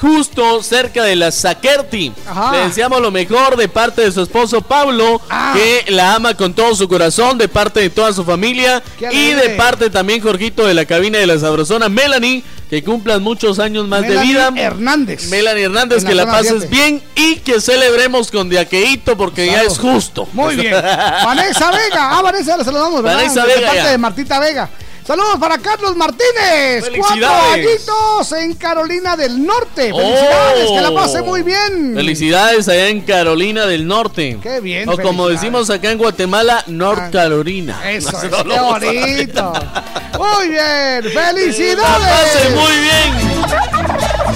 justo 0.00 0.62
cerca 0.62 1.04
de 1.04 1.16
la 1.16 1.30
Sakerti. 1.30 2.12
Ajá. 2.26 2.52
Le 2.52 2.58
deseamos 2.68 3.00
lo 3.00 3.10
mejor 3.10 3.56
de 3.56 3.68
parte 3.68 4.02
de 4.02 4.12
su 4.12 4.22
esposo 4.22 4.60
Pablo, 4.62 5.20
Ah. 5.30 5.54
que 5.54 5.90
la 5.92 6.14
ama 6.14 6.34
con 6.34 6.54
todo 6.54 6.74
su 6.74 6.88
corazón, 6.88 7.38
de 7.38 7.48
parte 7.48 7.80
de 7.80 7.90
toda 7.90 8.12
su 8.12 8.24
familia. 8.24 8.82
Y 9.10 9.32
de 9.32 9.50
parte 9.50 9.90
también, 9.90 10.20
Jorgito, 10.20 10.66
de 10.66 10.74
la 10.74 10.84
cabina 10.84 11.18
de 11.18 11.26
la 11.26 11.38
Sabrosona, 11.38 11.88
Melanie, 11.88 12.42
que 12.70 12.82
cumplan 12.82 13.22
muchos 13.22 13.58
años 13.58 13.86
más 13.86 14.00
Melanie 14.02 14.20
de 14.20 14.26
vida. 14.26 14.52
Hernández. 14.56 15.28
Melanie 15.28 15.64
Hernández, 15.64 16.02
En 16.02 16.08
que 16.08 16.14
la 16.14 16.26
pases 16.26 16.54
7. 16.60 16.68
bien 16.70 17.02
y 17.14 17.36
que 17.36 17.60
celebremos 17.60 18.30
con 18.30 18.48
diaqueíto 18.48 19.16
porque 19.16 19.46
ya 19.46 19.62
es 19.62 19.78
justo. 19.78 20.26
Muy 20.32 20.56
bien. 20.56 20.72
Vanessa 21.24 21.70
Vega. 21.70 22.18
Ah, 22.18 22.22
Vanessa 22.22 22.56
la 22.56 22.64
saludamos, 22.64 23.02
¿verdad? 23.02 23.18
Vanessa 23.18 23.44
de 23.46 23.54
Vega, 23.54 23.66
parte 23.66 23.82
ya. 23.82 23.90
de 23.90 23.98
Martita 23.98 24.38
Vega. 24.40 24.70
Saludos 25.06 25.36
para 25.40 25.58
Carlos 25.58 25.96
Martínez. 25.96 26.84
Cuatro 26.96 27.02
Felicidades. 27.08 27.66
añitos 27.66 28.32
en 28.32 28.54
Carolina 28.54 29.16
del 29.16 29.44
Norte. 29.44 29.92
Felicidades, 29.92 30.66
Oh. 30.68 30.74
que 30.76 30.80
la 30.80 30.94
pase 30.94 31.22
muy 31.22 31.42
bien. 31.42 31.92
Felicidades 31.96 32.68
allá 32.68 32.88
en 32.88 33.00
Carolina 33.00 33.66
del 33.66 33.86
Norte. 33.86 34.38
Qué 34.40 34.60
bien, 34.60 34.88
O 34.88 34.92
como 34.92 35.24
felicidades. 35.26 35.40
decimos 35.40 35.70
acá 35.70 35.90
en 35.90 35.98
Guatemala, 35.98 36.62
North 36.68 37.10
Carolina. 37.10 37.90
Eso 37.90 38.12
No, 38.12 38.18
es, 38.22 38.30
no 38.44 38.78
qué 38.78 38.86
bonito. 38.86 39.52
Muy 40.18 40.48
bien, 40.50 41.04
La 41.04 41.10
pase 41.14 41.34
felicidades. 41.34 42.54
muy 42.54 42.78
bien. 42.78 44.32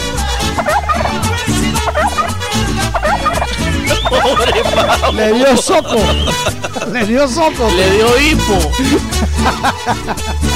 Pobre 4.11 4.63
Pablo. 4.75 5.13
Le 5.13 5.33
dio 5.33 5.57
soco. 5.57 5.97
Le 6.93 7.07
dio 7.07 7.29
soco. 7.29 7.69
Le 7.71 7.91
dio 7.91 8.21
hipo. 8.21 8.73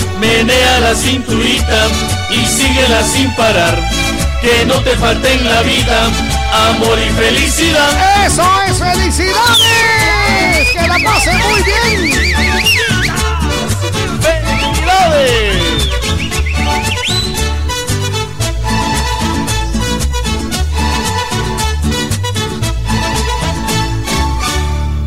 menea 0.21 0.79
la 0.79 0.93
cinturita, 0.93 1.87
y 2.29 2.45
síguela 2.45 3.03
sin 3.03 3.35
parar 3.35 3.75
que 4.39 4.65
no 4.65 4.75
te 4.81 4.95
falte 4.97 5.33
en 5.33 5.43
la 5.43 5.61
vida 5.63 6.05
amor 6.69 6.97
y 6.99 7.09
felicidad. 7.13 8.25
Eso 8.25 8.43
es 8.67 8.77
felicidades. 8.77 9.31
Que 10.73 10.87
la 10.87 10.99
pase 11.03 11.33
muy 11.33 11.63
bien. 11.63 12.13
¡Felicidades! 14.21 15.57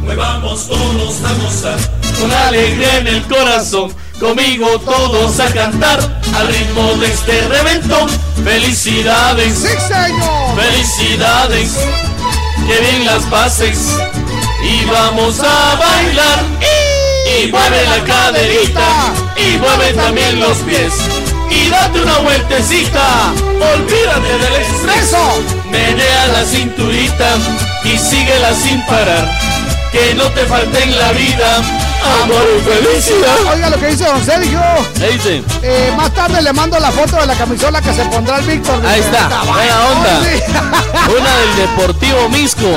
Muevamos 0.02 0.68
todos 0.68 1.24
a 1.24 1.32
gozar, 1.42 1.78
con 2.20 2.32
alegría 2.32 2.98
en 2.98 3.06
el 3.06 3.22
corazón, 3.22 3.94
conmigo 4.20 4.78
todos 4.80 5.40
a 5.40 5.52
cantar, 5.52 5.98
al 6.36 6.48
ritmo 6.48 6.94
de 6.94 7.06
este 7.06 7.40
reventón. 7.48 8.08
Felicidades, 8.42 9.58
Sí, 9.58 9.68
señor. 9.88 10.56
felicidades, 10.56 11.72
que 12.66 12.80
bien 12.80 13.06
las 13.06 13.22
pases, 13.24 13.96
y 14.62 14.84
vamos 14.86 15.40
a 15.40 15.76
bailar. 15.76 16.44
Y 17.40 17.50
mueve 17.50 17.84
la 17.88 18.04
caderita, 18.04 19.12
y 19.36 19.56
mueve 19.58 19.92
también 19.94 20.40
los 20.40 20.58
pies. 20.58 20.92
Y 21.50 21.68
date 21.68 22.00
una 22.00 22.18
vueltecita, 22.18 23.32
olvídate 23.74 24.38
del 24.38 24.62
estrés. 24.62 25.04
Eso. 25.08 25.42
Menea 25.70 26.26
la 26.28 26.44
cinturita 26.44 27.36
y 27.84 27.98
síguela 27.98 28.54
sin 28.54 28.84
parar. 28.86 29.30
Que 29.90 30.14
no 30.14 30.24
te 30.30 30.44
falte 30.46 30.82
en 30.82 30.98
la 30.98 31.12
vida 31.12 31.62
amor 32.22 32.46
y 32.56 32.60
felicidad. 32.62 33.36
Oiga 33.52 33.70
lo 33.70 33.78
que 33.78 33.86
dice 33.88 34.04
don 34.04 34.24
Sergio. 34.24 34.60
¿Qué 34.98 35.08
dice? 35.12 35.42
Eh, 35.62 35.92
más 35.96 36.10
tarde 36.12 36.42
le 36.42 36.52
mando 36.52 36.78
la 36.78 36.90
foto 36.90 37.16
de 37.16 37.26
la 37.26 37.34
camisola 37.34 37.80
que 37.80 37.92
se 37.94 38.04
pondrá 38.06 38.38
el 38.38 38.44
Víctor. 38.46 38.84
Ahí 38.86 39.00
está, 39.00 39.28
"Ay, 39.40 39.46
buena 39.48 39.86
onda. 39.86 40.20
sí". 40.22 40.42
Una 41.18 41.36
del 41.38 41.56
Deportivo 41.56 42.28
Misco. 42.30 42.66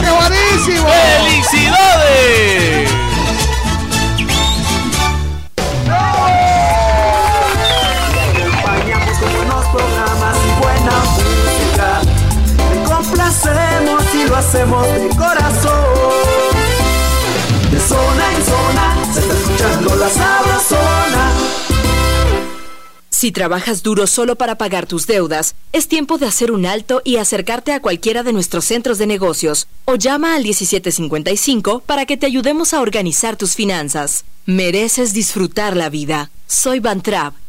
¡Qué 0.00 0.10
buenísimo! 0.10 0.88
¡Felicidades! 0.88 2.88
acompañamos 7.88 9.18
con 9.18 9.32
buenos 9.34 9.64
programas 9.66 10.36
y 10.36 10.38
buena 10.62 10.92
música. 11.14 11.88
Te 12.56 12.76
complacemos 12.92 14.02
y 14.14 14.16
lo 14.28 14.36
hacemos 14.36 14.82
de 14.86 15.08
corazón. 15.16 15.37
Si 23.18 23.32
trabajas 23.32 23.82
duro 23.82 24.06
solo 24.06 24.36
para 24.36 24.58
pagar 24.58 24.86
tus 24.86 25.08
deudas, 25.08 25.56
es 25.72 25.88
tiempo 25.88 26.18
de 26.18 26.26
hacer 26.26 26.52
un 26.52 26.66
alto 26.66 27.02
y 27.04 27.16
acercarte 27.16 27.72
a 27.72 27.82
cualquiera 27.82 28.22
de 28.22 28.32
nuestros 28.32 28.64
centros 28.64 28.96
de 28.98 29.08
negocios 29.08 29.66
o 29.86 29.96
llama 29.96 30.36
al 30.36 30.44
1755 30.44 31.80
para 31.80 32.06
que 32.06 32.16
te 32.16 32.26
ayudemos 32.26 32.74
a 32.74 32.80
organizar 32.80 33.36
tus 33.36 33.56
finanzas. 33.56 34.24
Mereces 34.46 35.14
disfrutar 35.14 35.76
la 35.76 35.90
vida. 35.90 36.30
Soy 36.46 36.78
Bantrap 36.78 37.34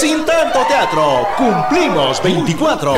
Sin 0.00 0.24
tanto 0.24 0.60
teatro, 0.66 1.28
cumplimos 1.36 2.22
24. 2.22 2.94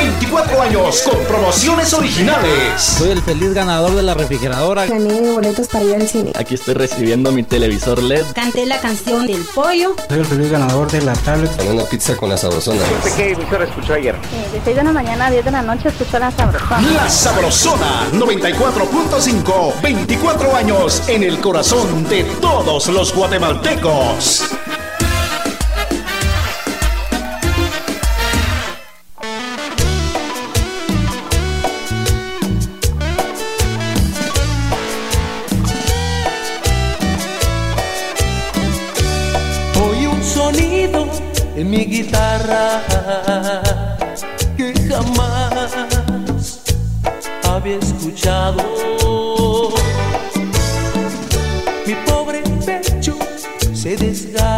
24 0.00 0.62
años 0.62 1.02
con 1.02 1.22
promociones 1.26 1.92
originales. 1.92 2.80
Soy 2.80 3.10
el 3.10 3.20
feliz 3.20 3.52
ganador 3.52 3.94
de 3.94 4.02
la 4.02 4.14
refrigeradora. 4.14 4.86
Gané 4.86 5.30
boletos 5.30 5.68
para 5.68 5.84
ir 5.84 5.94
al 5.94 6.08
cine. 6.08 6.32
Aquí 6.36 6.54
estoy 6.54 6.72
recibiendo 6.72 7.32
mi 7.32 7.42
televisor 7.42 8.02
LED. 8.02 8.24
Canté 8.34 8.64
la 8.64 8.80
canción 8.80 9.26
del 9.26 9.44
pollo. 9.54 9.94
Soy 10.08 10.20
el 10.20 10.24
feliz 10.24 10.50
ganador 10.50 10.90
de 10.90 11.02
la 11.02 11.12
tablet. 11.12 11.54
Con 11.54 11.68
una 11.68 11.84
pizza 11.84 12.16
con 12.16 12.30
la 12.30 12.38
sabrosona. 12.38 12.80
¿Qué 13.14 13.32
emisora 13.32 13.64
escuchó 13.64 13.92
ayer? 13.92 14.14
Eh, 14.14 14.48
de 14.54 14.64
6 14.64 14.76
de 14.76 14.84
la 14.84 14.92
mañana 14.92 15.26
a 15.26 15.30
10 15.32 15.44
de 15.44 15.50
la 15.50 15.62
noche 15.62 15.90
escuchó 15.90 16.18
la 16.18 16.30
sabrosona. 16.30 16.80
La 16.92 17.10
Sabrosona 17.10 18.08
94.5. 18.12 19.82
24 19.82 20.56
años 20.56 21.02
en 21.08 21.24
el 21.24 21.38
corazón 21.40 22.04
de 22.08 22.24
todos 22.40 22.88
los 22.88 23.14
guatemaltecos. 23.14 24.48
Mi 41.64 41.84
guitarra 41.84 42.82
que 44.56 44.72
jamás 44.88 45.76
había 47.44 47.76
escuchado. 47.78 48.62
Mi 51.86 51.94
pobre 52.06 52.42
pecho 52.64 53.18
se 53.74 53.96
desgarra, 53.96 54.49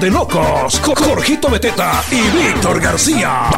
de 0.00 0.10
locos. 0.10 0.80
con 0.80 0.94
Jorgito 0.94 1.50
Beteta 1.50 2.02
y 2.10 2.20
Víctor 2.30 2.80
García. 2.80 3.50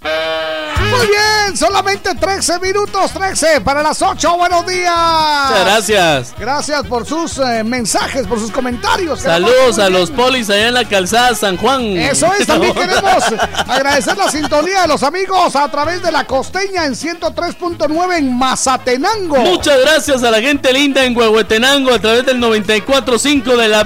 Muy 0.00 1.06
bien, 1.06 1.56
solamente 1.56 2.14
13 2.14 2.60
minutos, 2.60 3.12
13 3.12 3.60
para 3.60 3.82
las 3.82 4.00
8. 4.00 4.36
Buenos 4.36 4.66
días. 4.66 4.94
Muchas 4.94 5.64
gracias. 5.64 6.34
Gracias 6.38 6.86
por 6.86 7.04
sus 7.04 7.38
eh, 7.38 7.64
mensajes, 7.64 8.26
por 8.26 8.38
sus 8.38 8.50
comentarios. 8.50 9.20
Saludos 9.20 9.78
a 9.78 9.90
los 9.90 10.10
polis 10.10 10.48
allá 10.50 10.68
en 10.68 10.74
la 10.74 10.84
calzada 10.84 11.34
San 11.34 11.56
Juan. 11.56 11.82
Eso 11.82 12.32
es, 12.38 12.46
también 12.46 12.74
queremos 12.74 13.24
agradecer 13.66 14.16
la 14.16 14.30
sintonía 14.30 14.82
de 14.82 14.88
los 14.88 15.02
amigos 15.02 15.56
a 15.56 15.68
través 15.68 16.00
de 16.02 16.12
la 16.12 16.24
costeña 16.24 16.84
en 16.84 16.94
103.9 16.94 18.16
en 18.16 18.38
Mazatenango. 18.38 19.38
Muchas 19.38 19.80
gracias 19.80 20.22
a 20.22 20.30
la 20.30 20.40
gente 20.40 20.72
linda 20.72 21.04
en 21.04 21.16
Huehuetenango 21.16 21.92
a 21.92 21.98
través 21.98 22.24
del 22.24 22.40
94.5 22.40 23.56
de 23.56 23.68
la 23.68 23.84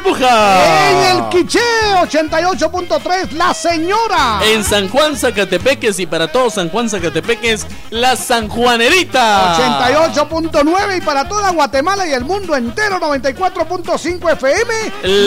burbuja. 0.00 0.90
En 0.90 1.16
el 1.16 1.28
Quiché 1.28 1.60
88.3, 2.02 3.32
La 3.32 3.54
Señora. 3.54 4.40
En 4.42 4.64
San 4.64 4.88
Juan 4.88 5.16
Zacatepeques 5.16 5.98
y 5.98 6.06
para 6.06 6.30
todos 6.30 6.54
San 6.54 6.68
Juan 6.70 6.88
Zacatepeques, 6.88 7.66
la 7.90 8.16
Sanjuanerita. 8.16 9.56
88.9 9.84 10.98
y 10.98 11.00
para 11.00 11.28
toda 11.28 11.50
Guatemala 11.50 12.06
y 12.06 12.12
el 12.12 12.24
mundo 12.24 12.56
entero 12.56 12.98
94.5 13.00 14.32
FM. 14.32 14.74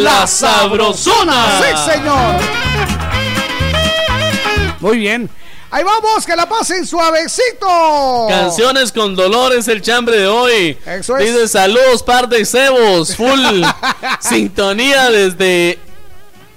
La 0.04 0.28
Sabrosona. 0.28 1.62
Sí, 1.62 1.92
señor. 1.92 2.42
Muy 4.80 4.98
bien. 4.98 5.30
Ahí 5.76 5.84
vamos, 5.84 6.24
que 6.24 6.36
la 6.36 6.48
pasen 6.48 6.86
suavecito. 6.86 8.28
Canciones 8.30 8.92
con 8.92 9.16
dolor 9.16 9.54
es 9.54 9.68
el 9.68 9.82
chambre 9.82 10.20
de 10.20 10.28
hoy. 10.28 10.78
Eso 10.86 11.18
es. 11.18 11.26
Dice 11.34 11.48
saludos, 11.48 12.04
par 12.04 12.30
de 12.30 12.46
cebos. 12.46 13.16
Full 13.16 13.64
sintonía 14.20 15.10
desde 15.10 15.80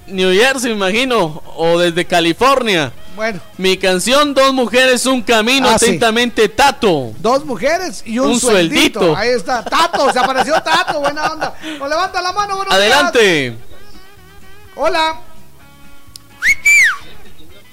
New 0.08 0.30
Jersey, 0.38 0.70
me 0.74 0.76
imagino, 0.76 1.42
o 1.56 1.78
desde 1.78 2.04
California. 2.04 2.92
Bueno. 3.14 3.40
Mi 3.56 3.78
canción 3.78 4.34
Dos 4.34 4.52
mujeres, 4.52 5.06
un 5.06 5.22
camino, 5.22 5.66
Ah, 5.70 5.78
sí. 5.78 5.86
atentamente 5.86 6.50
Tato. 6.50 7.12
Dos 7.18 7.42
mujeres 7.46 8.02
y 8.04 8.18
un, 8.18 8.32
Un 8.32 8.38
sueldito. 8.40 9.00
sueldito. 9.00 9.16
Ahí 9.16 9.30
está. 9.30 9.64
Tato, 9.64 10.12
se 10.12 10.18
apareció 10.18 10.52
Tato, 10.62 11.00
buena 11.00 11.32
onda. 11.32 11.54
Nos 11.78 11.88
levanta 11.88 12.20
la 12.20 12.32
mano, 12.32 12.56
buenos 12.56 12.76
días. 12.76 12.84
Adelante. 12.92 13.56
Hola. 14.74 15.20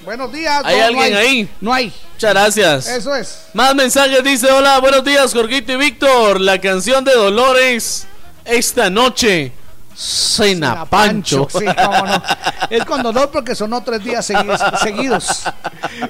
Buenos 0.04 0.32
días. 0.32 0.62
¿Hay 0.66 0.76
No, 0.78 0.82
no 0.82 0.88
alguien 1.02 1.16
ahí? 1.18 1.50
No 1.62 1.74
hay. 1.74 1.94
Muchas 2.14 2.32
gracias. 2.32 2.88
Eso 2.88 3.16
es. 3.16 3.46
Más 3.54 3.74
mensajes 3.76 4.24
dice, 4.24 4.52
hola, 4.52 4.80
buenos 4.80 5.04
días, 5.04 5.34
Jorgito 5.34 5.72
y 5.74 5.78
Víctor. 5.78 6.42
La 6.42 6.60
canción 6.60 7.04
de 7.04 7.14
Dolores 7.14 8.06
esta 8.46 8.90
noche. 8.90 9.52
Cena 9.96 10.86
Pancho. 10.86 11.48
Sí, 11.52 11.66
cómo 11.66 12.06
no. 12.08 12.24
Es 12.70 12.84
con 12.86 13.04
dolor 13.04 13.30
porque 13.32 13.54
sonó 13.54 13.84
tres 13.84 14.04
días 14.04 14.28
segui- 14.28 14.78
seguidos. 14.80 15.44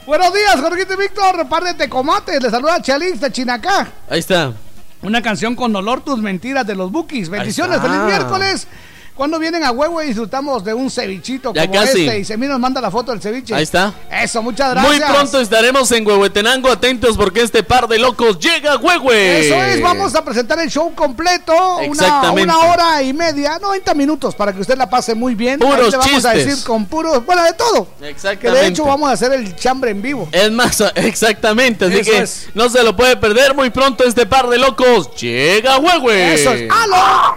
Buenos 0.06 0.34
días, 0.34 0.62
Jorgito 0.62 0.94
y 0.94 0.98
Víctor. 0.98 1.36
Repártete 1.36 1.90
comates. 1.90 2.42
Le 2.42 2.50
saluda 2.50 2.82
Chalix 2.82 3.20
de 3.20 3.32
Chinacá. 3.32 3.88
Ahí 4.10 4.20
está. 4.20 4.54
Una 5.02 5.22
canción 5.22 5.54
con 5.56 5.74
dolor, 5.74 6.00
tus 6.02 6.20
mentiras 6.20 6.66
de 6.66 6.76
los 6.76 6.90
Bookies. 6.90 7.28
Bendiciones, 7.28 7.82
feliz 7.82 7.98
miércoles. 7.98 8.68
Cuando 9.16 9.38
vienen 9.38 9.64
a 9.64 9.72
huevo 9.72 10.02
y 10.02 10.08
disfrutamos 10.08 10.64
de 10.64 10.74
un 10.74 10.90
cevichito 10.90 11.54
Ya 11.54 11.68
como 11.68 11.80
casi. 11.80 12.06
este 12.06 12.20
y 12.20 12.26
Semí 12.26 12.48
nos 12.48 12.60
manda 12.60 12.82
la 12.82 12.90
foto 12.90 13.12
del 13.12 13.22
ceviche. 13.22 13.54
Ahí 13.54 13.62
está. 13.62 13.94
Eso, 14.10 14.42
muchas 14.42 14.72
gracias. 14.72 14.92
Muy 14.92 15.00
pronto 15.16 15.40
estaremos 15.40 15.92
en 15.92 16.06
Huehuetenango, 16.08 16.72
atentos 16.72 17.16
porque 17.16 17.42
este 17.42 17.62
par 17.62 17.88
de 17.88 18.00
locos 18.00 18.40
llega 18.40 18.74
a 18.74 18.78
Huehue. 18.78 19.40
Eso 19.48 19.56
es, 19.64 19.82
vamos 19.84 20.16
a 20.16 20.26
presentar 20.26 20.60
el 20.60 20.70
show 20.72 20.96
completo, 20.96 21.54
una, 21.78 21.86
Exactamente. 21.86 22.44
una 22.44 22.58
hora 22.58 23.04
y 23.04 23.14
media, 23.14 23.60
90 23.60 23.94
minutos 23.94 24.34
para 24.34 24.52
que 24.52 24.62
usted 24.62 24.78
la 24.78 24.90
pase 24.90 25.14
muy 25.14 25.36
bien. 25.36 25.60
Puros 25.60 25.92
te 25.92 25.98
vamos 25.98 26.26
a 26.26 26.32
decir 26.34 26.64
con 26.64 26.86
puros, 26.88 27.24
bueno, 27.24 27.44
de 27.44 27.54
todo. 27.54 27.88
Que 28.00 28.10
Exactamente. 28.10 28.62
de 28.62 28.68
hecho 28.68 28.84
vamos 28.84 29.10
a 29.10 29.14
hacer 29.14 29.32
el 29.34 29.56
chambre 29.56 29.92
en 29.92 30.02
vivo. 30.02 30.28
Es 30.32 30.52
más, 30.52 30.82
exactamente, 30.96 31.86
así 31.86 32.00
Eso 32.00 32.12
que 32.12 32.18
es. 32.18 32.50
no 32.56 32.68
se 32.68 32.82
lo 32.82 32.96
puede 32.96 33.16
perder 33.18 33.54
muy 33.54 33.70
pronto 33.70 34.04
este 34.06 34.26
par 34.26 34.50
de 34.50 34.58
locos 34.58 35.16
llega 35.18 35.76
a 35.76 35.78
Huehue. 35.78 36.34
Eso 36.34 36.52
es. 36.52 36.68
¡Aló! 36.72 37.36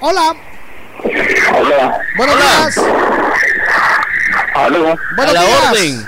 Hola. 0.00 0.34
Hola. 1.54 1.98
Buenos 2.16 2.36
días. 2.36 2.80
Aló. 4.54 4.98
Buenos 5.16 5.30
a 5.30 5.32
la 5.32 5.40
días. 5.42 5.70
orden. 5.70 6.06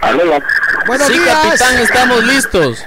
Aló. 0.00 0.38
Buenos 0.86 1.06
sí, 1.08 1.12
días. 1.18 1.38
capitán, 1.42 1.78
estamos 1.78 2.24
listos. 2.24 2.84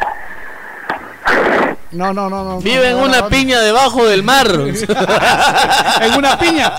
No, 1.91 2.13
no, 2.13 2.30
no, 2.30 2.43
no. 2.45 2.59
Vive 2.59 2.89
en 2.89 2.95
una 2.97 3.27
piña 3.27 3.59
debajo 3.59 4.05
del 4.07 4.23
mar. 4.23 4.47
en 6.01 6.13
una 6.18 6.39
piña. 6.39 6.72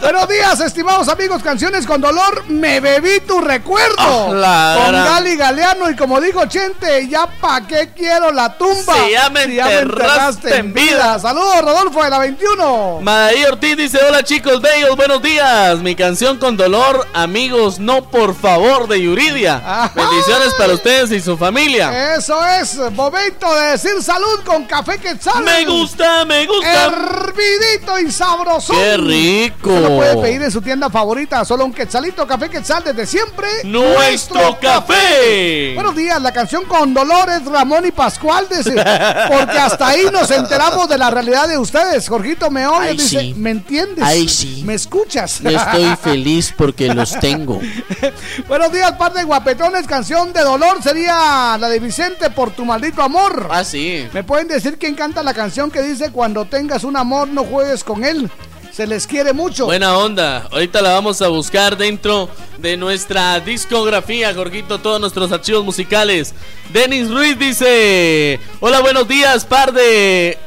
Buenos 0.00 0.28
días, 0.28 0.60
estimados 0.60 1.08
amigos. 1.08 1.42
Canciones 1.42 1.86
con 1.86 2.00
dolor. 2.00 2.44
Me 2.48 2.80
bebí 2.80 3.20
tu 3.20 3.40
recuerdo. 3.40 3.96
Ah, 3.98 4.28
la 4.34 4.76
con 4.82 4.92
gran- 4.92 5.04
Gali 5.06 5.36
Galeano. 5.36 5.90
Y 5.90 5.96
como 5.96 6.20
dijo 6.20 6.44
Chente, 6.46 7.08
ya 7.08 7.26
pa' 7.26 7.62
qué 7.66 7.90
quiero 7.96 8.32
la 8.32 8.58
tumba. 8.58 8.94
Si 9.06 9.12
ya 9.12 9.30
me 9.30 9.44
enterraste 9.44 10.56
en 10.56 10.74
vida. 10.74 11.18
Saludos, 11.18 11.62
Rodolfo 11.62 12.04
de 12.04 12.10
la 12.10 12.18
21. 12.18 13.00
Madaí 13.00 13.44
Ortiz 13.44 13.76
dice, 13.78 13.98
hola 14.06 14.22
chicos 14.22 14.60
bellos, 14.60 14.94
buenos 14.94 15.22
días. 15.22 15.78
Mi 15.78 15.94
canción 15.94 16.36
con 16.38 16.58
dolor, 16.58 17.06
amigos, 17.14 17.78
no 17.78 18.10
por 18.10 18.34
favor, 18.34 18.88
de 18.88 19.00
Yuridia. 19.00 19.90
Bendiciones 19.94 20.52
para 20.58 20.74
ustedes 20.74 21.10
y 21.12 21.20
su 21.20 21.38
familia. 21.38 22.14
Eso 22.16 22.44
es. 22.44 22.76
Momento 22.92 23.54
de 23.54 23.66
decir 23.72 24.02
salud 24.02 24.40
con 24.50 24.64
café 24.64 24.98
quetzal. 24.98 25.44
Me 25.44 25.64
gusta, 25.64 26.24
me 26.24 26.44
gusta. 26.44 26.86
Hervidito 26.86 28.00
y 28.00 28.10
sabroso. 28.10 28.72
¡Qué 28.72 28.96
rico! 28.96 29.72
Se 29.72 29.80
lo 29.80 29.96
puede 29.96 30.16
pedir 30.16 30.42
en 30.42 30.50
su 30.50 30.60
tienda 30.60 30.90
favorita. 30.90 31.44
Solo 31.44 31.64
un 31.64 31.72
quetzalito, 31.72 32.26
café 32.26 32.48
quetzal 32.48 32.82
desde 32.82 33.06
siempre. 33.06 33.46
¡Nuestro 33.62 34.58
café! 34.60 35.74
Buenos 35.74 35.94
días, 35.94 36.20
la 36.20 36.32
canción 36.32 36.64
con 36.64 36.92
Dolores, 36.92 37.44
Ramón 37.44 37.86
y 37.86 37.92
Pascual, 37.92 38.48
dice, 38.48 38.74
porque 39.28 39.56
hasta 39.56 39.86
ahí 39.86 40.06
nos 40.10 40.28
enteramos 40.32 40.88
de 40.88 40.98
la 40.98 41.10
realidad 41.10 41.46
de 41.46 41.56
ustedes. 41.56 42.08
Jorgito 42.08 42.50
me 42.50 42.66
oye, 42.66 42.94
dice, 42.94 43.20
sí. 43.20 43.34
¿me 43.36 43.50
entiendes? 43.50 44.02
Ay, 44.04 44.28
sí. 44.28 44.64
¿Me 44.66 44.74
escuchas? 44.74 45.38
Yo 45.44 45.50
estoy 45.50 45.96
feliz 46.02 46.52
porque 46.56 46.92
los 46.92 47.16
tengo. 47.20 47.60
Buenos 48.48 48.72
días, 48.72 48.90
par 48.92 49.12
de 49.12 49.22
guapetones, 49.22 49.86
canción 49.86 50.32
de 50.32 50.40
dolor 50.40 50.82
sería 50.82 51.56
la 51.56 51.68
de 51.68 51.78
Vicente 51.78 52.30
por 52.30 52.50
tu 52.50 52.64
maldito 52.64 53.00
amor. 53.00 53.48
Ah, 53.48 53.62
sí. 53.62 54.08
¿Me 54.12 54.24
pueden 54.40 54.56
decir 54.56 54.78
quién 54.78 54.94
canta 54.94 55.22
la 55.22 55.34
canción 55.34 55.70
que 55.70 55.82
dice 55.82 56.12
cuando 56.12 56.46
tengas 56.46 56.84
un 56.84 56.96
amor 56.96 57.28
no 57.28 57.44
juegues 57.44 57.84
con 57.84 58.04
él? 58.04 58.30
Se 58.72 58.86
les 58.86 59.06
quiere 59.06 59.34
mucho. 59.34 59.66
Buena 59.66 59.98
onda. 59.98 60.48
Ahorita 60.50 60.80
la 60.80 60.94
vamos 60.94 61.20
a 61.20 61.28
buscar 61.28 61.76
dentro 61.76 62.30
de 62.56 62.78
nuestra 62.78 63.38
discografía, 63.40 64.32
Jorgito, 64.32 64.78
todos 64.78 64.98
nuestros 64.98 65.30
archivos 65.30 65.62
musicales. 65.62 66.32
Denis 66.72 67.10
Ruiz 67.10 67.38
dice: 67.38 68.40
Hola, 68.60 68.80
buenos 68.80 69.06
días, 69.06 69.44
par 69.44 69.74
de 69.74 70.38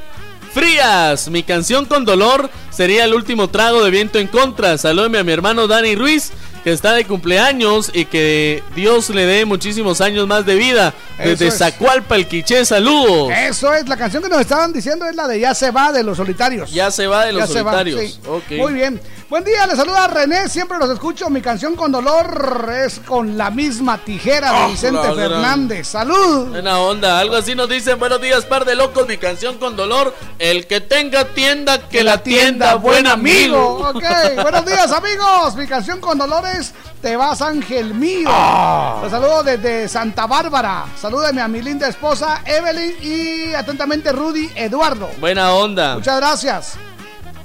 frías. 0.54 1.30
Mi 1.30 1.44
canción 1.44 1.86
con 1.86 2.04
dolor 2.04 2.50
sería 2.72 3.06
el 3.06 3.14
último 3.14 3.50
trago 3.50 3.84
de 3.84 3.92
viento 3.92 4.18
en 4.18 4.28
contra. 4.28 4.80
Salúdeme 4.80 5.20
a 5.20 5.24
mi 5.24 5.34
hermano 5.34 5.68
Dani 5.68 5.94
Ruiz, 5.96 6.32
que 6.64 6.72
está 6.72 6.94
de 6.94 7.06
cumpleaños 7.06 7.92
y 7.94 8.06
que 8.06 8.64
Dios 8.76 9.10
le 9.10 9.26
dé 9.26 9.46
muchísimos 9.46 10.02
años 10.02 10.28
más 10.28 10.46
de 10.46 10.56
vida. 10.56 10.94
Desde. 11.18 11.52
Zacualpa, 11.52 12.16
el 12.16 12.28
Quiché, 12.28 12.66
saludos. 12.66 13.32
Eso 13.38 13.74
es, 13.74 13.88
la 13.88 13.98
canción 13.98 14.24
que 14.24 14.30
nos 14.30 14.42
estaban 14.42 14.72
diciendo 14.72 15.06
es 15.06 15.16
la 15.16 15.28
de 15.28 15.40
Ya 15.40 15.54
se 15.54 15.72
va 15.72 15.92
de 15.92 16.04
los 16.04 16.18
solitarios. 16.18 16.72
Ya 16.72 16.90
se 16.92 17.08
va 17.08 17.26
de 17.26 17.34
los 17.34 17.48
Ya 17.50 17.54
se 17.54 17.62
va, 17.62 17.74
solitarios. 17.74 18.20
sí. 18.50 18.56
Muy 18.56 18.74
bien. 18.74 19.00
Buen 19.34 19.46
día, 19.46 19.66
les 19.66 19.78
saluda 19.78 20.06
René, 20.06 20.48
siempre 20.48 20.78
los 20.78 20.92
escucho. 20.92 21.28
Mi 21.28 21.42
canción 21.42 21.76
con 21.76 21.92
dolor 21.92 22.72
es 22.86 23.00
con 23.00 23.36
la 23.36 23.50
misma 23.50 23.98
tijera 23.98 24.52
de 24.52 24.58
Ah, 24.58 24.68
Vicente 24.68 25.12
Fernández. 25.12 25.88
Salud. 25.88 26.50
Buena 26.50 26.78
onda, 26.78 27.18
algo 27.18 27.38
así 27.38 27.56
nos 27.56 27.68
dicen, 27.68 27.98
buenos 27.98 28.22
días, 28.22 28.46
par 28.46 28.64
de 28.64 28.76
locos, 28.76 29.08
mi 29.08 29.18
canción 29.18 29.58
con 29.58 29.76
dolor, 29.76 30.14
el 30.38 30.68
que 30.68 30.82
tenga 30.82 31.26
tienda, 31.34 31.90
que, 31.90 32.04
la 32.04 32.22
tienda, 32.22 32.76
buen 32.76 33.08
amigo. 33.08 33.90
Ok, 33.90 34.04
buenos 34.44 34.68
días 34.68 34.92
amigos. 34.92 35.56
Mi 35.56 35.66
canción 35.66 36.00
con 36.00 36.20
Dolores, 36.20 36.72
Te 37.02 37.16
vas 37.18 37.42
ángel 37.42 37.96
mío. 37.96 38.30
Ah. 38.32 39.00
Los 39.02 39.10
saludo 39.10 39.42
desde 39.42 39.90
Santa 39.90 40.28
Bárbara. 40.28 40.86
Salúdame 41.02 41.42
a 41.42 41.48
mi 41.48 41.64
linda 41.64 41.88
esposa 41.88 42.44
Evelyn 42.46 42.98
y 43.02 43.54
atentamente 43.56 44.12
Rudy 44.12 44.52
Eduardo. 44.54 45.10
Buena 45.20 45.56
onda. 45.56 45.96
Muchas 45.96 46.18
gracias. 46.18 46.74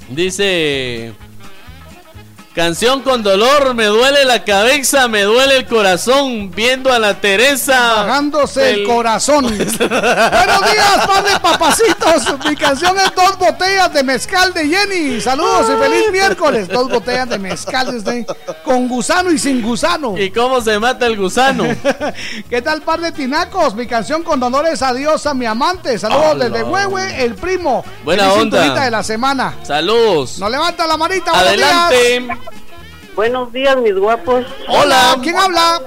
Dice, 0.07 1.15
canción 2.53 3.01
con 3.01 3.23
dolor, 3.23 3.73
me 3.73 3.85
duele 3.85 4.25
la 4.25 4.43
cabeza, 4.43 5.07
me 5.07 5.23
duele 5.23 5.57
el 5.57 5.65
corazón, 5.65 6.51
viendo 6.51 6.91
a 6.91 6.99
la 6.99 7.19
Teresa. 7.21 8.03
Bajándose 8.03 8.71
el 8.71 8.83
corazón. 8.85 9.45
Buenos 9.47 9.67
días, 10.71 11.07
pan 11.07 11.23
de 11.23 11.39
papacitos. 11.41 12.45
Mi 12.45 12.55
canción 12.55 12.97
es 12.97 13.09
Dos 13.15 13.37
botellas 13.37 13.93
de 13.93 14.03
mezcal 14.03 14.53
de 14.53 14.67
Jenny. 14.67 15.19
Saludos 15.21 15.67
y 15.69 15.81
feliz 15.81 16.11
miércoles. 16.11 16.67
Dos 16.67 16.89
botellas 16.89 17.29
de 17.29 17.37
mezcal 17.37 18.03
de 18.03 18.25
con 18.63 18.87
gusano 18.87 19.31
y 19.31 19.37
sin 19.37 19.61
gusano. 19.61 20.17
¿Y 20.17 20.31
cómo 20.31 20.61
se 20.61 20.79
mata 20.79 21.05
el 21.05 21.17
gusano? 21.17 21.65
¿Qué 22.49 22.61
tal, 22.61 22.81
par 22.81 23.01
de 23.01 23.11
tinacos? 23.11 23.75
Mi 23.75 23.87
canción 23.87 24.23
con 24.23 24.39
dolores 24.39 24.81
adiós 24.81 25.25
a 25.25 25.33
mi 25.33 25.45
amante. 25.45 25.97
Saludos 25.99 26.31
Hola. 26.31 26.49
desde 26.49 26.63
Huehue, 26.63 27.23
el 27.25 27.35
primo. 27.35 27.83
Buena 28.03 28.29
Feliz 28.31 28.43
onda. 28.43 28.83
de 28.85 28.91
la 28.91 29.03
semana. 29.03 29.55
Saludos. 29.63 30.39
Nos 30.39 30.51
levanta 30.51 30.87
la 30.87 30.97
manita. 30.97 31.31
buenos 31.31 31.47
Adelante. 31.49 32.19
días. 32.19 32.37
Buenos 33.19 33.51
días, 33.51 33.75
mis 33.75 33.95
guapos. 33.95 34.45
Hola. 34.69 35.17
¿Quién 35.21 35.35
habla? 35.35 35.81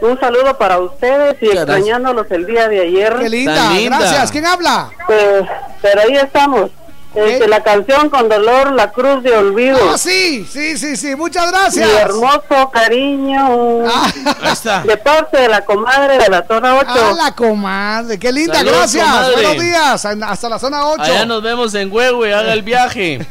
Un 0.00 0.18
saludo 0.18 0.56
para 0.56 0.78
ustedes 0.78 1.36
y 1.42 1.44
Muchas 1.44 1.64
extrañándolos 1.64 2.30
el 2.30 2.46
día 2.46 2.66
de 2.66 2.80
ayer. 2.80 3.14
Qué 3.18 3.28
linda, 3.28 3.54
Tan 3.56 3.76
linda. 3.76 3.98
gracias. 3.98 4.32
¿Quién 4.32 4.46
habla? 4.46 4.90
Pues, 5.06 5.44
pero 5.82 6.00
ahí 6.00 6.16
estamos. 6.16 6.70
Este, 7.12 7.48
la 7.48 7.60
canción 7.62 8.08
con 8.08 8.28
dolor, 8.28 8.72
La 8.72 8.92
Cruz 8.92 9.22
de 9.24 9.32
Olvido. 9.36 9.78
Ah, 9.92 9.98
sí, 9.98 10.46
sí, 10.48 10.78
sí, 10.78 10.96
sí. 10.96 11.16
Muchas 11.16 11.46
Mi 11.46 11.50
gracias. 11.52 11.90
hermoso 11.90 12.70
cariño. 12.72 13.82
Ahí 13.88 14.52
está. 14.52 14.82
De 14.84 14.96
parte 14.96 15.38
de 15.38 15.48
la 15.48 15.64
comadre 15.64 16.18
de 16.18 16.28
la 16.28 16.46
zona 16.46 16.76
8. 16.76 16.86
Ah, 16.88 17.12
la 17.16 17.32
comadre. 17.32 18.16
Qué 18.18 18.30
linda, 18.32 18.62
gracias. 18.62 19.04
comadre. 19.04 19.34
Buenos 19.34 19.60
días. 19.60 20.04
Hasta 20.04 20.48
la 20.48 20.58
zona 20.60 20.86
8. 20.86 21.02
Allá 21.02 21.26
nos 21.26 21.42
vemos 21.42 21.74
en 21.74 21.90
Huehue, 21.92 22.32
haga 22.32 22.52
el 22.52 22.62
viaje. 22.62 23.18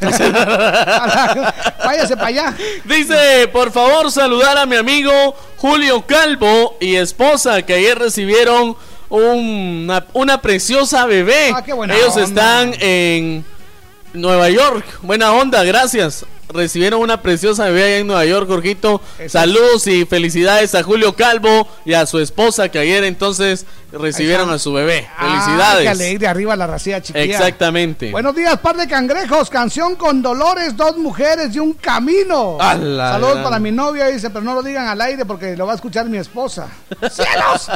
Váyase 1.84 2.16
para 2.16 2.26
allá. 2.28 2.54
Dice, 2.84 3.48
por 3.52 3.72
favor, 3.72 4.10
saludar 4.12 4.58
a 4.58 4.66
mi 4.66 4.76
amigo 4.76 5.34
Julio 5.56 6.04
Calvo 6.06 6.76
y 6.80 6.96
esposa 6.96 7.62
que 7.62 7.74
ayer 7.74 7.98
recibieron 7.98 8.76
una, 9.08 10.04
una 10.12 10.40
preciosa 10.40 11.06
bebé. 11.06 11.52
Ah, 11.54 11.62
qué 11.64 11.72
buena 11.72 11.94
Ellos 11.94 12.16
onda. 12.16 12.22
están 12.24 12.74
en 12.80 13.44
Nueva 14.12 14.48
York. 14.48 14.84
Buena 15.02 15.32
onda, 15.32 15.62
gracias. 15.64 16.24
Recibieron 16.52 17.00
una 17.00 17.22
preciosa 17.22 17.64
bebé 17.66 17.84
allá 17.84 17.98
en 17.98 18.06
Nueva 18.06 18.24
York, 18.24 18.48
Jorgito. 18.48 19.00
Saludos 19.28 19.86
y 19.86 20.04
felicidades 20.04 20.74
a 20.74 20.82
Julio 20.82 21.14
Calvo 21.14 21.68
y 21.84 21.94
a 21.94 22.06
su 22.06 22.18
esposa 22.18 22.68
que 22.68 22.78
ayer 22.78 23.04
entonces 23.04 23.66
recibieron 23.92 24.50
a 24.50 24.58
su 24.58 24.72
bebé. 24.72 25.08
Felicidades. 25.18 25.88
Ah, 25.88 25.94
que 25.96 26.18
de 26.18 26.26
arriba 26.28 26.56
la 26.56 26.66
racía 26.66 27.00
chiquilla. 27.02 27.24
Exactamente. 27.24 28.10
Buenos 28.10 28.34
días, 28.34 28.58
par 28.58 28.76
de 28.76 28.86
cangrejos. 28.86 29.50
Canción 29.50 29.96
con 29.96 30.22
Dolores, 30.22 30.76
dos 30.76 30.96
mujeres 30.96 31.54
y 31.54 31.58
un 31.58 31.72
camino. 31.74 32.58
¡Ala, 32.60 33.12
Saludos 33.12 33.38
para 33.42 33.58
mi 33.58 33.72
novia, 33.72 34.06
dice, 34.06 34.30
pero 34.30 34.44
no 34.44 34.54
lo 34.54 34.62
digan 34.62 34.86
al 34.86 35.00
aire 35.00 35.24
porque 35.24 35.56
lo 35.56 35.66
va 35.66 35.72
a 35.72 35.76
escuchar 35.76 36.06
mi 36.06 36.18
esposa. 36.18 36.68
¡Cielos! 37.10 37.70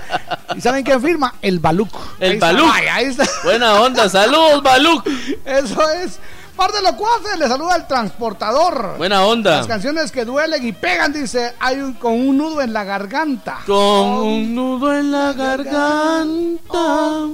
¿Y 0.56 0.60
saben 0.60 0.84
quién 0.84 1.02
firma? 1.02 1.34
El 1.42 1.58
Baluc. 1.58 1.90
El 2.20 2.32
Ahí 2.32 2.38
Baluc. 2.38 2.72
ahí 2.92 3.04
está. 3.06 3.24
Buena 3.42 3.80
onda, 3.80 4.08
saludos, 4.08 4.62
Baluc. 4.62 5.06
Eso 5.44 5.90
es. 5.90 6.18
Par 6.56 6.70
de 6.70 6.82
locuaces, 6.82 7.36
le 7.38 7.48
saluda 7.48 7.76
el 7.76 7.86
transportador. 7.86 8.94
Buena 8.96 9.24
onda. 9.24 9.56
Las 9.58 9.66
canciones 9.66 10.12
que 10.12 10.24
duelen 10.24 10.64
y 10.66 10.72
pegan, 10.72 11.12
dice, 11.12 11.54
hay 11.58 11.80
un, 11.80 11.94
con 11.94 12.12
un 12.12 12.38
nudo 12.38 12.62
en 12.62 12.72
la 12.72 12.84
garganta. 12.84 13.58
Con 13.66 13.76
un 13.76 14.54
nudo 14.54 14.96
en 14.96 15.10
la 15.10 15.32
garganta. 15.32 17.26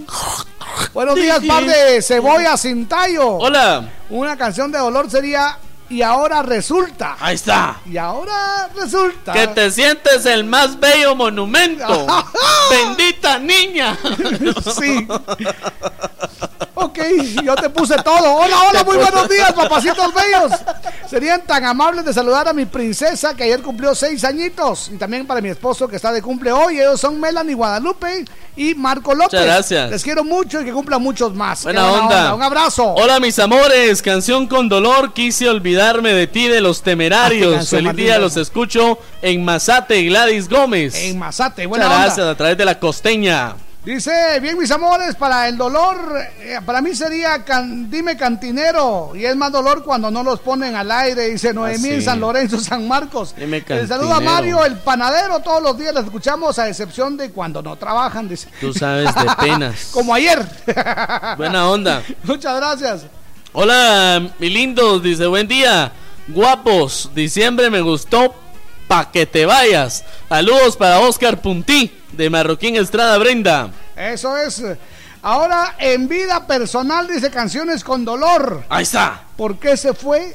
Buenos 0.94 1.14
días, 1.16 1.40
par 1.46 1.64
de 1.64 2.00
cebolla 2.00 2.56
sin 2.56 2.86
tallo. 2.88 3.36
Hola. 3.36 3.90
Una 4.08 4.36
canción 4.36 4.72
de 4.72 4.78
dolor 4.78 5.10
sería 5.10 5.58
Y 5.90 6.02
ahora 6.02 6.42
resulta. 6.42 7.16
Ahí 7.20 7.34
está. 7.34 7.80
Y 7.84 7.98
ahora 7.98 8.70
resulta. 8.74 9.32
Que 9.32 9.48
te 9.48 9.70
sientes 9.70 10.24
el 10.24 10.44
más 10.44 10.78
bello 10.80 11.14
monumento. 11.14 12.06
Bendita 12.70 13.38
niña. 13.38 13.98
Sí. 14.78 15.06
Ok, 16.82 16.98
yo 17.44 17.54
te 17.56 17.68
puse 17.68 17.96
todo. 18.02 18.36
Hola, 18.36 18.56
hola, 18.70 18.84
muy 18.84 18.96
buenos 18.96 19.28
días, 19.28 19.52
papacitos 19.52 20.12
bellos. 20.14 20.58
Serían 21.08 21.42
tan 21.42 21.64
amables 21.64 22.04
de 22.06 22.14
saludar 22.14 22.48
a 22.48 22.54
mi 22.54 22.64
princesa 22.64 23.34
que 23.34 23.44
ayer 23.44 23.60
cumplió 23.60 23.94
seis 23.94 24.24
añitos. 24.24 24.90
Y 24.92 24.96
también 24.96 25.26
para 25.26 25.42
mi 25.42 25.50
esposo 25.50 25.86
que 25.88 25.96
está 25.96 26.10
de 26.10 26.22
cumple 26.22 26.52
hoy. 26.52 26.78
Ellos 26.80 26.98
son 26.98 27.20
Melanie 27.20 27.54
Guadalupe 27.54 28.24
y 28.56 28.74
Marco 28.74 29.14
López. 29.14 29.32
Muchas 29.32 29.44
gracias. 29.44 29.90
Les 29.90 30.02
quiero 30.02 30.24
mucho 30.24 30.62
y 30.62 30.64
que 30.64 30.72
cumplan 30.72 31.02
muchos 31.02 31.34
más. 31.34 31.64
Buena, 31.64 31.92
onda. 31.92 32.34
Un 32.34 32.42
abrazo. 32.42 32.94
Hola 32.94 33.20
mis 33.20 33.38
amores, 33.38 34.00
canción 34.00 34.46
con 34.46 34.68
dolor, 34.70 35.12
quise 35.12 35.48
olvidarme 35.50 36.14
de 36.14 36.26
ti 36.26 36.48
de 36.48 36.62
los 36.62 36.82
temerarios. 36.82 37.56
canción 37.56 37.82
Feliz 37.82 37.96
día, 37.96 38.18
los 38.18 38.38
escucho 38.38 38.98
en 39.20 39.44
Mazate, 39.44 40.02
Gladys 40.04 40.48
Gómez. 40.48 40.94
En 40.94 41.18
Mazate, 41.18 41.66
buena 41.66 41.84
Muchas 41.84 41.96
onda. 41.96 42.06
gracias 42.06 42.26
a 42.26 42.34
través 42.36 42.56
de 42.56 42.64
la 42.64 42.78
costeña. 42.78 43.54
Dice, 43.82 44.38
bien 44.40 44.58
mis 44.58 44.70
amores, 44.70 45.14
para 45.14 45.48
el 45.48 45.56
dolor, 45.56 45.96
eh, 46.40 46.58
para 46.66 46.82
mí 46.82 46.94
sería 46.94 47.42
can- 47.46 47.90
dime 47.90 48.14
cantinero, 48.14 49.12
y 49.16 49.24
es 49.24 49.34
más 49.34 49.50
dolor 49.50 49.82
cuando 49.82 50.10
no 50.10 50.22
los 50.22 50.38
ponen 50.40 50.76
al 50.76 50.90
aire, 50.90 51.30
dice 51.30 51.54
Noemí 51.54 51.88
Ah, 51.88 51.92
en 51.94 52.00
sí. 52.00 52.04
San 52.04 52.20
Lorenzo, 52.20 52.60
San 52.60 52.86
Marcos. 52.86 53.34
Dime 53.38 53.64
El 53.66 53.88
saludo 53.88 54.12
a. 54.12 54.20
Mario, 54.20 54.66
el 54.66 54.76
panadero, 54.76 55.40
todos 55.40 55.62
los 55.62 55.78
días 55.78 55.94
lo 55.94 56.00
escuchamos 56.00 56.58
a 56.58 56.68
excepción 56.68 57.16
de 57.16 57.30
cuando 57.30 57.62
no 57.62 57.74
trabajan, 57.76 58.28
dice. 58.28 58.48
Tú 58.60 58.74
sabes 58.74 59.14
de 59.14 59.26
penas. 59.40 59.88
Como 59.92 60.12
ayer. 60.12 60.46
Buena 61.38 61.70
onda. 61.70 62.02
Muchas 62.24 62.54
gracias. 62.56 63.06
Hola, 63.54 64.28
mi 64.38 64.50
lindo, 64.50 64.98
dice 65.00 65.26
buen 65.26 65.48
día. 65.48 65.90
Guapos, 66.28 67.10
diciembre 67.14 67.70
me 67.70 67.80
gustó 67.80 68.34
pa' 68.86 69.10
que 69.10 69.24
te 69.24 69.46
vayas. 69.46 70.04
Saludos 70.28 70.76
para 70.76 71.00
Oscar 71.00 71.40
Puntí, 71.40 71.90
de 72.12 72.30
Marroquín 72.30 72.76
Estrada 72.76 73.16
Brenda. 73.18 73.70
Eso 73.96 74.36
es. 74.36 74.62
Ahora, 75.22 75.76
en 75.78 76.08
vida 76.08 76.46
personal, 76.46 77.06
dice 77.06 77.30
canciones 77.30 77.84
con 77.84 78.04
dolor. 78.04 78.64
Ahí 78.68 78.84
está. 78.84 79.24
¿Por 79.36 79.58
qué 79.58 79.76
se 79.76 79.92
fue? 79.92 80.34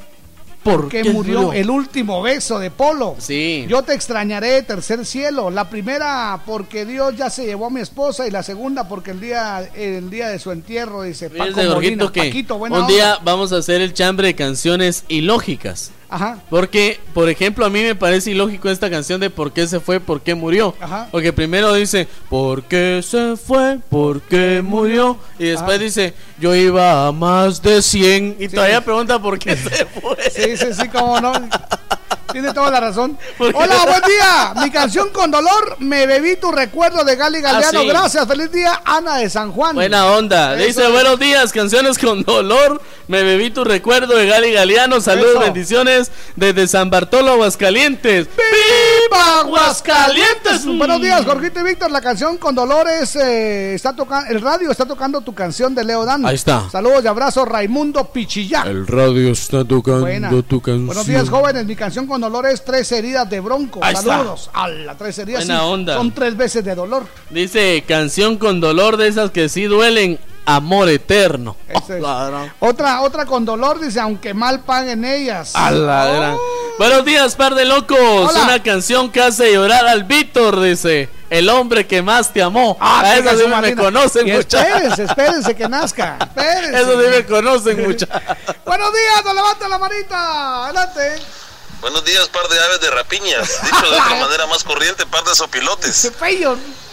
Porque 0.62 1.02
qué 1.02 1.10
murió 1.10 1.42
murió? 1.42 1.52
el 1.52 1.70
último 1.70 2.22
beso 2.22 2.58
de 2.58 2.72
Polo. 2.72 3.14
Sí. 3.18 3.66
Yo 3.68 3.82
te 3.82 3.94
extrañaré, 3.94 4.62
tercer 4.62 5.06
cielo. 5.06 5.48
La 5.50 5.70
primera 5.70 6.40
porque 6.44 6.84
Dios 6.84 7.16
ya 7.16 7.30
se 7.30 7.46
llevó 7.46 7.66
a 7.66 7.70
mi 7.70 7.80
esposa 7.80 8.26
y 8.26 8.32
la 8.32 8.42
segunda 8.42 8.88
porque 8.88 9.12
el 9.12 9.20
día 9.20 9.60
el 9.74 10.10
día 10.10 10.28
de 10.28 10.40
su 10.40 10.50
entierro 10.50 11.02
dice 11.02 11.30
Paco 11.30 11.62
Molina. 11.62 12.10
Paquito, 12.10 12.58
buena 12.58 12.76
un 12.76 12.82
onda. 12.82 12.92
día 12.92 13.18
vamos 13.22 13.52
a 13.52 13.58
hacer 13.58 13.80
el 13.80 13.94
chambre 13.94 14.28
de 14.28 14.34
canciones 14.34 15.04
ilógicas. 15.06 15.92
Ajá. 16.08 16.38
Porque, 16.50 17.00
por 17.14 17.28
ejemplo, 17.28 17.66
a 17.66 17.70
mí 17.70 17.82
me 17.82 17.94
parece 17.94 18.30
ilógico 18.30 18.68
esta 18.68 18.90
canción 18.90 19.20
de 19.20 19.30
por 19.30 19.52
qué 19.52 19.66
se 19.66 19.80
fue, 19.80 20.00
por 20.00 20.20
qué 20.20 20.34
murió. 20.34 20.74
Ajá. 20.80 21.08
Porque 21.10 21.32
primero 21.32 21.72
dice, 21.74 22.06
¿por 22.28 22.64
qué 22.64 23.00
se 23.02 23.36
fue? 23.36 23.78
¿Por 23.88 24.22
qué 24.22 24.62
murió? 24.62 25.18
Y 25.38 25.46
después 25.46 25.80
dice, 25.80 26.14
yo 26.38 26.54
iba 26.54 27.06
a 27.06 27.12
más 27.12 27.62
de 27.62 27.82
100. 27.82 28.36
Y 28.38 28.48
todavía 28.48 28.80
pregunta 28.80 29.20
por 29.20 29.38
qué 29.38 29.56
se 29.56 29.86
fue. 29.86 30.16
Sí, 30.30 30.56
sí, 30.56 30.66
sí, 30.72 30.88
cómo 30.88 31.20
no. 31.20 31.32
Tiene 32.36 32.52
toda 32.52 32.70
la 32.70 32.80
razón. 32.80 33.16
Hola, 33.38 33.86
buen 33.86 34.02
día. 34.02 34.52
Mi 34.62 34.70
canción 34.70 35.08
con 35.08 35.30
dolor, 35.30 35.76
me 35.78 36.06
bebí 36.06 36.36
tu 36.36 36.52
recuerdo 36.52 37.02
de 37.02 37.16
Gali 37.16 37.40
Galeano. 37.40 37.78
Ah, 37.78 37.82
sí. 37.82 37.88
Gracias, 37.88 38.28
feliz 38.28 38.52
día, 38.52 38.82
Ana 38.84 39.16
de 39.16 39.30
San 39.30 39.52
Juan. 39.52 39.74
Buena 39.74 40.04
onda. 40.10 40.50
Le 40.54 40.58
Eso 40.58 40.66
dice, 40.66 40.84
es. 40.84 40.92
buenos 40.92 41.18
días, 41.18 41.50
canciones 41.50 41.96
con 41.98 42.22
dolor. 42.24 42.82
Me 43.08 43.22
bebí 43.22 43.48
tu 43.48 43.64
recuerdo 43.64 44.14
de 44.16 44.26
Gali 44.26 44.52
Galeano. 44.52 45.00
Saludos, 45.00 45.30
Eso. 45.30 45.40
bendiciones 45.40 46.10
desde 46.34 46.68
San 46.68 46.90
Bartolo, 46.90 47.32
Aguascalientes. 47.32 48.26
¡Viva 48.36 49.40
Aguascalientes! 49.40 50.66
Buenos 50.66 51.00
días, 51.00 51.24
Jorgito 51.24 51.60
y 51.60 51.62
Víctor. 51.62 51.90
La 51.90 52.02
canción 52.02 52.36
con 52.36 52.54
Dolores 52.54 53.16
eh, 53.16 53.74
está 53.74 53.96
tocando, 53.96 54.30
el 54.30 54.42
radio 54.42 54.70
está 54.70 54.84
tocando 54.84 55.22
tu 55.22 55.34
canción 55.34 55.74
de 55.74 55.84
Leo 55.84 56.04
Dan. 56.04 56.26
Ahí 56.26 56.34
está. 56.34 56.68
Saludos 56.68 57.02
y 57.02 57.06
abrazo, 57.06 57.46
Raimundo 57.46 58.04
Pichillá. 58.12 58.64
El 58.66 58.86
radio 58.86 59.30
está 59.30 59.64
tocando 59.64 60.00
Buena. 60.00 60.28
tu 60.42 60.60
canción. 60.60 60.86
Buenos 60.86 61.06
días, 61.06 61.30
jóvenes. 61.30 61.64
Mi 61.64 61.76
canción 61.76 62.06
con 62.06 62.25
Dolores, 62.26 62.64
tres 62.64 62.90
heridas 62.90 63.30
de 63.30 63.38
bronco. 63.38 63.78
Ahí 63.82 63.94
está. 63.94 64.18
Saludos. 64.18 64.50
A 64.52 64.66
las 64.66 64.98
tres 64.98 65.16
heridas. 65.18 65.46
Buena 65.46 65.60
sí, 65.60 65.66
onda. 65.66 65.94
Son 65.94 66.12
tres 66.12 66.36
veces 66.36 66.64
de 66.64 66.74
dolor. 66.74 67.06
Dice, 67.30 67.84
canción 67.86 68.36
con 68.36 68.60
dolor 68.60 68.96
de 68.96 69.06
esas 69.06 69.30
que 69.30 69.48
sí 69.48 69.64
duelen. 69.64 70.18
Amor 70.48 70.88
eterno. 70.88 71.56
Es. 71.68 71.82
Oh, 71.88 71.98
la 71.98 72.52
Otra, 72.60 73.02
otra 73.02 73.26
con 73.26 73.44
dolor, 73.44 73.80
dice, 73.80 73.98
aunque 73.98 74.32
mal 74.32 74.60
paguen 74.60 75.04
ellas. 75.04 75.52
A 75.54 75.72
la 75.72 76.06
gran- 76.06 76.36
Buenos 76.78 77.04
días, 77.04 77.34
par 77.34 77.54
de 77.54 77.64
locos. 77.64 77.98
Hola. 77.98 78.42
Una 78.44 78.62
canción 78.62 79.10
que 79.10 79.22
hace 79.22 79.52
llorar 79.52 79.86
al 79.86 80.04
Víctor, 80.04 80.60
dice. 80.60 81.08
El 81.30 81.48
hombre 81.48 81.86
que 81.86 82.02
más 82.02 82.32
te 82.32 82.42
amó. 82.42 82.76
Ah, 82.80 83.00
a 83.02 83.16
eso 83.16 83.30
sí 83.30 83.44
me, 83.60 83.74
conocen 83.74 84.26
mucho. 84.26 84.58
Espérense, 84.58 85.02
espérense 85.04 85.56
que 85.56 85.68
nazca. 85.68 86.18
Espérense. 86.20 86.80
Eso 86.80 87.02
sí 87.02 87.08
me 87.10 87.26
conocen 87.26 87.82
mucho. 87.84 88.06
Buenos 88.64 88.92
días, 88.92 89.24
no 89.24 89.34
levanta 89.34 89.68
la 89.68 89.78
manita. 89.78 90.64
Adelante. 90.66 91.22
Buenos 91.80 92.04
días, 92.04 92.28
par 92.28 92.48
de 92.48 92.58
aves 92.58 92.80
de 92.80 92.90
rapiñas. 92.90 93.62
Dicho 93.62 93.90
de 93.90 93.98
otra 93.98 94.14
manera 94.20 94.46
más 94.46 94.64
corriente, 94.64 95.06
par 95.06 95.24
de 95.24 95.34
sopilotes. 95.34 95.94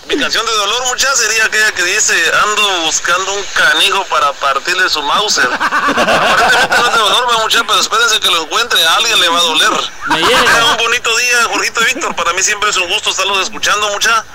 Mi 0.07 0.17
canción 0.19 0.45
de 0.45 0.51
dolor, 0.51 0.85
muchas 0.87 1.17
sería 1.17 1.45
aquella 1.45 1.71
que 1.71 1.83
dice: 1.83 2.13
Ando 2.43 2.81
buscando 2.81 3.33
un 3.33 3.43
canijo 3.53 4.03
para 4.05 4.33
partirle 4.33 4.89
su 4.89 5.01
Mauser. 5.01 5.47
Aparentemente 5.53 6.77
no 6.77 6.87
es 6.87 6.93
de 6.93 6.99
dolor, 6.99 7.29
va, 7.29 7.37
mucha, 7.43 7.63
pero 7.63 7.79
espérense 7.79 8.19
que 8.19 8.29
lo 8.29 8.43
encuentre. 8.43 8.83
A 8.85 8.95
alguien 8.95 9.19
le 9.21 9.29
va 9.29 9.39
a 9.39 9.43
doler. 9.43 9.71
Me 10.07 10.17
llega. 10.19 10.65
Un 10.71 10.77
bonito 10.77 11.15
día, 11.17 11.43
Jorgito 11.49 11.81
y 11.81 11.85
Víctor. 11.85 12.15
Para 12.15 12.33
mí 12.33 12.43
siempre 12.43 12.69
es 12.69 12.75
un 12.77 12.89
gusto 12.89 13.11
estarlos 13.11 13.39
escuchando, 13.43 13.87
mucha. 13.89 14.25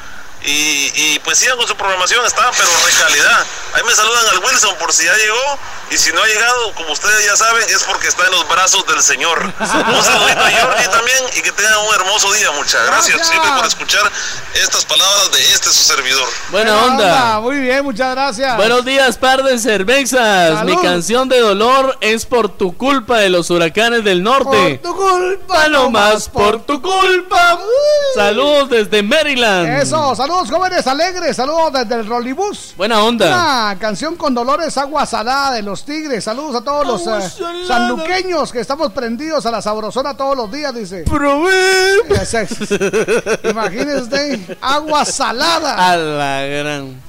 Y, 0.45 0.93
y 0.95 1.19
pues 1.25 1.39
sigan 1.39 1.57
con 1.57 1.67
su 1.67 1.77
programación, 1.77 2.25
está, 2.25 2.51
pero 2.57 2.69
de 2.69 2.93
calidad. 2.93 3.47
Ahí 3.75 3.83
me 3.85 3.95
saludan 3.95 4.25
al 4.29 4.39
Wilson 4.45 4.77
por 4.79 4.93
si 4.93 5.05
ya 5.05 5.15
llegó. 5.17 5.59
Y 5.91 5.97
si 5.97 6.13
no 6.13 6.23
ha 6.23 6.27
llegado, 6.27 6.75
como 6.75 6.93
ustedes 6.93 7.25
ya 7.25 7.35
saben, 7.35 7.65
es 7.71 7.83
porque 7.85 8.09
está 8.09 8.27
en 8.27 8.33
los 8.33 8.47
brazos 8.47 8.87
del 8.87 9.03
Señor. 9.03 9.43
Un 9.43 10.05
saludito 10.05 10.41
a 10.41 10.51
Jordi 10.51 10.85
también 10.91 11.25
y 11.35 11.41
que 11.41 11.51
tengan 11.51 11.79
un 11.79 11.95
hermoso 11.95 12.31
día, 12.35 12.51
muchas 12.53 12.85
gracias. 12.87 13.17
Gracias. 13.17 13.29
Siempre 13.29 13.51
por 13.57 13.67
escuchar 13.67 14.13
estas 14.55 14.85
palabras 14.85 15.33
de 15.33 15.41
este 15.41 15.71
su 15.71 15.83
servidor. 15.85 16.29
Buena 16.51 16.85
onda. 16.85 17.41
Muy 17.41 17.57
bien, 17.57 17.85
muchas 17.85 18.11
gracias. 18.11 18.57
Buenos 18.59 18.85
días, 18.85 19.17
par 19.17 19.43
de 19.43 19.59
cervezas. 19.59 20.59
Salud. 20.59 20.71
Mi 20.71 20.83
canción 20.83 21.27
de 21.29 21.41
dolor 21.41 21.97
es 22.03 22.27
por 22.27 22.51
tu 22.51 22.77
culpa 22.77 23.17
de 23.19 23.31
los 23.31 23.49
huracanes 23.49 24.05
del 24.05 24.23
norte. 24.23 24.81
Por 24.83 24.93
tu 24.93 24.97
culpa, 24.97 25.69
no 25.69 25.89
más 25.91 26.29
por 26.29 26.61
tu 26.67 26.83
culpa. 26.83 27.59
Saludos 28.15 28.69
desde 28.69 29.03
Maryland. 29.03 29.81
Eso, 29.81 30.15
saludos 30.15 30.28
jóvenes 30.29 30.87
alegres, 30.87 31.37
saludos 31.37 31.73
desde 31.73 31.95
el 31.95 32.07
Rolibus. 32.07 32.75
Buena 32.77 33.03
onda. 33.03 33.27
Una 33.27 33.79
canción 33.79 34.15
con 34.17 34.35
Dolores 34.35 34.77
Agua 34.77 35.07
Salada 35.07 35.53
de 35.53 35.63
los 35.63 35.85
Tigres. 35.85 36.25
Saludos 36.25 36.57
a 36.57 36.61
todos 36.65 36.87
los 36.87 37.07
eh, 37.07 37.45
sanluqueños 37.67 38.53
que 38.53 38.61
estamos 38.61 38.93
prendidos 38.93 39.47
a 39.47 39.51
la 39.51 39.63
sabrosona 39.63 40.17
todos 40.17 40.37
los 40.37 40.53
días, 40.53 40.75
dice. 40.75 41.05
Imagínese 43.51 44.03
usted, 44.03 44.59
agua 44.61 45.05
salada. 45.07 45.93
A 45.93 45.97
la 45.97 46.43
gran. 46.43 47.08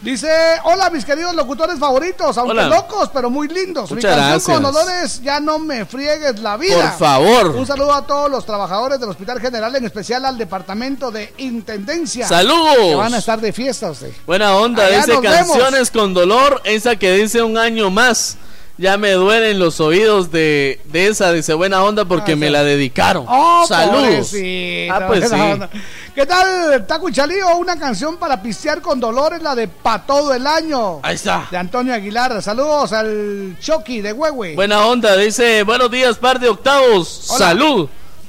Dice, 0.00 0.28
hola 0.62 0.90
mis 0.90 1.04
queridos 1.04 1.34
locutores 1.34 1.76
favoritos, 1.78 2.38
aunque 2.38 2.52
Hola. 2.52 2.68
locos, 2.68 3.10
pero 3.12 3.30
muy 3.30 3.48
lindos. 3.48 3.90
Muchas 3.90 4.16
Mi 4.16 4.22
canción 4.22 4.62
con. 4.62 4.72
Dolores, 4.72 5.20
ya 5.22 5.40
no 5.40 5.58
me 5.58 5.84
friegues 5.86 6.38
la 6.38 6.56
vida. 6.56 6.90
Por 6.90 6.98
favor. 6.98 7.46
Un 7.48 7.66
saludo 7.66 7.92
a 7.92 8.06
todos 8.06 8.30
los 8.30 8.46
trabajadores 8.46 9.00
del 9.00 9.08
Hospital 9.08 9.40
General, 9.40 9.74
en 9.74 9.84
especial 9.84 10.24
al 10.24 10.38
Departamento 10.38 11.10
de 11.10 11.34
Intendencia. 11.38 12.28
Saludos. 12.28 12.76
Que 12.76 12.94
van 12.94 13.14
a 13.14 13.18
estar 13.18 13.40
de 13.40 13.52
fiesta 13.52 13.90
usted. 13.90 14.12
Buena 14.24 14.54
onda, 14.56 14.84
Allá 14.86 14.98
dice 14.98 15.18
vemos. 15.18 15.48
canciones 15.48 15.90
con 15.90 16.14
dolor, 16.14 16.60
esa 16.64 16.94
que 16.94 17.12
dice 17.14 17.42
un 17.42 17.58
año 17.58 17.90
más. 17.90 18.36
Ya 18.80 18.96
me 18.96 19.10
duelen 19.10 19.58
los 19.58 19.80
oídos 19.80 20.30
de, 20.30 20.80
de 20.84 21.08
esa, 21.08 21.32
dice 21.32 21.52
buena 21.52 21.82
onda, 21.82 22.04
porque 22.04 22.36
me 22.36 22.48
la 22.48 22.62
dedicaron. 22.62 23.24
Oh, 23.28 23.64
Saludos. 23.66 24.28
pobrecito, 24.30 24.94
Ah, 24.94 25.06
pues 25.08 25.28
buena 25.30 25.68
sí. 25.72 25.78
¿Qué 26.14 26.24
tal, 26.26 26.86
Taco 26.86 27.10
Chalío? 27.10 27.56
Una 27.56 27.76
canción 27.76 28.16
para 28.18 28.40
pistear 28.40 28.80
con 28.80 29.00
dolores, 29.00 29.42
la 29.42 29.56
de 29.56 29.66
Pa' 29.66 30.06
todo 30.06 30.32
el 30.32 30.46
año. 30.46 31.00
Ahí 31.02 31.16
está. 31.16 31.48
De 31.50 31.56
Antonio 31.56 31.92
Aguilar. 31.92 32.40
Saludos 32.40 32.92
al 32.92 33.56
Chucky 33.60 34.00
de 34.00 34.12
Huehue. 34.12 34.54
Buena 34.54 34.86
onda, 34.86 35.16
dice, 35.16 35.64
buenos 35.64 35.90
días, 35.90 36.16
par 36.16 36.38
de 36.38 36.48
octavos. 36.48 37.26
Hola. 37.30 37.38
Salud. 37.46 37.88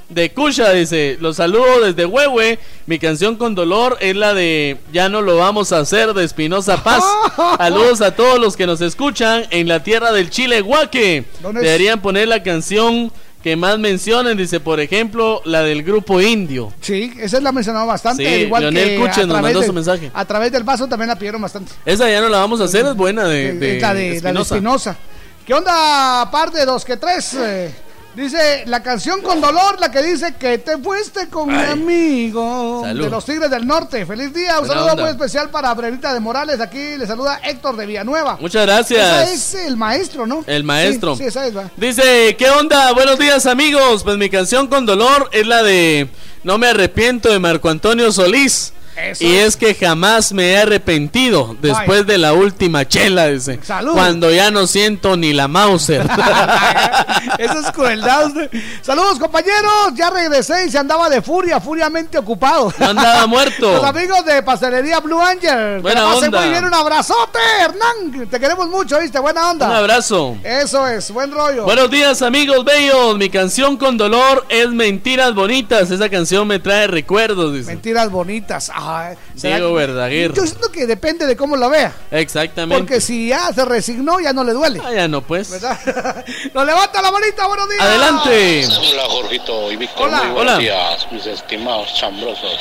De 0.10 0.32
Cucha, 0.32 0.72
dice, 0.74 1.18
los 1.22 1.36
saludo 1.36 1.82
desde 1.86 2.06
Huehue. 2.06 2.58
Mi 2.88 2.98
canción 2.98 3.36
con 3.36 3.54
dolor 3.54 3.96
es 4.02 4.16
la 4.16 4.34
de 4.34 4.78
Ya 4.92 5.08
no 5.08 5.22
lo 5.22 5.38
vamos 5.38 5.72
a 5.72 5.80
hacer 5.80 6.14
de 6.16 6.24
Espinosa 6.24 6.84
Paz. 6.84 7.04
Saludos 7.58 8.02
a 8.02 8.16
todos 8.16 8.40
los 8.40 8.58
que 8.58 8.66
nos 8.66 8.82
escuchan 8.82 9.46
en 9.52 9.68
la 9.68 9.84
tierra 9.84 10.12
del 10.12 10.32
Chile, 10.32 10.64
Huaque. 10.64 11.26
Deberían 11.54 12.02
poner 12.02 12.28
la 12.28 12.42
canción 12.42 13.12
que 13.44 13.56
más 13.56 13.78
mencionen, 13.78 14.36
dice, 14.36 14.60
por 14.60 14.80
ejemplo, 14.80 15.42
la 15.46 15.62
del 15.62 15.84
grupo 15.84 16.20
indio. 16.20 16.74
Sí, 16.82 17.14
esa 17.20 17.40
la 17.40 17.52
mencionado 17.52 17.86
bastante. 17.86 18.26
Sí, 18.26 18.42
igual 18.46 18.64
Leonel 18.64 19.12
que 19.14 19.26
nos 19.28 19.42
mandó 19.42 19.60
de- 19.62 19.68
su 19.68 19.74
mensaje. 19.74 20.12
A 20.14 20.26
través 20.26 20.52
del 20.52 20.64
vaso 20.64 20.88
también 20.88 21.08
la 21.10 21.18
pidieron 21.18 21.42
bastante. 21.42 21.72
Esa 21.86 22.10
ya 22.10 22.20
no 22.20 22.30
la 22.30 22.40
vamos 22.40 22.60
a 22.62 22.66
hacer, 22.66 22.86
es 22.86 22.96
buena 22.96 23.26
de, 23.26 23.54
la 23.80 23.94
de, 23.94 24.22
la 24.22 24.34
de 24.34 24.42
Espinosa. 24.42 24.98
¿Qué 25.46 25.54
onda, 25.54 26.30
par 26.32 26.52
de 26.52 26.66
dos 26.66 26.84
que 26.84 26.98
tres? 26.98 27.34
Eh, 27.36 27.74
dice 28.16 28.64
la 28.66 28.82
canción 28.84 29.22
con 29.22 29.40
dolor, 29.42 29.80
la 29.80 29.92
que 29.92 30.02
dice 30.02 30.36
que 30.40 30.58
te 30.58 30.78
fuiste 30.78 31.28
con 31.30 31.48
mi 31.50 31.64
amigo 31.64 32.82
Salud. 32.84 33.04
de 33.06 33.10
los 33.10 33.26
Tigres 33.26 33.50
del 33.50 33.66
Norte. 33.66 34.06
Feliz 34.06 34.34
día, 34.34 34.60
un 34.60 34.68
Buena 34.68 34.74
saludo 34.74 34.92
onda. 34.92 35.04
muy 35.04 35.12
especial 35.12 35.50
para 35.50 35.74
Brevita 35.74 36.14
de 36.14 36.20
Morales. 36.20 36.60
Aquí 36.60 36.98
le 36.98 37.06
saluda 37.08 37.40
Héctor 37.44 37.76
de 37.78 37.86
Villanueva. 37.86 38.38
Muchas 38.40 38.66
gracias. 38.66 39.30
Esa 39.30 39.34
es 39.34 39.66
el 39.68 39.78
maestro, 39.78 40.26
¿no? 40.26 40.44
El 40.48 40.64
maestro. 40.64 41.16
Sí, 41.16 41.24
sí, 41.24 41.28
esa 41.30 41.48
es. 41.48 41.54
Dice, 41.78 42.36
¿qué 42.38 42.50
onda? 42.50 42.92
Buenos 42.94 43.18
días 43.20 43.46
amigos. 43.46 44.04
Pues 44.04 44.18
mi 44.18 44.30
canción 44.30 44.68
con 44.68 44.86
dolor 44.86 45.30
es 45.32 45.48
la 45.48 45.64
de 45.64 46.10
No 46.44 46.58
me 46.58 46.68
arrepiento 46.68 47.30
de 47.32 47.40
Marco 47.40 47.70
Antonio 47.70 48.12
Solís. 48.12 48.74
Eso. 49.08 49.24
Y 49.24 49.36
es 49.36 49.56
que 49.56 49.74
jamás 49.76 50.34
me 50.34 50.52
he 50.52 50.58
arrepentido 50.58 51.56
después 51.62 52.06
de 52.06 52.18
la 52.18 52.34
última 52.34 52.88
chela, 52.88 53.28
dice. 53.28 53.60
Salud. 53.64 53.94
Cuando 53.94 54.32
ya 54.32 54.52
no 54.52 54.68
siento 54.68 55.18
ni 55.18 55.34
la 55.34 55.48
Mauser. 55.48 56.02
Esa 57.38 57.60
es 57.60 57.72
crueldad. 57.74 58.28
usted. 58.28 58.50
Saludos, 58.82 59.20
compañeros. 59.20 59.94
Ya 59.96 60.10
regresé 60.10 60.66
y 60.66 60.72
se 60.72 60.78
andaba 60.78 61.10
de 61.10 61.22
furia, 61.22 61.60
furiamente 61.60 62.18
ocupado. 62.18 62.74
No 62.78 62.88
andaba 62.88 63.28
muerto. 63.28 63.74
Los 63.74 63.84
amigos 63.84 64.26
de 64.26 64.42
Pastelería 64.44 65.00
Blue 65.00 65.22
Angel. 65.22 65.82
Buena 65.82 66.04
pasen 66.04 66.26
onda. 66.26 66.42
muy 66.42 66.50
bien. 66.50 66.66
Un 66.66 66.74
abrazote, 66.74 67.40
Hernán. 67.62 68.28
Te 68.30 68.40
queremos 68.40 68.70
mucho, 68.70 69.00
¿viste? 69.00 69.20
Buena 69.20 69.52
onda. 69.52 69.68
Un 69.68 69.76
abrazo. 69.76 70.38
Eso 70.44 70.88
es, 70.88 71.12
buen 71.12 71.32
rollo. 71.32 71.64
Buenos 71.64 71.90
días 71.90 72.22
amigos 72.22 72.64
bellos. 72.66 73.18
Mi 73.18 73.30
canción 73.30 73.78
con 73.78 73.98
dolor 73.98 74.46
es 74.50 74.70
Mentiras 74.70 75.34
Bonitas. 75.34 75.92
Esa 75.92 76.10
canción 76.10 76.48
me 76.48 76.60
trae 76.60 76.88
recuerdos, 76.88 77.54
dice. 77.54 77.68
Mentiras 77.72 78.10
bonitas. 78.10 78.72
Ay, 78.74 78.89
¿será 79.36 79.58
Diego 79.58 79.74
Verdaguer. 79.74 80.34
Yo 80.34 80.46
siento 80.46 80.72
que 80.72 80.86
depende 80.86 81.26
de 81.26 81.36
cómo 81.36 81.56
lo 81.56 81.70
vea. 81.70 81.94
Exactamente. 82.12 82.78
Porque 82.80 83.02
si 83.02 83.30
ya 83.30 83.52
se 83.54 83.66
resignó, 83.66 84.20
ya 84.20 84.34
no 84.34 84.44
le 84.44 84.54
duele. 84.54 84.82
Ah, 84.84 84.94
ya 84.94 85.08
no, 85.08 85.22
pues. 85.22 85.50
¿Verdad? 85.52 85.78
Nos 86.54 86.66
levanta 86.66 87.02
la 87.02 87.12
bonita, 87.12 87.48
buenos 87.48 87.70
días. 87.70 87.82
Adelante. 87.82 88.68
Hola 88.92 89.04
Jorgito 89.10 89.72
y 89.72 89.76
Víctor, 89.76 90.08
Hola. 90.08 90.24
muy 90.24 90.32
buenos 90.32 90.54
Hola. 90.54 90.58
días, 90.58 91.08
mis 91.12 91.26
estimados 91.26 91.94
chambrosos. 91.96 92.58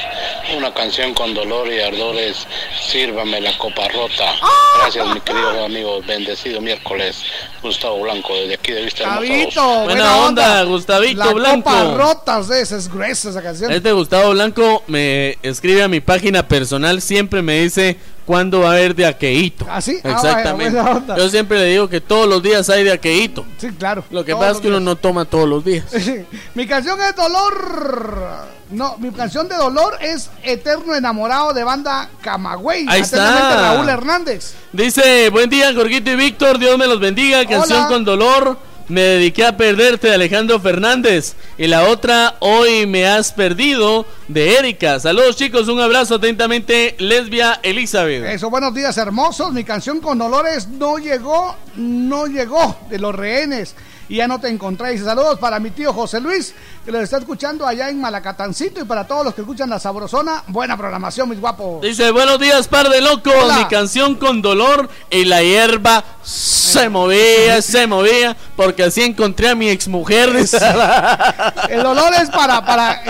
Una 0.56 0.72
canción 0.72 1.14
con 1.14 1.34
dolor 1.34 1.72
y 1.72 1.80
ardores, 1.80 2.46
sírvame 2.90 3.40
la 3.40 3.56
copa 3.58 3.88
rota. 3.88 4.34
Gracias 4.80 5.06
mi 5.14 5.20
querido 5.20 5.64
amigo, 5.64 6.00
bendecido 6.06 6.60
miércoles. 6.60 7.22
Gustavo 7.62 8.00
Blanco, 8.00 8.34
desde 8.34 8.54
aquí 8.54 8.72
de 8.72 8.82
Vista 8.82 9.18
Gustavo, 9.18 9.74
dos. 9.76 9.84
Buena 9.84 10.16
onda, 10.18 10.62
Gustavito 10.64 11.24
la 11.24 11.32
Blanco. 11.32 11.70
Copa 11.70 11.94
rotas, 11.94 12.50
esa 12.50 12.76
es 12.76 12.88
gruesa 12.88 13.30
esa 13.30 13.42
canción. 13.42 13.72
Este 13.72 13.92
Gustavo 13.92 14.30
Blanco 14.30 14.84
me 14.86 15.38
escribe 15.42 15.82
a 15.82 15.88
mi 15.88 16.00
página 16.00 16.17
personal, 16.48 17.00
siempre 17.00 17.42
me 17.42 17.60
dice 17.60 17.96
cuándo 18.24 18.60
va 18.60 18.70
a 18.70 18.72
haber 18.72 18.94
de 18.94 19.06
aqueíto. 19.06 19.66
¿Ah, 19.70 19.80
sí? 19.80 19.98
Ah, 20.04 20.10
Exactamente. 20.10 20.76
vaya, 20.76 20.82
buena 20.82 20.96
onda. 20.98 21.16
Yo 21.16 21.28
siempre 21.28 21.58
le 21.58 21.64
digo 21.66 21.88
que 21.88 22.00
todos 22.00 22.28
los 22.28 22.42
días 22.42 22.68
hay 22.68 22.84
de 22.84 22.92
aqueíto. 22.92 23.46
Sí, 23.56 23.68
claro. 23.78 24.04
Lo 24.10 24.24
que 24.24 24.34
pasa 24.34 24.50
es 24.50 24.58
que 24.58 24.68
uno 24.68 24.78
días. 24.78 24.84
no 24.84 24.96
toma 24.96 25.24
todos 25.24 25.48
los 25.48 25.64
días. 25.64 25.86
Mi 26.54 26.66
canción 26.66 26.98
es 27.00 27.16
Dolor. 27.16 28.58
No, 28.70 28.98
mi 28.98 29.10
canción 29.12 29.48
de 29.48 29.56
dolor 29.56 29.96
es 30.00 30.28
Eterno 30.42 30.94
Enamorado 30.94 31.54
de 31.54 31.64
banda 31.64 32.10
Camagüey. 32.20 32.84
Ahí 32.86 33.00
está. 33.00 33.74
Raúl 33.74 33.88
Hernández. 33.88 34.52
Dice, 34.72 35.30
buen 35.30 35.48
día, 35.48 35.72
Jorgito 35.74 36.10
y 36.10 36.16
Víctor, 36.16 36.58
Dios 36.58 36.76
me 36.76 36.86
los 36.86 37.00
bendiga. 37.00 37.46
Canción 37.46 37.78
Hola. 37.78 37.88
con 37.88 38.04
dolor. 38.04 38.58
Me 38.88 39.02
dediqué 39.02 39.44
a 39.44 39.56
perderte 39.56 40.08
de 40.08 40.14
Alejandro 40.14 40.58
Fernández. 40.60 41.34
Y 41.58 41.66
la 41.66 41.84
otra, 41.84 42.36
hoy 42.40 42.86
me 42.86 43.06
has 43.06 43.32
perdido, 43.32 44.06
de 44.28 44.54
Erika. 44.56 44.98
Saludos 44.98 45.36
chicos, 45.36 45.68
un 45.68 45.78
abrazo 45.80 46.14
atentamente, 46.14 46.96
Lesbia 46.98 47.60
Elizabeth. 47.62 48.24
Eso, 48.24 48.48
buenos 48.48 48.72
días, 48.74 48.96
hermosos. 48.96 49.52
Mi 49.52 49.64
canción 49.64 50.00
con 50.00 50.16
dolores 50.16 50.68
no 50.68 50.96
llegó, 50.96 51.54
no 51.76 52.26
llegó 52.26 52.78
de 52.88 52.98
los 52.98 53.14
rehenes. 53.14 53.74
Y 54.08 54.16
ya 54.16 54.28
no 54.28 54.40
te 54.40 54.48
encontré. 54.48 54.92
Dice 54.92 55.04
saludos 55.04 55.38
para 55.38 55.58
mi 55.58 55.70
tío 55.70 55.92
José 55.92 56.20
Luis, 56.20 56.54
que 56.84 56.90
lo 56.90 57.00
está 57.00 57.18
escuchando 57.18 57.66
allá 57.66 57.90
en 57.90 58.00
Malacatancito. 58.00 58.80
Y 58.80 58.84
para 58.84 59.06
todos 59.06 59.24
los 59.24 59.34
que 59.34 59.42
escuchan 59.42 59.68
la 59.68 59.78
sabrosona, 59.78 60.44
buena 60.46 60.76
programación, 60.76 61.28
mis 61.28 61.40
guapos. 61.40 61.82
Dice, 61.82 62.10
buenos 62.10 62.38
días, 62.38 62.68
par 62.68 62.88
de 62.88 63.00
locos. 63.00 63.34
Hola. 63.34 63.58
Mi 63.58 63.64
canción 63.66 64.14
con 64.14 64.40
dolor 64.40 64.88
y 65.10 65.24
la 65.24 65.42
hierba 65.42 66.04
se 66.22 66.88
movía, 66.88 67.60
se 67.62 67.86
movía, 67.86 68.36
porque 68.56 68.84
así 68.84 69.02
encontré 69.02 69.50
a 69.50 69.54
mi 69.54 69.68
exmujer. 69.68 70.28
El 71.68 71.82
dolor 71.82 72.12
es 72.14 72.30
para, 72.30 72.64
para 72.64 73.02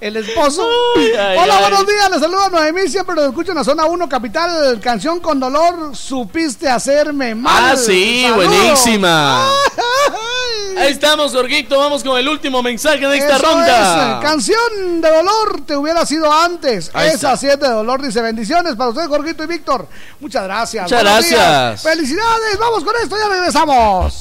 el 0.00 0.16
esposo. 0.16 0.66
Ay, 0.96 1.10
ay, 1.18 1.38
Hola, 1.38 1.54
ay. 1.56 1.60
buenos 1.62 1.86
días. 1.86 2.10
Les 2.10 2.20
saluda 2.20 2.48
Noemí. 2.50 2.88
Siempre 2.88 3.14
lo 3.14 3.26
escucho 3.26 3.50
en 3.52 3.58
la 3.58 3.64
zona 3.64 3.84
1 3.86 4.08
capital. 4.08 4.80
Canción 4.80 5.20
con 5.20 5.40
dolor. 5.40 5.96
Supiste 5.96 6.68
hacerme 6.68 7.34
mal. 7.34 7.72
Ah, 7.72 7.76
sí, 7.76 8.22
Saludos. 8.28 8.46
buenísima. 8.46 9.50
Ahí 10.78 10.92
estamos, 10.92 11.32
Jorgito. 11.32 11.78
Vamos 11.78 12.04
con 12.04 12.16
el 12.18 12.28
último 12.28 12.62
mensaje 12.62 13.06
de 13.06 13.18
esta 13.18 13.36
Eso 13.36 13.44
ronda. 13.46 14.18
es, 14.18 14.22
canción 14.22 15.00
de 15.00 15.10
dolor 15.10 15.62
te 15.66 15.76
hubiera 15.76 16.06
sido 16.06 16.32
antes. 16.32 16.90
Esa 16.94 17.36
sí 17.36 17.48
es 17.48 17.58
de 17.58 17.68
dolor, 17.68 18.00
dice 18.00 18.20
bendiciones 18.22 18.76
para 18.76 18.90
ustedes, 18.90 19.08
Jorgito 19.08 19.42
y 19.42 19.46
Víctor. 19.48 19.88
Muchas 20.20 20.44
gracias. 20.44 20.84
Muchas 20.84 21.02
Buenos 21.02 21.24
días. 21.24 21.40
gracias. 21.40 21.82
Felicidades. 21.82 22.58
Vamos 22.60 22.84
con 22.84 22.94
esto, 23.02 23.16
ya 23.18 23.28
regresamos. 23.28 24.20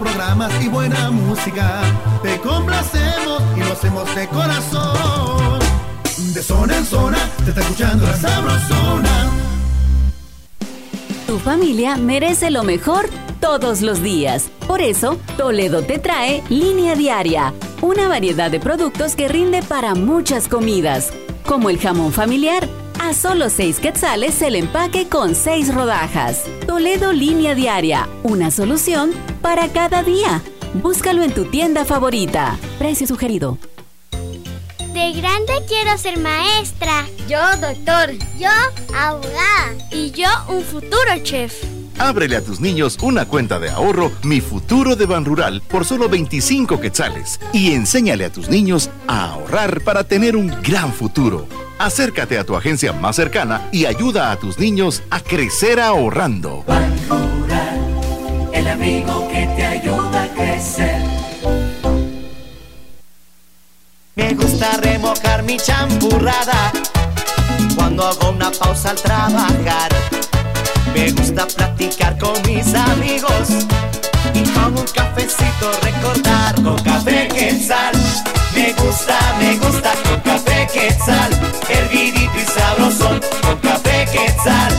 Programas 0.00 0.50
y 0.62 0.68
buena 0.68 1.10
música. 1.10 1.82
Te 2.22 2.40
complacemos 2.40 3.42
y 3.56 3.60
lo 3.60 3.72
hacemos 3.72 4.14
de 4.14 4.26
corazón. 4.28 5.60
De 6.34 6.42
zona 6.42 6.78
en 6.78 6.84
zona, 6.86 7.18
te 7.44 7.50
está 7.50 7.60
escuchando 7.60 8.06
la 8.06 8.16
sabrosona. 8.16 9.30
Tu 11.26 11.38
familia 11.38 11.96
merece 11.96 12.50
lo 12.50 12.64
mejor 12.64 13.08
todos 13.40 13.82
los 13.82 14.02
días. 14.02 14.50
Por 14.66 14.80
eso, 14.80 15.18
Toledo 15.36 15.82
te 15.82 15.98
trae 15.98 16.42
Línea 16.48 16.94
Diaria, 16.94 17.52
una 17.82 18.08
variedad 18.08 18.50
de 18.50 18.58
productos 18.58 19.14
que 19.14 19.28
rinde 19.28 19.62
para 19.62 19.94
muchas 19.94 20.48
comidas, 20.48 21.12
como 21.46 21.70
el 21.70 21.78
jamón 21.78 22.12
familiar. 22.12 22.68
A 23.02 23.14
solo 23.14 23.48
6 23.48 23.80
quetzales 23.80 24.42
el 24.42 24.54
empaque 24.54 25.08
con 25.08 25.34
6 25.34 25.74
rodajas. 25.74 26.44
Toledo 26.66 27.14
Línea 27.14 27.54
Diaria, 27.54 28.06
una 28.22 28.50
solución 28.50 29.12
para 29.40 29.68
cada 29.68 30.02
día. 30.02 30.42
Búscalo 30.74 31.22
en 31.22 31.32
tu 31.32 31.46
tienda 31.46 31.86
favorita. 31.86 32.58
Precio 32.78 33.06
sugerido. 33.06 33.56
De 34.92 35.12
grande 35.12 35.52
quiero 35.66 35.96
ser 35.96 36.18
maestra. 36.18 37.06
Yo 37.26 37.38
doctor. 37.58 38.10
Yo 38.38 38.50
abogada. 38.94 39.74
Y 39.90 40.10
yo 40.10 40.28
un 40.48 40.62
futuro 40.62 41.10
chef. 41.22 41.54
Ábrele 41.98 42.36
a 42.36 42.44
tus 42.44 42.60
niños 42.60 42.98
una 43.00 43.24
cuenta 43.24 43.58
de 43.58 43.70
ahorro 43.70 44.12
Mi 44.24 44.42
Futuro 44.42 44.94
de 44.94 45.06
Banrural 45.06 45.62
por 45.62 45.86
solo 45.86 46.10
25 46.10 46.78
quetzales 46.78 47.40
y 47.54 47.72
enséñale 47.72 48.26
a 48.26 48.30
tus 48.32 48.50
niños 48.50 48.90
a 49.06 49.32
ahorrar 49.32 49.80
para 49.84 50.04
tener 50.04 50.36
un 50.36 50.48
gran 50.62 50.92
futuro. 50.92 51.48
Acércate 51.80 52.36
a 52.36 52.44
tu 52.44 52.54
agencia 52.56 52.92
más 52.92 53.16
cercana 53.16 53.70
y 53.72 53.86
ayuda 53.86 54.30
a 54.32 54.36
tus 54.36 54.58
niños 54.58 55.02
a 55.08 55.20
crecer 55.20 55.80
ahorrando. 55.80 56.62
El 58.52 58.68
amigo 58.68 59.26
que 59.32 59.46
te 59.56 59.64
ayuda 59.64 60.24
a 60.24 60.28
crecer. 60.28 61.02
Me 64.14 64.34
gusta 64.34 64.76
remojar 64.76 65.42
mi 65.42 65.56
champurrada 65.56 66.70
cuando 67.74 68.06
hago 68.06 68.28
una 68.28 68.50
pausa 68.50 68.90
al 68.90 68.96
trabajar. 68.96 69.90
Me 70.94 71.12
gusta 71.12 71.46
platicar 71.46 72.18
con 72.18 72.34
mis 72.42 72.74
amigos 72.74 73.48
y 74.34 74.42
con 74.50 74.76
un 74.76 74.86
cafecito 74.94 75.72
recordar. 75.82 76.62
Con 76.62 76.78
café 76.82 77.26
quetzal 77.28 78.09
me 78.54 78.72
gusta, 78.72 79.18
me 79.38 79.56
gusta 79.56 79.92
con 80.04 80.20
café 80.20 80.66
quetzal, 80.72 81.30
hervidito 81.68 82.32
y 82.36 82.44
sabrosón 82.44 83.20
con 83.42 83.56
café 83.58 84.06
quetzal. 84.12 84.72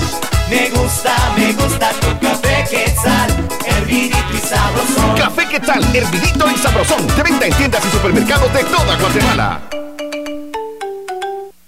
Me 0.50 0.70
gusta, 0.70 1.14
me 1.38 1.54
gusta 1.54 1.92
con 2.02 2.18
café 2.18 2.66
quetzal, 2.70 3.30
hervidito 3.66 4.34
y 4.34 4.48
sabrosón. 4.48 5.16
Café 5.18 5.48
Quetzal, 5.48 5.96
hervidito 5.96 6.50
y 6.50 6.58
sabrosón. 6.58 7.08
De 7.16 7.24
venta 7.24 7.46
en 7.46 7.54
tiendas 7.54 7.86
y 7.86 7.90
supermercados 7.90 8.54
de 8.54 8.64
toda 8.64 8.98
Guatemala. 8.98 9.62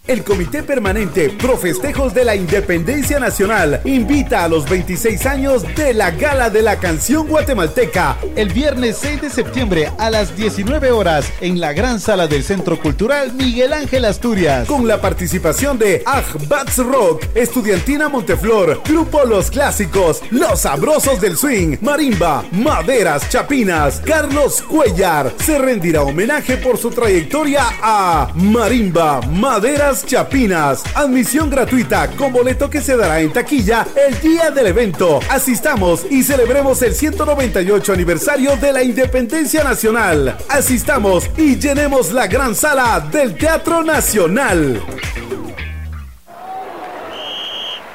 El 0.05 0.25
Comité 0.25 0.63
Permanente 0.63 1.29
Pro 1.29 1.55
Festejos 1.55 2.13
de 2.13 2.25
la 2.25 2.35
Independencia 2.35 3.21
Nacional 3.21 3.79
invita 3.85 4.43
a 4.43 4.49
los 4.49 4.69
26 4.69 5.25
años 5.25 5.63
de 5.77 5.93
la 5.93 6.11
Gala 6.11 6.49
de 6.49 6.61
la 6.61 6.77
Canción 6.77 7.25
Guatemalteca 7.25 8.17
el 8.35 8.51
viernes 8.51 8.97
6 8.99 9.21
de 9.21 9.29
septiembre 9.29 9.93
a 9.97 10.09
las 10.09 10.35
19 10.35 10.91
horas 10.91 11.31
en 11.39 11.61
la 11.61 11.71
gran 11.71 12.01
sala 12.01 12.27
del 12.27 12.43
Centro 12.43 12.81
Cultural 12.81 13.31
Miguel 13.31 13.71
Ángel 13.71 14.03
Asturias 14.03 14.67
con 14.67 14.89
la 14.89 14.99
participación 14.99 15.79
de 15.79 16.03
Bats 16.49 16.79
Rock, 16.79 17.23
Estudiantina 17.33 18.09
Monteflor, 18.09 18.81
Grupo 18.83 19.23
Los 19.23 19.49
Clásicos, 19.49 20.21
Los 20.31 20.59
Sabrosos 20.59 21.21
del 21.21 21.37
Swing, 21.37 21.77
Marimba, 21.79 22.43
Maderas 22.51 23.29
Chapinas, 23.29 24.01
Carlos 24.05 24.63
Cuellar. 24.63 25.31
Se 25.39 25.57
rendirá 25.57 26.03
homenaje 26.03 26.57
por 26.57 26.77
su 26.77 26.89
trayectoria 26.89 27.63
a 27.81 28.33
Marimba, 28.35 29.21
Maderas 29.21 29.92
Chapinas. 30.01 30.81
Admisión 30.95 31.49
gratuita 31.51 32.09
con 32.17 32.33
boleto 32.33 32.67
que 32.69 32.81
se 32.81 32.97
dará 32.97 33.19
en 33.19 33.31
taquilla 33.31 33.85
el 33.95 34.19
día 34.19 34.49
del 34.49 34.67
evento. 34.67 35.19
Asistamos 35.29 36.05
y 36.09 36.23
celebremos 36.23 36.81
el 36.81 36.95
198 36.95 37.93
aniversario 37.93 38.57
de 38.57 38.73
la 38.73 38.81
Independencia 38.81 39.63
Nacional. 39.63 40.35
Asistamos 40.49 41.29
y 41.37 41.57
llenemos 41.57 42.11
la 42.11 42.25
gran 42.25 42.55
sala 42.55 42.99
del 43.11 43.37
Teatro 43.37 43.83
Nacional. 43.83 44.81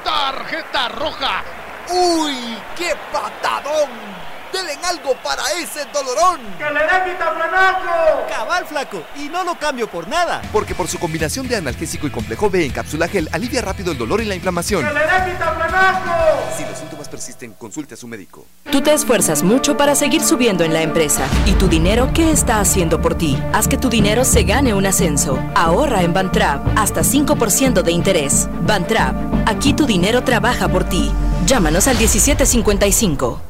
Tarjeta 0.03 0.89
roja. 0.89 1.43
¡Uy! 1.91 2.55
¡Qué 2.77 2.93
patadón! 3.11 4.28
¡Denle 4.51 4.77
algo 4.83 5.15
para 5.23 5.43
ese 5.61 5.85
dolorón! 5.93 6.39
¡Que 6.57 6.65
le 6.65 6.79
dé 6.79 7.11
vitaflanaco! 7.11 8.27
Cabal 8.29 8.65
flaco, 8.65 9.03
y 9.15 9.29
no 9.29 9.43
lo 9.43 9.55
cambio 9.55 9.87
por 9.89 10.07
nada. 10.07 10.41
Porque 10.51 10.73
por 10.73 10.87
su 10.87 10.97
combinación 10.97 11.47
de 11.47 11.55
analgésico 11.55 12.07
y 12.07 12.09
complejo 12.09 12.49
B 12.49 12.65
en 12.65 12.71
cápsula 12.71 13.07
gel 13.07 13.29
alivia 13.31 13.61
rápido 13.61 13.91
el 13.91 13.97
dolor 13.97 14.21
y 14.21 14.25
la 14.25 14.35
inflamación. 14.35 14.85
¡Que 14.87 14.93
le 14.93 14.99
dé 15.01 15.31
vitaflanaco! 15.31 16.11
Si 16.57 16.63
los 16.65 16.77
síntomas 16.77 17.07
persisten, 17.09 17.53
consulte 17.53 17.93
a 17.93 17.97
su 17.97 18.07
médico. 18.07 18.45
Tú 18.71 18.81
te 18.81 18.93
esfuerzas 18.93 19.43
mucho 19.43 19.77
para 19.77 19.93
seguir 19.95 20.23
subiendo 20.23 20.63
en 20.63 20.73
la 20.73 20.81
empresa. 20.81 21.27
¿Y 21.45 21.53
tu 21.53 21.67
dinero 21.67 22.09
qué 22.13 22.31
está 22.31 22.59
haciendo 22.59 23.01
por 23.01 23.15
ti? 23.15 23.41
Haz 23.53 23.67
que 23.67 23.77
tu 23.77 23.89
dinero 23.89 24.25
se 24.25 24.43
gane 24.43 24.73
un 24.73 24.85
ascenso. 24.85 25.37
Ahorra 25.55 26.01
en 26.01 26.13
Bantrap 26.13 26.65
hasta 26.77 27.01
5% 27.01 27.83
de 27.83 27.91
interés. 27.91 28.47
Bantrap, 28.61 29.15
aquí 29.47 29.73
tu 29.73 29.85
dinero 29.85 30.23
trabaja 30.23 30.67
por 30.67 30.83
ti. 30.85 31.11
Llámanos 31.45 31.87
al 31.87 31.97
1755. 31.97 33.41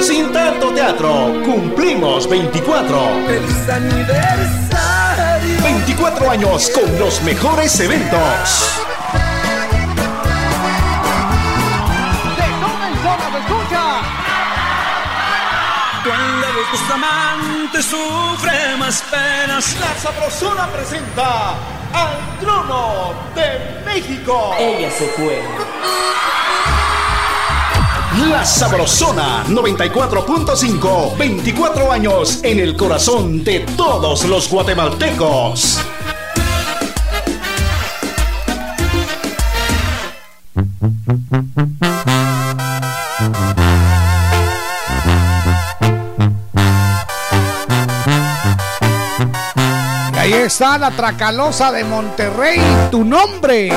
Sin 0.00 0.32
tanto 0.32 0.72
teatro, 0.72 1.42
cumplimos 1.44 2.28
24. 2.28 2.98
¡Feliz 3.26 3.68
aniversario! 3.68 5.62
24 5.62 6.30
años 6.30 6.70
con 6.70 6.98
los 6.98 7.20
mejores 7.22 7.80
eventos. 7.80 8.80
Cuando 16.04 16.46
los 16.52 16.90
amantes 16.90 17.84
sufren 17.84 18.78
más 18.78 19.02
penas, 19.10 19.76
La 19.80 19.94
Sabrosona 20.00 20.68
presenta 20.68 21.50
al 21.92 22.38
trono 22.40 23.14
de 23.34 23.82
México. 23.84 24.54
Ella 24.58 24.90
se 24.90 25.06
fue. 25.08 25.42
La 28.26 28.44
Sabrosona 28.44 29.44
94.5. 29.46 31.16
24 31.16 31.92
años 31.92 32.40
en 32.42 32.58
el 32.58 32.76
corazón 32.76 33.44
de 33.44 33.60
todos 33.76 34.24
los 34.24 34.50
guatemaltecos. 34.50 35.78
Ahí 50.16 50.32
está 50.32 50.76
la 50.76 50.90
Tracalosa 50.90 51.70
de 51.70 51.84
Monterrey, 51.84 52.60
tu 52.90 53.04
nombre. 53.04 53.70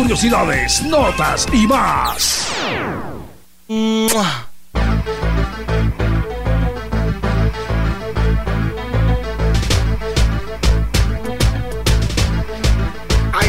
Curiosidades, 0.00 0.82
notas 0.84 1.46
y 1.52 1.66
más. 1.66 2.46
¡Ahí 3.68 4.08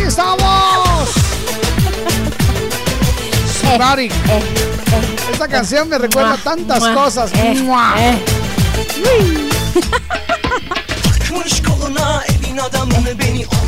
estamos! 0.05 1.09
Sonari. 3.61 4.11
Esta 5.31 5.47
canción 5.47 5.87
me 5.87 5.97
recuerda 5.97 6.35
tantas 6.35 6.85
cosas. 6.89 7.31
¡Mua! 7.63 7.95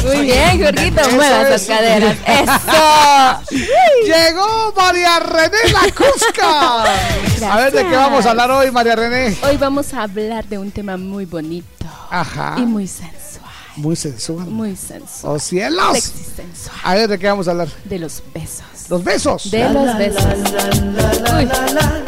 Muy 0.06 0.22
bien, 0.26 0.64
Jorgito, 0.64 1.02
mueva 1.12 1.42
es. 1.42 1.48
esas 1.48 1.68
caderas. 1.68 2.18
¡Eso! 2.28 3.58
Llegó 4.06 4.74
María 4.76 5.20
René 5.20 5.58
La 5.72 5.82
Cusca. 5.94 6.84
A 7.52 7.58
ver 7.58 7.74
de 7.74 7.88
qué 7.88 7.96
vamos 7.96 8.26
a 8.26 8.32
hablar 8.32 8.52
hoy, 8.52 8.70
María 8.72 8.96
René. 8.96 9.36
Hoy 9.44 9.58
vamos 9.58 9.94
a 9.94 10.04
hablar 10.04 10.46
de 10.46 10.58
un 10.58 10.72
tema 10.72 10.98
muy 10.98 11.26
bonito 11.26 11.86
Ajá. 12.10 12.56
y 12.58 12.62
muy 12.62 12.88
sensual. 12.88 13.50
Muy 13.76 13.96
sensual. 13.96 14.46
Muy 14.48 14.76
sensual. 14.76 15.36
¡Oh, 15.36 15.40
cielos! 15.40 15.94
Sexy 15.94 16.24
sensual. 16.36 16.78
A 16.84 16.94
ver 16.94 17.08
de 17.10 17.18
qué 17.18 17.28
vamos 17.28 17.48
a 17.48 17.52
hablar. 17.52 17.70
De 17.86 17.98
los 17.98 18.22
besos. 18.34 18.64
Los 18.90 19.04
besos. 19.04 19.50
De 19.50 19.70
los 19.70 19.98
besos. 19.98 20.24
Uy. 21.34 22.03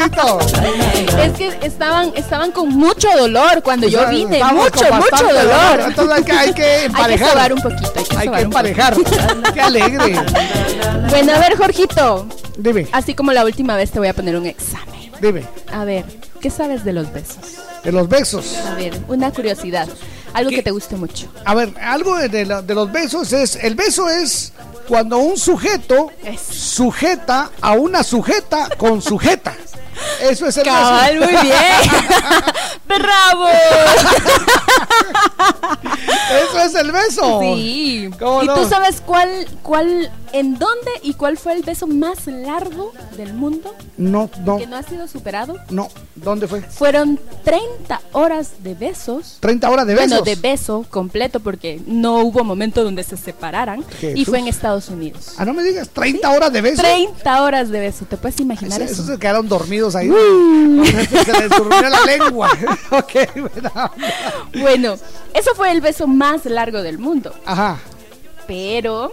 Es 0.00 1.32
que 1.36 1.58
estaban, 1.62 2.12
estaban 2.16 2.52
con 2.52 2.68
mucho 2.70 3.08
dolor 3.18 3.62
cuando 3.62 3.86
O 3.86 3.90
yo 3.90 4.08
vine. 4.08 4.42
Mucho, 4.44 4.84
mucho 4.92 5.24
dolor. 5.32 5.80
Entonces 5.86 6.14
hay 6.16 6.24
que, 6.24 6.32
hay 6.32 6.52
que 6.54 6.62
Hay 6.64 6.80
que 6.80 6.84
emparejar. 6.86 7.52
un 7.52 7.60
poquito. 7.62 7.92
Hay 7.96 8.04
que, 8.04 8.16
Hay 8.16 8.28
que 8.28 8.40
emparejar. 8.40 8.96
¡Qué 9.54 9.60
alegre! 9.60 10.14
Bueno, 11.10 11.34
a 11.34 11.38
ver, 11.38 11.56
Jorgito. 11.56 12.26
Dime, 12.56 12.86
Así 12.92 13.14
como 13.14 13.32
la 13.32 13.44
última 13.44 13.76
vez 13.76 13.90
te 13.90 13.98
voy 13.98 14.08
a 14.08 14.14
poner 14.14 14.36
un 14.36 14.46
examen. 14.46 15.10
dime. 15.20 15.44
A 15.72 15.84
ver, 15.84 16.04
¿qué 16.40 16.50
sabes 16.50 16.84
de 16.84 16.92
los 16.92 17.12
besos? 17.12 17.38
De 17.84 17.90
los 17.92 18.08
besos. 18.08 18.54
A 18.70 18.74
ver, 18.74 18.98
una 19.08 19.30
curiosidad. 19.30 19.88
Algo 20.34 20.50
¿Qué? 20.50 20.56
que 20.56 20.62
te 20.62 20.70
guste 20.70 20.96
mucho. 20.96 21.26
A 21.44 21.54
ver, 21.54 21.72
algo 21.80 22.16
de 22.16 22.44
la- 22.46 22.62
de 22.62 22.74
los 22.74 22.92
besos 22.92 23.32
es. 23.32 23.56
El 23.56 23.74
beso 23.74 24.08
es 24.08 24.52
cuando 24.86 25.18
un 25.18 25.36
sujeto 25.38 26.10
sujeta 26.52 27.50
a 27.60 27.72
una 27.72 28.02
sujeta 28.02 28.68
con 28.76 29.00
sujeta. 29.00 29.54
Eso 30.22 30.46
es 30.46 30.56
el 30.56 30.64
Cabal, 30.64 31.18
muy 31.18 31.28
bien. 31.28 31.54
¡Bravo! 32.88 33.46
Eso 36.42 36.58
es 36.60 36.74
el 36.74 36.92
beso. 36.92 37.40
Sí. 37.42 38.10
¿Cómo 38.18 38.42
¿Y 38.42 38.46
no? 38.46 38.54
tú 38.54 38.68
sabes 38.68 39.00
cuál, 39.00 39.46
cuál, 39.62 40.10
en 40.32 40.58
dónde 40.58 40.90
y 41.02 41.14
cuál 41.14 41.36
fue 41.38 41.52
el 41.54 41.62
beso 41.62 41.86
más 41.86 42.26
largo 42.26 42.92
del 43.16 43.34
mundo 43.34 43.74
No, 43.96 44.30
no, 44.44 44.58
que 44.58 44.66
no 44.66 44.76
ha 44.76 44.82
sido 44.82 45.08
superado? 45.08 45.56
no. 45.70 45.88
¿Dónde 46.14 46.46
fue? 46.46 46.60
Fueron 46.60 47.18
30 47.50 48.00
horas 48.12 48.62
de 48.62 48.74
besos. 48.74 49.38
30 49.40 49.68
horas 49.68 49.84
de 49.84 49.94
besos. 49.94 50.08
Bueno, 50.10 50.24
de 50.24 50.36
beso 50.36 50.86
completo 50.88 51.40
porque 51.40 51.80
no 51.84 52.20
hubo 52.20 52.44
momento 52.44 52.84
donde 52.84 53.02
se 53.02 53.16
separaran. 53.16 53.84
Y 54.14 54.24
fue 54.24 54.38
en 54.38 54.46
Estados 54.46 54.88
Unidos. 54.88 55.34
Ah, 55.36 55.44
no 55.44 55.52
me 55.52 55.64
digas, 55.64 55.88
30 55.88 56.30
horas 56.30 56.52
de 56.52 56.60
beso. 56.60 56.80
30 56.80 57.42
horas 57.42 57.68
de 57.70 57.80
beso. 57.80 58.04
¿Te 58.04 58.16
puedes 58.16 58.38
imaginar 58.38 58.80
Eso, 58.80 59.02
eso? 59.02 59.04
se 59.12 59.18
quedaron 59.18 59.48
dormidos 59.48 59.96
ahí. 59.96 60.08
Se 61.24 61.32
les 61.40 61.50
durmió 61.50 61.88
la 61.88 62.04
lengua. 62.04 62.50
ok, 62.92 63.12
bueno. 63.34 63.92
Bueno, 64.54 64.94
eso 65.34 65.52
fue 65.56 65.72
el 65.72 65.80
beso 65.80 66.06
más 66.06 66.44
largo 66.44 66.82
del 66.82 66.98
mundo. 66.98 67.34
Ajá. 67.44 67.80
Pero 68.46 69.12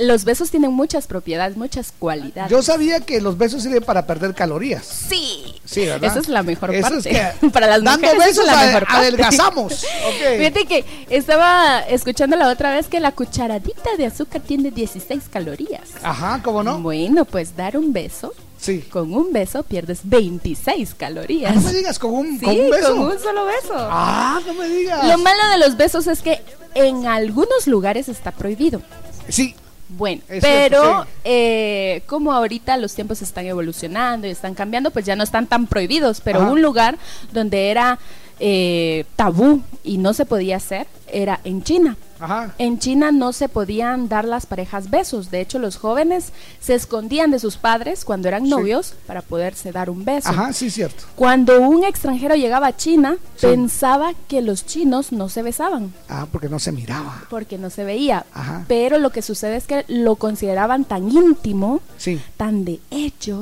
los 0.00 0.24
besos 0.24 0.50
tienen 0.50 0.72
muchas 0.72 1.06
propiedades, 1.06 1.56
muchas 1.56 1.92
cualidades. 1.98 2.50
Yo 2.50 2.62
sabía 2.62 3.00
que 3.00 3.20
los 3.20 3.36
besos 3.38 3.62
sirven 3.62 3.82
para 3.82 4.06
perder 4.06 4.34
calorías. 4.34 4.84
Sí. 4.86 5.54
Sí, 5.64 5.86
¿verdad? 5.86 6.10
Esa 6.10 6.20
es 6.20 6.28
la 6.28 6.42
mejor 6.42 6.74
Eso 6.74 6.88
parte. 6.90 7.10
es 7.10 7.34
que 7.40 7.48
Para 7.50 7.66
las 7.66 7.82
dando 7.84 8.06
mujeres 8.08 8.26
besos 8.26 8.44
es 8.44 8.46
la 8.52 8.58
ade- 8.60 8.66
mejor 8.66 8.86
parte. 8.86 8.96
adelgazamos. 9.02 9.72
Ok. 10.10 10.38
Fíjate 10.38 10.64
que 10.66 10.84
estaba 11.10 11.80
escuchando 11.80 12.36
la 12.36 12.48
otra 12.48 12.72
vez 12.72 12.86
que 12.88 13.00
la 13.00 13.12
cucharadita 13.12 13.90
de 13.96 14.06
azúcar 14.06 14.40
tiene 14.40 14.70
16 14.70 15.22
calorías. 15.30 15.82
Ajá, 16.02 16.40
¿cómo 16.42 16.62
no? 16.62 16.80
Bueno, 16.80 17.24
pues 17.24 17.56
dar 17.56 17.76
un 17.76 17.92
beso. 17.92 18.32
Sí. 18.58 18.80
Con 18.90 19.14
un 19.14 19.32
beso 19.32 19.62
pierdes 19.62 20.00
26 20.04 20.94
calorías. 20.94 21.52
Ah, 21.52 21.54
no 21.54 21.60
me 21.62 21.72
digas, 21.72 21.98
con 21.98 22.12
un, 22.12 22.38
Sí, 22.38 22.44
con 22.44 22.60
un 22.60 22.70
beso. 22.70 22.88
con 22.88 23.00
un 23.00 23.18
solo 23.18 23.44
beso. 23.46 23.74
Ah, 23.74 24.40
no 24.46 24.54
me 24.54 24.68
digas. 24.68 25.06
Lo 25.06 25.16
malo 25.18 25.48
de 25.52 25.58
los 25.58 25.76
besos 25.76 26.06
es 26.06 26.20
que 26.20 26.42
en 26.74 27.06
algunos 27.06 27.66
lugares 27.66 28.08
está 28.08 28.32
prohibido. 28.32 28.82
Sí. 29.28 29.54
Bueno, 29.96 30.22
pero 30.40 31.02
sí. 31.02 31.08
eh, 31.24 32.02
como 32.06 32.32
ahorita 32.32 32.76
los 32.76 32.94
tiempos 32.94 33.22
están 33.22 33.46
evolucionando 33.46 34.26
y 34.26 34.30
están 34.30 34.54
cambiando, 34.54 34.90
pues 34.90 35.04
ya 35.04 35.16
no 35.16 35.24
están 35.24 35.46
tan 35.46 35.66
prohibidos. 35.66 36.20
Pero 36.20 36.40
Ajá. 36.40 36.50
un 36.50 36.62
lugar 36.62 36.96
donde 37.32 37.70
era 37.70 37.98
eh, 38.38 39.04
tabú 39.16 39.62
y 39.82 39.98
no 39.98 40.14
se 40.14 40.24
podía 40.26 40.56
hacer 40.56 40.86
era 41.12 41.40
en 41.44 41.62
China. 41.62 41.96
Ajá. 42.20 42.54
En 42.58 42.78
China 42.78 43.12
no 43.12 43.32
se 43.32 43.48
podían 43.48 44.08
dar 44.08 44.24
las 44.24 44.46
parejas 44.46 44.90
besos. 44.90 45.30
De 45.30 45.40
hecho, 45.40 45.58
los 45.58 45.76
jóvenes 45.76 46.32
se 46.60 46.74
escondían 46.74 47.30
de 47.30 47.38
sus 47.38 47.56
padres 47.56 48.04
cuando 48.04 48.28
eran 48.28 48.44
Sí. 48.44 48.50
novios 48.50 48.94
para 49.06 49.22
poderse 49.22 49.72
dar 49.72 49.90
un 49.90 50.04
beso. 50.04 50.28
Ajá, 50.28 50.52
sí, 50.52 50.70
cierto. 50.70 51.04
Cuando 51.16 51.60
un 51.60 51.84
extranjero 51.84 52.34
llegaba 52.34 52.68
a 52.68 52.76
China, 52.76 53.16
Sí. 53.36 53.46
pensaba 53.46 54.12
que 54.28 54.42
los 54.42 54.66
chinos 54.66 55.12
no 55.12 55.28
se 55.28 55.42
besaban 55.42 55.92
Ah, 56.08 56.26
porque 56.30 56.48
no 56.48 56.58
se 56.58 56.72
miraba. 56.72 57.24
porque 57.30 57.58
no 57.58 57.70
se 57.70 57.84
veía. 57.84 58.26
Ajá. 58.32 58.64
Pero 58.68 58.98
lo 58.98 59.10
que 59.10 59.22
sucede 59.22 59.56
es 59.56 59.66
que 59.66 59.84
lo 59.88 60.16
consideraban 60.16 60.84
tan 60.84 61.10
íntimo, 61.10 61.80
Sí. 61.96 62.20
tan 62.36 62.64
de 62.64 62.80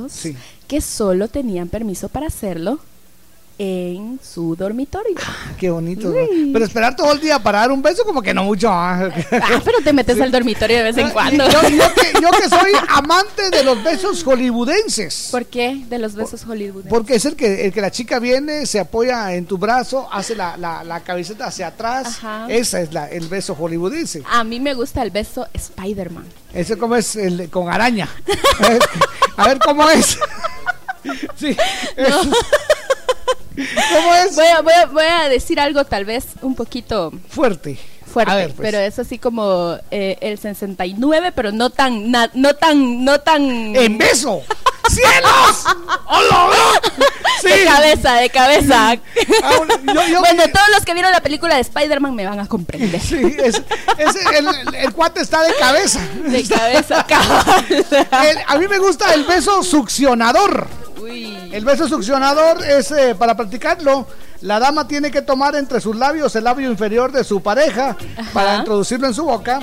Sí. 0.08 0.36
que 0.66 0.80
solo 0.80 1.28
tenían 1.28 1.68
permiso 1.68 2.08
para 2.08 2.26
hacerlo 2.26 2.78
en 3.60 4.20
su 4.22 4.54
dormitorio. 4.54 5.16
Qué 5.58 5.68
bonito. 5.70 6.12
Pero 6.52 6.64
esperar 6.64 6.94
todo 6.94 7.12
el 7.12 7.20
día 7.20 7.38
para 7.40 7.58
dar 7.60 7.72
un 7.72 7.82
beso, 7.82 8.04
como 8.04 8.22
que 8.22 8.32
no 8.32 8.44
mucho. 8.44 8.68
ah. 8.70 9.10
Ah, 9.32 9.60
pero 9.64 9.78
te 9.82 9.92
metes 9.92 10.20
al 10.20 10.30
dormitorio 10.30 10.76
de 10.78 10.82
vez 10.84 10.96
en 10.96 11.10
cuando. 11.10 11.44
Yo, 11.50 11.62
yo 11.68 11.94
que, 11.94 12.12
yo 12.22 12.30
que 12.30 12.48
soy 12.48 12.72
amante 12.88 13.50
de 13.50 13.64
los 13.64 13.82
besos 13.82 14.22
hollywoodenses. 14.24 15.28
¿Por 15.32 15.46
qué? 15.46 15.84
De 15.88 15.98
los 15.98 16.14
besos 16.14 16.44
Hollywood. 16.46 16.84
Porque 16.88 17.16
es 17.16 17.24
el 17.24 17.34
que, 17.34 17.66
el 17.66 17.72
que 17.72 17.80
la 17.80 17.90
chica 17.90 18.18
viene, 18.20 18.64
se 18.66 18.78
apoya 18.78 19.34
en 19.34 19.44
tu 19.46 19.58
brazo, 19.58 20.08
hace 20.12 20.36
la, 20.36 20.56
la, 20.56 20.84
la 20.84 21.00
cabecita 21.00 21.46
hacia 21.46 21.66
atrás. 21.68 22.06
Ajá. 22.18 22.46
Ese 22.48 22.82
es 22.82 22.92
la, 22.92 23.08
el 23.08 23.26
beso 23.26 23.54
hollywoodense. 23.56 24.22
A 24.30 24.44
mí 24.44 24.60
me 24.60 24.74
gusta 24.74 25.02
el 25.02 25.10
beso 25.10 25.48
Spider-Man. 25.52 26.24
Ese 26.54 26.76
como 26.78 26.94
es 26.94 27.16
el 27.16 27.50
con 27.50 27.68
araña. 27.68 28.08
A 28.60 28.68
ver, 28.68 28.82
a 29.36 29.48
ver 29.48 29.58
cómo 29.58 29.88
es. 29.90 30.16
Sí. 31.36 31.56
es- 31.96 32.14
¿Cómo 33.94 34.14
es? 34.14 34.34
Voy 34.36 34.46
a, 34.46 34.60
voy, 34.62 34.72
a, 34.72 34.86
voy 34.86 35.04
a 35.04 35.28
decir 35.28 35.58
algo 35.60 35.84
tal 35.84 36.04
vez 36.04 36.26
un 36.42 36.54
poquito 36.54 37.12
Fuerte. 37.28 37.78
fuerte, 38.06 38.34
ver, 38.34 38.54
pues. 38.54 38.66
pero 38.70 38.78
es 38.78 38.98
así 38.98 39.18
como 39.18 39.76
eh, 39.90 40.16
el 40.20 40.38
69, 40.38 41.32
pero 41.34 41.52
no 41.52 41.70
tan, 41.70 42.10
na- 42.10 42.30
no 42.34 42.54
tan, 42.54 43.04
no 43.04 43.20
tan... 43.20 43.42
¡En 43.76 43.98
beso! 43.98 44.42
¡Cielos! 44.90 45.64
¡Hola, 46.06 46.48
Sí. 47.42 47.48
De 47.50 47.64
cabeza, 47.66 48.14
de 48.14 48.30
cabeza. 48.30 48.90
Ah, 49.44 49.52
bueno, 49.58 49.74
yo- 49.94 50.08
yo 50.08 50.18
bueno, 50.20 50.42
vi- 50.44 50.52
todos 50.52 50.66
los 50.74 50.84
que 50.84 50.92
vieron 50.92 51.12
la 51.12 51.20
película 51.20 51.54
de 51.54 51.60
Spider-Man 51.60 52.14
me 52.14 52.26
van 52.26 52.40
a 52.40 52.46
comprender. 52.48 53.00
Sí, 53.00 53.36
es, 53.38 53.62
es- 53.98 54.16
el, 54.36 54.46
el- 54.48 54.74
el 54.74 54.92
cuate 54.92 55.20
está 55.20 55.42
de 55.42 55.54
cabeza. 55.54 56.00
De 56.24 56.42
cabeza. 56.42 57.06
El- 58.28 58.38
a 58.46 58.58
mí 58.58 58.66
me 58.66 58.78
gusta 58.78 59.12
el 59.14 59.24
beso 59.24 59.62
succionador. 59.62 60.66
Uy. 61.08 61.50
El 61.52 61.64
beso 61.64 61.88
succionador 61.88 62.64
es 62.64 62.90
eh, 62.90 63.14
para 63.14 63.36
practicarlo. 63.36 64.06
La 64.40 64.60
dama 64.60 64.86
tiene 64.86 65.10
que 65.10 65.22
tomar 65.22 65.56
entre 65.56 65.80
sus 65.80 65.96
labios 65.96 66.34
el 66.36 66.44
labio 66.44 66.70
inferior 66.70 67.10
de 67.10 67.24
su 67.24 67.42
pareja 67.42 67.96
para 68.32 68.56
introducirlo 68.56 69.08
en 69.08 69.14
su 69.14 69.24
boca, 69.24 69.60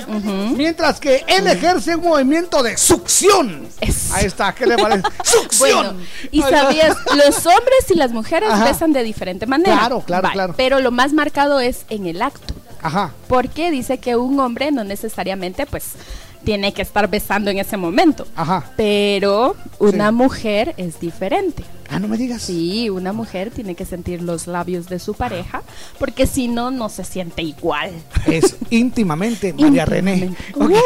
mientras 0.54 1.00
que 1.00 1.24
él 1.26 1.46
ejerce 1.46 1.96
un 1.96 2.04
movimiento 2.04 2.62
de 2.62 2.76
succión. 2.76 3.66
Ahí 4.12 4.26
está, 4.26 4.54
¿qué 4.54 4.66
le 4.66 4.76
parece? 4.76 5.02
¡Succión! 5.24 5.82
Bueno, 5.82 5.94
y 6.30 6.42
sabías, 6.42 6.94
los 7.16 7.46
hombres 7.46 7.90
y 7.90 7.94
las 7.94 8.12
mujeres 8.12 8.50
Ajá. 8.50 8.64
besan 8.64 8.92
de 8.92 9.02
diferente 9.02 9.46
manera. 9.46 9.78
Claro, 9.78 10.00
claro, 10.00 10.22
Vale, 10.24 10.34
claro. 10.34 10.54
Pero 10.58 10.80
lo 10.80 10.90
más 10.90 11.14
marcado 11.14 11.58
es 11.60 11.86
en 11.88 12.06
el 12.06 12.20
acto. 12.20 12.52
Ajá. 12.82 13.12
Porque 13.28 13.70
dice 13.70 13.96
que 13.98 14.16
un 14.16 14.38
hombre 14.40 14.72
no 14.72 14.84
necesariamente, 14.84 15.64
pues, 15.64 15.92
tiene 16.46 16.72
que 16.72 16.80
estar 16.80 17.10
besando 17.10 17.50
en 17.50 17.58
ese 17.58 17.76
momento. 17.76 18.24
Ajá. 18.36 18.70
Pero 18.76 19.56
una 19.80 20.12
mujer 20.12 20.74
es 20.76 21.00
diferente. 21.00 21.64
Ah, 21.90 21.98
no 21.98 22.06
me 22.08 22.16
digas. 22.16 22.42
Sí, 22.42 22.88
una 22.88 23.12
mujer 23.12 23.50
tiene 23.50 23.74
que 23.74 23.84
sentir 23.84 24.22
los 24.22 24.46
labios 24.46 24.88
de 24.88 24.98
su 25.00 25.14
pareja, 25.14 25.62
porque 25.98 26.26
si 26.26 26.46
no, 26.48 26.70
no 26.70 26.88
se 26.88 27.04
siente 27.04 27.42
igual. 27.42 27.90
Es 28.26 28.56
íntimamente 28.70 29.52
María 29.52 29.84
René. 29.84 30.30
Ok. 30.54 30.70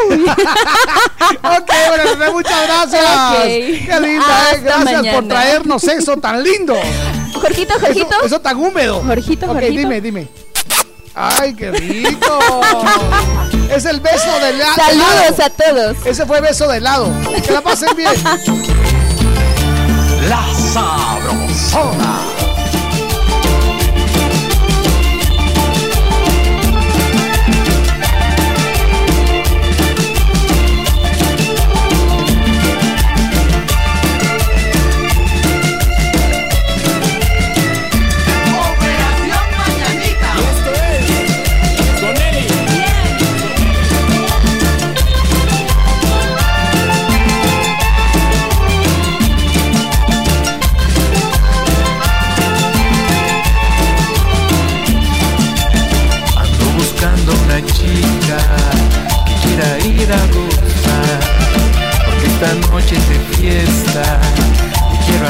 Ok, 1.43 1.70
María 1.91 2.15
René, 2.15 2.31
muchas 2.32 2.66
gracias. 2.66 3.05
Ok. 3.05 3.45
Qué 3.45 4.01
linda, 4.03 4.53
eh. 4.55 4.61
Gracias 4.62 5.15
por 5.15 5.28
traernos 5.28 5.85
eso 5.85 6.16
tan 6.16 6.43
lindo. 6.43 6.74
Jorgito, 7.35 7.74
Jorgito. 7.78 8.09
Eso, 8.16 8.27
eso 8.27 8.41
tan 8.41 8.57
húmedo. 8.59 9.03
Jorgito, 9.03 9.47
Ok, 9.47 9.53
Jorgito. 9.53 9.78
dime, 9.78 10.01
dime. 10.01 10.28
Ay, 11.15 11.55
qué 11.55 11.70
rico. 11.73 12.61
es 13.70 13.85
el 13.85 14.01
beso 14.01 14.31
de 14.41 14.51
helado. 14.51 14.74
Saludos 14.77 15.41
a 15.41 15.51
todos. 15.51 16.07
Ese 16.07 16.27
fue 16.27 16.41
beso 16.41 16.69
de 16.69 16.78
helado. 16.78 17.11
Que 17.45 17.53
la 17.53 17.61
pasen 17.61 17.97
bien. 17.97 18.12
La 20.28 20.45
Sabrosona. 20.73 22.40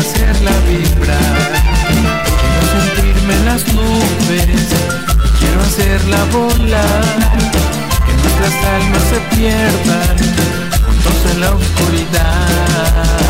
Hacerla 0.00 0.50
vibrar. 0.66 1.52
Quiero 2.40 2.66
sentirme 2.74 3.34
en 3.34 3.44
las 3.46 3.62
nubes, 3.74 4.68
quiero 5.38 5.60
hacerla 5.60 6.24
volar, 6.32 7.04
que 8.06 8.12
nuestras 8.22 8.54
almas 8.76 9.02
se 9.12 9.36
pierdan 9.36 10.16
juntos 10.84 11.18
en 11.32 11.40
la 11.40 11.50
oscuridad. 11.54 13.29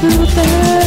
Quiero 0.00 0.85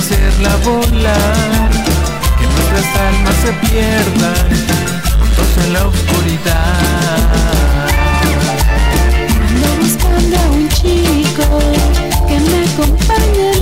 hacerla 0.00 0.56
volar, 0.64 1.70
que 2.38 2.46
nuestras 2.46 2.86
almas 3.08 3.36
se 3.44 3.52
pierdan 3.68 4.48
juntos 5.18 5.50
en 5.64 5.72
la 5.74 5.86
oscuridad. 5.86 7.20
Ando 9.48 9.68
buscando 9.82 10.36
a 10.38 10.50
un 10.52 10.68
chico 10.70 11.46
que 12.26 12.36
me 12.40 12.56
acompañe 12.64 13.59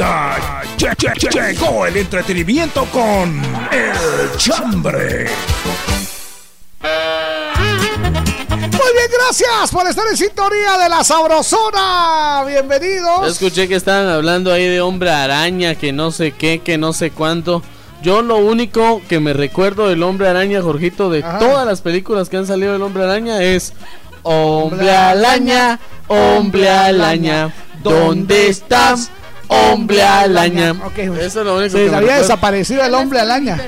Lle- 0.00 0.94
lle- 0.96 1.14
lle- 1.14 1.52
llegó 1.52 1.84
el 1.84 1.94
entretenimiento 1.98 2.86
con 2.86 3.42
El 3.70 4.34
Chambre. 4.38 5.26
Muy 8.62 8.92
bien, 8.94 9.10
gracias 9.12 9.70
por 9.70 9.86
estar 9.86 10.06
en 10.08 10.16
sintonía 10.16 10.78
de 10.78 10.88
la 10.88 11.04
Sabrosona. 11.04 12.44
Bienvenidos. 12.46 13.28
Escuché 13.30 13.68
que 13.68 13.74
estaban 13.74 14.08
hablando 14.08 14.50
ahí 14.50 14.66
de 14.66 14.80
hombre 14.80 15.10
araña, 15.10 15.74
que 15.74 15.92
no 15.92 16.12
sé 16.12 16.32
qué, 16.32 16.60
que 16.60 16.78
no 16.78 16.94
sé 16.94 17.10
cuánto. 17.10 17.62
Yo 18.02 18.22
lo 18.22 18.38
único 18.38 19.02
que 19.06 19.20
me 19.20 19.34
recuerdo 19.34 19.88
del 19.88 20.02
hombre 20.02 20.28
araña, 20.28 20.62
Jorgito, 20.62 21.10
de 21.10 21.22
Ajá. 21.22 21.38
todas 21.40 21.66
las 21.66 21.82
películas 21.82 22.30
que 22.30 22.38
han 22.38 22.46
salido 22.46 22.72
del 22.72 22.80
hombre 22.80 23.04
araña 23.04 23.42
es 23.42 23.74
Hombre 24.22 24.90
araña, 24.96 25.78
hombre 26.08 26.70
araña, 26.70 27.52
¿dónde 27.82 28.48
estás? 28.48 29.10
Hombre 29.50 30.02
araña. 30.02 30.74
Eso 30.96 31.40
es 31.40 31.46
lo 31.46 31.56
único 31.56 31.76
Se 31.76 31.84
que 31.84 31.90
me 31.90 31.96
había 31.96 32.18
desaparecido 32.18 32.84
el 32.84 32.94
hombre 32.94 33.18
araña. 33.18 33.58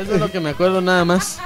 Eso 0.00 0.14
es 0.14 0.20
lo 0.20 0.30
que 0.30 0.40
me 0.40 0.50
acuerdo 0.50 0.80
nada 0.80 1.04
más. 1.04 1.38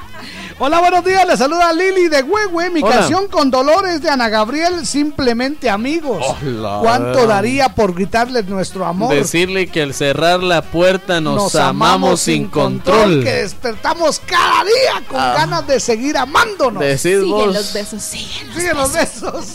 Hola, 0.60 0.80
buenos 0.80 1.04
días. 1.04 1.24
Les 1.24 1.38
saluda 1.38 1.72
Lili 1.72 2.08
de 2.08 2.20
Huehue. 2.24 2.68
Mi 2.70 2.82
Hola. 2.82 2.96
canción 2.96 3.28
con 3.28 3.48
Dolores 3.48 4.02
de 4.02 4.10
Ana 4.10 4.28
Gabriel, 4.28 4.84
simplemente 4.84 5.70
amigos. 5.70 6.20
Hola. 6.42 6.78
¿Cuánto 6.82 7.28
daría 7.28 7.68
por 7.68 7.94
gritarles 7.94 8.44
nuestro 8.46 8.84
amor? 8.84 9.14
Decirle 9.14 9.68
que 9.68 9.82
al 9.82 9.94
cerrar 9.94 10.42
la 10.42 10.62
puerta 10.62 11.20
nos, 11.20 11.54
amamos, 11.54 12.20
sin 12.22 12.48
control. 12.48 13.22
Que 13.22 13.34
despertamos 13.34 14.20
cada 14.26 14.64
día 14.64 15.06
con 15.06 15.20
Ah. 15.20 15.34
ganas 15.36 15.64
de 15.68 15.78
seguir 15.78 16.16
amándonos. 16.16 16.82
Decid 16.82 17.20
Siguen 17.20 17.30
vos. 17.30 17.54
los 17.54 17.72
besos, 17.72 18.02
siguen. 18.02 18.52
Siguen 18.52 18.76
los 18.76 18.92
besos. 18.92 19.46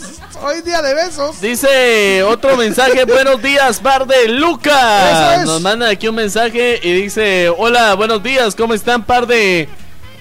Hoy 0.42 0.62
día 0.62 0.80
de 0.80 0.94
besos. 0.94 1.38
Dice 1.38 2.22
otro 2.22 2.56
mensaje, 2.56 3.04
buenos 3.06 3.42
días, 3.42 3.82
bar 3.82 4.06
de 4.06 4.28
Lucas. 4.28 5.40
Es. 5.40 5.44
Nos 5.44 5.60
mandan 5.60 5.90
aquí 5.90 6.08
un 6.08 6.14
mensaje 6.14 6.80
y 6.82 6.92
dice, 6.94 7.50
hola, 7.50 7.92
buenos 7.94 8.22
días, 8.22 8.54
¿cómo 8.54 8.72
están, 8.72 9.04
par 9.04 9.26
de 9.26 9.68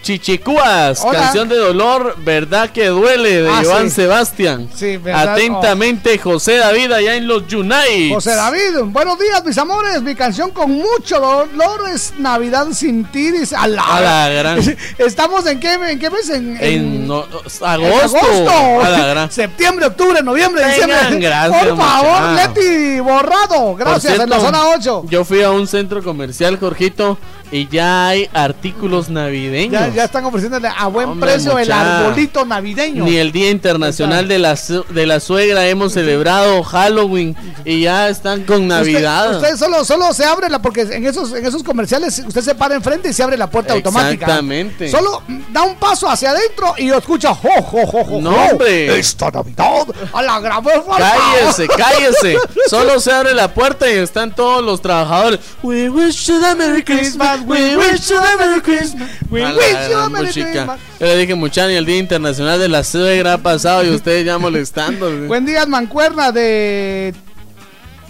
Chichicúas? 0.03 0.99
Hola. 1.03 1.19
Canción 1.19 1.47
de 1.49 1.55
dolor, 1.57 2.15
verdad 2.19 2.69
que 2.69 2.87
duele, 2.87 3.41
de 3.43 3.49
Ah, 3.49 3.61
Iván 3.63 3.89
sí. 3.89 3.95
Sebastián. 3.95 4.69
Sí, 4.75 4.97
verdad. 4.97 5.29
Atentamente, 5.29 6.17
José 6.19 6.57
David, 6.57 6.91
allá 6.91 7.15
en 7.15 7.25
los 7.25 7.43
United. 7.51 8.13
José 8.13 8.35
David, 8.35 8.79
buenos 8.87 9.17
días, 9.17 9.43
mis 9.45 9.57
amores. 9.57 10.01
Mi 10.01 10.13
canción 10.13 10.51
con 10.51 10.71
mucho 10.71 11.19
dolor 11.19 11.89
es 11.93 12.13
Navidad 12.19 12.67
sin 12.73 13.05
ti. 13.05 13.31
dice, 13.31 13.55
A 13.55 13.65
la, 13.65 13.81
A 13.81 14.01
la 14.01 14.29
gran. 14.29 14.59
¿Estamos 14.97 15.45
en 15.47 15.59
qué, 15.61 15.73
en 15.73 15.97
qué 15.97 16.09
mes? 16.09 16.29
En, 16.29 16.57
En 16.61 17.07
no- 17.07 17.25
en 17.25 17.65
agosto. 17.65 18.81
A 18.83 18.89
la 18.89 19.07
gran. 19.07 19.31
Septiembre, 19.31 19.85
octubre, 19.85 20.21
noviembre, 20.21 20.65
diciembre. 20.67 20.97
gracias, 21.19 21.65
Por 21.65 21.77
favor. 21.77 22.21
Leti, 22.35 22.99
borrado. 22.99 23.75
Gracias, 23.75 24.19
en 24.19 24.29
la 24.29 24.39
zona 24.39 24.67
8. 24.75 25.05
Yo 25.07 25.23
fui 25.23 25.41
a 25.41 25.51
un 25.51 25.65
centro 25.65 26.03
comercial, 26.03 26.59
Jorgito, 26.59 27.17
y 27.53 27.67
ya 27.67 28.07
hay 28.07 28.27
artículos 28.33 29.09
navideños. 29.09 29.93
Ya, 29.93 30.05
están 30.05 30.25
ofreciéndole 30.25 30.67
a 30.75 30.87
buen 30.87 31.09
Hombre, 31.09 31.33
precio 31.33 31.59
el 31.59 31.71
arbolito 31.71 32.43
navideño. 32.45 33.05
Ni 33.05 33.17
el 33.17 33.31
Día 33.31 33.51
Internacional 33.51 34.27
de 34.27 34.39
la, 34.39 34.57
de 34.89 35.05
la 35.05 35.19
Suegra 35.19 35.67
hemos 35.67 35.93
celebrado 35.93 36.63
Halloween 36.63 37.35
y 37.63 37.81
ya 37.81 38.09
están 38.09 38.43
con 38.45 38.67
Navidad. 38.67 39.35
Usted, 39.35 39.53
usted 39.53 39.57
solo, 39.65 39.85
solo 39.85 40.11
se 40.13 40.25
abre 40.25 40.49
la, 40.49 40.63
porque 40.63 40.81
en 40.81 41.05
esos, 41.05 41.31
en 41.33 41.45
esos 41.45 41.61
comerciales 41.61 42.23
usted 42.25 42.41
se 42.41 42.55
para 42.55 42.73
enfrente 42.73 43.09
y 43.09 43.13
se 43.13 43.21
abre 43.21 43.37
la 43.37 43.47
puerta 43.47 43.73
automática. 43.73 44.25
Exactamente. 44.25 44.89
Solo 44.89 45.21
da 45.51 45.61
un 45.61 45.75
paso 45.75 46.09
hacia 46.09 46.31
adentro 46.31 46.73
y 46.79 46.89
escucha, 46.89 47.35
jo, 47.35 47.49
jo, 47.61 47.85
jo, 47.85 48.03
jo, 48.03 48.19
No, 48.21 48.31
jo. 48.31 48.51
hombre. 48.51 48.97
Esta 48.97 49.29
Navidad 49.29 49.85
a 50.11 50.21
la 50.23 50.39
gran 50.39 50.63
Cállese, 50.63 51.67
cállese. 51.77 52.37
Solo 52.67 52.99
se 52.99 53.11
abre 53.11 53.35
la 53.35 53.53
puerta 53.53 53.87
y 53.91 53.97
están 53.97 54.33
todos 54.33 54.63
los 54.63 54.81
trabajadores. 54.81 55.39
We 55.61 55.89
wish 55.89 56.25
you 56.25 56.43
a 56.43 56.55
Merry 56.55 56.83
Christmas. 56.83 57.42
We 57.45 57.75
wish 57.77 58.09
you 58.09 58.17
a 58.17 58.37
Merry 58.37 58.61
Christmas. 58.61 59.09
We 59.29 59.43
A 59.43 59.53
wish 59.53 59.89
you 59.89 59.97
a 59.97 60.09
Merry. 60.09 60.31
Christmas. 60.31 60.79
Yo 60.99 61.05
le 61.07 61.17
dije, 61.17 61.35
muchachos, 61.35 61.71
el 61.71 61.85
Día 61.85 61.97
Internacional 61.97 62.59
de 62.59 62.69
la 62.69 62.83
Suegra 62.83 63.33
ha 63.33 63.37
pasado 63.37 63.83
y 63.83 63.89
ustedes 63.89 64.25
ya 64.25 64.37
molestando. 64.37 65.09
Buen 65.27 65.45
día, 65.45 65.65
mancuerna 65.65 66.31
de 66.31 67.13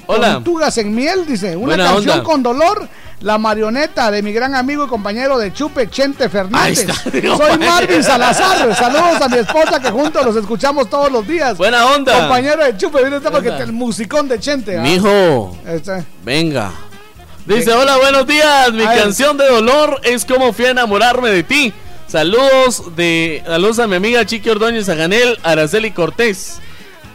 Hola. 0.06 0.34
Tortugas 0.34 0.78
en 0.78 0.94
miel, 0.94 1.26
dice. 1.26 1.56
Una 1.56 1.66
Buena 1.66 1.84
canción 1.86 2.12
onda. 2.20 2.24
con 2.24 2.44
dolor. 2.44 2.88
La 3.22 3.38
marioneta 3.38 4.12
de 4.12 4.22
mi 4.22 4.34
gran 4.34 4.54
amigo 4.54 4.84
y 4.84 4.88
compañero 4.90 5.38
de 5.38 5.54
Chupe, 5.54 5.90
Chente 5.90 6.28
Fernández. 6.28 6.80
Está, 6.80 7.10
digo, 7.18 7.38
Soy 7.38 7.58
Marvin 7.58 8.04
Salazar. 8.04 8.76
Saludos 8.76 9.22
a 9.22 9.30
mi 9.30 9.38
esposa 9.38 9.80
que 9.80 9.90
juntos 9.92 10.26
los 10.26 10.36
escuchamos 10.36 10.90
todos 10.90 11.10
los 11.10 11.26
días. 11.26 11.58
Buena 11.58 11.86
onda. 11.86 12.20
Compañero 12.20 12.66
de 12.66 12.76
Chupe, 12.76 13.00
viene 13.00 13.16
esta 13.16 13.32
porque 13.32 13.48
el 13.48 13.72
musicón 13.72 14.28
de 14.28 14.40
Chente. 14.42 14.78
¿ah? 14.78 14.82
Mijo, 14.82 15.58
Este. 15.66 16.04
venga. 16.26 16.72
Dice, 17.46 17.74
hola, 17.74 17.98
buenos 17.98 18.26
días. 18.26 18.72
Mi 18.72 18.86
canción 18.86 19.38
de 19.38 19.46
dolor 19.46 20.00
es 20.04 20.24
como 20.24 20.54
fui 20.54 20.66
a 20.66 20.70
enamorarme 20.70 21.30
de 21.30 21.44
ti. 21.44 21.74
Saludos 22.08 22.96
de 22.96 23.44
saludos 23.46 23.80
a 23.80 23.88
mi 23.88 23.96
amiga 23.96 24.26
Chiqui 24.26 24.50
Ordóñez 24.50 24.88
Aganel, 24.88 25.38
Araceli 25.44 25.92
Cortés. 25.92 26.60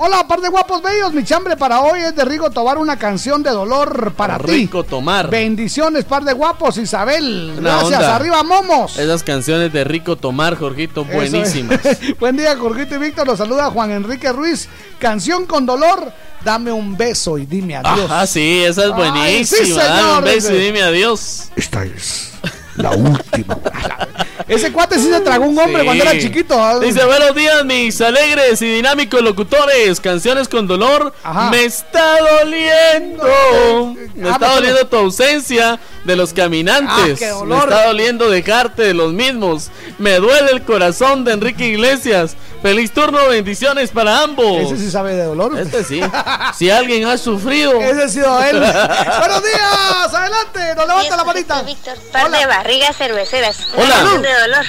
Hola, 0.00 0.28
par 0.28 0.40
de 0.40 0.48
guapos 0.48 0.80
bellos. 0.80 1.12
Mi 1.12 1.24
chambre 1.24 1.56
para 1.56 1.80
hoy 1.80 2.00
es 2.00 2.14
de 2.14 2.24
Rigo 2.24 2.50
Tobar, 2.50 2.78
una 2.78 2.96
canción 2.96 3.42
de 3.42 3.50
dolor 3.50 4.12
para 4.12 4.38
ti. 4.38 4.46
Rico 4.46 4.84
tomar. 4.84 5.28
Bendiciones, 5.28 6.04
par 6.04 6.22
de 6.22 6.32
guapos, 6.34 6.78
Isabel. 6.78 7.54
Gracias, 7.60 8.00
onda. 8.00 8.14
arriba, 8.14 8.44
momos. 8.44 8.96
Esas 8.96 9.24
canciones 9.24 9.72
de 9.72 9.82
Rico 9.82 10.14
Tomar, 10.14 10.56
Jorgito, 10.56 11.04
buenísimas. 11.04 11.84
es. 11.84 12.16
Buen 12.20 12.36
día, 12.36 12.56
Jorgito 12.56 12.94
y 12.94 12.98
Víctor. 12.98 13.26
Los 13.26 13.38
saluda 13.38 13.70
Juan 13.72 13.90
Enrique 13.90 14.30
Ruiz. 14.30 14.68
Canción 15.00 15.46
con 15.46 15.66
dolor. 15.66 16.12
Dame 16.44 16.70
un 16.70 16.96
beso 16.96 17.36
y 17.36 17.46
dime 17.46 17.74
adiós. 17.74 18.08
Ajá, 18.08 18.24
sí, 18.28 18.62
esa 18.62 18.84
es 18.84 18.92
Ay, 18.92 18.96
buenísima. 18.96 19.82
Dame 19.82 20.18
un 20.18 20.24
beso 20.24 20.54
y 20.54 20.58
dime 20.58 20.82
adiós. 20.82 21.50
Esta 21.56 21.84
es 21.84 22.34
la 22.76 22.90
última. 22.92 23.58
Ese 24.48 24.72
cuate 24.72 24.96
sí 24.98 25.10
se 25.10 25.20
tragó 25.20 25.44
un 25.46 25.58
hombre 25.58 25.80
Sí. 25.82 25.84
cuando 25.86 26.04
era 26.04 26.18
chiquito. 26.18 26.62
¿ah? 26.62 26.78
Dice, 26.78 27.04
buenos 27.04 27.34
días, 27.34 27.64
mis 27.64 28.00
alegres 28.00 28.60
y 28.62 28.66
dinámicos 28.74 29.20
locutores. 29.22 30.00
Canciones 30.00 30.48
con 30.48 30.66
dolor. 30.66 31.12
Ajá. 31.22 31.50
Me 31.50 31.64
está 31.64 32.16
doliendo. 32.40 33.24
Me 34.14 34.28
Ah, 34.28 34.32
está 34.32 34.38
pero- 34.38 34.54
doliendo 34.54 34.86
tu 34.86 34.96
ausencia 34.96 35.78
de 36.04 36.16
los 36.16 36.32
caminantes. 36.32 37.22
Ah, 37.22 37.44
Me 37.44 37.56
está 37.58 37.86
doliendo 37.86 38.28
dejarte 38.30 38.82
de 38.82 38.94
los 38.94 39.12
mismos. 39.12 39.70
Me 39.98 40.16
duele 40.16 40.50
el 40.52 40.62
corazón 40.62 41.24
de 41.24 41.32
Enrique 41.32 41.66
Iglesias. 41.66 42.34
Feliz 42.62 42.90
turno, 42.92 43.28
bendiciones 43.28 43.90
para 43.90 44.22
ambos. 44.22 44.62
Ese 44.72 44.78
sí 44.78 44.90
sabe 44.90 45.14
de 45.14 45.22
dolor. 45.24 45.56
Este 45.58 45.84
sí. 45.84 46.00
Si 46.58 46.70
alguien 46.70 47.06
ha 47.06 47.16
sufrido. 47.18 47.72
Ese 47.80 48.02
ha 48.02 48.08
sido 48.08 48.42
él. 48.42 48.58
Buenos 49.18 49.42
días. 49.44 50.12
Adelante. 50.14 50.74
Nos 50.74 50.86
levanta 50.88 51.16
la 51.16 51.24
manita. 51.24 51.64
Par 52.12 52.30
de 52.30 52.46
barrigas 52.46 52.96
cerveceras. 52.96 53.58
Hola. 53.76 54.04
Dolor. 54.40 54.64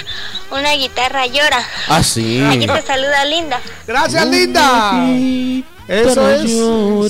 Una 0.50 0.72
guitarra 0.72 1.26
llora. 1.26 1.64
Ah, 1.88 2.02
sí. 2.02 2.42
Aquí 2.44 2.66
te 2.66 2.82
saluda 2.82 3.24
Linda. 3.24 3.60
Gracias, 3.86 4.26
linda. 4.26 4.92
Eso 5.88 6.30
es, 6.30 6.44
es 6.44 6.52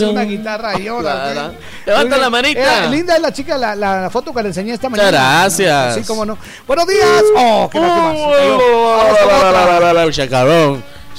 una 0.02 0.22
guitarra 0.22 0.78
llora. 0.78 1.52
Levanta 1.84 2.16
la 2.16 2.30
manita. 2.30 2.84
Eh, 2.84 2.88
linda 2.90 3.14
es 3.14 3.20
la 3.20 3.30
chica, 3.32 3.58
la, 3.58 3.74
la 3.74 4.08
foto 4.10 4.32
que 4.32 4.42
le 4.42 4.48
enseñé 4.48 4.72
esta 4.72 4.88
mañana. 4.88 5.10
gracias. 5.10 5.96
Sí, 5.96 6.02
cómo 6.06 6.24
no. 6.24 6.38
Buenos 6.66 6.86
días. 6.86 7.22
Oh, 7.36 7.68
qué 7.70 7.78
lástima. 7.78 8.10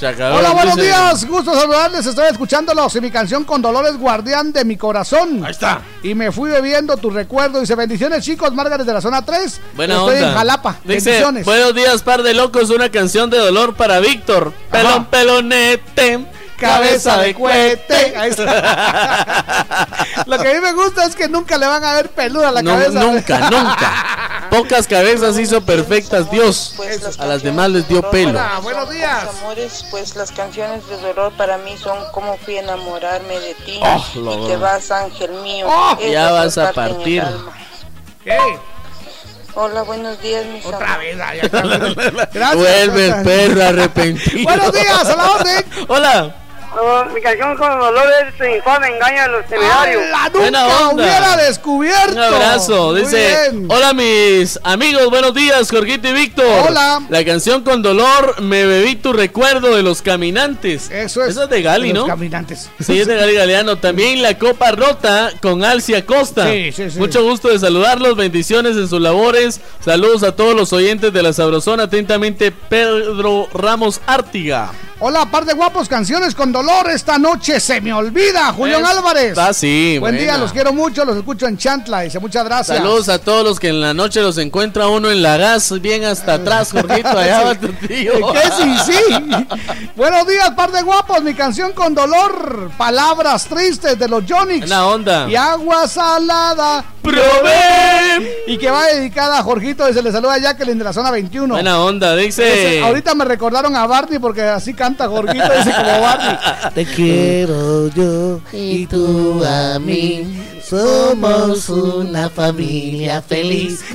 Hola, 0.00 0.50
buenos 0.50 0.74
dice- 0.76 0.86
días. 0.88 1.24
Gusto 1.26 1.54
saludarles. 1.54 2.04
Estoy 2.06 2.26
escuchándolos. 2.30 2.96
Y 2.96 3.00
mi 3.00 3.10
canción 3.10 3.44
con 3.44 3.62
Dolores 3.62 3.96
Guardián 3.98 4.52
de 4.52 4.64
mi 4.64 4.76
corazón. 4.76 5.44
Ahí 5.44 5.52
está. 5.52 5.80
Y 6.02 6.14
me 6.14 6.32
fui 6.32 6.50
bebiendo 6.50 6.96
tu 6.96 7.10
recuerdo. 7.10 7.60
Dice 7.60 7.74
bendiciones, 7.76 8.24
chicos. 8.24 8.52
Margaret 8.52 8.84
de 8.84 8.92
la 8.92 9.00
zona 9.00 9.24
3. 9.24 9.60
Buena 9.76 9.94
Estoy 9.94 10.16
onda. 10.16 10.28
en 10.30 10.34
Jalapa. 10.34 10.76
Dice, 10.84 11.10
bendiciones. 11.10 11.44
buenos 11.44 11.74
días, 11.74 12.02
par 12.02 12.22
de 12.22 12.34
locos. 12.34 12.70
Una 12.70 12.90
canción 12.90 13.30
de 13.30 13.38
dolor 13.38 13.74
para 13.74 14.00
Víctor. 14.00 14.52
Pelón, 14.72 15.04
pelonete. 15.04 16.26
Cabeza 16.62 17.18
de 17.18 17.34
cohete. 17.34 18.14
Ahí 18.18 18.30
está. 18.30 19.86
Lo 20.26 20.38
que 20.38 20.50
a 20.50 20.54
mí 20.54 20.60
me 20.60 20.72
gusta 20.72 21.04
es 21.04 21.14
que 21.16 21.28
nunca 21.28 21.58
le 21.58 21.66
van 21.66 21.82
a 21.84 21.94
ver 21.94 22.10
peluda 22.10 22.50
la 22.50 22.62
No, 22.62 22.72
cabeza. 22.72 23.00
nunca, 23.00 23.38
nunca. 23.50 24.46
Pocas 24.50 24.86
cabezas 24.86 25.38
hizo 25.38 25.62
perfectas 25.64 26.30
Dios. 26.30 26.74
A 27.18 27.26
las 27.26 27.42
demás 27.42 27.70
les 27.70 27.88
dio 27.88 28.02
pelo. 28.10 28.30
Hola, 28.30 28.58
buenos 28.62 28.90
días. 28.90 29.24
Amores, 29.40 29.84
pues 29.90 30.14
las 30.16 30.30
canciones 30.32 30.86
de 30.88 30.96
dolor 30.98 31.32
para 31.36 31.58
mí 31.58 31.76
son 31.78 31.98
como 32.12 32.36
fui 32.38 32.56
a 32.58 32.60
enamorarme 32.60 33.38
de 33.40 33.54
ti 33.54 33.80
Oh, 33.82 34.04
y 34.44 34.48
te 34.48 34.56
vas 34.56 34.90
ángel 34.90 35.30
mío. 35.42 35.66
Oh, 35.68 35.98
ya 36.00 36.30
vas 36.32 36.58
a 36.58 36.72
partir. 36.72 37.24
Hola, 39.54 39.82
buenos 39.82 40.18
días, 40.22 40.46
mis 40.46 40.64
Otra 40.64 40.94
amores. 40.94 41.18
vez. 41.18 41.50
Gracias. 42.32 42.54
Vuelve 42.56 43.06
el 43.06 43.22
perro 43.22 43.62
arrepentido. 43.66 44.44
Buenos 44.44 44.72
días, 44.72 45.04
a 45.10 45.16
la 45.16 45.30
orden. 45.30 45.64
Hola. 45.88 46.36
Mi 47.14 47.20
canción 47.20 47.54
con 47.56 47.78
dolor 47.78 48.04
es 48.26 48.38
tu 48.38 48.44
infame 48.44 48.88
engaño 48.88 49.22
de 49.22 49.28
los 49.28 49.46
seminarios. 49.46 50.02
¡Hala, 50.06 50.30
Buena 50.30 50.62
nunca 50.62 50.88
onda. 50.88 51.02
hubiera 51.04 51.36
descubierto! 51.36 52.12
Un 52.12 52.18
abrazo. 52.18 52.90
Muy 52.92 53.00
Dice, 53.02 53.50
bien. 53.50 53.66
hola 53.68 53.92
mis 53.92 54.58
amigos, 54.64 55.10
buenos 55.10 55.34
días, 55.34 55.70
Jorgito 55.70 56.08
y 56.08 56.12
Víctor. 56.12 56.68
Hola. 56.68 57.02
La 57.10 57.24
canción 57.26 57.62
con 57.62 57.82
dolor, 57.82 58.40
me 58.40 58.64
bebí 58.64 58.96
tu 58.96 59.12
recuerdo 59.12 59.76
de 59.76 59.82
los 59.82 60.00
caminantes. 60.00 60.90
Eso 60.90 61.22
es. 61.22 61.30
Eso 61.32 61.44
es 61.44 61.50
de 61.50 61.60
Gali, 61.62 61.88
de 61.88 61.94
los 61.94 62.02
¿no? 62.04 62.08
caminantes. 62.08 62.70
Sí, 62.80 62.98
es 62.98 63.06
de 63.06 63.16
Gali 63.16 63.34
Galeano. 63.34 63.76
También 63.76 64.22
la 64.22 64.38
copa 64.38 64.70
rota 64.72 65.30
con 65.42 65.64
Alcia 65.64 66.06
Costa. 66.06 66.50
Sí, 66.50 66.72
sí, 66.72 66.90
sí. 66.90 66.98
Mucho 66.98 67.22
gusto 67.22 67.48
de 67.48 67.58
saludarlos, 67.58 68.16
bendiciones 68.16 68.76
en 68.78 68.88
sus 68.88 69.00
labores. 69.00 69.60
Saludos 69.84 70.22
a 70.22 70.34
todos 70.34 70.54
los 70.54 70.72
oyentes 70.72 71.12
de 71.12 71.22
la 71.22 71.34
Sabrosona. 71.34 71.82
Atentamente, 71.84 72.50
Pedro 72.50 73.46
Ramos 73.52 74.00
Ártiga. 74.06 74.70
Hola, 75.04 75.26
par 75.26 75.44
de 75.44 75.52
guapos, 75.52 75.88
canciones 75.88 76.32
con 76.32 76.52
dolor. 76.52 76.88
Esta 76.88 77.18
noche 77.18 77.58
se 77.58 77.80
me 77.80 77.92
olvida, 77.92 78.52
Julián 78.52 78.86
Álvarez. 78.86 79.36
Ah, 79.36 79.52
sí, 79.52 79.96
Buen 79.98 80.16
día, 80.16 80.38
los 80.38 80.52
quiero 80.52 80.72
mucho, 80.72 81.04
los 81.04 81.16
escucho 81.16 81.48
en 81.48 81.58
Chantla. 81.58 82.02
Dice 82.02 82.20
muchas 82.20 82.44
gracias. 82.44 82.78
Saludos 82.78 83.08
a 83.08 83.18
todos 83.18 83.42
los 83.42 83.58
que 83.58 83.70
en 83.70 83.80
la 83.80 83.94
noche 83.94 84.22
los 84.22 84.38
encuentra 84.38 84.86
uno 84.86 85.10
en 85.10 85.20
la 85.20 85.36
gas, 85.38 85.80
bien 85.80 86.04
hasta 86.04 86.34
atrás, 86.34 86.70
Jorgito. 86.70 87.08
Allá 87.18 87.42
va 87.42 87.54
tu 87.56 87.72
tío. 87.72 88.12
¿Qué 88.32 88.42
sí, 88.56 88.92
sí? 88.92 89.16
Buenos 89.96 90.24
días, 90.24 90.52
par 90.52 90.70
de 90.70 90.82
guapos. 90.82 91.20
Mi 91.24 91.34
canción 91.34 91.72
con 91.72 91.96
dolor. 91.96 92.70
Palabras 92.78 93.46
tristes 93.46 93.98
de 93.98 94.06
los 94.06 94.22
Jonix. 94.24 94.60
Buena 94.60 94.86
onda. 94.86 95.28
Y 95.28 95.34
agua 95.34 95.88
salada. 95.88 96.84
Probé. 97.02 98.41
Y 98.46 98.58
que 98.58 98.70
va 98.70 98.86
dedicada 98.86 99.38
a 99.38 99.42
Jorgito. 99.42 99.88
Y 99.88 99.94
se 99.94 100.02
le 100.02 100.10
saluda 100.12 100.34
a 100.34 100.38
Jacqueline 100.38 100.78
de 100.78 100.84
la 100.84 100.92
zona 100.92 101.10
21. 101.10 101.54
Buena 101.54 101.80
onda, 101.80 102.16
dice. 102.16 102.76
Ese- 102.76 102.82
ahorita 102.82 103.14
me 103.14 103.24
recordaron 103.24 103.74
a 103.76 103.86
Barney 103.86 104.18
porque 104.18 104.42
así 104.42 104.74
canta 104.74 105.08
Jorgito. 105.08 105.44
Dice 105.58 105.72
como 105.74 106.00
Barney. 106.00 106.36
Te 106.74 106.84
quiero 106.86 107.88
yo 107.88 108.40
y 108.52 108.86
tú 108.86 109.42
a 109.44 109.78
mí. 109.78 110.38
Somos 110.68 111.68
una 111.68 112.28
familia 112.30 113.22
feliz. 113.22 113.80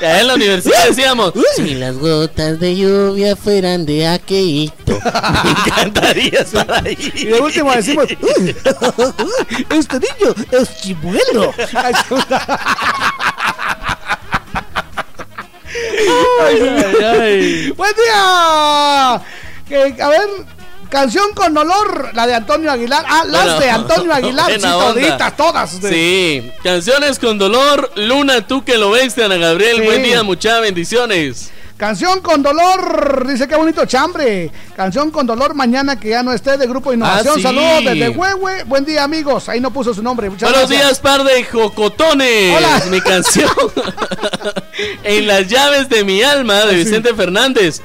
Ya 0.00 0.18
en 0.20 0.26
la 0.26 0.34
universidad 0.34 0.88
decíamos. 0.88 1.32
Si 1.54 1.74
las 1.76 1.96
gotas 1.96 2.58
de 2.58 2.74
lluvia 2.74 3.36
fueran 3.36 3.86
de 3.86 4.08
aquelito, 4.08 4.98
Me 5.44 5.50
encantaría 5.50 6.40
estar 6.40 6.68
ahí. 6.84 6.98
Y 7.14 7.26
de 7.26 7.40
último 7.40 7.70
decimos, 7.72 8.06
"Uy, 8.20 8.56
este 9.70 10.00
niño 10.00 10.34
es 10.50 10.76
chimuelo. 10.80 11.54
Ay, 16.40 16.84
ay. 17.04 17.70
Buen 17.72 17.92
día. 17.94 19.22
Que, 19.68 20.02
a 20.02 20.08
ver, 20.08 20.20
canción 20.90 21.32
con 21.34 21.56
olor, 21.56 22.10
la 22.14 22.26
de 22.26 22.34
Antonio 22.34 22.70
Aguilar. 22.70 23.04
Ah, 23.08 23.24
las 23.26 23.44
Bueno, 23.44 23.60
de 23.60 23.70
Antonio 23.70 24.14
Aguilar, 24.14 24.46
sí, 24.52 24.58
buena 24.58 24.76
onda. 24.76 24.92
toditas, 25.00 25.36
todas. 25.36 25.80
de- 25.80 25.88
Sí, 25.90 26.50
canciones 26.62 27.18
con 27.18 27.38
dolor. 27.38 27.90
Luna, 27.96 28.46
tú 28.46 28.64
que 28.64 28.76
lo 28.76 28.90
ves, 28.90 29.16
Ana 29.18 29.36
Gabriel. 29.36 29.76
Sí. 29.78 29.82
Buen 29.84 30.02
día, 30.02 30.22
muchas 30.22 30.60
bendiciones. 30.60 31.50
Canción 31.82 32.20
con 32.20 32.44
dolor, 32.44 33.26
dice 33.26 33.48
qué 33.48 33.56
bonito 33.56 33.84
chambre. 33.86 34.52
Canción 34.76 35.10
con 35.10 35.26
dolor, 35.26 35.52
mañana 35.56 35.98
que 35.98 36.10
ya 36.10 36.22
no 36.22 36.32
esté 36.32 36.56
de 36.56 36.68
Grupo 36.68 36.92
Innovación. 36.92 37.32
Ah, 37.32 37.36
sí. 37.38 37.42
Saludos 37.42 37.84
desde 37.84 38.08
Huehue. 38.10 38.62
Buen 38.66 38.84
día, 38.84 39.02
amigos. 39.02 39.48
Ahí 39.48 39.58
no 39.58 39.72
puso 39.72 39.92
su 39.92 40.00
nombre. 40.00 40.30
Muchas 40.30 40.48
Buenos 40.48 40.70
gracias. 40.70 40.88
días, 40.90 41.00
par 41.00 41.24
de 41.24 41.42
jocotones. 41.42 42.56
Hola. 42.56 42.84
Mi 42.88 43.00
canción. 43.00 43.50
en 45.02 45.26
las 45.26 45.48
llaves 45.48 45.88
de 45.88 46.04
mi 46.04 46.22
alma 46.22 46.66
de 46.66 46.76
Vicente 46.76 47.14
Fernández. 47.14 47.80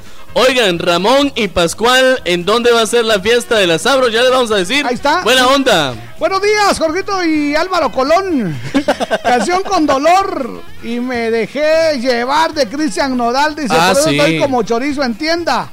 Oigan, 0.46 0.78
Ramón 0.78 1.32
y 1.34 1.48
Pascual, 1.48 2.20
¿en 2.24 2.44
dónde 2.44 2.70
va 2.70 2.82
a 2.82 2.86
ser 2.86 3.04
la 3.04 3.18
fiesta 3.18 3.56
de 3.56 3.66
las 3.66 3.82
Sabros? 3.82 4.12
Ya 4.12 4.22
les 4.22 4.30
vamos 4.30 4.50
a 4.52 4.56
decir. 4.56 4.86
Ahí 4.86 4.94
está. 4.94 5.22
Buena 5.22 5.48
onda. 5.48 5.94
Buenos 6.18 6.40
días, 6.40 6.78
Jorgito 6.78 7.24
y 7.24 7.56
Álvaro 7.56 7.90
Colón. 7.90 8.56
Canción 9.24 9.62
con 9.64 9.84
dolor. 9.86 10.62
Y 10.84 11.00
me 11.00 11.32
dejé 11.32 11.98
llevar 12.00 12.54
de 12.54 12.68
Cristian 12.68 13.16
Nodal. 13.16 13.56
Dice, 13.56 13.74
Ah, 13.76 13.90
por 13.92 14.00
eso 14.00 14.10
sí. 14.10 14.18
estoy 14.18 14.38
como 14.38 14.62
chorizo 14.62 15.02
en 15.02 15.14
tienda. 15.16 15.70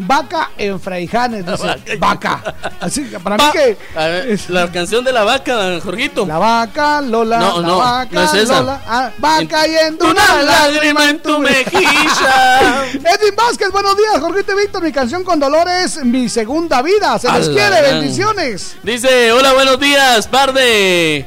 Vaca 0.00 0.50
en 0.56 0.78
Fraijanes, 0.78 1.44
dice. 1.44 1.96
Vaca. 1.98 2.54
Así 2.80 3.04
que 3.04 3.18
para 3.18 3.36
mí 3.36 3.42
que. 3.52 3.76
Ver, 3.94 4.40
la 4.48 4.70
canción 4.70 5.04
de 5.04 5.12
la 5.12 5.24
vaca, 5.24 5.80
Jorgito. 5.82 6.24
La 6.24 6.38
vaca, 6.38 7.00
Lola. 7.00 7.38
No, 7.38 7.60
la 7.60 7.66
no, 7.66 7.78
vaca, 7.78 8.08
no 8.12 8.22
es 8.22 8.34
esa. 8.34 8.60
Lola. 8.60 8.80
Ah, 8.86 9.10
va 9.22 9.38
cayendo 9.48 10.08
una 10.08 10.18
una 10.18 10.42
lágrima 10.42 11.10
en 11.10 11.20
tu 11.20 11.38
mejilla. 11.38 12.84
Edwin 12.92 13.34
Vázquez, 13.36 13.70
buenos 13.72 13.96
días, 13.96 14.20
Jorgito 14.20 14.52
y 14.52 14.62
Víctor. 14.62 14.82
Mi 14.82 14.92
canción 14.92 15.24
con 15.24 15.40
dolor 15.40 15.68
es 15.68 16.04
Mi 16.04 16.28
Segunda 16.28 16.80
Vida. 16.80 17.18
Se 17.18 17.30
les 17.32 17.48
quiere, 17.48 17.80
gran. 17.80 18.00
bendiciones. 18.00 18.76
Dice, 18.82 19.32
hola, 19.32 19.52
buenos 19.52 19.80
días, 19.80 20.28
par 20.28 20.52
de 20.52 21.26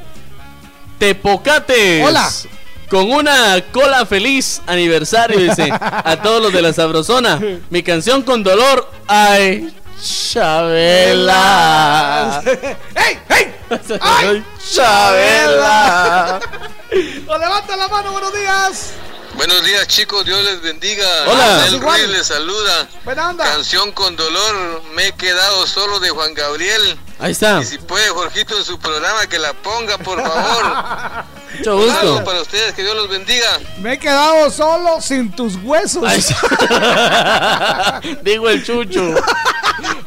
tepocates. 0.98 2.08
Hola. 2.08 2.30
Con 2.92 3.10
una 3.10 3.64
cola 3.72 4.06
feliz 4.06 4.62
aniversario, 4.68 5.40
dice, 5.40 5.72
a 5.72 6.22
todos 6.22 6.42
los 6.42 6.52
de 6.52 6.62
la 6.62 6.74
Sabrosona. 6.74 7.40
Mi 7.70 7.84
canción 7.84 8.22
con 8.22 8.44
dolor, 8.44 8.92
ay, 9.08 9.74
Chabela. 10.30 11.32
¡Ey, 12.46 13.18
hey! 13.30 13.56
¡Ay, 14.02 14.44
Chabela! 14.74 16.42
¡O 17.28 17.38
levanta 17.38 17.78
la 17.78 17.88
mano, 17.88 18.12
buenos 18.12 18.34
días! 18.34 18.92
Buenos 19.36 19.64
días 19.64 19.88
chicos, 19.88 20.26
Dios 20.26 20.44
les 20.44 20.62
bendiga. 20.62 21.08
Hola. 21.28 21.68
El. 21.68 21.80
Ruiz 21.80 22.10
les 22.10 22.28
saluda. 22.28 22.90
Buena 23.06 23.30
onda. 23.30 23.46
Canción 23.46 23.94
con 23.94 24.18
dolor, 24.18 24.84
me 24.96 25.08
he 25.08 25.14
quedado 25.14 25.66
solo 25.66 26.02
de 26.02 26.10
Juan 26.10 26.34
Gabriel. 26.34 27.00
Ahí 27.20 27.32
está. 27.32 27.62
Y 27.62 27.66
si 27.66 27.78
puede 27.78 28.10
Jorgito 28.10 28.58
en 28.58 28.66
su 28.66 28.78
programa 28.80 29.28
que 29.28 29.40
la 29.40 29.54
ponga, 29.54 29.98
por 29.98 30.22
favor. 30.22 31.24
Mucho 31.58 31.78
gusto. 31.78 32.00
Algo 32.00 32.24
para 32.24 32.42
ustedes, 32.42 32.74
que 32.74 32.84
Dios 32.84 32.96
los 32.96 33.10
bendiga. 33.10 33.48
Me 33.82 33.94
he 33.94 34.00
quedado 34.00 34.50
solo 34.50 35.02
sin 35.02 35.32
tus 35.32 35.56
huesos. 35.64 36.04
Digo 38.24 38.50
el 38.50 38.64
chucho. 38.64 39.14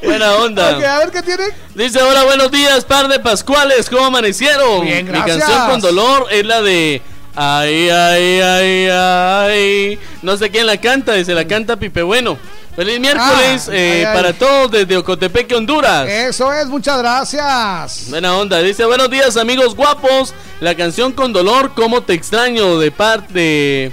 Buena 0.02 0.34
onda. 0.34 0.68
A 0.68 0.98
ver 0.98 1.10
qué 1.10 1.22
tiene. 1.22 1.44
Dice, 1.74 2.02
hola, 2.02 2.24
buenos 2.24 2.50
días, 2.50 2.84
par 2.84 3.08
de 3.08 3.18
Pascuales, 3.18 3.88
¿cómo 3.90 4.06
amanecieron? 4.06 4.82
Bien, 4.82 5.04
Mi 5.04 5.10
gracias. 5.12 5.38
canción 5.38 5.70
con 5.70 5.80
dolor 5.80 6.26
es 6.30 6.46
la 6.46 6.62
de... 6.62 7.02
Ay, 7.36 7.88
ay, 7.90 8.40
ay, 8.40 8.88
ay. 8.90 9.98
No 10.22 10.36
sé 10.36 10.50
quién 10.50 10.66
la 10.66 10.76
canta, 10.80 11.14
dice, 11.14 11.34
la 11.34 11.46
canta 11.46 11.76
Pipe 11.76 12.02
Bueno. 12.02 12.38
Feliz 12.76 12.98
miércoles 12.98 13.68
Ah, 13.68 13.72
eh, 13.72 13.98
ay, 14.00 14.04
ay. 14.04 14.14
para 14.16 14.32
todos 14.32 14.68
desde 14.72 14.96
Ocotepeque, 14.96 15.54
Honduras. 15.54 16.08
Eso 16.08 16.52
es, 16.52 16.66
muchas 16.66 16.98
gracias. 16.98 18.06
Buena 18.10 18.36
onda, 18.36 18.58
dice, 18.62 18.84
buenos 18.84 19.08
días 19.10 19.36
amigos 19.36 19.76
guapos. 19.76 20.34
La 20.58 20.74
canción 20.74 21.12
con 21.12 21.32
dolor, 21.32 21.72
¿cómo 21.76 22.02
te 22.02 22.14
extraño? 22.14 22.78
De 22.80 22.90
parte 22.90 23.92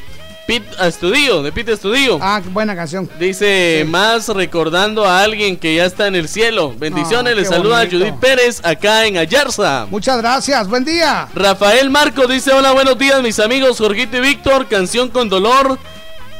de 0.51 0.59
Pete 0.59 0.87
Estudio, 0.87 1.43
de 1.43 1.51
Pete 1.51 1.71
Estudio. 1.71 2.19
Ah, 2.21 2.41
buena 2.51 2.75
canción. 2.75 3.09
Dice, 3.17 3.85
más 3.87 4.27
recordando 4.27 5.05
a 5.05 5.23
alguien 5.23 5.55
que 5.55 5.75
ya 5.75 5.85
está 5.85 6.07
en 6.07 6.15
el 6.15 6.27
cielo. 6.27 6.73
Bendiciones, 6.77 7.33
Ah, 7.33 7.39
le 7.39 7.45
saluda 7.45 7.77
bonito. 7.79 7.97
Judith 7.97 8.15
Pérez 8.19 8.59
acá 8.63 9.05
en 9.05 9.17
Ayarza. 9.17 9.85
Muchas 9.89 10.17
gracias, 10.17 10.67
buen 10.67 10.83
día. 10.83 11.29
Rafael 11.33 11.89
Marco 11.89 12.27
dice, 12.27 12.51
hola, 12.51 12.73
buenos 12.73 12.97
días 12.97 13.21
mis 13.21 13.39
amigos 13.39 13.77
Jorgito 13.77 14.17
y 14.17 14.19
Víctor, 14.19 14.67
canción 14.67 15.09
con 15.09 15.29
dolor. 15.29 15.79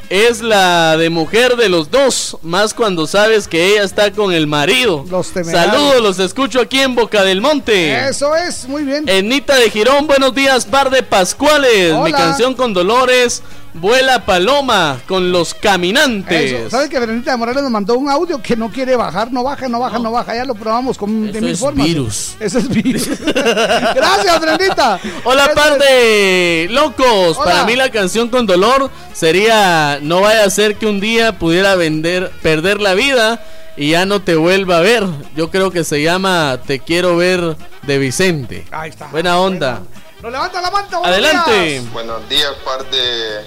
Es 0.10 0.42
la 0.42 0.98
de 0.98 1.10
mujer 1.10 1.56
de 1.56 1.70
los 1.70 1.90
dos, 1.90 2.38
más 2.42 2.74
cuando 2.74 3.08
sabes 3.08 3.48
que 3.48 3.68
ella 3.72 3.84
está 3.84 4.12
con 4.12 4.34
el 4.34 4.46
marido. 4.46 5.06
Los 5.10 5.32
temerarios. 5.32 5.72
Saludos, 5.74 6.02
los 6.02 6.20
escucho 6.20 6.60
aquí 6.60 6.82
en 6.82 6.96
Boca 6.96 7.24
del 7.24 7.40
Monte. 7.40 8.10
Eso 8.10 8.36
es, 8.36 8.68
muy 8.68 8.84
bien. 8.84 9.08
Enita 9.08 9.56
de 9.56 9.70
Girón, 9.70 10.08
buenos 10.08 10.36
días, 10.36 10.66
par 10.66 10.90
de 10.90 11.02
Pascuales. 11.02 11.96
Mi 12.04 12.12
canción 12.12 12.56
con 12.56 12.74
Dolores, 12.74 13.42
Vuela 13.74 14.26
Paloma 14.26 15.00
con 15.08 15.32
los 15.32 15.54
caminantes. 15.54 16.52
Eso. 16.52 16.70
¿Sabes 16.70 16.90
que 16.90 17.00
Verónica 17.00 17.32
de 17.32 17.38
Morales 17.38 17.64
nos 17.64 17.72
mandó 17.72 17.98
un 17.98 18.10
audio 18.10 18.42
que 18.42 18.56
no 18.56 18.70
quiere 18.70 18.96
bajar? 18.96 19.32
No 19.32 19.44
baja, 19.44 19.70
no 19.70 19.80
baja, 19.80 19.98
no, 19.98 20.12
baja. 20.12 20.36
Ya 20.36 20.44
lo 20.46 20.56
probamos 20.56 20.98
con, 20.98 21.32
de 21.32 21.38
Eso 21.38 21.42
mil 21.42 21.50
es 21.54 21.60
formas. 21.60 21.86
virus. 21.88 22.36
Eso 22.40 22.58
es 22.60 22.68
virus. 22.68 23.08
Gracias, 23.96 24.40
Brendita. 24.42 25.00
Hola, 25.24 25.46
Eso 25.46 25.56
par 25.56 25.74
es- 25.74 25.80
de 25.80 26.68
locos. 26.72 27.38
Hola. 27.38 27.52
Para 27.52 27.66
mí 27.66 27.76
la 27.76 27.90
canción 27.90 28.30
con 28.30 28.46
dolor 28.46 28.90
sería 29.14 30.00
No 30.02 30.22
vaya 30.22 30.44
a 30.44 30.50
ser 30.50 30.76
que 30.76 30.86
un 30.88 31.00
día 31.00 31.40
pudiera 31.40 31.76
vender, 31.76 32.32
perder 32.42 32.82
la 32.82 32.94
vida 32.94 33.42
y 33.78 33.92
ya 33.92 34.06
no 34.06 34.22
te 34.22 34.36
vuelva 34.36 34.78
a 34.78 34.82
ver. 34.82 35.06
Yo 35.36 35.50
creo 35.50 35.72
que 35.72 35.84
se 35.86 36.02
llama 36.02 36.60
Te 36.68 36.80
quiero 36.80 37.16
ver 37.16 37.56
de 37.84 37.98
Vicente. 37.98 38.66
Ahí 38.72 38.90
está. 38.90 39.08
Buena 39.08 39.40
onda. 39.40 39.82
Nos 40.22 40.32
levanta 40.32 40.62
la 40.62 40.70
manta, 40.70 40.98
buenos 41.00 41.18
Adelante. 41.18 41.64
días. 41.66 41.92
Buenos 41.94 42.30
días, 42.30 42.52
par 42.64 42.86
de, 42.92 43.40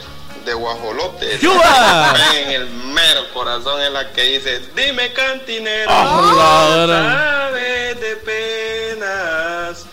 de 0.44 0.54
guajolotes. 0.54 1.40
¡Yuba! 1.40 2.14
En 2.34 2.50
el 2.50 2.68
mero 2.68 3.32
corazón 3.32 3.80
es 3.80 3.90
la 3.90 4.12
que 4.12 4.22
dice, 4.22 4.60
dime 4.74 5.12
cantinero, 5.12 5.90
gran. 5.90 7.12
sabes 7.12 8.00
de 8.00 8.16
penas. 8.16 9.86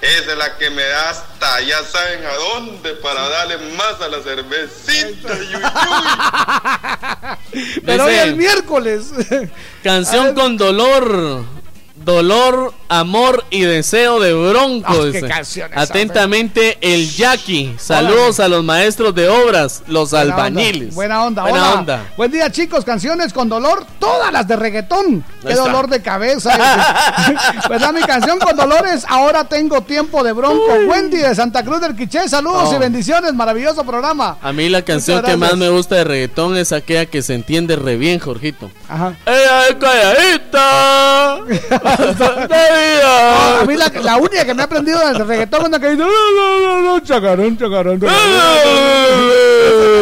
Esa 0.00 0.32
es 0.32 0.38
la 0.38 0.56
que 0.56 0.70
me 0.70 0.84
da 0.84 1.10
hasta 1.10 1.60
ya 1.62 1.82
saben 1.82 2.24
a 2.24 2.34
dónde 2.34 2.94
para 2.94 3.28
darle 3.28 3.58
más 3.76 4.00
a 4.00 4.08
la 4.08 4.22
cervecita. 4.22 5.34
yuy, 5.34 5.48
yuy. 5.50 5.60
Pero 7.84 8.04
hoy 8.04 8.14
el 8.14 8.36
miércoles. 8.36 9.10
Canción 9.82 10.34
con 10.34 10.56
dolor. 10.56 11.44
Dolor, 12.04 12.72
amor 12.88 13.44
y 13.50 13.60
deseo 13.62 14.20
de 14.20 14.32
Bronco. 14.32 14.86
Ah, 15.30 15.40
esa, 15.42 15.68
Atentamente, 15.74 16.78
el 16.80 17.10
Jackie. 17.10 17.74
Saludos 17.78 18.40
a 18.40 18.48
los 18.48 18.64
maestros 18.64 19.14
de 19.14 19.28
obras, 19.28 19.82
los 19.86 20.10
Buena 20.10 20.24
onda, 20.24 20.34
albañiles. 20.44 20.94
Buena 20.94 21.24
onda, 21.24 21.42
Buena 21.42 21.58
hola. 21.70 21.80
onda. 21.80 22.06
Buen 22.16 22.30
día, 22.30 22.50
chicos. 22.50 22.84
Canciones 22.84 23.32
con 23.32 23.48
dolor, 23.48 23.84
todas 23.98 24.32
las 24.32 24.46
de 24.48 24.56
reggaetón. 24.56 25.24
Qué 25.42 25.50
está. 25.50 25.62
dolor 25.64 25.88
de 25.88 26.00
cabeza. 26.02 26.56
¿Verdad? 27.68 27.92
Mi 27.94 28.00
canción 28.02 28.38
con 28.38 28.56
dolores, 28.56 29.04
ahora 29.08 29.44
tengo 29.44 29.80
tiempo 29.82 30.22
de 30.22 30.32
bronco. 30.32 30.72
Wendy 30.88 31.18
de 31.18 31.34
Santa 31.34 31.64
Cruz 31.64 31.80
del 31.80 31.94
Quiché, 31.96 32.28
saludos 32.28 32.68
Oh. 32.70 32.74
y 32.74 32.78
bendiciones. 32.78 33.34
Maravilloso 33.34 33.84
programa. 33.84 34.38
A 34.42 34.52
mí 34.52 34.68
la 34.68 34.82
canción 34.82 35.22
que 35.22 35.36
más 35.36 35.56
me 35.56 35.68
gusta 35.68 35.96
de 35.96 36.04
reggaetón 36.04 36.56
es 36.56 36.72
aquella 36.72 37.06
que 37.06 37.22
se 37.22 37.34
entiende 37.34 37.76
re 37.76 37.96
bien, 37.96 38.18
Jorgito. 38.18 38.70
Ajá. 38.88 39.14
¡Ella 39.26 39.68
es 39.68 39.74
calladita! 39.76 41.38
No, 41.88 43.60
a 43.60 43.64
mí 43.66 43.76
la, 43.76 43.92
la 44.02 44.16
única 44.16 44.44
que 44.44 44.54
me 44.54 44.62
ha 44.62 44.64
aprendido 44.66 44.98
del 45.06 45.26
reggaetón 45.26 45.64
es 45.66 45.70
la 45.70 45.78
que 45.80 45.86
dice 45.90 45.98
"No, 46.02 46.06
no, 46.08 46.60
no, 46.60 46.82
no, 46.82 47.00
chacarón, 47.00 47.56
chacarón, 47.58 48.00
chacarón". 48.00 48.18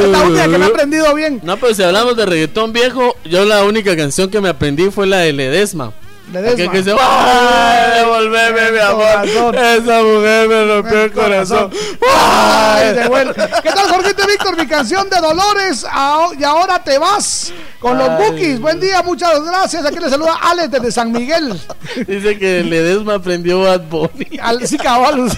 Es 0.05 0.08
la 0.10 0.20
única 0.23 0.42
que 0.48 0.58
me 0.58 0.65
ha 0.65 0.68
aprendido 0.68 1.15
bien. 1.15 1.40
No, 1.42 1.56
pero 1.56 1.74
si 1.74 1.82
hablamos 1.82 2.16
de 2.16 2.26
reggaetón 2.26 2.73
viejo, 2.73 3.16
yo 3.24 3.44
la 3.44 3.65
única 3.65 3.97
canción 3.97 4.31
que 4.31 4.40
me 4.40 4.48
aprendí 4.48 4.90
fue 4.90 5.06
la 5.06 5.18
de 5.18 5.32
Ledesma. 5.32 5.92
Ledesma. 6.32 6.72
Que 6.72 6.78
dice, 6.78 6.96
¡Ay, 6.98 7.98
devolveme 8.00 8.72
mi 8.72 8.78
amor! 8.78 9.05
corazón. 9.05 9.55
Esa 9.55 10.02
mujer 10.02 10.48
me 10.48 10.64
rompió 10.66 11.02
el 11.05 11.12
corazón. 11.12 11.70
Ay, 12.14 12.94
de 12.94 13.08
vuelta. 13.08 13.48
¿Qué 13.62 13.70
tal, 13.70 13.88
Jorgito 13.88 14.26
Víctor? 14.26 14.56
Mi 14.56 14.66
canción 14.66 15.08
de 15.08 15.20
Dolores. 15.20 15.86
ah, 15.88 16.28
Y 16.38 16.42
ahora 16.44 16.82
te 16.82 16.98
vas 16.98 17.52
con 17.78 17.96
los 17.96 18.08
Ay. 18.08 18.16
bookies. 18.30 18.60
Buen 18.60 18.80
día, 18.80 19.02
muchas 19.02 19.40
gracias. 19.44 19.86
Aquí 19.86 19.98
le 20.00 20.10
saluda 20.10 20.34
Alex 20.42 20.70
desde 20.72 20.90
San 20.92 21.12
Miguel. 21.12 21.60
Dice 22.06 22.36
que 22.38 22.62
Ledesma 22.64 23.14
aprendió 23.14 23.60
Bad 23.62 23.82
Bunny. 23.82 24.38
Al, 24.42 24.66
sí, 24.66 24.76
cabal. 24.78 25.30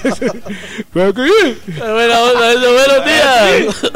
Pero 0.92 1.12
que- 1.14 1.56
Buena 1.78 2.20
onda, 2.22 2.52
eso, 2.52 2.72
buenos 2.72 3.04
días. 3.04 3.92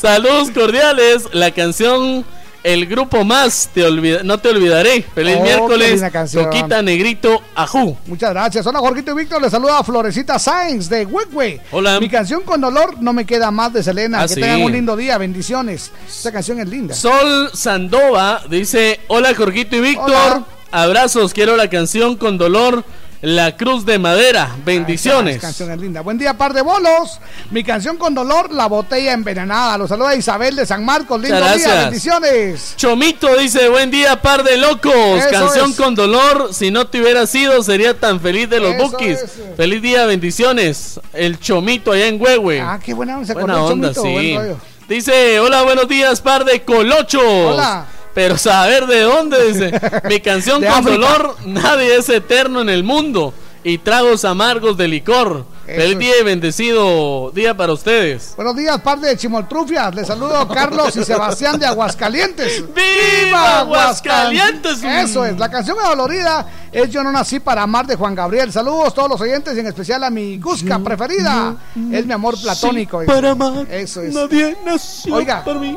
Saludos 0.00 0.50
cordiales. 0.52 1.24
La 1.32 1.50
canción 1.50 2.24
El 2.66 2.86
Grupo 2.86 3.22
Más, 3.24 3.70
te 3.72 3.84
olvida, 3.84 4.24
no 4.24 4.38
te 4.38 4.48
olvidaré. 4.48 5.00
Feliz 5.14 5.36
Oh, 5.38 5.42
miércoles. 5.44 6.02
Coquita 6.34 6.82
Negrito, 6.82 7.40
Ajú. 7.54 7.96
Muchas 8.06 8.30
gracias. 8.30 8.66
Hola, 8.66 8.80
Jorgito 8.80 9.12
y 9.12 9.14
Víctor. 9.14 9.40
Le 9.40 9.48
saluda 9.48 9.78
a 9.78 9.84
Florecita 9.84 10.36
Sáenz 10.36 10.88
de 10.88 11.06
Huecue. 11.06 11.60
Hola. 11.70 12.00
Mi 12.00 12.08
canción 12.08 12.42
con 12.42 12.60
dolor 12.60 13.00
no 13.00 13.12
me 13.12 13.24
queda 13.24 13.52
más 13.52 13.72
de 13.72 13.84
Selena. 13.84 14.22
Ah, 14.22 14.26
que 14.26 14.34
sí. 14.34 14.40
tengan 14.40 14.62
un 14.62 14.72
lindo 14.72 14.96
día. 14.96 15.16
Bendiciones. 15.16 15.92
Esta 16.08 16.32
canción 16.32 16.58
es 16.58 16.68
linda. 16.68 16.92
Sol 16.92 17.50
Sandova 17.54 18.42
dice: 18.50 18.98
Hola 19.06 19.32
Jorgito 19.32 19.76
y 19.76 19.80
Víctor. 19.82 20.42
Abrazos, 20.72 21.32
quiero 21.32 21.54
la 21.56 21.70
canción 21.70 22.16
con 22.16 22.36
dolor. 22.36 22.84
La 23.26 23.56
Cruz 23.56 23.84
de 23.84 23.98
Madera. 23.98 24.54
Bendiciones. 24.64 25.40
Canción 25.40 25.72
es 25.72 25.80
linda. 25.80 26.00
Buen 26.00 26.16
día, 26.16 26.34
par 26.34 26.54
de 26.54 26.62
bolos. 26.62 27.18
Mi 27.50 27.64
canción 27.64 27.96
con 27.96 28.14
dolor, 28.14 28.52
la 28.52 28.66
botella 28.66 29.14
envenenada. 29.14 29.76
Los 29.78 29.88
saluda 29.88 30.14
Isabel 30.14 30.54
de 30.54 30.64
San 30.64 30.84
Marcos. 30.84 31.20
Lindo 31.20 31.36
Muchas 31.36 31.56
día. 31.56 31.66
gracias. 31.66 31.84
Bendiciones. 31.86 32.74
Chomito 32.76 33.36
dice: 33.36 33.68
Buen 33.68 33.90
día, 33.90 34.22
par 34.22 34.44
de 34.44 34.56
locos. 34.58 34.94
Eso 35.18 35.28
canción 35.28 35.70
es. 35.70 35.76
con 35.76 35.96
dolor. 35.96 36.54
Si 36.54 36.70
no 36.70 36.86
te 36.86 37.00
hubiera 37.00 37.26
sido, 37.26 37.64
sería 37.64 37.98
tan 37.98 38.20
feliz 38.20 38.48
de 38.48 38.60
los 38.60 38.76
es. 38.76 39.24
Feliz 39.56 39.82
día, 39.82 40.06
bendiciones. 40.06 41.00
El 41.12 41.40
Chomito 41.40 41.90
allá 41.90 42.06
en 42.06 42.22
Huehue. 42.22 42.60
Ah, 42.60 42.78
qué 42.80 42.94
buena, 42.94 43.24
se 43.24 43.34
Buena 43.34 43.54
acordó 43.54 43.66
el 43.66 43.72
onda, 43.72 43.92
Chomito, 43.92 44.20
sí. 44.20 44.34
buen. 44.36 44.56
Dice, 44.88 45.40
hola, 45.40 45.62
buenos 45.64 45.88
días, 45.88 46.20
par 46.20 46.44
de 46.44 46.62
colochos. 46.62 47.20
Hola. 47.24 47.86
Pero 48.16 48.38
saber 48.38 48.86
de 48.86 49.02
dónde, 49.02 49.52
dice. 49.52 49.78
Mi 50.08 50.20
canción 50.20 50.62
con 50.62 50.70
África. 50.72 50.90
dolor, 50.92 51.36
nadie 51.44 51.96
es 51.96 52.08
eterno 52.08 52.62
en 52.62 52.70
el 52.70 52.82
mundo. 52.82 53.34
Y 53.62 53.76
tragos 53.78 54.24
amargos 54.24 54.76
de 54.78 54.88
licor. 54.88 55.44
Eso 55.66 55.80
Feliz 55.80 55.98
día 55.98 56.12
y 56.20 56.24
bendecido 56.24 57.30
día 57.34 57.54
para 57.54 57.72
ustedes. 57.74 58.32
Buenos 58.36 58.56
días, 58.56 58.80
par 58.80 59.00
de 59.00 59.14
chimoltrufias. 59.18 59.94
Les 59.94 60.06
saludo 60.06 60.48
Carlos 60.48 60.96
y 60.96 61.04
Sebastián 61.04 61.58
de 61.58 61.66
Aguascalientes. 61.66 62.64
¡Viva 62.72 63.58
Aguascalientes! 63.60 64.82
Eso 64.82 65.24
es, 65.26 65.36
la 65.38 65.50
canción 65.50 65.76
adolorida 65.78 66.46
es 66.72 66.88
Yo 66.88 67.02
no 67.02 67.12
nací 67.12 67.40
para 67.40 67.62
amar 67.64 67.86
de 67.86 67.96
Juan 67.96 68.14
Gabriel. 68.14 68.50
Saludos 68.50 68.86
a 68.86 68.90
todos 68.92 69.10
los 69.10 69.20
oyentes 69.20 69.54
y 69.56 69.60
en 69.60 69.66
especial 69.66 70.04
a 70.04 70.10
mi 70.10 70.38
Gusca 70.38 70.78
preferida. 70.78 71.56
Es 71.92 72.06
mi 72.06 72.12
amor 72.14 72.40
platónico. 72.40 73.00
Sí, 73.00 73.06
para 73.06 73.32
amar, 73.32 73.66
Eso 73.70 74.00
es. 74.00 74.14
nadie 74.14 74.56
nació 74.64 75.16
Oiga. 75.16 75.44
para 75.44 75.58
mí. 75.58 75.76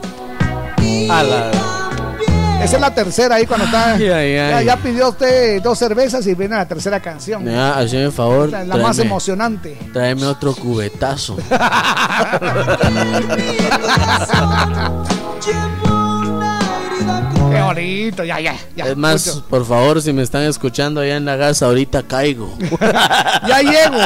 A 1.10 1.24
la- 1.24 1.52
Esa 2.62 2.76
es 2.76 2.82
la 2.82 2.94
tercera 2.94 3.36
ahí 3.36 3.46
cuando 3.46 3.66
está. 3.66 3.94
Ay, 3.96 4.10
ay, 4.10 4.34
Ya, 4.36 4.58
ay. 4.58 4.66
ya 4.66 4.76
pidió 4.78 5.10
usted 5.10 5.62
dos 5.62 5.78
cervezas 5.80 6.26
y 6.28 6.36
viene 6.36 6.56
la 6.56 6.68
tercera 6.68 7.00
canción. 7.00 7.46
Ya, 7.46 7.78
hazme 7.78 8.04
el 8.04 8.12
favor. 8.12 8.50
La, 8.50 8.64
la 8.64 8.78
más 8.78 9.00
emocionante. 9.00 9.78
Tráeme 9.94 10.26
otro 10.26 10.54
cubetazo. 10.54 11.38
Qué 17.52 17.62
bonito, 17.62 18.24
ya, 18.24 18.40
ya, 18.40 18.56
ya. 18.76 18.86
es 18.86 18.98
más, 18.98 19.26
mucho. 19.26 19.46
por 19.50 19.66
favor, 19.66 20.02
si 20.02 20.14
me 20.14 20.22
están 20.22 20.44
escuchando 20.44 21.02
allá 21.02 21.16
en 21.18 21.26
la 21.26 21.38
casa, 21.38 21.66
ahorita 21.66 22.04
caigo. 22.04 22.54
Ya 23.48 23.62
llego. 23.62 23.98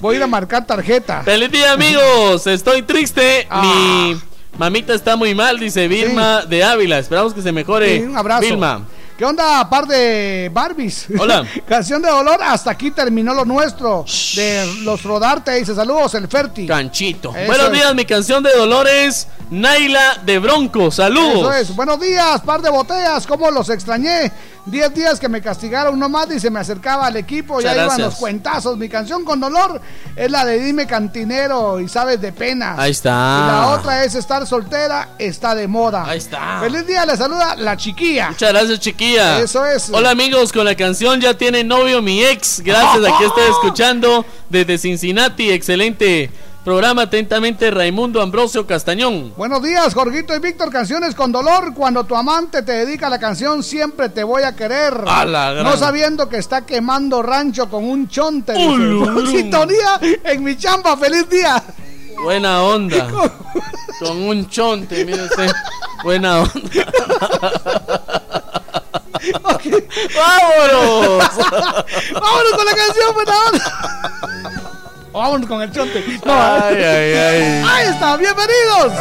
Voy 0.00 0.14
a 0.14 0.18
ir 0.18 0.22
a 0.22 0.26
marcar 0.26 0.66
tarjeta. 0.66 1.22
¡Feliz 1.22 1.50
día, 1.52 1.72
amigos! 1.72 2.46
Estoy 2.46 2.82
triste. 2.82 3.46
Ah. 3.50 3.62
Mi 3.62 4.20
mamita 4.60 4.92
está 4.92 5.16
muy 5.16 5.34
mal, 5.34 5.58
dice 5.58 5.88
Vilma 5.88 6.44
de 6.44 6.62
Ávila. 6.62 6.98
Esperamos 6.98 7.32
que 7.32 7.40
se 7.40 7.50
mejore. 7.50 7.96
Sí, 7.96 8.04
un 8.04 8.14
abrazo. 8.18 8.42
Vilma. 8.42 8.86
¿Qué 9.20 9.26
onda, 9.26 9.68
par 9.68 9.86
de 9.86 10.50
Barbies? 10.50 11.08
Hola. 11.18 11.44
Canción 11.68 12.00
de 12.00 12.08
dolor, 12.08 12.42
hasta 12.42 12.70
aquí 12.70 12.90
terminó 12.90 13.34
lo 13.34 13.44
nuestro. 13.44 14.06
De 14.34 14.66
los 14.80 15.02
Rodarte, 15.02 15.56
dice 15.56 15.74
saludos, 15.74 16.14
el 16.14 16.26
Ferti. 16.26 16.66
Canchito. 16.66 17.36
Eso 17.36 17.46
Buenos 17.46 17.66
es. 17.66 17.72
días, 17.74 17.94
mi 17.94 18.06
canción 18.06 18.42
de 18.42 18.50
Dolores, 18.56 19.28
Naila 19.50 20.22
de 20.24 20.38
Bronco. 20.38 20.90
Saludos. 20.90 21.34
Eso 21.34 21.52
es. 21.52 21.76
Buenos 21.76 22.00
días, 22.00 22.40
par 22.40 22.62
de 22.62 22.70
botellas, 22.70 23.26
¿cómo 23.26 23.50
los 23.50 23.68
extrañé? 23.68 24.32
Diez 24.66 24.94
días 24.94 25.18
que 25.18 25.28
me 25.28 25.40
castigaron 25.40 25.98
nomás 25.98 26.30
y 26.30 26.38
se 26.38 26.50
me 26.50 26.60
acercaba 26.60 27.06
al 27.06 27.16
equipo, 27.16 27.54
Muchas 27.54 27.70
ya 27.70 27.74
iban 27.74 27.86
gracias. 27.86 28.06
los 28.06 28.14
cuentazos. 28.16 28.76
Mi 28.76 28.88
canción 28.88 29.24
con 29.24 29.40
dolor 29.40 29.80
es 30.14 30.30
la 30.30 30.44
de 30.44 30.60
Dime 30.60 30.86
Cantinero 30.86 31.80
y 31.80 31.88
sabes 31.88 32.20
de 32.20 32.32
pena. 32.32 32.74
Ahí 32.78 32.90
está. 32.90 33.10
Y 33.10 33.46
la 33.50 33.68
otra 33.70 34.04
es 34.04 34.14
estar 34.14 34.46
soltera, 34.46 35.08
está 35.18 35.54
de 35.54 35.66
moda. 35.66 36.04
Ahí 36.06 36.18
está. 36.18 36.60
Feliz 36.60 36.86
día, 36.86 37.04
le 37.04 37.16
saluda 37.16 37.56
la 37.56 37.76
chiquilla. 37.76 38.28
Muchas 38.30 38.50
gracias, 38.50 38.80
chiquilla. 38.80 39.09
Eso 39.16 39.64
es. 39.66 39.90
Hola, 39.92 40.10
amigos, 40.10 40.52
con 40.52 40.64
la 40.64 40.74
canción 40.74 41.20
Ya 41.20 41.34
tiene 41.34 41.64
novio 41.64 42.00
mi 42.02 42.22
ex. 42.24 42.60
Gracias, 42.60 43.04
aquí 43.04 43.24
estoy 43.24 43.44
escuchando 43.50 44.24
desde 44.48 44.78
Cincinnati. 44.78 45.50
Excelente 45.50 46.30
programa. 46.64 47.02
Atentamente, 47.02 47.70
Raimundo 47.70 48.20
Ambrosio 48.22 48.66
Castañón. 48.66 49.32
Buenos 49.36 49.62
días, 49.62 49.94
Jorgito 49.94 50.34
y 50.36 50.38
Víctor. 50.38 50.70
Canciones 50.70 51.14
con 51.14 51.32
dolor. 51.32 51.74
Cuando 51.74 52.04
tu 52.04 52.14
amante 52.14 52.62
te 52.62 52.72
dedica 52.72 53.08
la 53.08 53.18
canción, 53.18 53.62
siempre 53.62 54.08
te 54.10 54.22
voy 54.22 54.42
a 54.42 54.54
querer. 54.54 54.94
A 55.06 55.24
la 55.24 55.52
gran- 55.52 55.64
No 55.64 55.76
sabiendo 55.76 56.28
que 56.28 56.36
está 56.38 56.64
quemando 56.66 57.22
rancho 57.22 57.68
con 57.68 57.84
un 57.84 58.08
chonte. 58.08 58.54
Sintonía 59.30 59.98
en 60.24 60.44
mi 60.44 60.56
chamba. 60.56 60.96
¡Feliz 60.96 61.28
día! 61.28 61.62
Buena 62.22 62.62
onda. 62.62 63.08
Con 64.00 64.16
un 64.22 64.48
chonte, 64.48 65.04
mire 65.04 65.22
usted. 65.24 65.50
Buena 66.02 66.40
onda. 66.40 66.52
¡Vámonos! 69.42 71.28
¡Vámonos 72.12 72.52
con 72.56 72.64
la 72.64 72.74
canción, 72.74 73.14
buena 73.14 73.34
onda! 73.46 73.72
Vámonos 75.12 75.48
con 75.48 75.60
el 75.62 75.72
chonte. 75.72 76.04
No, 76.24 76.32
Ay, 76.32 76.76
ay, 76.76 77.12
ay. 77.14 77.64
Ahí 77.66 77.86
está, 77.88 78.16
bienvenidos. 78.16 78.92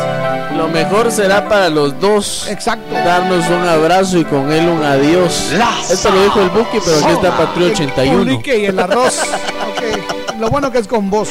Lo 0.57 0.67
mejor 0.67 1.11
será 1.11 1.47
para 1.47 1.69
los 1.69 1.99
dos. 1.99 2.47
Exacto. 2.49 2.93
Darnos 2.93 3.47
un 3.47 3.67
abrazo 3.67 4.17
y 4.17 4.25
con 4.25 4.51
él 4.51 4.67
un 4.67 4.83
adiós. 4.83 5.51
Esto 5.89 6.09
lo 6.09 6.23
dijo 6.23 6.41
el 6.41 6.49
Buki, 6.49 6.79
pero 6.83 6.97
aquí 6.97 7.11
está 7.13 7.37
Patrio 7.37 7.67
81. 7.67 8.21
Ulique 8.21 8.57
y 8.59 8.65
el 8.65 8.79
arroz. 8.79 9.19
Ok, 9.19 10.39
Lo 10.39 10.49
bueno 10.49 10.71
que 10.71 10.79
es 10.79 10.87
con 10.87 11.09
vos. 11.11 11.29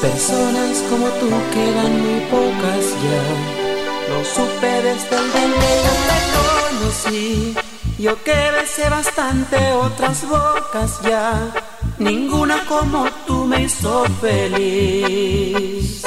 Personas 0.00 0.84
como 0.88 1.06
tú 1.18 1.28
quedan 1.52 2.00
muy 2.00 2.20
pocas 2.30 2.84
ya. 3.02 4.14
Lo 4.14 4.24
supe 4.24 4.66
desde 4.82 5.16
el 5.16 5.32
conocí. 6.96 7.54
Yo 7.98 8.22
que 8.22 8.50
besé 8.52 8.88
bastante 8.90 9.56
otras 9.72 10.28
bocas 10.28 11.00
ya. 11.02 11.50
Ninguna 11.98 12.64
como 12.66 13.06
tú 13.26 13.44
me 13.44 13.62
hizo 13.62 14.04
feliz. 14.20 16.02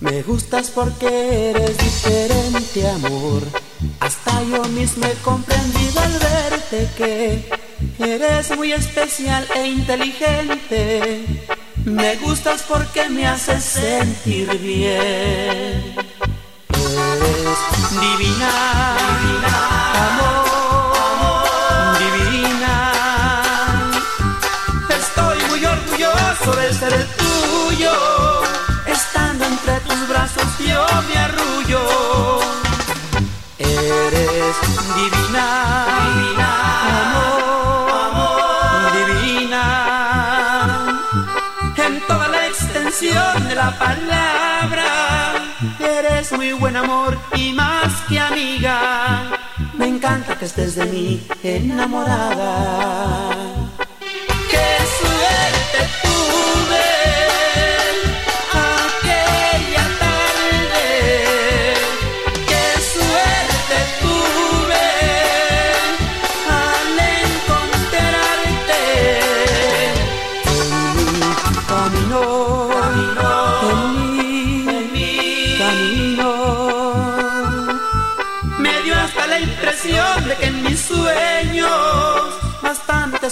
Me 0.00 0.22
gustas 0.22 0.70
porque 0.70 1.50
eres 1.50 1.78
diferente, 1.78 2.88
amor. 2.88 3.42
Hasta 4.00 4.42
yo 4.42 4.64
mismo 4.64 5.06
he 5.06 5.14
comprendido 5.22 6.00
al 6.00 6.12
verte 6.18 6.88
que 6.96 7.50
eres 7.98 8.56
muy 8.56 8.72
especial 8.72 9.46
e 9.54 9.66
inteligente. 9.68 11.24
Me 11.84 12.16
gustas 12.16 12.62
porque 12.62 13.08
me 13.08 13.26
haces 13.26 13.62
sentir 13.62 14.48
bien. 14.58 15.94
Eres 16.74 17.58
divina, 18.00 19.77
amor, 20.06 21.98
divina. 21.98 22.76
Estoy 25.00 25.38
muy 25.50 25.64
orgulloso 25.64 26.50
de 26.60 26.72
ser 26.74 26.92
el 26.92 27.06
tuyo. 27.22 27.92
Estando 28.86 29.44
entre 29.44 29.80
tus 29.80 30.08
brazos 30.08 30.46
yo 30.58 30.86
me 31.08 31.16
arrullo. 31.18 31.82
Eres 33.58 34.56
divina, 34.96 35.46
amor, 37.04 38.92
divina. 38.98 39.64
En 41.76 42.00
toda 42.06 42.28
la 42.28 42.46
extensión 42.46 43.48
de 43.48 43.54
la 43.54 43.70
palabra. 43.78 44.84
Eres 45.80 46.32
muy 46.32 46.52
buen 46.52 46.76
amor 46.76 47.18
y 47.34 47.52
más 47.52 47.92
que 48.08 48.18
amiga. 48.20 49.27
Me 49.78 49.86
encanta 49.86 50.36
que 50.36 50.44
estés 50.44 50.74
de 50.74 50.86
mí 50.86 51.22
enamorada. 51.42 52.88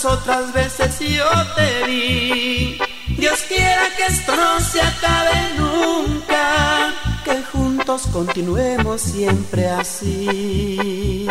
Otras 0.04 0.52
veces 0.52 0.98
yo 0.98 1.24
te 1.54 1.86
vi. 1.86 2.78
Dios 3.16 3.40
quiera 3.48 3.82
que 3.96 4.06
esto 4.06 4.36
no 4.36 4.60
se 4.60 4.80
acabe 4.80 5.54
nunca, 5.56 6.92
que 7.24 7.42
juntos 7.44 8.02
continuemos 8.12 9.00
siempre 9.00 9.66
así. 9.68 11.26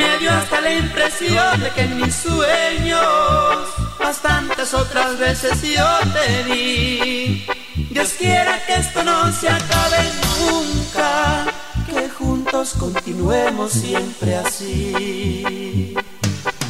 Me 0.00 0.16
dio 0.16 0.30
hasta 0.30 0.62
la 0.62 0.72
impresión 0.72 1.60
de 1.60 1.68
que 1.72 1.82
en 1.82 2.00
mis 2.00 2.14
sueños 2.14 3.02
bastantes 3.98 4.72
otras 4.72 5.18
veces 5.18 5.60
yo 5.60 5.98
te 6.14 6.44
di. 6.44 7.46
Dios 7.90 8.14
quiera 8.18 8.64
que 8.64 8.76
esto 8.76 9.04
no 9.04 9.30
se 9.30 9.50
acabe 9.50 9.98
nunca, 10.38 11.52
que 11.86 12.08
juntos 12.08 12.72
continuemos 12.78 13.72
siempre 13.72 14.36
así. 14.36 15.94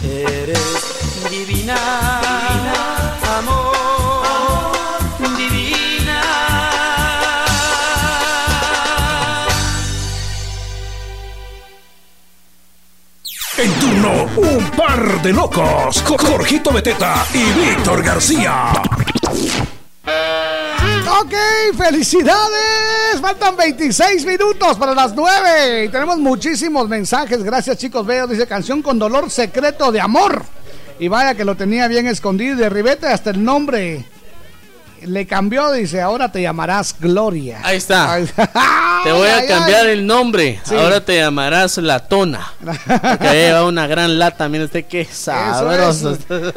Eres 0.03 1.31
divina, 1.31 1.77
un 14.41 14.71
par 14.71 15.23
de 15.23 15.33
locos. 15.33 16.03
Jorgito 16.03 16.73
Beteta 16.73 17.27
y 17.35 17.43
Víctor 17.61 18.03
García. 18.03 18.73
Ok, 21.21 21.35
felicidades. 21.77 23.21
Faltan 23.21 23.57
26 23.57 24.25
minutos 24.25 24.79
para 24.79 24.95
las 24.95 25.15
9. 25.15 25.85
Y 25.85 25.89
tenemos 25.89 26.19
muchísimos 26.19 26.89
mensajes. 26.89 27.43
Gracias, 27.43 27.77
chicos. 27.77 28.07
Veo, 28.07 28.27
dice 28.27 28.47
canción 28.47 28.81
con 28.81 28.99
dolor 28.99 29.31
secreto 29.31 29.93
de 29.93 30.01
amor. 30.01 30.43
Y 30.99 31.09
vaya 31.09 31.35
que 31.35 31.45
lo 31.45 31.57
tenía 31.57 31.89
bien 31.89 32.07
escondido. 32.07 32.57
De 32.57 32.71
ribete 32.71 33.07
hasta 33.07 33.31
el 33.31 33.45
nombre. 33.45 34.05
Le 35.03 35.27
cambió, 35.27 35.73
dice, 35.73 36.01
ahora 36.01 36.31
te 36.31 36.43
llamarás 36.43 36.95
Gloria. 36.99 37.61
Ahí 37.63 37.79
está. 37.79 38.13
Ay, 38.13 38.29
Te 39.05 39.13
voy 39.13 39.29
a 39.29 39.47
cambiar 39.47 39.87
ay. 39.87 39.93
el 39.93 40.07
nombre. 40.07 40.61
Sí. 40.65 40.75
Ahora 40.75 41.03
te 41.05 41.17
llamarás 41.17 41.79
Latona. 41.79 42.53
Porque 42.63 43.29
ahí 43.29 43.39
lleva 43.39 43.65
una 43.65 43.87
gran 43.87 44.19
lata. 44.19 44.49
Mira 44.49 44.65
usted 44.65 44.85
qué 44.85 45.05
sabroso. 45.07 46.17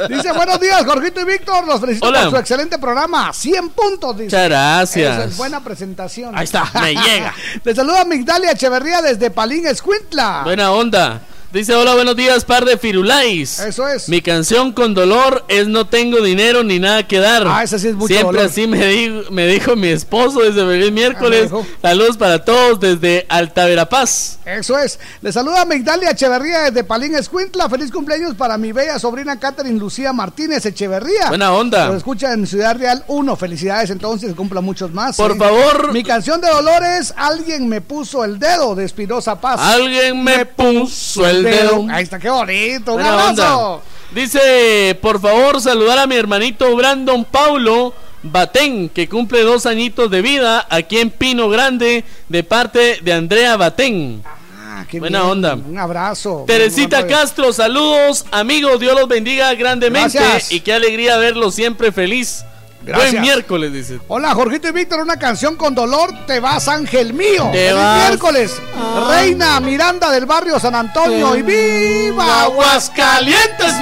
Dice, 0.10 0.32
buenos 0.34 0.60
días, 0.60 0.84
Jorgito 0.86 1.22
y 1.22 1.26
Víctor. 1.26 1.66
Los 1.68 1.80
felicito 1.80 2.08
Hola. 2.08 2.24
por 2.24 2.32
su 2.32 2.38
excelente 2.38 2.78
programa. 2.78 3.32
100 3.32 3.70
puntos, 3.70 4.18
dice. 4.18 4.26
Muchas 4.26 4.50
gracias. 4.50 5.20
Eso 5.20 5.30
es 5.30 5.38
buena 5.38 5.64
presentación. 5.64 6.38
Ahí 6.38 6.44
está, 6.44 6.70
me 6.82 6.96
llega. 6.96 7.34
Le 7.64 7.76
saluda 7.76 8.04
Migdalia 8.06 8.52
Echeverría 8.52 9.02
desde 9.02 9.32
Palín, 9.32 9.66
Escuintla. 9.66 10.42
Buena 10.44 10.72
onda. 10.72 11.22
Dice, 11.54 11.76
hola, 11.76 11.94
buenos 11.94 12.16
días, 12.16 12.46
par 12.46 12.66
de 12.66 12.80
firulais. 12.80 13.60
Eso 13.60 13.88
es. 13.88 14.10
Mi 14.10 14.24
canción 14.24 14.72
con 14.72 14.96
dolor 14.96 15.46
es 15.48 15.68
No 15.68 15.86
tengo 15.86 16.20
dinero 16.20 16.64
ni 16.64 16.80
nada 16.80 17.08
que 17.08 17.20
dar. 17.20 17.46
Ah, 17.48 17.62
esa 17.62 17.78
sí 17.78 17.90
es 17.90 17.94
mucho 17.94 18.08
Siempre 18.08 18.38
dolor. 18.40 18.50
así 18.50 18.66
me, 18.66 18.84
di- 18.88 19.22
me 19.30 19.46
dijo 19.46 19.76
mi 19.76 19.90
esposo 19.90 20.40
desde 20.40 20.66
feliz 20.66 20.92
miércoles. 20.92 21.52
Ah. 21.54 21.62
Saludos 21.80 22.18
para 22.18 22.44
todos 22.44 22.80
desde 22.80 23.28
Alta 23.30 23.66
Verapaz. 23.66 24.40
Eso 24.46 24.80
es. 24.80 25.00
Le 25.22 25.32
saluda 25.32 25.64
Migdalia 25.66 26.10
Echeverría 26.10 26.62
desde 26.72 26.84
Palín, 26.84 27.14
Escuintla. 27.14 27.70
Feliz 27.70 27.92
cumpleaños 27.92 28.34
para 28.34 28.58
mi 28.58 28.72
bella 28.72 28.98
sobrina 28.98 29.40
Catherine 29.40 29.78
Lucía 29.80 30.12
Martínez 30.12 30.66
Echeverría. 30.66 31.30
Buena 31.30 31.54
onda. 31.54 31.88
Lo 31.88 31.96
escucha 31.96 32.34
en 32.34 32.48
Ciudad 32.48 32.76
Real 32.80 33.04
1. 33.08 33.36
Felicidades 33.36 33.92
entonces, 33.92 34.34
cumpla 34.34 34.60
muchos 34.62 34.92
más. 34.92 35.18
Por 35.18 35.34
¿eh? 35.34 35.36
favor. 35.38 35.94
Mi 35.94 36.04
canción 36.04 36.42
de 36.42 36.50
Dolores, 36.50 37.14
Alguien 37.16 37.70
me 37.70 37.80
puso 37.80 38.24
el 38.26 38.40
dedo 38.40 38.74
de 38.74 38.86
Espinosa 38.86 39.40
Paz. 39.40 39.60
Alguien 39.62 40.24
me 40.24 40.48
puso 40.48 41.28
el 41.28 41.43
dedo. 41.44 41.86
Ahí 41.90 42.04
está, 42.04 42.20
qué 42.20 42.30
bonito. 42.30 42.94
Un 42.94 43.02
abrazo. 43.02 43.70
onda. 43.74 43.84
Dice, 44.14 44.98
por 45.02 45.20
favor, 45.20 45.60
saludar 45.60 45.98
a 46.00 46.08
mi 46.08 46.16
hermanito 46.16 46.76
Brandon 46.76 47.26
Paulo 47.26 47.94
Batén, 48.22 48.90
que 48.90 49.10
cumple 49.10 49.42
dos 49.42 49.66
añitos 49.66 50.10
de 50.12 50.22
vida 50.22 50.66
aquí 50.70 51.00
en 51.00 51.10
Pino 51.10 51.50
Grande, 51.50 52.04
de 52.30 52.44
parte 52.44 53.00
de 53.02 53.12
Andrea 53.14 53.58
Batén. 53.58 54.24
Ah, 54.56 54.86
qué 54.90 55.00
Buena 55.00 55.20
bien. 55.22 55.32
onda. 55.32 55.56
Un 55.56 55.78
abrazo. 55.78 56.44
Teresita. 56.48 57.06
Castro, 57.08 57.52
saludos, 57.52 58.26
amigos, 58.32 58.80
Dios 58.80 58.98
los 59.00 59.08
bendiga 59.08 59.54
grandemente 59.56 60.18
Gracias. 60.20 60.52
y 60.52 60.60
qué 60.62 60.74
alegría 60.74 61.18
verlo 61.18 61.52
siempre 61.52 61.92
feliz. 61.92 62.46
Gracias. 62.86 63.12
Buen 63.12 63.22
miércoles, 63.22 63.74
dice. 63.74 64.00
Hola, 64.08 64.34
Jorgito 64.36 64.68
y 64.68 64.72
Víctor, 64.72 65.00
una 65.00 65.18
canción 65.18 65.56
con 65.56 65.74
dolor, 65.74 66.12
Te 66.28 66.40
vas, 66.40 66.68
ángel 66.68 67.14
mío. 67.14 67.50
Te 67.52 67.72
vas. 67.74 68.08
miércoles. 68.10 68.62
Reina 69.10 69.60
Miranda 69.60 70.12
del 70.12 70.26
barrio 70.26 70.60
San 70.60 70.76
Antonio 70.76 71.36
y 71.36 71.42
viva 71.42 72.44
Aguascalientes. 72.44 73.74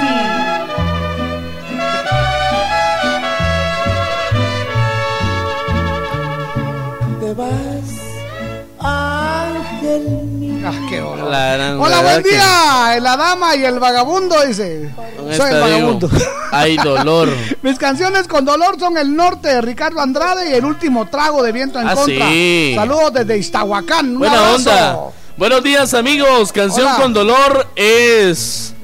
Qué 10.88 11.00
horror. 11.00 11.24
Hola, 11.28 11.56
la 11.88 12.00
buen 12.02 12.22
que 12.22 12.30
día. 12.30 12.98
La 13.00 13.16
dama 13.16 13.56
y 13.56 13.64
el 13.64 13.78
vagabundo, 13.78 14.36
dice. 14.46 14.90
Soy 15.36 15.50
el 15.50 15.54
digo, 15.54 15.60
vagabundo. 15.60 16.10
Hay 16.50 16.76
dolor. 16.76 17.28
Mis 17.62 17.78
canciones 17.78 18.26
con 18.28 18.44
dolor 18.44 18.78
son 18.78 18.96
El 18.98 19.14
Norte 19.16 19.48
de 19.48 19.60
Ricardo 19.62 20.00
Andrade 20.00 20.50
y 20.50 20.54
El 20.54 20.64
Último 20.64 21.06
Trago 21.08 21.42
de 21.42 21.52
Viento 21.52 21.80
en 21.80 21.88
Ah, 21.88 21.94
Contra. 21.94 22.28
sí. 22.28 22.72
Saludos 22.74 23.12
desde 23.14 23.38
Iztahuacán. 23.38 24.10
Un 24.10 24.18
Buena 24.18 24.34
abrazo. 24.38 24.54
onda. 24.56 24.98
Buenos 25.36 25.62
días, 25.62 25.94
amigos. 25.94 26.52
Canción 26.52 26.86
Hola. 26.86 26.96
con 26.96 27.12
dolor 27.14 27.66
es. 27.76 28.74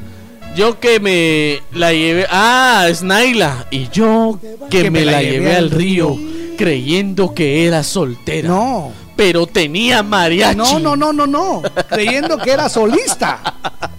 Yo 0.56 0.80
que 0.80 0.98
me 0.98 1.62
la 1.78 1.92
llevé. 1.92 2.26
Ah, 2.30 2.86
es 2.88 3.02
Naila. 3.02 3.66
Y 3.70 3.88
yo 3.90 4.38
que, 4.70 4.90
me, 4.90 5.04
la 5.04 5.22
llevé 5.22 5.54
al 5.54 5.70
río 5.70 6.16
creyendo 6.56 7.32
que 7.34 7.66
era 7.66 7.82
soltera. 7.84 8.48
No. 8.48 8.90
Pero 9.18 9.48
tenía 9.48 10.00
mariachi. 10.04 10.56
No, 10.56 10.78
no, 10.78 10.94
no, 10.94 11.12
no, 11.12 11.26
no. 11.26 11.62
Creyendo 11.88 12.38
que 12.38 12.52
era 12.52 12.68
solista. 12.68 13.40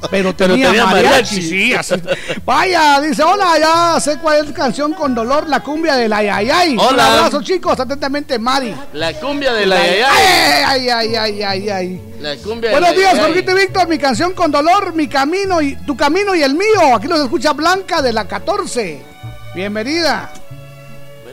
Pero 0.09 0.33
Pero 0.33 0.33
tenía, 0.33 0.67
tenía 0.67 0.85
mariachi. 0.85 1.35
mariachi. 1.35 1.41
Sí, 1.41 1.73
así. 1.73 1.95
Vaya, 2.45 3.01
dice, 3.01 3.21
hola, 3.23 3.59
ya 3.59 3.99
sé 3.99 4.17
cuál 4.19 4.39
es 4.39 4.47
la 4.47 4.53
canción 4.53 4.93
con 4.93 5.13
dolor, 5.13 5.49
la 5.49 5.59
cumbia 5.59 5.97
del 5.97 6.13
ayayay. 6.13 6.71
Un 6.71 6.79
Hola. 6.79 7.17
abrazo, 7.17 7.41
chicos, 7.43 7.77
atentamente, 7.77 8.39
Mari. 8.39 8.73
La 8.93 9.11
cumbia 9.19 9.51
de 9.51 9.65
la 9.65 9.75
ay, 9.75 9.99
ay, 10.65 10.89
ay, 10.89 11.15
ay, 11.17 11.43
ay, 11.43 11.69
ay. 11.69 12.01
La 12.21 12.37
cumbia 12.37 12.71
Buenos 12.71 12.95
días. 12.95 13.19
Jorgito 13.19 13.51
y 13.51 13.55
Víctor. 13.55 13.89
Mi 13.89 13.97
canción 13.97 14.33
con 14.33 14.51
dolor, 14.53 14.93
mi 14.93 15.09
camino 15.09 15.61
y 15.61 15.75
tu 15.85 15.97
camino 15.97 16.33
y 16.33 16.43
el 16.43 16.53
mío. 16.55 16.95
Aquí 16.95 17.07
los 17.07 17.19
escucha 17.19 17.51
Blanca 17.51 18.01
de 18.01 18.13
la 18.13 18.25
14. 18.25 19.01
Bienvenida. 19.53 20.31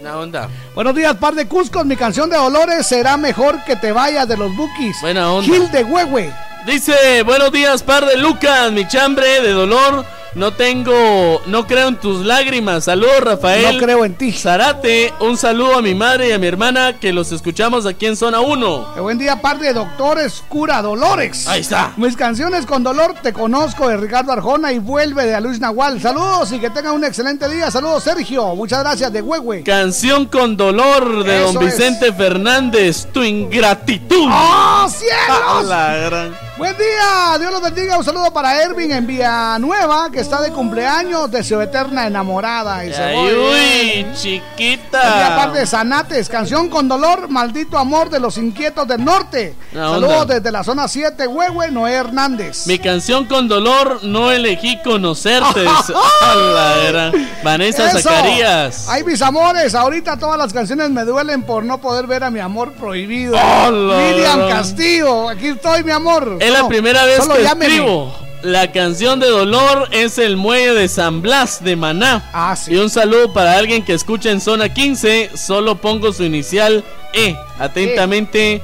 Buena 0.06 0.20
onda. 0.20 0.48
Buenos 0.72 0.94
días, 0.94 1.16
par 1.16 1.34
de 1.34 1.48
Cuscos. 1.48 1.84
Mi 1.84 1.96
canción 1.96 2.30
de 2.30 2.36
Dolores 2.36 2.86
será 2.86 3.16
mejor 3.16 3.64
que 3.64 3.74
te 3.74 3.90
vayas 3.90 4.28
de 4.28 4.36
los 4.36 4.54
Bookies. 4.54 5.00
Buena 5.00 5.32
onda. 5.32 5.52
Gil 5.52 5.68
de 5.72 5.82
Huehue. 5.82 6.32
Dice, 6.64 7.24
buenos 7.24 7.50
días, 7.50 7.82
par 7.82 8.06
de 8.06 8.16
Lucas, 8.16 8.70
mi 8.70 8.86
chambre 8.86 9.42
de 9.42 9.50
dolor. 9.50 10.04
No 10.36 10.52
tengo, 10.52 11.40
no 11.46 11.66
creo 11.66 11.88
en 11.88 11.96
tus 11.96 12.26
lágrimas. 12.26 12.84
Saludos, 12.84 13.20
Rafael. 13.22 13.78
No 13.78 13.82
creo 13.82 14.04
en 14.04 14.14
ti. 14.16 14.32
Zarate, 14.32 15.14
un 15.20 15.38
saludo 15.38 15.78
a 15.78 15.82
mi 15.82 15.94
madre 15.94 16.28
y 16.28 16.32
a 16.32 16.38
mi 16.38 16.46
hermana 16.46 17.00
que 17.00 17.10
los 17.14 17.32
escuchamos 17.32 17.86
aquí 17.86 18.04
en 18.04 18.16
Zona 18.16 18.40
1. 18.40 18.92
Qué 18.94 19.00
buen 19.00 19.16
día, 19.16 19.40
par 19.40 19.58
de 19.58 19.72
doctores 19.72 20.44
cura 20.50 20.82
Dolores. 20.82 21.48
Ahí 21.48 21.62
está. 21.62 21.94
Mis 21.96 22.16
canciones 22.16 22.66
con 22.66 22.82
dolor 22.82 23.14
te 23.22 23.32
conozco 23.32 23.88
de 23.88 23.96
Ricardo 23.96 24.30
Arjona 24.30 24.74
y 24.74 24.78
vuelve 24.78 25.24
de 25.24 25.34
a 25.34 25.40
Luis 25.40 25.58
Nahual. 25.58 26.02
Saludos 26.02 26.52
y 26.52 26.58
que 26.60 26.68
tengan 26.68 26.92
un 26.92 27.04
excelente 27.04 27.48
día. 27.48 27.70
Saludos, 27.70 28.04
Sergio. 28.04 28.54
Muchas 28.54 28.80
gracias 28.80 29.10
de 29.10 29.22
Huehue. 29.22 29.62
Canción 29.62 30.26
con 30.26 30.54
dolor 30.58 31.24
de 31.24 31.44
Eso 31.44 31.52
don 31.54 31.66
es. 31.66 31.74
Vicente 31.78 32.12
Fernández, 32.12 33.06
tu 33.10 33.22
ingratitud. 33.22 34.28
¡Oh, 34.30 34.86
cielos! 34.90 35.64
La 35.66 35.94
gran- 35.96 36.46
Buen 36.58 36.74
día, 36.78 37.38
Dios 37.38 37.52
los 37.52 37.60
bendiga. 37.62 37.98
Un 37.98 38.04
saludo 38.04 38.32
para 38.32 38.62
Ervin 38.62 38.90
en 38.90 39.06
Villanueva, 39.06 40.08
que 40.10 40.20
está 40.26 40.42
de 40.42 40.50
cumpleaños 40.50 41.30
de 41.30 41.44
su 41.44 41.60
eterna 41.60 42.04
enamorada. 42.08 42.84
Y 42.84 42.92
Ay, 42.92 43.16
uy, 43.32 44.06
chiquita. 44.14 45.36
par 45.36 45.52
de 45.52 45.64
Zanates, 45.64 46.28
canción 46.28 46.68
con 46.68 46.88
dolor, 46.88 47.28
maldito 47.28 47.78
amor 47.78 48.10
de 48.10 48.18
los 48.18 48.36
inquietos 48.36 48.88
del 48.88 49.04
norte. 49.04 49.54
La 49.72 49.90
Saludos 49.90 50.22
onda. 50.22 50.34
desde 50.34 50.50
la 50.50 50.64
zona 50.64 50.88
7, 50.88 51.28
Huehue, 51.28 51.70
Noé 51.70 51.92
Hernández. 51.92 52.66
Mi 52.66 52.78
canción 52.80 53.26
con 53.26 53.46
dolor, 53.46 54.00
no 54.02 54.32
elegí 54.32 54.78
conocerte. 54.82 55.64
A 56.22 56.34
la 56.34 56.76
gran- 56.88 57.30
Vanessa 57.44 57.88
Eso. 57.90 58.00
Zacarías. 58.00 58.88
Ay, 58.88 59.04
mis 59.04 59.22
amores, 59.22 59.76
ahorita 59.76 60.16
todas 60.18 60.38
las 60.38 60.52
canciones 60.52 60.90
me 60.90 61.04
duelen 61.04 61.44
por 61.44 61.62
no 61.64 61.80
poder 61.80 62.08
ver 62.08 62.24
a 62.24 62.30
mi 62.32 62.40
amor 62.40 62.72
prohibido. 62.72 63.36
Hola, 63.36 63.96
Miriam 63.96 64.48
Castillo, 64.48 65.28
aquí 65.28 65.48
estoy, 65.48 65.84
mi 65.84 65.92
amor. 65.92 66.38
Es 66.40 66.50
la 66.52 66.66
primera 66.66 67.04
vez 67.04 67.20
que 67.28 67.42
llámeme. 67.44 68.25
La 68.42 68.70
canción 68.70 69.18
de 69.18 69.28
dolor 69.28 69.88
es 69.92 70.18
el 70.18 70.36
muelle 70.36 70.74
de 70.74 70.88
San 70.88 71.22
Blas 71.22 71.64
de 71.64 71.74
Maná. 71.74 72.28
Ah, 72.32 72.54
sí. 72.54 72.74
Y 72.74 72.76
un 72.76 72.90
saludo 72.90 73.32
para 73.32 73.56
alguien 73.56 73.84
que 73.84 73.94
escucha 73.94 74.30
en 74.30 74.40
zona 74.40 74.72
15. 74.72 75.30
Solo 75.34 75.80
pongo 75.80 76.12
su 76.12 76.22
inicial 76.22 76.84
E. 77.12 77.34
Atentamente, 77.58 78.62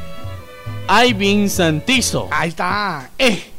Ivin 1.06 1.48
Santizo. 1.48 2.28
Ahí 2.30 2.50
está. 2.50 3.10
Eh, 3.18 3.50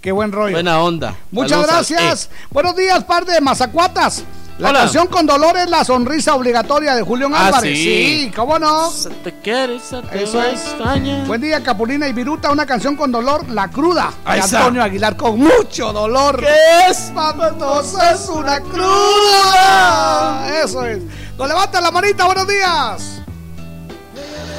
qué 0.00 0.12
buen 0.12 0.32
rollo. 0.32 0.52
Buena 0.52 0.80
onda. 0.80 1.16
Muchas 1.30 1.50
Saludos 1.66 1.70
al 1.70 1.96
gracias. 1.96 2.30
Buenos 2.50 2.76
días, 2.76 3.02
par 3.04 3.24
de 3.24 3.40
mazacuatas. 3.40 4.24
La 4.58 4.68
Hola. 4.70 4.78
canción 4.82 5.08
con 5.08 5.26
dolor 5.26 5.56
es 5.56 5.68
la 5.68 5.84
sonrisa 5.84 6.36
obligatoria 6.36 6.94
de 6.94 7.02
Julián 7.02 7.32
Ah, 7.34 7.46
Álvarez. 7.46 7.76
sí. 7.76 8.32
¿cómo 8.36 8.56
no? 8.56 8.88
Te 9.24 9.32
quieres, 9.40 9.82
se 9.82 10.00
te 10.02 10.22
Eso 10.22 10.40
es. 10.40 10.60
extraña. 10.60 11.24
Buen 11.24 11.40
día, 11.40 11.60
Capulina 11.60 12.06
y 12.06 12.12
Viruta. 12.12 12.52
Una 12.52 12.64
canción 12.64 12.94
con 12.94 13.10
dolor, 13.10 13.48
La 13.50 13.68
Cruda. 13.68 14.12
Ahí 14.24 14.38
de 14.38 14.44
está. 14.44 14.58
Antonio 14.58 14.84
Aguilar 14.84 15.16
con 15.16 15.40
mucho 15.40 15.92
dolor. 15.92 16.38
¿Qué 16.38 16.54
es? 16.88 16.98
Espantosa 17.00 18.12
es 18.12 18.28
una 18.28 18.60
cruda. 18.60 20.46
Eso 20.64 20.84
es. 20.86 20.98
Nos 21.36 21.48
levanta 21.48 21.80
la 21.80 21.90
manita, 21.90 22.24
buenos 22.26 22.46
días. 22.46 23.02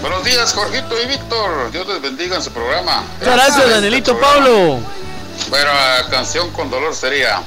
Buenos 0.02 0.26
días, 0.26 0.54
Jorgito 0.54 0.94
y 1.02 1.08
Víctor. 1.08 1.72
Dios 1.72 1.88
les 1.88 2.02
bendiga 2.02 2.36
en 2.36 2.42
su 2.42 2.52
programa. 2.52 3.02
Muchas 3.20 3.34
gracias, 3.36 3.70
Danielito 3.70 4.20
Pablo. 4.20 4.80
Bueno, 5.50 5.72
la 5.74 6.10
canción 6.10 6.52
con 6.52 6.70
dolor 6.70 6.94
sería. 6.94 7.42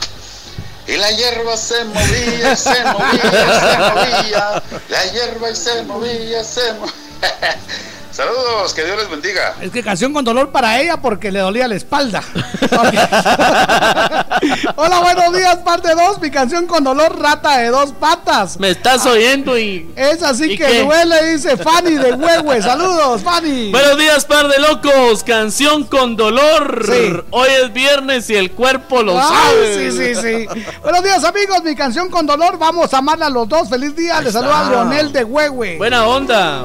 Y 0.88 0.96
la 0.96 1.10
hierba 1.10 1.54
se 1.58 1.84
movía, 1.84 2.56
se 2.56 2.82
movía, 2.84 3.60
se 3.60 3.78
movía. 3.78 4.62
La 4.88 5.04
hierba 5.12 5.54
se 5.54 5.82
movía, 5.82 6.42
se 6.42 6.72
movía. 6.72 6.92
Saludos, 8.18 8.74
que 8.74 8.84
Dios 8.84 8.96
les 8.96 9.08
bendiga. 9.08 9.54
Es 9.60 9.70
que 9.70 9.80
canción 9.80 10.12
con 10.12 10.24
dolor 10.24 10.50
para 10.50 10.80
ella 10.80 10.96
porque 10.96 11.30
le 11.30 11.38
dolía 11.38 11.68
la 11.68 11.76
espalda. 11.76 12.20
Hola, 14.74 15.00
buenos 15.02 15.36
días, 15.36 15.58
parte 15.58 15.94
2. 15.94 16.20
Mi 16.20 16.28
canción 16.28 16.66
con 16.66 16.82
dolor, 16.82 17.16
rata 17.16 17.58
de 17.58 17.68
dos 17.68 17.92
patas. 17.92 18.58
Me 18.58 18.70
estás 18.70 19.06
oyendo 19.06 19.56
y. 19.56 19.92
Es 19.94 20.20
así 20.24 20.54
¿Y 20.54 20.58
que 20.58 20.66
qué? 20.66 20.82
duele, 20.82 21.32
dice 21.32 21.56
Fanny 21.56 21.92
de 21.92 22.14
Huehue. 22.14 22.60
Saludos, 22.60 23.22
Fanny. 23.22 23.70
Buenos 23.70 23.96
días, 23.96 24.24
par 24.24 24.48
de 24.48 24.58
locos. 24.58 25.22
Canción 25.22 25.84
con 25.84 26.16
dolor. 26.16 26.86
Sí. 26.92 27.12
Hoy 27.30 27.48
es 27.62 27.72
viernes 27.72 28.28
y 28.30 28.34
el 28.34 28.50
cuerpo 28.50 29.04
lo 29.04 29.16
Ay, 29.16 29.28
sabe. 29.28 29.90
sí, 29.92 29.92
sí, 29.92 30.14
sí. 30.16 30.48
Buenos 30.82 31.04
días, 31.04 31.22
amigos. 31.22 31.62
Mi 31.62 31.76
canción 31.76 32.10
con 32.10 32.26
dolor. 32.26 32.58
Vamos 32.58 32.92
a 32.92 32.98
amarla 32.98 33.26
a 33.26 33.30
los 33.30 33.48
dos. 33.48 33.68
Feliz 33.68 33.94
día. 33.94 34.20
Les 34.22 34.32
saluda. 34.32 34.70
Leonel 34.70 35.12
de 35.12 35.22
Huehue. 35.22 35.76
Buena 35.78 36.04
onda. 36.04 36.64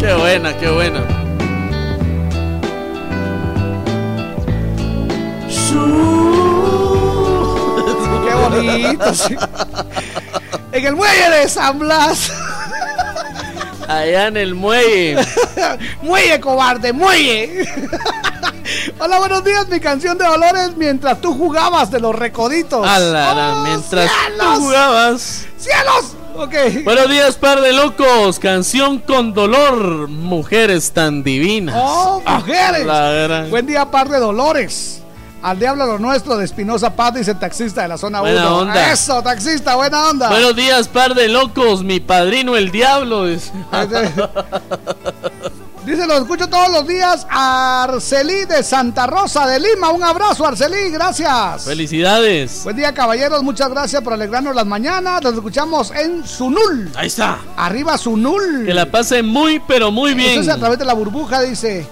Qué 0.00 0.14
buena, 0.14 0.56
qué 0.56 0.70
buena. 0.70 1.04
Qué 8.24 8.34
bonito. 8.34 9.14
sí. 9.14 9.36
En 10.72 10.86
el 10.86 10.96
muelle 10.96 11.30
de 11.30 11.48
San 11.48 11.78
Blas. 11.78 12.30
Allá 13.88 14.26
en 14.26 14.36
el 14.36 14.54
muelle. 14.54 15.16
muelle, 16.02 16.40
cobarde, 16.40 16.92
muelle. 16.92 17.66
Hola, 18.98 19.18
buenos 19.18 19.44
días. 19.44 19.66
Mi 19.68 19.80
canción 19.80 20.18
de 20.18 20.26
dolores 20.26 20.76
mientras 20.76 21.20
tú 21.20 21.32
jugabas 21.34 21.90
de 21.90 22.00
los 22.00 22.14
recoditos. 22.14 22.86
A 22.86 22.98
la, 22.98 23.34
la, 23.34 23.52
¡Oh, 23.54 23.64
mientras 23.64 24.10
cielos! 24.10 24.46
tú 24.54 24.60
jugabas. 24.60 25.46
¡Cielos! 25.58 26.17
Buenos 26.84 27.10
días, 27.10 27.34
par 27.34 27.60
de 27.60 27.72
locos. 27.72 28.38
Canción 28.38 28.98
con 28.98 29.34
dolor. 29.34 30.06
Mujeres 30.08 30.92
tan 30.92 31.24
divinas. 31.24 31.74
¡Oh, 31.76 32.22
mujeres! 32.24 32.86
La 32.86 33.10
gran- 33.10 33.50
Buen 33.50 33.66
día, 33.66 33.90
par 33.90 34.08
de 34.08 34.20
dolores. 34.20 35.02
Al 35.42 35.58
diablo 35.58 35.84
lo 35.86 35.98
nuestro 35.98 36.36
de 36.36 36.44
Espinosa 36.44 36.94
Paz, 36.94 37.14
dice 37.14 37.32
el 37.32 37.38
taxista 37.40 37.82
de 37.82 37.88
la 37.88 37.98
zona 37.98 38.22
1. 38.22 38.30
Buena 38.30 38.54
onda. 38.54 38.92
Eso, 38.92 39.20
taxista, 39.20 39.74
buena 39.74 40.10
onda. 40.10 40.28
Buenos 40.30 40.54
días, 40.54 40.86
par 40.86 41.14
de 41.14 41.26
locos. 41.28 41.82
Mi 41.82 41.98
padrino, 41.98 42.56
el 42.56 42.70
diablo. 42.70 43.24
dice. 45.88 46.06
Lo 46.06 46.18
escucho 46.18 46.48
todos 46.48 46.70
los 46.70 46.86
días. 46.86 47.26
Arcelí 47.30 48.44
de 48.44 48.62
Santa 48.62 49.06
Rosa 49.06 49.46
de 49.46 49.58
Lima. 49.60 49.90
Un 49.90 50.02
abrazo, 50.02 50.46
Arcelí, 50.46 50.90
gracias. 50.90 51.64
Felicidades. 51.64 52.62
Buen 52.64 52.76
día, 52.76 52.92
caballeros. 52.94 53.42
Muchas 53.42 53.68
gracias 53.70 54.02
por 54.02 54.12
alegrarnos 54.12 54.54
las 54.54 54.66
mañanas. 54.66 55.22
Los 55.22 55.34
escuchamos 55.34 55.90
en 55.90 56.26
Sunul. 56.26 56.90
Ahí 56.94 57.06
está. 57.08 57.38
Arriba 57.56 57.96
Sunul. 57.98 58.64
Que 58.66 58.74
la 58.74 58.90
pase 58.90 59.22
muy, 59.22 59.60
pero 59.66 59.90
muy 59.90 60.14
bien. 60.14 60.32
Eso 60.32 60.40
es 60.42 60.48
a 60.48 60.56
través 60.58 60.78
de 60.78 60.84
la 60.84 60.94
burbuja, 60.94 61.40
dice. 61.42 61.86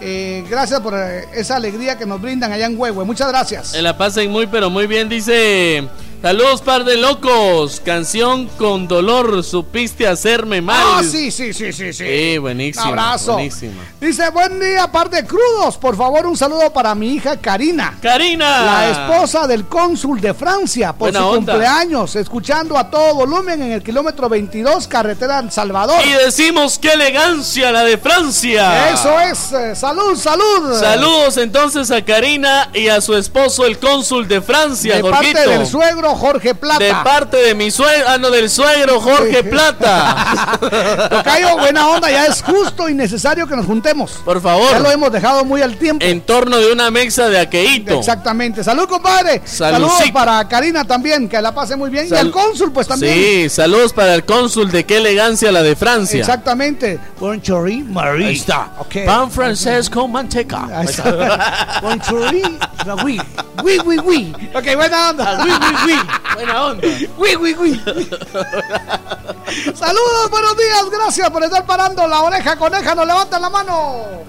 eh, 0.00 0.44
gracias 0.48 0.80
por 0.80 0.94
eh, 0.96 1.26
esa 1.34 1.56
alegría 1.56 1.98
que 1.98 2.06
nos 2.06 2.20
brindan 2.20 2.52
allá 2.52 2.66
en 2.66 2.78
Huehue. 2.78 3.04
Muchas 3.04 3.28
gracias. 3.28 3.72
Que 3.72 3.82
la 3.82 3.96
pasen 3.96 4.30
muy, 4.30 4.46
pero 4.46 4.70
muy 4.70 4.86
bien. 4.86 5.08
Dice: 5.08 5.88
Saludos, 6.22 6.60
par 6.60 6.84
de 6.84 6.98
locos. 6.98 7.80
Canción 7.82 8.46
con 8.58 8.86
dolor. 8.86 9.42
Supiste 9.42 10.06
hacerme 10.06 10.60
mal. 10.60 10.76
Ah, 10.98 11.02
sí, 11.02 11.30
sí, 11.30 11.54
sí, 11.54 11.72
sí, 11.72 11.94
sí. 11.94 12.04
Sí, 12.04 12.38
buenísimo. 12.38 12.84
Un 12.84 12.90
abrazo. 12.98 13.32
Buenísima. 13.34 13.82
Dice, 13.98 14.28
buen 14.28 14.60
día, 14.60 14.92
par 14.92 15.08
de 15.08 15.24
crudos. 15.24 15.78
Por 15.78 15.96
favor, 15.96 16.26
un 16.26 16.36
saludo 16.36 16.70
para 16.74 16.94
mi 16.94 17.14
hija 17.14 17.38
Karina. 17.38 17.96
Karina. 18.02 18.62
La 18.64 18.90
esposa 18.90 19.46
del 19.46 19.64
cónsul 19.64 20.20
de 20.20 20.34
Francia 20.34 20.92
por 20.92 21.10
Buena 21.10 21.20
su 21.20 21.26
onda. 21.26 21.52
cumpleaños, 21.54 22.14
escuchando 22.16 22.76
a 22.76 22.90
todo 22.90 23.14
volumen 23.14 23.62
en 23.62 23.72
el 23.72 23.82
kilómetro 23.82 24.28
22, 24.28 24.88
carretera 24.88 25.38
El 25.38 25.50
Salvador. 25.50 26.02
Y 26.06 26.12
decimos: 26.12 26.78
¡Qué 26.78 26.92
elegancia 26.92 27.72
la 27.72 27.82
de 27.82 27.96
Francia! 27.96 28.90
Eso 28.92 29.18
es, 29.20 29.52
eh, 29.52 29.74
salud, 29.74 30.14
salud. 30.18 30.78
Saludos 30.78 31.38
entonces 31.38 31.90
a 31.90 32.04
Karina 32.04 32.68
y 32.74 32.88
a 32.88 33.00
su 33.00 33.16
esposo, 33.16 33.64
el 33.64 33.78
cónsul 33.78 34.28
de 34.28 34.42
Francia, 34.42 34.96
De 34.96 35.00
Jorgito. 35.02 35.32
parte 35.38 35.48
del 35.48 35.66
suegro 35.66 36.09
Jorge 36.16 36.54
Plata. 36.54 36.82
De 36.84 36.90
parte 37.04 37.36
de 37.36 37.54
mi 37.54 37.70
suegro, 37.70 38.06
ah, 38.08 38.18
no, 38.18 38.30
del 38.30 38.48
suegro 38.50 39.00
Jorge 39.00 39.42
Plata. 39.44 40.58
Tocayo, 41.10 41.56
buena 41.58 41.88
onda, 41.88 42.10
ya 42.10 42.26
es 42.26 42.42
justo 42.42 42.88
y 42.88 42.94
necesario 42.94 43.46
que 43.46 43.56
nos 43.56 43.66
juntemos. 43.66 44.12
Por 44.24 44.40
favor. 44.40 44.70
Ya 44.70 44.78
lo 44.78 44.90
hemos 44.90 45.12
dejado 45.12 45.44
muy 45.44 45.62
al 45.62 45.76
tiempo. 45.76 46.04
En 46.04 46.20
torno 46.20 46.56
de 46.58 46.72
una 46.72 46.90
mesa 46.90 47.28
de 47.28 47.38
aqueíto. 47.38 47.98
Exactamente. 47.98 48.62
Salud, 48.64 48.86
compadre. 48.88 49.42
Saludos 49.44 49.90
Saludcito. 49.92 50.14
para 50.14 50.48
Karina 50.48 50.84
también, 50.84 51.28
que 51.28 51.40
la 51.40 51.54
pase 51.54 51.76
muy 51.76 51.90
bien. 51.90 52.06
y 52.06 52.08
Sal- 52.08 52.26
al 52.26 52.30
cónsul, 52.30 52.72
pues 52.72 52.86
también. 52.86 53.14
Sí, 53.14 53.48
saludos 53.48 53.92
para 53.92 54.14
el 54.14 54.24
cónsul 54.24 54.70
de 54.70 54.84
qué 54.84 54.98
elegancia 54.98 55.50
la 55.52 55.62
de 55.62 55.76
Francia. 55.76 56.20
Exactamente. 56.20 56.98
Bonjour, 57.18 57.70
Marie. 57.88 58.26
Ahí 58.26 58.36
está. 58.36 58.70
Pan 59.06 59.30
francés 59.30 59.88
con 59.90 60.12
manteca. 60.12 60.66
Ahí 60.74 60.86
está. 60.86 61.80
Bonjour, 61.82 62.28
oui. 62.32 63.20
Oui, 63.62 63.78
oui, 63.84 63.98
oui. 64.04 64.32
Ok, 64.54 64.74
buena 64.74 65.10
onda. 65.10 65.40
Oui, 65.44 65.50
oui, 65.50 65.76
oui. 65.86 65.94
Buena 66.34 66.64
onda. 66.64 66.88
Oui, 67.16 67.36
oui, 67.36 67.54
oui. 67.58 67.82
Saludos, 69.74 70.30
buenos 70.30 70.56
días. 70.56 70.90
Gracias 70.90 71.30
por 71.30 71.42
estar 71.42 71.66
parando 71.66 72.06
la 72.06 72.22
oreja 72.22 72.56
coneja. 72.56 72.94
Nos 72.94 73.06
levantan 73.06 73.42
la 73.42 73.50
mano. 73.50 74.24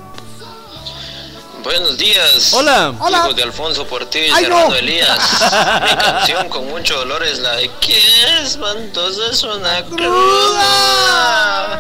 Buenos 1.64 1.98
días. 1.98 2.54
Hola. 2.54 2.94
Hola. 3.00 3.20
Hijos 3.20 3.36
de 3.36 3.44
Alfonso 3.44 3.86
Portillo 3.86 4.40
y 4.40 4.48
no. 4.48 4.74
Elías. 4.74 5.20
Mi 5.84 5.96
canción 5.96 6.50
con 6.50 6.68
mucho 6.68 6.98
dolor 6.98 7.24
es 7.24 7.38
la 7.38 7.56
de 7.56 7.70
Qué 7.80 8.02
espantosa 8.44 9.28
es 9.32 9.44
una 9.44 9.84
cruda. 9.86 11.80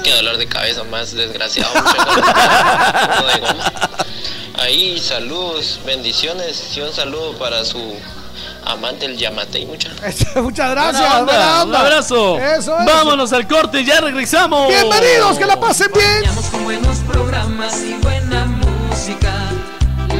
Qué 0.02 0.14
dolor 0.14 0.38
de 0.38 0.46
cabeza 0.48 0.84
más 0.84 1.12
desgraciado. 1.14 1.70
No 1.74 3.28
digo. 3.34 3.46
Ahí, 4.58 4.98
saludos, 4.98 5.80
bendiciones 5.84 6.76
y 6.76 6.80
un 6.80 6.92
saludo 6.92 7.32
para 7.34 7.64
su 7.64 7.96
amante 8.72 9.06
el 9.06 9.16
Yamatei, 9.16 9.66
muchachos. 9.66 10.00
Muchas 10.36 10.70
gracias. 10.70 11.00
Buena 11.00 11.18
onda, 11.20 11.32
buena 11.32 11.54
Un 11.56 11.62
onda. 11.68 11.80
abrazo. 11.80 12.38
Eso 12.38 12.78
es. 12.78 12.86
Vámonos 12.86 13.32
al 13.32 13.46
corte, 13.46 13.84
ya 13.84 14.00
regresamos. 14.00 14.68
Bienvenidos, 14.68 15.38
que 15.38 15.46
la 15.46 15.58
pasen 15.58 15.90
bien. 15.92 16.32
Con 16.50 16.64
buenos 16.64 16.98
programas 17.10 17.80
y 17.82 17.94
buena 18.02 18.46
música. 18.46 19.32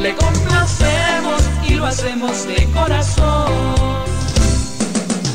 Le 0.00 0.14
complacemos 0.14 1.42
y 1.68 1.74
lo 1.74 1.86
hacemos 1.86 2.46
de 2.46 2.64
corazón. 2.72 3.50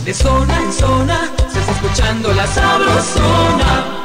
De 0.03 0.13
zona 0.13 0.57
en 0.57 0.73
zona 0.73 1.31
se 1.51 1.59
está 1.59 1.71
escuchando 1.71 2.31
la 2.33 2.45
sabrosona. 2.47 4.04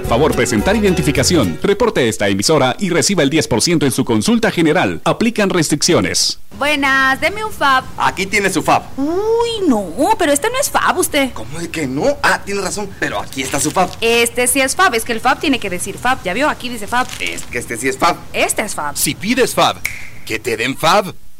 Favor 0.00 0.34
presentar 0.34 0.74
identificación. 0.76 1.58
Reporte 1.62 2.08
esta 2.08 2.28
emisora 2.28 2.76
y 2.80 2.88
reciba 2.90 3.22
el 3.22 3.30
10% 3.30 3.84
en 3.84 3.92
su 3.92 4.04
consulta 4.04 4.50
general. 4.50 5.00
Aplican 5.04 5.50
restricciones. 5.50 6.38
Buenas, 6.58 7.20
deme 7.20 7.44
un 7.44 7.52
fab. 7.52 7.84
Aquí 7.96 8.26
tiene 8.26 8.50
su 8.50 8.62
fab. 8.62 8.82
Uy, 8.96 9.66
no, 9.66 9.92
pero 10.18 10.32
este 10.32 10.48
no 10.48 10.58
es 10.60 10.70
fab 10.70 10.96
usted. 10.98 11.32
¿Cómo 11.32 11.58
de 11.58 11.70
que 11.70 11.86
no? 11.86 12.04
Ah, 12.22 12.40
tiene 12.44 12.60
razón, 12.60 12.88
pero 13.00 13.20
aquí 13.20 13.42
está 13.42 13.58
su 13.58 13.70
fab. 13.70 13.90
Este 14.00 14.46
sí 14.46 14.60
es 14.60 14.76
fab, 14.76 14.94
es 14.94 15.04
que 15.04 15.12
el 15.12 15.20
fab 15.20 15.40
tiene 15.40 15.58
que 15.58 15.70
decir 15.70 15.98
fab. 15.98 16.22
¿Ya 16.22 16.32
vio? 16.32 16.48
Aquí 16.48 16.68
dice 16.68 16.86
fab. 16.86 17.06
Es 17.20 17.42
que 17.42 17.58
este 17.58 17.76
sí 17.76 17.88
es 17.88 17.98
fab. 17.98 18.16
Este 18.32 18.62
es 18.62 18.74
fab. 18.74 18.96
Si 18.96 19.14
pides 19.14 19.54
fab, 19.54 19.76
que 20.24 20.38
te 20.38 20.56
den 20.56 20.76
fab. 20.76 21.14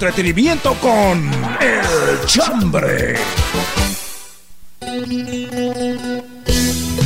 Entretenimiento 0.00 0.74
con 0.80 1.30
El 1.60 2.24
Chambre. 2.24 3.16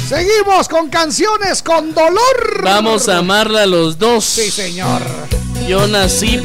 Seguimos 0.08 0.68
con 0.68 0.88
canciones 0.90 1.60
con 1.60 1.92
dolor. 1.92 2.62
Vamos 2.62 3.08
a 3.08 3.18
amarla 3.18 3.66
los 3.66 3.98
dos. 3.98 4.24
Sí, 4.24 4.48
señor. 4.48 5.02
Yo 5.66 5.88
nací 5.88 6.40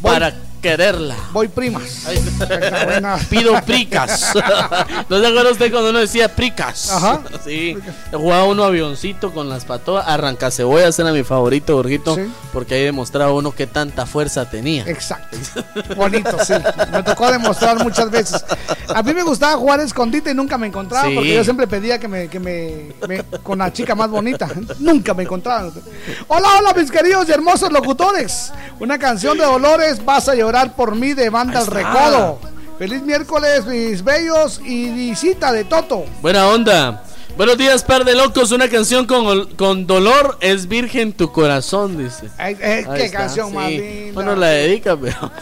para 0.00 0.32
quererla. 0.62 1.16
Voy 1.32 1.48
primas. 1.48 2.06
Pido 3.28 3.60
pricas. 3.62 4.32
¿No 5.08 5.18
se 5.20 5.26
acuerda 5.26 5.50
usted 5.50 5.72
cuando 5.72 5.90
uno 5.90 5.98
decía 5.98 6.28
pricas? 6.28 6.88
Ajá. 6.92 7.20
Sí. 7.44 7.76
Jugaba 8.12 8.44
uno 8.44 8.64
avioncito 8.64 9.32
con 9.32 9.48
las 9.48 9.64
patoas. 9.64 10.06
Arranca 10.06 10.50
cebollas 10.50 10.98
era 10.98 11.12
mi 11.12 11.22
favorito, 11.22 11.74
Borguito. 11.76 12.14
Sí. 12.14 12.22
Porque 12.52 12.74
ahí 12.74 12.84
demostraba 12.84 13.32
uno 13.32 13.52
qué 13.52 13.66
tanta 13.66 14.06
fuerza 14.06 14.48
tenía. 14.50 14.84
Exacto. 14.86 15.36
Bonito, 15.96 16.36
sí. 16.44 16.54
Me 16.92 17.02
tocó 17.02 17.30
demostrar 17.30 17.78
muchas 17.82 18.10
veces. 18.10 18.44
A 18.94 19.02
mí 19.02 19.14
me 19.14 19.22
gustaba 19.22 19.56
jugar 19.56 19.80
escondite 19.80 20.30
y 20.32 20.34
nunca 20.34 20.58
me 20.58 20.66
encontraba 20.66 21.08
Sí. 21.08 21.14
porque 21.14 21.34
yo 21.34 21.44
siempre 21.44 21.66
pedía 21.66 21.98
que 21.98 22.08
me, 22.08 22.28
que 22.28 22.40
me, 22.40 22.92
me- 23.08 23.22
con 23.42 23.58
la 23.58 23.72
chica 23.72 23.94
más 23.94 24.10
bonita. 24.10 24.48
Nunca 24.78 25.14
me 25.14 25.22
encontraban. 25.22 25.72
Hola, 26.28 26.48
hola, 26.58 26.74
mis 26.74 26.90
queridos 26.90 27.28
y 27.28 27.32
hermosos 27.32 27.72
locutores. 27.72 28.52
Una 28.78 28.98
canción 28.98 29.36
de 29.38 29.44
Dolores, 29.44 30.04
Vas 30.04 30.28
a 30.28 30.34
llorar 30.34 30.74
por 30.74 30.94
mí 30.96 31.14
de 31.14 31.30
Banda 31.30 31.60
El 31.60 31.66
Recodo. 31.66 32.38
Feliz 32.78 33.02
miércoles, 33.02 33.66
mis 33.66 34.02
bellos 34.02 34.60
y 34.64 34.88
visita 34.90 35.52
de 35.52 35.64
Toto. 35.64 36.04
Buena 36.22 36.48
onda. 36.48 37.02
Buenos 37.40 37.56
días, 37.56 37.82
par 37.84 38.04
de 38.04 38.14
locos. 38.14 38.52
Una 38.52 38.68
canción 38.68 39.06
con, 39.06 39.46
con 39.52 39.86
dolor 39.86 40.36
es 40.42 40.68
virgen 40.68 41.14
tu 41.14 41.32
corazón, 41.32 41.96
dice. 41.96 42.28
Ay, 42.36 42.52
eh, 42.60 42.86
qué 42.94 43.04
está, 43.06 43.20
canción 43.20 43.48
sí. 43.48 43.54
más 43.54 43.70
linda. 43.70 44.12
Bueno, 44.12 44.36
la 44.36 44.48
dedica, 44.48 44.94
pero. 44.94 45.32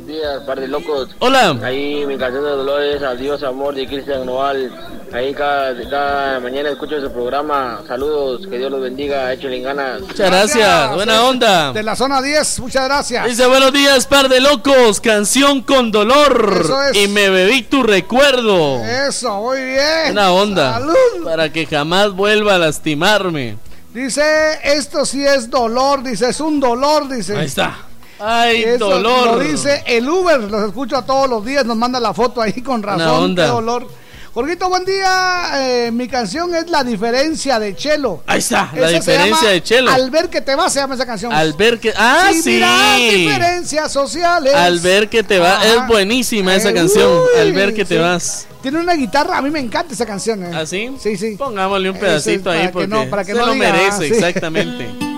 Buenos 0.00 0.06
días, 0.06 0.42
par 0.46 0.58
de 0.58 0.68
locos. 0.68 1.08
Hola. 1.18 1.58
Ahí 1.62 2.06
mi 2.06 2.16
canción 2.16 2.42
de 2.42 2.50
Dolores, 2.50 3.02
Adiós 3.02 3.42
Amor 3.42 3.74
de 3.74 3.86
Cristian 3.86 4.24
Noval. 4.24 4.72
Ahí 5.12 5.34
cada, 5.34 5.74
cada 5.90 6.40
mañana 6.40 6.70
escucho 6.70 6.96
ese 6.96 7.10
programa. 7.10 7.82
Saludos, 7.86 8.46
que 8.46 8.56
Dios 8.56 8.70
los 8.70 8.80
bendiga, 8.80 9.30
échenle 9.30 9.60
ganas. 9.60 10.00
Muchas 10.00 10.30
gracias. 10.30 10.94
Buena 10.94 11.24
onda. 11.24 11.72
De 11.72 11.82
la 11.82 11.96
zona 11.96 12.22
10, 12.22 12.60
muchas 12.60 12.84
gracias. 12.84 13.26
Dice 13.26 13.46
buenos 13.46 13.72
días, 13.74 14.06
par 14.06 14.30
de 14.30 14.40
locos. 14.40 15.00
Canción 15.00 15.60
con 15.62 15.90
dolor. 15.90 16.60
Eso 16.64 16.82
es. 16.84 16.96
Y 16.96 17.08
me 17.08 17.28
bebí 17.28 17.62
tu 17.62 17.82
recuerdo. 17.82 18.82
Eso, 18.82 19.42
muy 19.42 19.62
bien. 19.62 20.12
Una 20.12 20.32
onda. 20.32 20.74
Salud. 20.74 21.24
Para 21.24 21.52
que 21.52 21.66
jamás 21.66 22.12
vuelva 22.12 22.54
a 22.54 22.58
lastimarme. 22.58 23.58
Dice, 23.92 24.22
esto 24.62 25.04
sí 25.04 25.26
es 25.26 25.50
dolor, 25.50 26.02
dice, 26.02 26.30
es 26.30 26.40
un 26.40 26.58
dolor, 26.58 27.08
dice. 27.08 27.36
Ahí 27.36 27.46
está. 27.46 27.89
Ay, 28.20 28.62
Eso 28.62 28.88
dolor. 28.90 29.38
Lo 29.38 29.38
dice 29.38 29.82
el 29.86 30.08
Uber, 30.08 30.40
los 30.40 30.68
escucho 30.68 30.96
a 30.96 31.04
todos 31.04 31.28
los 31.28 31.44
días, 31.44 31.64
nos 31.64 31.76
manda 31.76 31.98
la 32.00 32.12
foto 32.14 32.40
ahí 32.42 32.60
con 32.62 32.82
razón, 32.82 33.08
onda. 33.24 33.44
qué 33.44 33.50
dolor. 33.50 33.86
Jorgito, 34.32 34.68
buen 34.68 34.84
día. 34.84 35.50
eh, 35.56 35.90
mi 35.92 36.06
canción 36.06 36.54
es 36.54 36.70
La 36.70 36.84
diferencia 36.84 37.58
de 37.58 37.74
Chelo. 37.74 38.22
Ahí 38.28 38.38
está, 38.38 38.70
la 38.74 38.78
Esa 38.82 38.88
se 38.88 38.94
diferencia 39.10 39.36
llama 39.40 39.50
de 39.50 39.62
Chelo. 39.64 39.90
Al 39.90 40.10
ver 40.10 40.28
que 40.30 40.40
te 40.40 40.54
vas 40.54 40.72
se 40.72 40.78
llama 40.78 40.94
esa 40.94 41.04
canción. 41.04 41.32
Al 41.32 41.52
ver 41.54 41.80
que. 41.80 41.92
Ah, 41.96 42.30
sí. 42.32 42.50
miras 42.50 42.96
diferencias 42.98 43.90
sociales. 43.92 44.54
Al 44.54 44.78
ver 44.78 45.08
que 45.08 45.24
te 45.24 45.40
vas. 45.40 45.56
Ajá. 45.64 45.66
Es 45.82 45.86
buenísima 45.88 46.54
esa 46.54 46.70
Eh, 46.70 46.74
canción. 46.74 47.10
uy, 47.10 47.40
Al 47.40 47.52
ver 47.52 47.74
que 47.74 47.84
te 47.84 47.96
sí. 47.96 48.00
vas. 48.00 48.46
Tiene 48.62 48.78
una 48.78 48.94
guitarra, 48.94 49.38
a 49.38 49.42
mí 49.42 49.50
me 49.50 49.58
encanta 49.58 49.94
esa 49.94 50.06
canción. 50.06 50.44
eh. 50.44 50.50
¿Ah, 50.54 50.64
sí? 50.64 50.92
Sí, 51.02 51.16
sí. 51.16 51.34
Pongámosle 51.36 51.90
un 51.90 51.96
pedacito 51.98 52.50
ahí 52.50 52.66
que 52.66 52.68
porque 52.68 52.86
no- 52.88 53.10
para 53.10 53.24
que 53.24 53.32
se 53.32 53.38
lo 53.38 53.52
diga, 53.52 53.72
merece, 53.72 54.06
sí. 54.06 54.12
exactamente. 54.14 54.90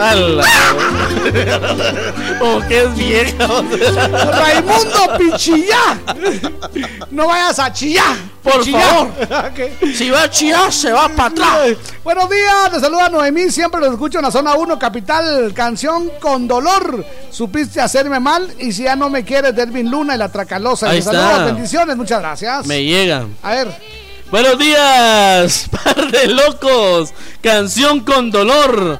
¡Hala! 0.00 0.44
Como 2.38 2.66
que 2.68 2.82
es 2.82 2.94
vieja. 2.96 3.46
Raimundo 4.32 5.18
Pichillá. 5.18 5.98
No 7.10 7.26
vayas 7.28 7.58
a 7.58 7.72
chillar. 7.72 8.16
Por 8.42 8.64
favor. 8.64 9.08
Si 9.94 10.10
va 10.10 10.22
a 10.24 10.30
chillar, 10.30 10.72
se 10.72 10.92
va 10.92 11.08
para 11.08 11.28
atrás. 11.28 11.76
Buenos 12.02 12.28
días, 12.28 12.72
les 12.72 12.80
saluda 12.82 13.08
Noemí, 13.08 13.50
siempre 13.50 13.80
los 13.80 13.92
escucho 13.92 14.18
en 14.18 14.24
la 14.24 14.30
zona 14.30 14.54
1, 14.54 14.78
capital, 14.78 15.52
canción 15.54 16.10
con 16.20 16.46
dolor. 16.46 17.04
Supiste 17.30 17.80
hacerme 17.80 18.20
mal 18.20 18.52
y 18.58 18.72
si 18.72 18.82
ya 18.84 18.96
no 18.96 19.08
me 19.08 19.24
quieres, 19.24 19.54
Dervin 19.54 19.90
Luna 19.90 20.14
y 20.14 20.18
la 20.18 20.30
Tracalosa. 20.30 20.90
Ahí 20.90 20.96
Les 20.96 21.06
está. 21.06 21.18
saludos, 21.20 21.54
bendiciones, 21.54 21.96
muchas 21.96 22.20
gracias. 22.20 22.66
Me 22.66 22.84
llega. 22.84 23.26
A 23.42 23.50
ver, 23.52 23.94
Buenos 24.30 24.58
días, 24.58 25.68
par 25.84 26.10
de 26.10 26.26
locos. 26.26 27.14
Canción 27.40 28.00
con 28.00 28.30
dolor. 28.30 28.98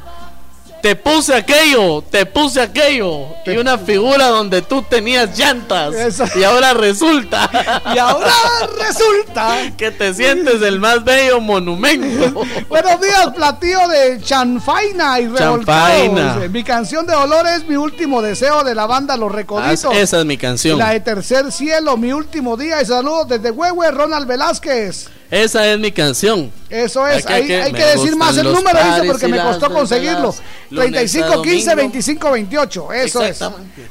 Te 0.84 0.96
puse 0.96 1.34
aquello, 1.34 2.02
te 2.02 2.26
puse 2.26 2.60
aquello. 2.60 3.28
Y 3.46 3.56
una 3.56 3.78
figura 3.78 4.26
donde 4.26 4.60
tú 4.60 4.82
tenías 4.82 5.34
llantas. 5.38 5.94
Eso. 5.94 6.26
Y 6.38 6.44
ahora 6.44 6.74
resulta. 6.74 7.48
y 7.94 7.96
ahora 7.96 8.30
resulta. 8.78 9.72
que 9.78 9.90
te 9.92 10.12
sientes 10.12 10.60
el 10.60 10.80
más 10.80 11.02
bello 11.02 11.40
monumento. 11.40 12.44
Buenos 12.68 13.00
días, 13.00 13.30
platillo 13.34 13.88
de 13.88 14.20
Chanfaina 14.20 15.20
y. 15.20 15.32
Chanfaina. 15.34 16.34
Dice, 16.34 16.48
Mi 16.50 16.62
canción 16.62 17.06
de 17.06 17.14
dolor 17.14 17.46
es 17.46 17.66
mi 17.66 17.76
último 17.76 18.20
deseo 18.20 18.62
de 18.62 18.74
la 18.74 18.84
banda 18.84 19.16
Los 19.16 19.32
Recoditos. 19.32 19.86
Ah, 19.90 19.98
esa 19.98 20.18
es 20.18 20.26
mi 20.26 20.36
canción. 20.36 20.78
La 20.78 20.90
de 20.90 21.00
Tercer 21.00 21.50
Cielo, 21.50 21.96
mi 21.96 22.12
último 22.12 22.58
día. 22.58 22.82
Y 22.82 22.84
saludos 22.84 23.28
desde 23.28 23.50
Huehue, 23.50 23.90
Ronald 23.90 24.26
Velázquez. 24.26 25.08
Esa 25.30 25.66
es 25.66 25.78
mi 25.80 25.90
canción. 25.90 26.52
Eso 26.70 27.08
es, 27.08 27.16
Hay 27.16 27.22
que- 27.22 27.32
hay, 27.32 27.46
que 27.46 27.62
hay 27.62 27.72
me 27.72 27.78
que 27.78 27.84
decir 27.86 28.14
más 28.14 28.36
el 28.36 28.52
número, 28.52 28.78
dice, 28.84 29.02
porque 29.04 29.26
me 29.26 29.42
costó 29.42 29.68
conseguirlo. 29.68 30.34
Lunes 30.74 31.14
a 31.16 31.28
35 31.28 31.42
15 31.42 31.70
domingo. 31.70 31.76
25 31.76 32.30
28, 32.30 32.92
eso 32.92 33.22
es. 33.22 33.38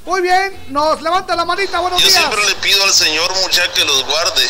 Muy 0.05 0.21
bien, 0.21 0.53
nos 0.69 1.01
levanta 1.01 1.35
la 1.35 1.45
manita, 1.45 1.79
buenos 1.79 2.01
Yo 2.01 2.07
días. 2.07 2.19
siempre 2.19 2.41
le 2.47 2.55
pido 2.55 2.83
al 2.83 2.91
señor 2.93 3.31
muchacho 3.41 3.71
que 3.73 3.85
los 3.85 4.05
guarde, 4.05 4.45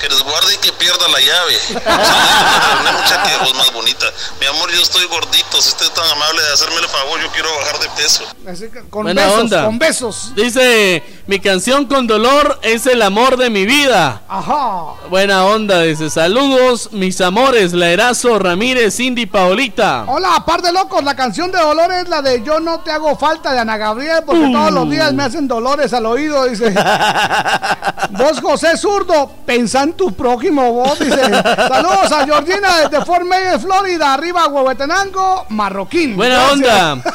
que 0.00 0.08
los 0.08 0.22
guarde 0.24 0.54
y 0.54 0.58
que 0.58 0.72
pierda 0.72 1.06
la 1.08 1.20
llave. 1.20 1.58
Una 2.80 2.92
muchacha 2.92 3.38
voz 3.44 3.54
más 3.54 3.72
bonita. 3.72 4.06
Mi 4.40 4.46
amor, 4.46 4.70
yo 4.72 4.80
estoy 4.82 5.04
gordito. 5.06 5.60
Si 5.60 5.68
usted 5.68 5.86
es 5.86 5.94
tan 5.94 6.08
amable 6.10 6.42
de 6.42 6.52
hacerme 6.52 6.76
el 6.76 6.88
favor, 6.88 7.20
yo 7.20 7.30
quiero 7.32 7.48
bajar 7.58 7.78
de 7.80 7.88
peso. 7.90 8.24
Así 8.48 8.68
que 8.70 8.80
Con 8.88 9.02
Buena 9.04 9.24
besos, 9.26 9.40
onda. 9.40 9.64
con 9.64 9.78
besos. 9.78 10.32
Dice, 10.34 11.02
mi 11.26 11.38
canción 11.40 11.86
con 11.86 12.06
dolor 12.06 12.58
es 12.62 12.86
el 12.86 13.02
amor 13.02 13.36
de 13.36 13.50
mi 13.50 13.64
vida. 13.66 14.22
Ajá. 14.28 14.94
Buena 15.10 15.44
onda, 15.46 15.82
dice, 15.82 16.10
saludos 16.10 16.90
mis 16.92 17.20
amores, 17.20 17.72
la 17.72 17.90
Erazo, 17.90 18.38
Ramírez, 18.38 18.96
Cindy, 18.96 19.26
Paolita. 19.26 20.04
Hola, 20.06 20.42
par 20.46 20.62
de 20.62 20.72
locos, 20.72 21.02
la 21.04 21.14
canción 21.16 21.50
de 21.52 21.57
dolor 21.60 21.92
es 21.92 22.08
la 22.08 22.22
de 22.22 22.42
Yo 22.42 22.60
no 22.60 22.80
te 22.80 22.90
hago 22.90 23.16
falta 23.16 23.52
de 23.52 23.58
Ana 23.60 23.76
Gabriel 23.76 24.22
porque 24.24 24.44
Uh. 24.46 24.52
todos 24.52 24.72
los 24.72 24.90
días 24.90 25.12
me 25.14 25.22
hacen 25.24 25.46
dolores 25.48 25.92
al 25.92 26.06
oído, 26.06 26.44
dice. 26.46 26.72
vos, 28.10 28.40
José 28.40 28.76
Zurdo, 28.76 29.30
pensá 29.46 29.82
en 29.82 29.92
tu 29.94 30.12
prójimo 30.12 30.72
vos, 30.72 30.98
dice. 30.98 31.22
Saludos 31.68 32.12
a 32.12 32.24
Georgina 32.24 32.68
desde 32.88 33.04
Fort 33.04 33.24
Myers, 33.24 33.62
Florida, 33.62 34.14
arriba 34.14 34.46
Huehuetenango, 34.48 35.46
Marroquín. 35.50 36.16
Buena 36.16 36.34
Gracias. 36.36 36.52
onda. 36.52 37.02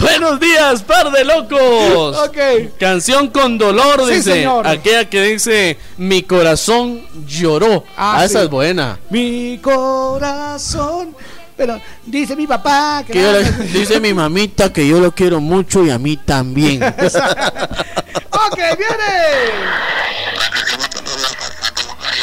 Buenos 0.00 0.38
días, 0.38 0.82
par 0.82 1.10
de 1.10 1.24
locos. 1.24 2.18
Ok. 2.18 2.36
Canción 2.78 3.28
con 3.28 3.56
dolor, 3.58 4.04
Sí, 4.06 4.14
dice. 4.16 4.32
señor. 4.34 4.66
Aquella 4.66 5.08
que 5.08 5.22
dice, 5.22 5.78
mi 5.96 6.22
corazón 6.22 7.00
lloró. 7.26 7.84
Ah, 7.96 8.18
Ah, 8.18 8.24
esa 8.24 8.42
es 8.42 8.50
buena. 8.50 8.98
Mi 9.10 9.58
corazón. 9.62 11.16
Pero 11.58 11.78
dice 12.06 12.34
mi 12.36 12.46
papá 12.46 13.02
que. 13.06 13.12
Le- 13.14 13.52
dice 13.78 13.98
mi 14.00 14.14
mamita 14.14 14.72
que 14.72 14.86
yo 14.88 15.00
lo 15.00 15.12
quiero 15.12 15.40
mucho 15.40 15.84
y 15.84 15.90
a 15.90 15.98
mí 15.98 16.16
también. 16.16 16.82
¡Ok, 18.30 18.56
viene! 18.56 19.12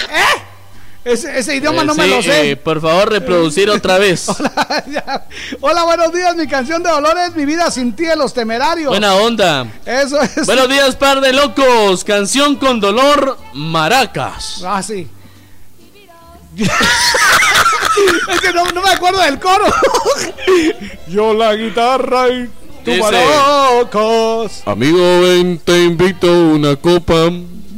¿Eh? 0.10 0.42
Ese, 1.04 1.38
ese 1.38 1.56
idioma 1.58 1.84
no 1.84 1.94
Eh, 1.94 1.98
me 1.98 2.08
lo 2.08 2.22
sé. 2.24 2.52
eh, 2.52 2.56
por 2.58 2.82
favor, 2.82 3.10
reproducir 3.12 3.70
otra 3.70 3.98
vez. 4.00 4.26
Ya. 4.88 5.28
Hola, 5.62 5.84
buenos 5.84 6.12
días. 6.14 6.36
Mi 6.36 6.48
canción 6.48 6.82
de 6.82 6.90
Dolores, 6.90 7.36
Mi 7.36 7.46
vida 7.46 7.70
sin 7.70 7.94
ti 7.96 8.06
de 8.06 8.16
los 8.16 8.34
temerarios. 8.34 8.88
Buena 8.90 9.14
onda. 9.16 9.68
Eso 9.86 10.20
es. 10.22 10.46
Buenos 10.48 10.68
días, 10.70 10.96
par 10.96 11.20
de 11.22 11.34
locos. 11.34 12.04
Canción 12.06 12.56
con 12.56 12.80
dolor, 12.80 13.38
Maracas. 13.54 14.64
Ah, 14.66 14.82
sí. 14.82 15.08
Es 18.34 18.42
que 18.42 18.54
no, 18.54 18.66
no 18.72 18.82
me 18.82 18.90
acuerdo 18.90 19.22
del 19.22 19.40
coro. 19.40 19.66
Yo 21.08 21.34
la 21.34 21.56
guitarra 21.56 22.30
y 22.30 22.50
tu 22.84 22.92
Dice- 22.92 23.02
maracas. 23.02 24.64
Amigo, 24.66 25.22
ven, 25.22 25.60
te 25.64 25.84
invito 25.84 26.28
a 26.28 26.32
una 26.54 26.76
copa. 26.76 27.30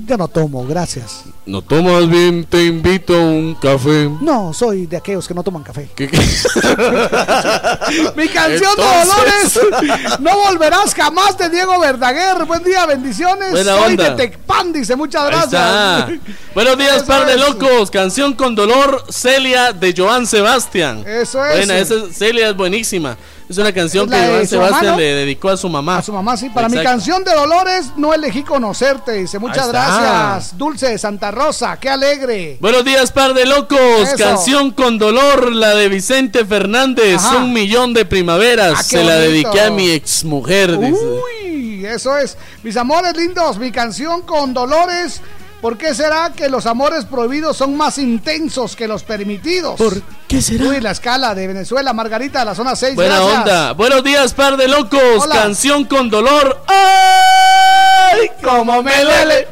Yo 0.08 0.16
no 0.16 0.30
tomo, 0.30 0.66
gracias. 0.66 1.24
No 1.46 1.62
tomas 1.62 2.08
bien, 2.10 2.46
te 2.46 2.64
invito 2.64 3.14
a 3.14 3.20
un 3.20 3.56
café. 3.56 4.10
No, 4.22 4.54
soy 4.54 4.86
de 4.86 4.96
aquellos 4.96 5.28
que 5.28 5.34
no 5.34 5.44
toman 5.44 5.64
café. 5.64 5.90
¿Qué- 5.94 6.08
qué? 6.08 6.18
Mi 8.16 8.28
canción 8.30 8.72
Entonces- 8.78 9.54
de 9.54 9.60
Dolores, 9.62 10.20
no 10.22 10.38
volverás 10.38 10.94
jamás 10.96 11.38
de 11.38 11.50
Diego 11.50 11.78
Verdaguer. 11.82 12.46
Buen 12.46 12.64
día, 12.64 12.86
bendiciones. 12.86 13.52
Buena 13.52 13.74
Soy 13.76 13.92
onda. 13.92 14.10
de 14.12 14.16
Tecpan, 14.16 14.72
dice, 14.72 14.96
muchas 14.96 15.26
gracias. 15.26 16.10
Buenos 16.56 16.78
días, 16.78 17.04
par 17.04 17.26
de 17.26 17.36
locos. 17.38 17.92
Canción 17.92 18.34
con 18.34 18.56
dolor, 18.56 19.04
Celia 19.10 19.74
de 19.74 19.94
Joan 19.96 20.26
Sebastián. 20.26 21.04
Eso 21.06 21.44
es. 21.46 21.58
Buena, 21.58 21.78
esa 21.80 21.96
Celia 22.14 22.48
es 22.50 22.56
buenísima. 22.56 23.18
Es 23.50 23.58
una 23.58 23.72
canción 23.72 24.12
Es 24.12 24.20
que 24.20 24.28
Joan 24.28 24.48
Sebastián 24.48 24.82
mamá, 24.84 24.92
¿no? 24.92 24.98
le 24.98 25.14
dedicó 25.16 25.50
a 25.50 25.58
su 25.58 25.70
mamá. 25.70 25.98
A 26.00 26.02
su 26.02 26.12
mamá, 26.12 26.36
sí. 26.36 26.50
Para 26.50 26.68
mi 26.68 26.84
canción 26.84 27.24
de 27.24 27.34
Dolores, 27.34 27.92
no 27.96 28.14
elegí 28.14 28.44
conocerte. 28.44 29.14
Dice, 29.14 29.40
muchas 29.40 29.70
gracias. 29.70 30.58
Dulce 30.58 30.90
de 30.90 30.98
Santa 30.98 31.32
Rosa, 31.32 31.78
qué 31.80 31.90
alegre. 31.90 32.58
Buenos 32.60 32.84
días, 32.84 33.12
par 33.12 33.34
de 33.34 33.46
locos. 33.46 33.80
Eso. 34.04 34.18
Canción 34.18 34.72
con 34.72 34.98
dolor, 34.98 35.54
la 35.54 35.76
de 35.76 35.88
Vicente 35.88 36.46
Fernández. 36.46 37.24
Ajá. 37.24 37.38
Un 37.38 37.54
millón 37.54 37.94
de 37.94 38.06
primaveras. 38.06 38.80
Ah, 38.80 38.84
Se 38.84 39.04
la 39.04 39.16
dediqué 39.16 39.62
a 39.62 39.72
mi 39.72 39.92
exmujer. 39.92 40.78
dice. 40.78 41.00
Uy, 41.44 41.86
eso 41.86 42.18
es. 42.18 42.38
Mis 42.64 42.76
amores 42.76 43.16
lindos, 43.16 43.58
mi 43.58 43.72
canción 43.72 44.24
con 44.24 44.54
Dolores. 44.54 45.22
¿Por 45.62 45.76
qué 45.78 45.96
será 45.96 46.32
que 46.36 46.50
los 46.50 46.68
amores 46.68 47.06
prohibidos 47.06 47.58
son 47.58 47.76
más 47.76 47.98
intensos 47.98 48.76
que 48.76 48.88
los 48.88 49.04
permitidos? 49.04 49.76
¿Por 49.76 50.02
qué 50.28 50.40
será? 50.42 50.66
Uy, 50.66 50.80
la 50.82 50.92
escala 50.92 51.34
de 51.34 51.48
Venezuela, 51.48 51.94
Margarita, 51.94 52.40
de 52.40 52.46
la 52.46 52.54
zona 52.56 52.76
6. 52.76 52.94
Buena 52.96 53.16
gracias. 53.16 53.40
onda. 53.40 53.72
Buenos 53.74 54.04
días, 54.04 54.34
par 54.36 54.56
de 54.56 54.68
locos. 54.68 55.02
Hola. 55.24 55.36
Canción 55.36 55.86
con 55.86 56.10
dolor. 56.12 56.62
¡Ay! 56.68 58.30
¡Cómo 58.44 58.84
me 58.84 59.04
lele! 59.04 59.48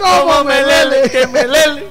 ¡Cómo 0.00 0.44
me 0.44 0.62
lele! 0.62 1.10
¡Que 1.10 1.26
me 1.26 1.46
lele! 1.46 1.88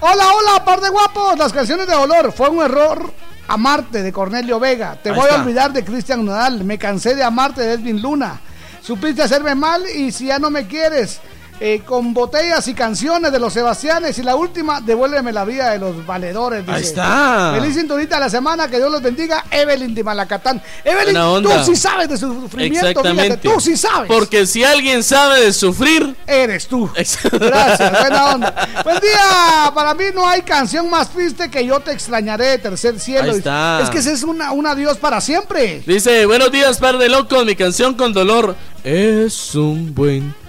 Hola, 0.00 0.24
hola, 0.34 0.64
par 0.64 0.80
de 0.82 0.90
guapos. 0.90 1.38
Las 1.38 1.52
canciones 1.52 1.86
de 1.86 1.94
dolor. 1.94 2.30
Fue 2.32 2.50
un 2.50 2.62
error 2.62 3.10
amarte 3.48 4.02
de 4.02 4.12
Cornelio 4.12 4.60
Vega. 4.60 4.98
Te 5.02 5.10
Ahí 5.10 5.16
voy 5.16 5.24
está. 5.24 5.36
a 5.38 5.42
olvidar 5.42 5.72
de 5.72 5.82
Cristian 5.82 6.24
Nodal. 6.26 6.62
Me 6.64 6.76
cansé 6.78 7.14
de 7.14 7.22
amarte 7.24 7.62
de 7.62 7.72
Edwin 7.72 8.02
Luna. 8.02 8.38
Supiste 8.82 9.22
hacerme 9.22 9.54
mal 9.54 9.82
y 9.88 10.12
si 10.12 10.26
ya 10.26 10.38
no 10.38 10.50
me 10.50 10.66
quieres. 10.66 11.20
Eh, 11.60 11.82
con 11.84 12.12
botellas 12.12 12.66
y 12.66 12.74
canciones 12.74 13.30
de 13.30 13.38
los 13.38 13.52
Sebastianes 13.52 14.18
y 14.18 14.22
la 14.22 14.34
última, 14.34 14.80
devuélveme 14.80 15.32
la 15.32 15.44
vida 15.44 15.70
de 15.70 15.78
los 15.78 16.04
valedores. 16.04 16.64
Ahí 16.68 16.76
dice. 16.76 16.88
está. 16.88 17.52
Feliz 17.54 17.76
cinturita 17.76 18.16
de 18.16 18.20
la 18.22 18.30
semana, 18.30 18.68
que 18.68 18.78
Dios 18.78 18.90
los 18.90 19.02
bendiga. 19.02 19.44
Evelyn 19.50 19.94
de 19.94 20.02
Malacatán. 20.02 20.60
Evelyn, 20.84 21.14
tú 21.42 21.50
sí 21.64 21.76
sabes 21.76 22.08
de 22.08 22.16
su 22.16 22.32
sufrimiento, 22.42 22.88
Exactamente. 22.88 23.22
fíjate, 23.38 23.48
tú 23.48 23.60
sí 23.60 23.76
sabes. 23.76 24.08
Porque 24.08 24.46
si 24.46 24.64
alguien 24.64 25.02
sabe 25.02 25.40
de 25.40 25.52
sufrir, 25.52 26.16
eres 26.26 26.66
tú. 26.66 26.90
Gracias, 26.94 28.00
buena 28.00 28.26
onda. 28.34 28.68
Buen 28.82 28.98
día. 29.00 29.70
Para 29.74 29.94
mí 29.94 30.04
no 30.14 30.26
hay 30.26 30.42
canción 30.42 30.90
más 30.90 31.10
triste 31.10 31.50
que 31.50 31.64
yo 31.64 31.80
te 31.80 31.92
extrañaré 31.92 32.46
de 32.46 32.58
tercer 32.58 32.98
cielo. 32.98 33.32
Ahí 33.32 33.38
está. 33.38 33.80
Es 33.82 33.90
que 33.90 33.98
ese 33.98 34.12
es 34.12 34.22
una, 34.22 34.52
un 34.52 34.66
adiós 34.66 34.98
para 34.98 35.20
siempre. 35.20 35.82
Dice, 35.86 36.26
buenos 36.26 36.50
días, 36.50 36.78
par 36.78 36.98
de 36.98 37.08
locos. 37.08 37.44
Mi 37.44 37.54
canción 37.54 37.94
con 37.94 38.12
dolor 38.12 38.56
es 38.84 39.54
un 39.54 39.94
buen 39.94 40.41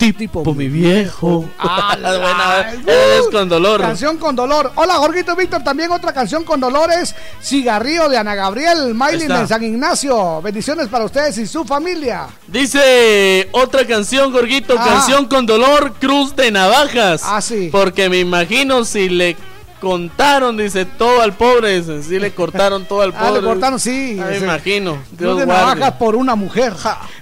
tipo, 0.00 0.54
mi 0.54 0.68
viejo. 0.68 1.44
Ah, 1.58 1.96
La 2.00 2.18
buena, 2.18 2.72
es 2.86 3.26
con 3.30 3.48
dolor. 3.48 3.80
Canción 3.80 4.16
con 4.16 4.34
dolor. 4.34 4.72
Hola, 4.76 4.94
Jorgito 4.94 5.36
Víctor. 5.36 5.62
También 5.62 5.90
otra 5.92 6.12
canción 6.12 6.42
con 6.44 6.58
dolor 6.60 6.90
es 6.90 7.14
Cigarrillo 7.42 8.08
de 8.08 8.16
Ana 8.16 8.34
Gabriel, 8.34 8.94
Maylin 8.94 9.28
de 9.28 9.46
San 9.46 9.62
Ignacio. 9.62 10.40
Bendiciones 10.42 10.88
para 10.88 11.04
ustedes 11.04 11.36
y 11.38 11.46
su 11.46 11.64
familia. 11.64 12.26
Dice 12.46 13.48
otra 13.52 13.86
canción, 13.86 14.32
Gorguito, 14.32 14.74
Ah. 14.78 14.84
canción 14.84 15.26
con 15.26 15.44
dolor, 15.46 15.94
Cruz 16.00 16.34
de 16.34 16.50
Navajas. 16.50 17.22
Ah, 17.24 17.40
sí. 17.40 17.68
Porque 17.70 18.08
me 18.08 18.18
imagino 18.20 18.84
si 18.84 19.08
le 19.08 19.36
contaron, 19.80 20.56
dice, 20.56 20.84
todo 20.84 21.20
al 21.22 21.32
pobre, 21.32 21.80
dice, 21.80 22.02
si 22.02 22.18
le 22.18 22.32
cortaron 22.32 22.84
todo 22.84 23.02
al 23.02 23.12
Ah, 23.16 23.28
pobre. 23.28 23.40
le 23.42 23.48
cortaron, 23.48 23.80
sí. 23.80 24.18
Ah, 24.22 24.26
me 24.30 24.36
imagino. 24.38 24.98
Dios 25.10 25.38
de 25.38 25.44
guarde. 25.44 25.46
navajas 25.74 25.92
por 25.98 26.14
una 26.14 26.34
mujer. 26.36 26.72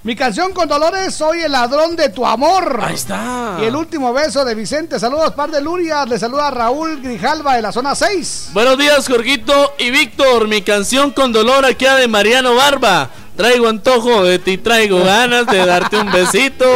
Mi 0.03 0.15
canción 0.15 0.53
con 0.53 0.69
dolores, 0.69 1.15
soy 1.15 1.41
el 1.43 1.53
ladrón 1.53 1.97
de 1.97 2.09
tu 2.11 2.27
amor. 2.27 2.81
Ahí 2.83 2.95
está. 2.95 3.57
Y 3.61 3.65
el 3.65 3.75
último 3.77 4.13
beso 4.13 4.45
de 4.45 4.55
Vicente. 4.55 4.99
Saludos, 5.01 5.33
par 5.33 5.51
de 5.51 5.61
Lurias. 5.61 6.09
Le 6.09 6.19
saluda 6.19 6.51
Raúl 6.51 7.01
Grijalva 7.01 7.55
de 7.57 7.63
la 7.63 7.73
zona 7.73 7.95
6. 7.95 8.51
Buenos 8.53 8.77
días, 8.77 9.07
Jorgito 9.09 9.73
y 9.79 9.91
Víctor. 9.91 10.49
Mi 10.49 10.63
canción 10.63 11.11
con 11.13 11.33
dolor 11.33 11.65
aquí 11.65 11.85
de 11.87 12.09
Mariano 12.09 12.55
Barba. 12.55 13.09
Traigo 13.39 13.69
antojo 13.69 14.25
de 14.25 14.41
ti, 14.41 14.59
traigo 14.59 14.99
ganas 15.05 15.47
de 15.47 15.65
darte 15.65 15.97
un 15.97 16.11
besito. 16.11 16.67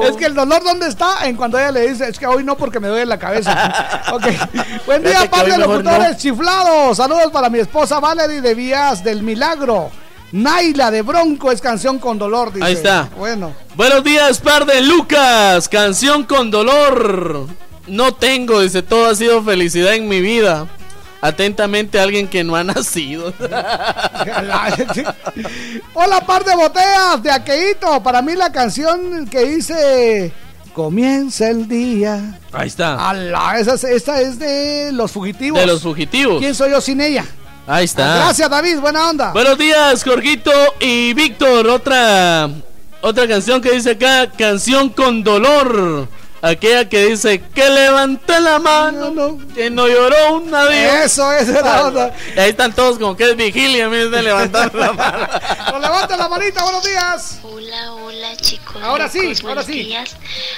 Es 0.02 0.16
que 0.16 0.24
el 0.24 0.34
dolor, 0.34 0.64
¿dónde 0.64 0.88
está? 0.88 1.28
En 1.28 1.36
cuando 1.36 1.56
ella 1.58 1.70
le 1.70 1.88
dice, 1.88 2.08
es 2.08 2.18
que 2.18 2.26
hoy 2.26 2.42
no 2.42 2.56
porque 2.56 2.80
me 2.80 2.88
duele 2.88 3.06
la 3.06 3.20
cabeza. 3.20 4.02
ok. 4.12 4.24
Buen 4.84 5.04
Fíjate 5.04 5.28
día, 5.28 5.42
de 5.44 5.58
mejor 5.58 5.84
locutores 5.84 6.10
no. 6.10 6.18
chiflados. 6.18 6.96
Saludos 6.96 7.30
para 7.30 7.48
mi 7.48 7.60
esposa 7.60 8.00
Valerie 8.00 8.40
de 8.40 8.52
Vías 8.56 9.04
del 9.04 9.22
Milagro. 9.22 9.92
Naila 10.32 10.90
de 10.90 11.02
Bronco 11.02 11.52
es 11.52 11.60
canción 11.60 12.00
con 12.00 12.18
dolor, 12.18 12.52
dice. 12.52 12.66
Ahí 12.66 12.72
está. 12.74 13.08
Bueno. 13.16 13.54
Buenos 13.76 14.02
días, 14.02 14.40
par 14.40 14.66
de 14.66 14.82
Lucas. 14.82 15.68
Canción 15.68 16.24
con 16.24 16.50
dolor. 16.50 17.46
No 17.86 18.12
tengo, 18.14 18.60
dice, 18.60 18.82
todo 18.82 19.08
ha 19.08 19.14
sido 19.14 19.40
felicidad 19.44 19.94
en 19.94 20.08
mi 20.08 20.20
vida. 20.20 20.66
Atentamente, 21.20 21.98
alguien 21.98 22.28
que 22.28 22.44
no 22.44 22.54
ha 22.56 22.62
nacido. 22.64 23.32
Hola, 25.94 26.20
par 26.26 26.44
de 26.44 26.54
botellas 26.54 27.22
de 27.22 27.30
Aqueito. 27.30 28.02
Para 28.02 28.22
mí 28.22 28.34
la 28.34 28.50
canción 28.52 29.26
que 29.26 29.44
dice 29.44 30.32
Comienza 30.74 31.48
el 31.48 31.66
día. 31.66 32.38
Ahí 32.52 32.68
está. 32.68 33.08
Ala, 33.10 33.58
esa, 33.58 33.74
es- 33.74 33.84
esta 33.84 34.20
es 34.20 34.38
de 34.38 34.90
Los 34.92 35.10
Fugitivos. 35.10 35.58
De 35.60 35.66
los 35.66 35.82
fugitivos. 35.82 36.38
¿Quién 36.38 36.54
soy 36.54 36.70
yo 36.70 36.80
sin 36.80 37.00
ella? 37.00 37.24
Ahí 37.66 37.84
está. 37.84 38.14
Gracias, 38.16 38.48
David. 38.48 38.78
Buena 38.78 39.10
onda. 39.10 39.32
Buenos 39.32 39.58
días, 39.58 40.04
Jorgito 40.04 40.52
y 40.80 41.12
Víctor. 41.14 41.66
Otra, 41.68 42.48
otra 43.00 43.26
canción 43.26 43.60
que 43.60 43.72
dice 43.72 43.90
acá, 43.92 44.30
canción 44.38 44.88
con 44.90 45.24
dolor. 45.24 46.08
Aquella 46.40 46.88
que 46.88 47.06
dice 47.06 47.42
que 47.54 47.68
levante 47.68 48.38
la 48.40 48.58
mano, 48.60 49.38
que 49.54 49.70
no 49.70 49.88
lloró 49.88 50.34
un 50.34 50.50
nadie. 50.50 51.04
Eso 51.04 51.32
es 51.32 51.48
la 51.48 51.86
onda. 51.86 52.14
Y 52.36 52.38
ahí 52.38 52.50
están 52.50 52.72
todos 52.72 52.98
como 52.98 53.16
que 53.16 53.30
es 53.30 53.36
vigilia 53.36 53.86
en 53.86 53.90
vez 53.90 54.10
de 54.10 54.22
levantar 54.22 54.74
la 54.74 54.92
mano. 54.92 55.28
No 55.72 55.78
levanta 55.78 56.16
la 56.16 56.28
manita, 56.28 56.62
buenos 56.62 56.82
días. 56.82 57.40
Hola, 57.42 57.92
hola 57.92 58.36
chicos. 58.36 58.82
Ahora 58.82 59.08
sí, 59.08 59.22
locos, 59.22 59.40
ahora 59.40 59.54
buenos 59.54 59.66
sí. 59.66 59.72
días. 59.84 60.16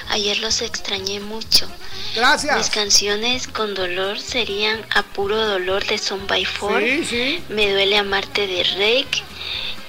Ayer 0.09 0.37
los 0.39 0.61
extrañé 0.61 1.19
mucho. 1.19 1.67
Gracias. 2.15 2.57
Mis 2.57 2.69
canciones 2.69 3.47
con 3.47 3.73
dolor 3.73 4.19
serían 4.19 4.83
A 4.95 5.03
Puro 5.03 5.45
Dolor 5.45 5.85
de 5.85 5.97
Son 5.97 6.25
by 6.27 6.45
Four. 6.45 6.79
Sí, 6.81 7.05
sí. 7.05 7.43
Me 7.49 7.69
duele 7.71 7.97
amarte 7.97 8.47
de 8.47 8.63
Rake. 8.63 9.23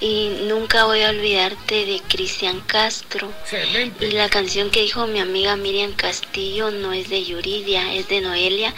Y 0.03 0.31
nunca 0.49 0.85
voy 0.85 1.01
a 1.03 1.11
olvidarte 1.11 1.87
de 1.87 2.03
Cristian 2.09 2.61
Castro. 2.63 3.33
Excelente. 3.43 4.09
Y 4.09 4.11
la 4.11 4.29
canción 4.29 4.69
que 4.71 4.83
dijo 4.83 5.07
mi 5.07 5.21
amiga 5.21 5.55
Miriam 5.55 5.93
Castillo 5.93 6.73
no 6.73 6.93
es 6.93 7.09
de 7.09 7.23
Yuridia, 7.23 7.95
es 7.95 8.09
de 8.09 8.21
Noelia 8.21 8.75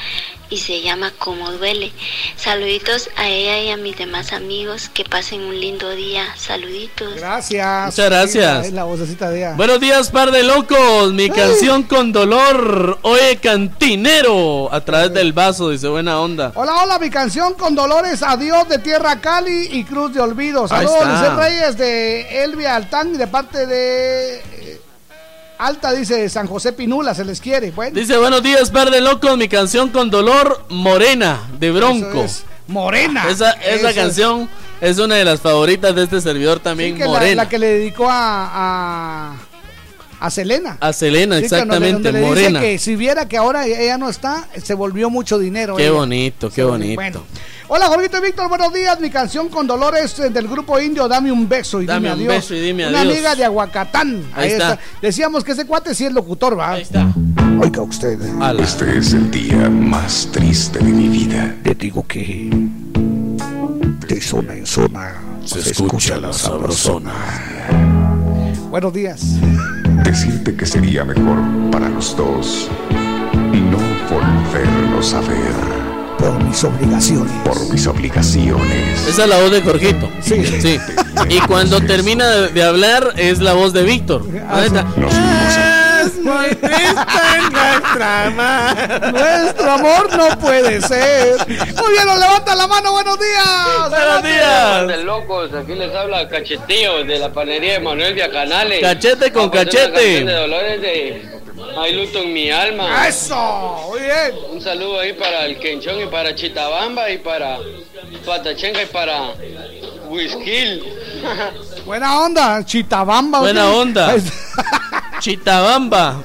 y 0.50 0.58
se 0.58 0.82
llama 0.82 1.12
Como 1.18 1.50
duele. 1.52 1.92
Saluditos 2.36 3.10
a 3.16 3.28
ella 3.28 3.60
y 3.60 3.70
a 3.70 3.76
mis 3.76 3.96
demás 3.96 4.32
amigos. 4.32 4.88
Que 4.92 5.04
pasen 5.04 5.42
un 5.42 5.58
lindo 5.58 5.90
día. 5.90 6.26
Saluditos. 6.36 7.14
Gracias. 7.16 7.86
Muchas 7.86 8.06
gracias. 8.06 8.60
Sí, 8.62 8.68
Es 8.68 8.72
la 8.74 8.84
vocecita 8.84 9.30
de 9.30 9.38
ella. 9.38 9.54
Buenos 9.54 9.80
días, 9.80 10.10
par 10.10 10.30
de 10.30 10.42
locos. 10.42 11.12
Mi 11.12 11.30
canción 11.30 11.84
con 11.84 12.12
dolor. 12.12 12.98
Oye, 13.02 13.36
cantinero. 13.36 14.72
A 14.72 14.80
través 14.80 15.12
del 15.12 15.32
vaso, 15.32 15.70
dice 15.70 15.88
buena 15.88 16.20
onda. 16.20 16.52
Hola, 16.54 16.82
hola, 16.82 16.98
mi 16.98 17.10
canción 17.10 17.54
con 17.54 17.74
Dolores, 17.74 18.22
Adiós 18.22 18.68
de 18.68 18.78
Tierra 18.78 19.20
Cali 19.20 19.68
y 19.72 19.84
Cruz 19.84 20.12
de 20.14 20.20
Olvido. 20.20 20.68
Saludos. 20.68 21.06
Luis 21.06 21.34
Reyes 21.34 21.76
de 21.76 22.44
Elvia 22.44 22.76
Altán 22.76 23.14
y 23.14 23.18
de 23.18 23.26
parte 23.26 23.66
de 23.66 24.42
Alta, 25.58 25.92
dice 25.92 26.28
San 26.28 26.46
José 26.46 26.72
Pinula, 26.72 27.14
se 27.14 27.24
les 27.24 27.40
quiere. 27.40 27.70
Bueno, 27.70 27.98
Dice 27.98 28.16
buenos 28.18 28.42
días, 28.42 28.70
par 28.70 28.90
de 28.90 29.00
locos. 29.00 29.36
Mi 29.38 29.48
canción 29.48 29.88
con 29.90 30.10
dolor, 30.10 30.64
Morena, 30.68 31.40
de 31.60 31.70
Bronco. 31.70 32.24
Es, 32.24 32.44
Morena. 32.66 33.28
Esa, 33.28 33.52
esa 33.52 33.74
Eso 33.74 33.88
es. 33.88 33.94
canción 33.94 34.48
es 34.80 34.98
una 34.98 35.14
de 35.14 35.24
las 35.24 35.40
favoritas 35.40 35.94
de 35.94 36.02
este 36.04 36.20
servidor 36.20 36.58
también, 36.60 36.92
Sí, 36.94 36.98
que 36.98 37.04
la, 37.04 37.10
Morena. 37.10 37.42
la 37.44 37.48
que 37.48 37.58
le 37.58 37.66
dedicó 37.68 38.08
a, 38.10 39.30
a, 39.30 39.36
a 40.20 40.30
Selena. 40.30 40.76
A 40.80 40.92
Selena, 40.92 41.38
Sí, 41.38 41.44
exactamente, 41.44 42.10
le 42.10 42.18
dice 42.18 42.28
Morena. 42.30 42.60
que 42.60 42.78
si 42.78 42.96
viera 42.96 43.28
que 43.28 43.36
ahora 43.36 43.66
ella 43.66 43.96
no 43.96 44.08
está, 44.10 44.48
se 44.62 44.74
volvió 44.74 45.08
mucho 45.08 45.38
dinero. 45.38 45.76
Qué 45.76 45.84
ella. 45.84 45.92
bonito, 45.92 46.50
qué 46.50 46.64
bonito. 46.64 46.96
Bueno. 46.96 47.22
Hola, 47.66 47.86
Jorgito 47.86 48.18
y 48.18 48.20
Víctor, 48.20 48.48
buenos 48.50 48.72
días. 48.74 49.00
Mi 49.00 49.08
canción 49.08 49.48
con 49.48 49.66
Dolores 49.66 50.18
eh, 50.18 50.28
del 50.28 50.46
grupo 50.46 50.78
indio, 50.78 51.08
Dame 51.08 51.32
un 51.32 51.48
beso 51.48 51.80
y 51.80 51.86
Dame 51.86 52.10
dime 52.10 52.12
un 52.12 52.18
adiós. 52.30 52.34
beso 52.34 52.54
y 52.54 52.60
dime 52.60 52.86
Una 52.88 53.00
adiós. 53.00 53.14
amiga 53.14 53.34
de 53.34 53.44
Aguacatán. 53.44 54.22
Ahí 54.34 54.50
está. 54.50 54.78
Decíamos 55.00 55.42
que 55.44 55.52
ese 55.52 55.64
cuate 55.64 55.94
sí 55.94 56.04
es 56.04 56.12
locutor, 56.12 56.58
¿va? 56.58 56.72
Ahí 56.72 56.82
está. 56.82 57.06
Oiga 57.58 57.80
usted. 57.80 58.20
Este 58.60 58.98
es 58.98 59.14
el 59.14 59.30
día 59.30 59.70
más 59.70 60.28
triste 60.30 60.78
de 60.78 60.84
mi 60.92 61.08
vida. 61.08 61.54
Le 61.64 61.74
digo 61.74 62.06
que 62.06 62.50
de 64.08 64.20
zona 64.20 64.54
en 64.54 64.66
zona 64.66 65.14
se, 65.46 65.60
escucha 65.60 66.18
la 66.18 66.34
sabrosona. 66.34 67.14
Buenos 68.68 68.92
días. 68.92 69.22
Decirte 70.04 70.54
que 70.54 70.66
sería 70.66 71.04
mejor 71.04 71.38
para 71.70 71.88
los 71.88 72.14
dos 72.14 72.68
no 73.54 73.78
volvernos 74.10 75.14
a 75.14 75.20
ver. 75.20 75.83
Por 76.24 76.42
mis 76.42 76.64
obligaciones. 76.64 77.32
Por 77.44 77.70
mis 77.70 77.86
obligaciones. 77.86 79.08
Esa 79.08 79.24
es 79.24 79.28
la 79.28 79.40
voz 79.40 79.50
de 79.50 79.60
Jorgito. 79.60 80.08
Sí. 80.22 80.42
sí. 80.58 80.78
Y 81.28 81.38
cuando 81.40 81.82
termina 81.82 82.26
de, 82.26 82.62
hablar 82.62 83.12
es 83.18 83.40
la 83.40 83.52
voz 83.52 83.74
de 83.74 83.82
Víctor. 83.82 84.26
Ah, 84.48 84.60
Ahí 84.60 84.66
está. 84.68 84.84
Nos 84.96 85.12
Es 86.04 86.16
muy 86.16 86.54
triste 86.54 87.50
nuestra 87.50 88.26
amor. 88.26 89.12
Nuestro 89.12 89.70
amor 89.70 90.16
no 90.16 90.38
puede 90.38 90.80
ser. 90.82 91.36
Muy 91.48 91.92
bien, 91.92 92.06
nos 92.06 92.18
levanta 92.18 92.54
la 92.54 92.66
mano. 92.66 92.92
Buenos 92.92 93.18
días. 93.18 93.90
Buenos 93.90 94.22
días. 94.22 94.88
de 94.88 95.04
locos, 95.04 95.50
aquí 95.54 95.74
les 95.74 95.94
habla 95.94 96.28
Cachetillo 96.28 97.04
de 97.04 97.18
la 97.18 97.32
panería 97.32 97.74
de 97.74 97.80
Manuel 97.80 98.14
Via 98.14 98.30
Canales. 98.30 98.80
Cachete 98.80 99.32
con 99.32 99.48
cachete. 99.50 100.24
de 100.24 100.32
Dolores 100.32 100.80
de 100.82 101.28
Hay 101.78 101.94
luto 101.94 102.18
en 102.18 102.32
mi 102.32 102.50
alma. 102.50 103.08
¡Eso! 103.08 103.86
Muy 103.88 104.00
bien. 104.00 104.34
Un 104.50 104.60
saludo 104.60 105.00
ahí 105.00 105.12
para 105.14 105.46
el 105.46 105.58
Kenchón 105.58 106.00
y 106.00 106.06
para 106.06 106.34
Chitabamba 106.34 107.10
y 107.10 107.18
para 107.18 107.58
Patachenga 108.26 108.82
y 108.82 108.86
para 108.86 109.32
Whisky. 110.08 110.82
Buena 111.86 112.20
onda, 112.20 112.64
Chitabamba. 112.64 113.40
Buena 113.40 113.70
onda. 113.70 114.14
Chitabamba. 115.24 116.22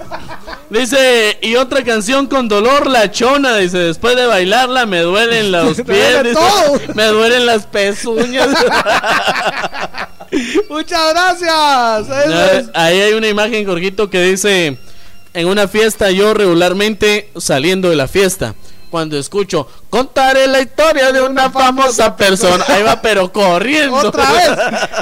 Dice, 0.70 1.38
y 1.42 1.56
otra 1.56 1.86
canción 1.86 2.28
con 2.28 2.50
dolor, 2.50 2.86
la 2.88 3.10
chona. 3.10 3.56
Dice, 3.56 3.78
después 3.78 4.18
de 4.18 4.26
bailarla 4.26 4.86
me 4.86 5.00
duelen 5.00 5.52
los 5.54 5.78
pies. 5.78 5.86
duele 5.88 6.30
dice, 6.32 6.42
todo. 6.42 6.82
me 6.96 7.06
duelen 7.06 7.46
las 7.46 7.66
pezuñas. 7.66 8.50
Muchas 10.70 11.14
gracias. 11.14 12.10
Es. 12.28 12.70
Ahí 12.74 13.00
hay 13.00 13.14
una 13.14 13.30
imagen, 13.30 13.66
Jorgito, 13.66 14.10
que 14.10 14.22
dice, 14.22 14.78
en 15.34 15.48
una 15.48 15.70
fiesta 15.70 16.12
yo 16.12 16.34
regularmente 16.34 17.30
saliendo 17.38 17.90
de 17.90 17.96
la 17.96 18.10
fiesta. 18.10 18.54
Cuando 18.90 19.18
escucho, 19.18 19.68
contaré 19.90 20.48
la 20.48 20.62
historia 20.62 21.12
de 21.12 21.22
una 21.22 21.50
famosa 21.52 22.16
persona. 22.16 22.64
Ahí 22.68 22.82
va, 22.84 23.02
pero 23.02 23.32
corriendo. 23.32 23.96
Otra 23.96 24.32
vez. 24.34 24.50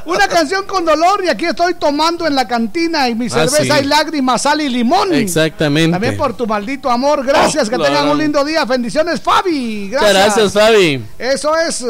Una 0.05 0.27
canción 0.27 0.65
con 0.65 0.83
dolor 0.85 1.23
y 1.23 1.29
aquí 1.29 1.45
estoy 1.45 1.73
tomando 1.75 2.27
en 2.27 2.35
la 2.35 2.47
cantina 2.47 3.07
y 3.09 3.15
mi 3.15 3.27
Ah, 3.27 3.29
cerveza 3.29 3.63
sí. 3.63 3.71
hay 3.71 3.85
lágrimas, 3.85 4.41
sal 4.41 4.59
y 4.61 4.69
limón. 4.69 5.13
Exactamente. 5.13 5.91
También 5.91 6.17
por 6.17 6.35
tu 6.35 6.45
maldito 6.47 6.89
amor. 6.89 7.25
Gracias, 7.25 7.67
Oh, 7.67 7.71
que 7.71 7.77
tengan 7.77 8.09
un 8.09 8.17
lindo 8.17 8.43
día. 8.43 8.65
Bendiciones, 8.65 9.21
Fabi. 9.21 9.89
Gracias. 9.89 10.13
gracias, 10.13 10.53
Fabi. 10.53 11.05
Eso 11.17 11.55
es. 11.55 11.85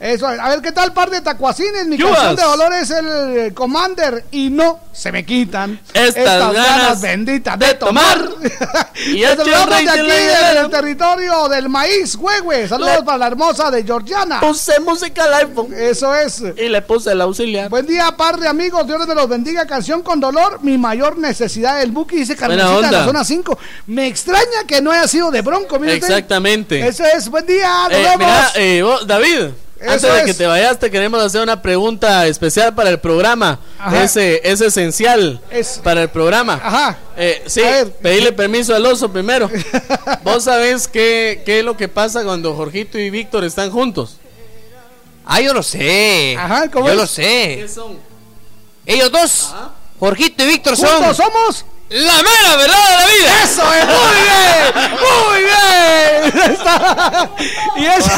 Eso 0.00 0.30
es. 0.30 0.38
A 0.38 0.48
ver, 0.50 0.60
¿qué 0.62 0.72
tal, 0.72 0.92
par 0.92 1.10
de 1.10 1.20
tacuacines? 1.20 1.86
Mi 1.86 1.98
canción 1.98 2.36
de 2.36 2.42
dolor 2.42 2.72
es 2.74 2.90
el 2.90 3.52
Commander 3.54 4.24
y 4.30 4.48
no 4.50 4.78
se 4.92 5.10
me 5.12 5.24
quitan 5.24 5.80
Estas 5.92 6.52
ganas 6.52 7.00
benditas 7.00 7.58
de 7.58 7.74
tomar. 7.74 8.28
Y 9.06 9.20
Desde 9.20 9.30
el 9.30 9.36
de 9.38 9.44
de 9.44 9.56
aquí, 9.90 10.08
la- 10.08 10.50
en 10.52 10.56
el 10.64 10.70
territorio 10.70 11.48
del 11.48 11.68
maíz, 11.68 12.16
güey. 12.16 12.66
Saludos 12.66 13.02
para 13.04 13.18
la 13.18 13.26
hermosa 13.28 13.70
de 13.70 13.84
Georgiana. 13.84 14.40
Puse 14.40 14.80
música 14.80 15.22
al 15.24 15.34
iPhone. 15.34 15.72
Eso 15.72 16.12
es. 16.14 16.42
Y 16.56 16.68
le 16.68 16.82
puse 16.82 17.12
el 17.12 17.20
auxiliar. 17.20 17.68
Buen 17.68 17.86
día, 17.86 18.10
par 18.16 18.38
de 18.40 18.48
amigos. 18.48 18.86
Dios 18.88 19.06
me 19.06 19.14
los 19.14 19.28
bendiga. 19.28 19.66
Canción 19.66 20.02
con 20.02 20.18
dolor. 20.18 20.58
Mi 20.62 20.76
mayor 20.78 21.16
necesidad. 21.16 21.80
El 21.80 21.92
Buki 21.92 22.16
dice 22.16 22.34
Carmencita 22.34 22.86
de 22.86 22.90
la 22.92 23.04
zona 23.04 23.24
5. 23.24 23.56
Me 23.86 24.08
extraña 24.08 24.64
que 24.66 24.82
no 24.82 24.90
haya 24.90 25.06
sido 25.06 25.30
de 25.30 25.42
bronco. 25.42 25.78
mire. 25.78 25.94
Exactamente. 25.94 26.86
Eso 26.86 27.04
es. 27.04 27.28
Buen 27.28 27.46
día. 27.46 27.84
Nos 27.84 27.92
Eh, 27.92 28.02
vemos. 28.02 28.18
mira, 28.18 28.52
eh, 28.56 28.82
vos, 28.82 29.06
David, 29.06 29.46
Eso 29.80 29.90
antes 29.92 30.02
de 30.12 30.18
es. 30.20 30.24
que 30.26 30.34
te 30.34 30.46
vayas, 30.46 30.78
te 30.78 30.90
queremos 30.90 31.22
hacer 31.22 31.40
una 31.40 31.62
pregunta 31.62 32.26
especial 32.26 32.74
para 32.74 32.90
el 32.90 32.98
programa. 32.98 33.60
Ajá. 33.78 34.02
Es, 34.04 34.16
es 34.16 34.60
esencial 34.60 35.40
Es- 35.50 35.80
para 35.84 36.02
el 36.02 36.08
programa. 36.10 36.60
Ajá. 36.62 36.98
Eh, 37.16 37.42
sí, 37.46 37.62
A 37.62 37.70
ver. 37.70 37.90
pedirle 37.92 38.32
permiso 38.32 38.74
al 38.74 38.84
oso 38.86 39.12
primero. 39.12 39.48
¿Vos 40.24 40.44
sabés 40.44 40.88
qué, 40.88 41.42
qué 41.46 41.60
es 41.60 41.64
lo 41.64 41.76
que 41.76 41.88
pasa 41.88 42.24
cuando 42.24 42.54
Jorgito 42.54 42.98
y 42.98 43.10
Víctor 43.10 43.44
están 43.44 43.70
juntos? 43.70 44.16
Ah, 45.24 45.40
yo 45.40 45.52
lo 45.54 45.62
sé. 45.62 46.34
Ajá, 46.38 46.70
¿cómo 46.70 46.86
Yo 46.86 46.92
es? 46.92 46.98
lo 46.98 47.06
sé. 47.06 47.56
¿Qué 47.60 47.68
son? 47.68 47.98
Ellos 48.86 49.12
dos, 49.12 49.54
Jorgito 49.98 50.44
y 50.44 50.46
Víctor 50.46 50.76
son 50.76 50.88
Juntos 50.88 51.16
somos. 51.16 51.64
la 51.90 52.12
mera 52.22 52.56
verdad 52.56 52.88
de 52.88 52.96
la 52.96 53.06
vida. 53.06 53.42
Eso 53.44 53.72
es. 53.74 53.84
Muy 53.86 54.16
bien. 54.22 54.98
Muy 55.00 55.42
bien. 55.42 56.58
Y 57.76 57.86
eso. 57.86 58.10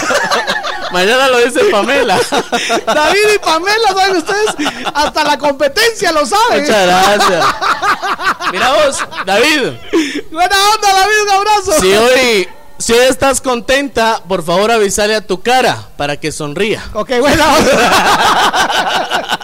Mañana 0.90 1.28
lo 1.28 1.38
dice 1.38 1.60
Pamela. 1.66 2.18
David 2.86 3.34
y 3.34 3.38
Pamela, 3.38 3.88
¿saben 3.94 4.16
ustedes? 4.16 4.54
Hasta 4.94 5.24
la 5.24 5.38
competencia 5.38 6.10
lo 6.12 6.24
sabe. 6.26 6.62
Muchas 6.62 6.86
gracias. 6.86 7.46
Mira 8.52 8.72
vos, 8.72 8.98
David. 9.26 9.72
Buena 10.32 10.56
onda, 10.74 10.92
David. 10.94 11.22
Un 11.22 11.30
abrazo. 11.30 11.72
Si 11.80 11.92
hoy, 11.92 12.48
si 12.80 12.92
hoy 12.92 13.06
estás 13.08 13.40
contenta, 13.40 14.20
por 14.26 14.42
favor 14.44 14.70
avisale 14.70 15.14
a 15.14 15.20
tu 15.26 15.40
cara 15.40 15.88
para 15.96 16.18
que 16.18 16.32
sonría. 16.32 16.82
Ok, 16.94 17.10
buena 17.20 17.44
onda. 17.56 19.38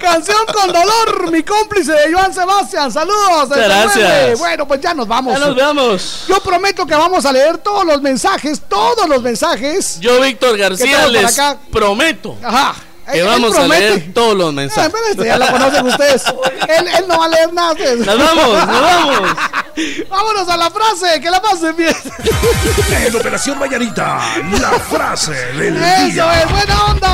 Canción 0.00 0.46
con 0.52 0.72
dolor, 0.72 1.30
mi 1.30 1.42
cómplice 1.42 1.92
de 1.92 2.12
Joan 2.12 2.32
Sebastián. 2.32 2.92
Saludos. 2.92 3.48
Gracias. 3.48 4.38
Bueno, 4.38 4.66
pues 4.68 4.80
ya 4.80 4.94
nos 4.94 5.06
vamos. 5.08 5.32
Ya 5.38 5.46
nos 5.46 5.54
vemos. 5.56 6.24
Yo 6.28 6.40
prometo 6.40 6.86
que 6.86 6.94
vamos 6.94 7.24
a 7.26 7.32
leer 7.32 7.58
todos 7.58 7.84
los 7.84 8.00
mensajes, 8.02 8.62
todos 8.68 9.08
los 9.08 9.20
mensajes. 9.22 9.98
Yo, 10.00 10.20
Víctor 10.20 10.52
¿Qué 10.54 10.62
García, 10.62 11.06
les 11.08 11.38
acá? 11.38 11.58
prometo 11.72 12.36
Ajá. 12.42 12.74
Que 13.12 13.18
Él- 13.20 13.20
él 13.20 13.26
vamos 13.26 13.56
a 13.56 13.68
leer 13.68 14.12
todos 14.12 14.34
los 14.36 14.48
Ah, 14.48 14.52
mensajes. 14.52 14.92
pero 14.92 15.06
este 15.10 15.24
ya 15.26 15.38
lo 15.38 15.46
conocen 15.46 15.86
ustedes. 15.86 16.22
él, 16.68 16.88
él 16.98 17.04
no 17.08 17.18
va 17.18 17.24
a 17.24 17.28
leer 17.28 17.52
nada. 17.52 17.74
Nos 17.74 18.06
vamos, 18.18 18.66
nos 18.66 18.80
vamos. 18.82 19.30
Vámonos 20.08 20.48
a 20.48 20.56
la 20.56 20.70
frase, 20.70 21.20
que 21.20 21.30
la 21.30 21.40
pasen 21.42 21.76
bien. 21.76 21.94
En 23.04 23.14
Operación 23.16 23.58
Mañanita, 23.58 24.20
la 24.60 24.70
frase 24.80 25.32
del 25.32 25.76
Eso 25.76 26.06
día. 26.06 26.42
es, 26.42 26.50
buena 26.50 26.84
onda. 26.86 27.08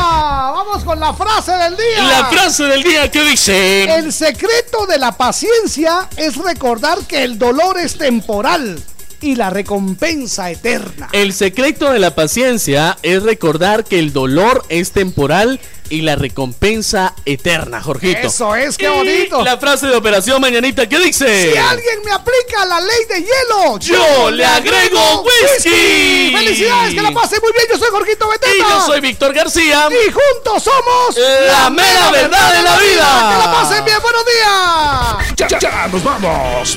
Vamos 0.53 0.85
con 0.85 1.01
la 1.01 1.12
frase 1.12 1.51
del 1.53 1.77
día. 1.77 2.03
La 2.05 2.25
frase 2.27 2.65
del 2.65 2.83
día 2.85 3.11
que 3.11 3.23
dice: 3.25 3.93
El 3.97 4.12
secreto 4.12 4.87
de 4.87 4.99
la 4.99 5.12
paciencia 5.12 6.09
es 6.17 6.37
recordar 6.37 6.99
que 7.09 7.25
el 7.25 7.37
dolor 7.39 7.79
es 7.79 7.99
temporal 7.99 8.81
y 9.23 9.36
la 9.36 9.51
recompensa 9.51 10.51
eterna. 10.51 11.09
El 11.12 11.33
secreto 11.33 11.92
de 11.92 11.99
la 11.99 12.15
paciencia 12.15 12.99
es 13.02 13.23
recordar 13.23 13.84
que 13.84 13.99
el 13.99 14.12
dolor 14.12 14.65
es 14.68 14.92
temporal 14.92 15.60
y 15.91 16.01
la 16.01 16.17
recompensa 16.17 17.15
eterna, 17.26 17.83
Jorgito. 17.83 18.28
Eso 18.28 18.57
es, 18.57 18.78
qué 18.78 18.86
Y 18.86 18.89
bonito. 18.89 19.44
La 19.44 19.59
frase 19.59 19.86
de 19.86 19.97
Operación 19.97 20.41
Mañanita 20.41 20.89
que 20.89 20.99
dice: 20.99 21.52
Si 21.52 21.59
alguien 21.59 22.01
me 22.05 22.12
aplica 22.12 22.65
la 22.65 22.81
ley 22.81 23.05
de 23.09 23.17
hielo, 23.20 23.78
Yo 23.78 24.31
le 24.31 24.44
agrego 24.44 25.23
whisky. 25.23 26.33
¡Felicidades! 26.34 26.94
¡Que 26.94 27.02
la 27.02 27.10
pasen 27.12 27.41
muy 27.42 27.52
bien! 27.52 27.67
Yo 27.70 27.78
soy 27.78 27.91
Jorgito 27.91 28.28
Beteta. 28.28 28.55
Y 28.55 28.59
yo 28.59 28.86
soy 28.86 29.01
Víctor 29.01 29.34
García. 29.34 29.89
Y 29.91 30.10
juntos 30.10 30.62
somos 30.62 31.17
La 31.47 31.68
mera 31.68 32.10
verdad 32.10 32.55
de 32.55 32.62
la 32.62 32.76
vida. 32.78 33.31
¡Que 33.33 33.47
la 33.47 33.52
pasen 33.52 33.84
bien! 33.84 33.99
¡Buenos 34.01 34.25
días! 34.25 35.36
Ya, 35.51 35.59
ya 35.59 35.89
nos 35.89 36.02
vamos. 36.02 36.76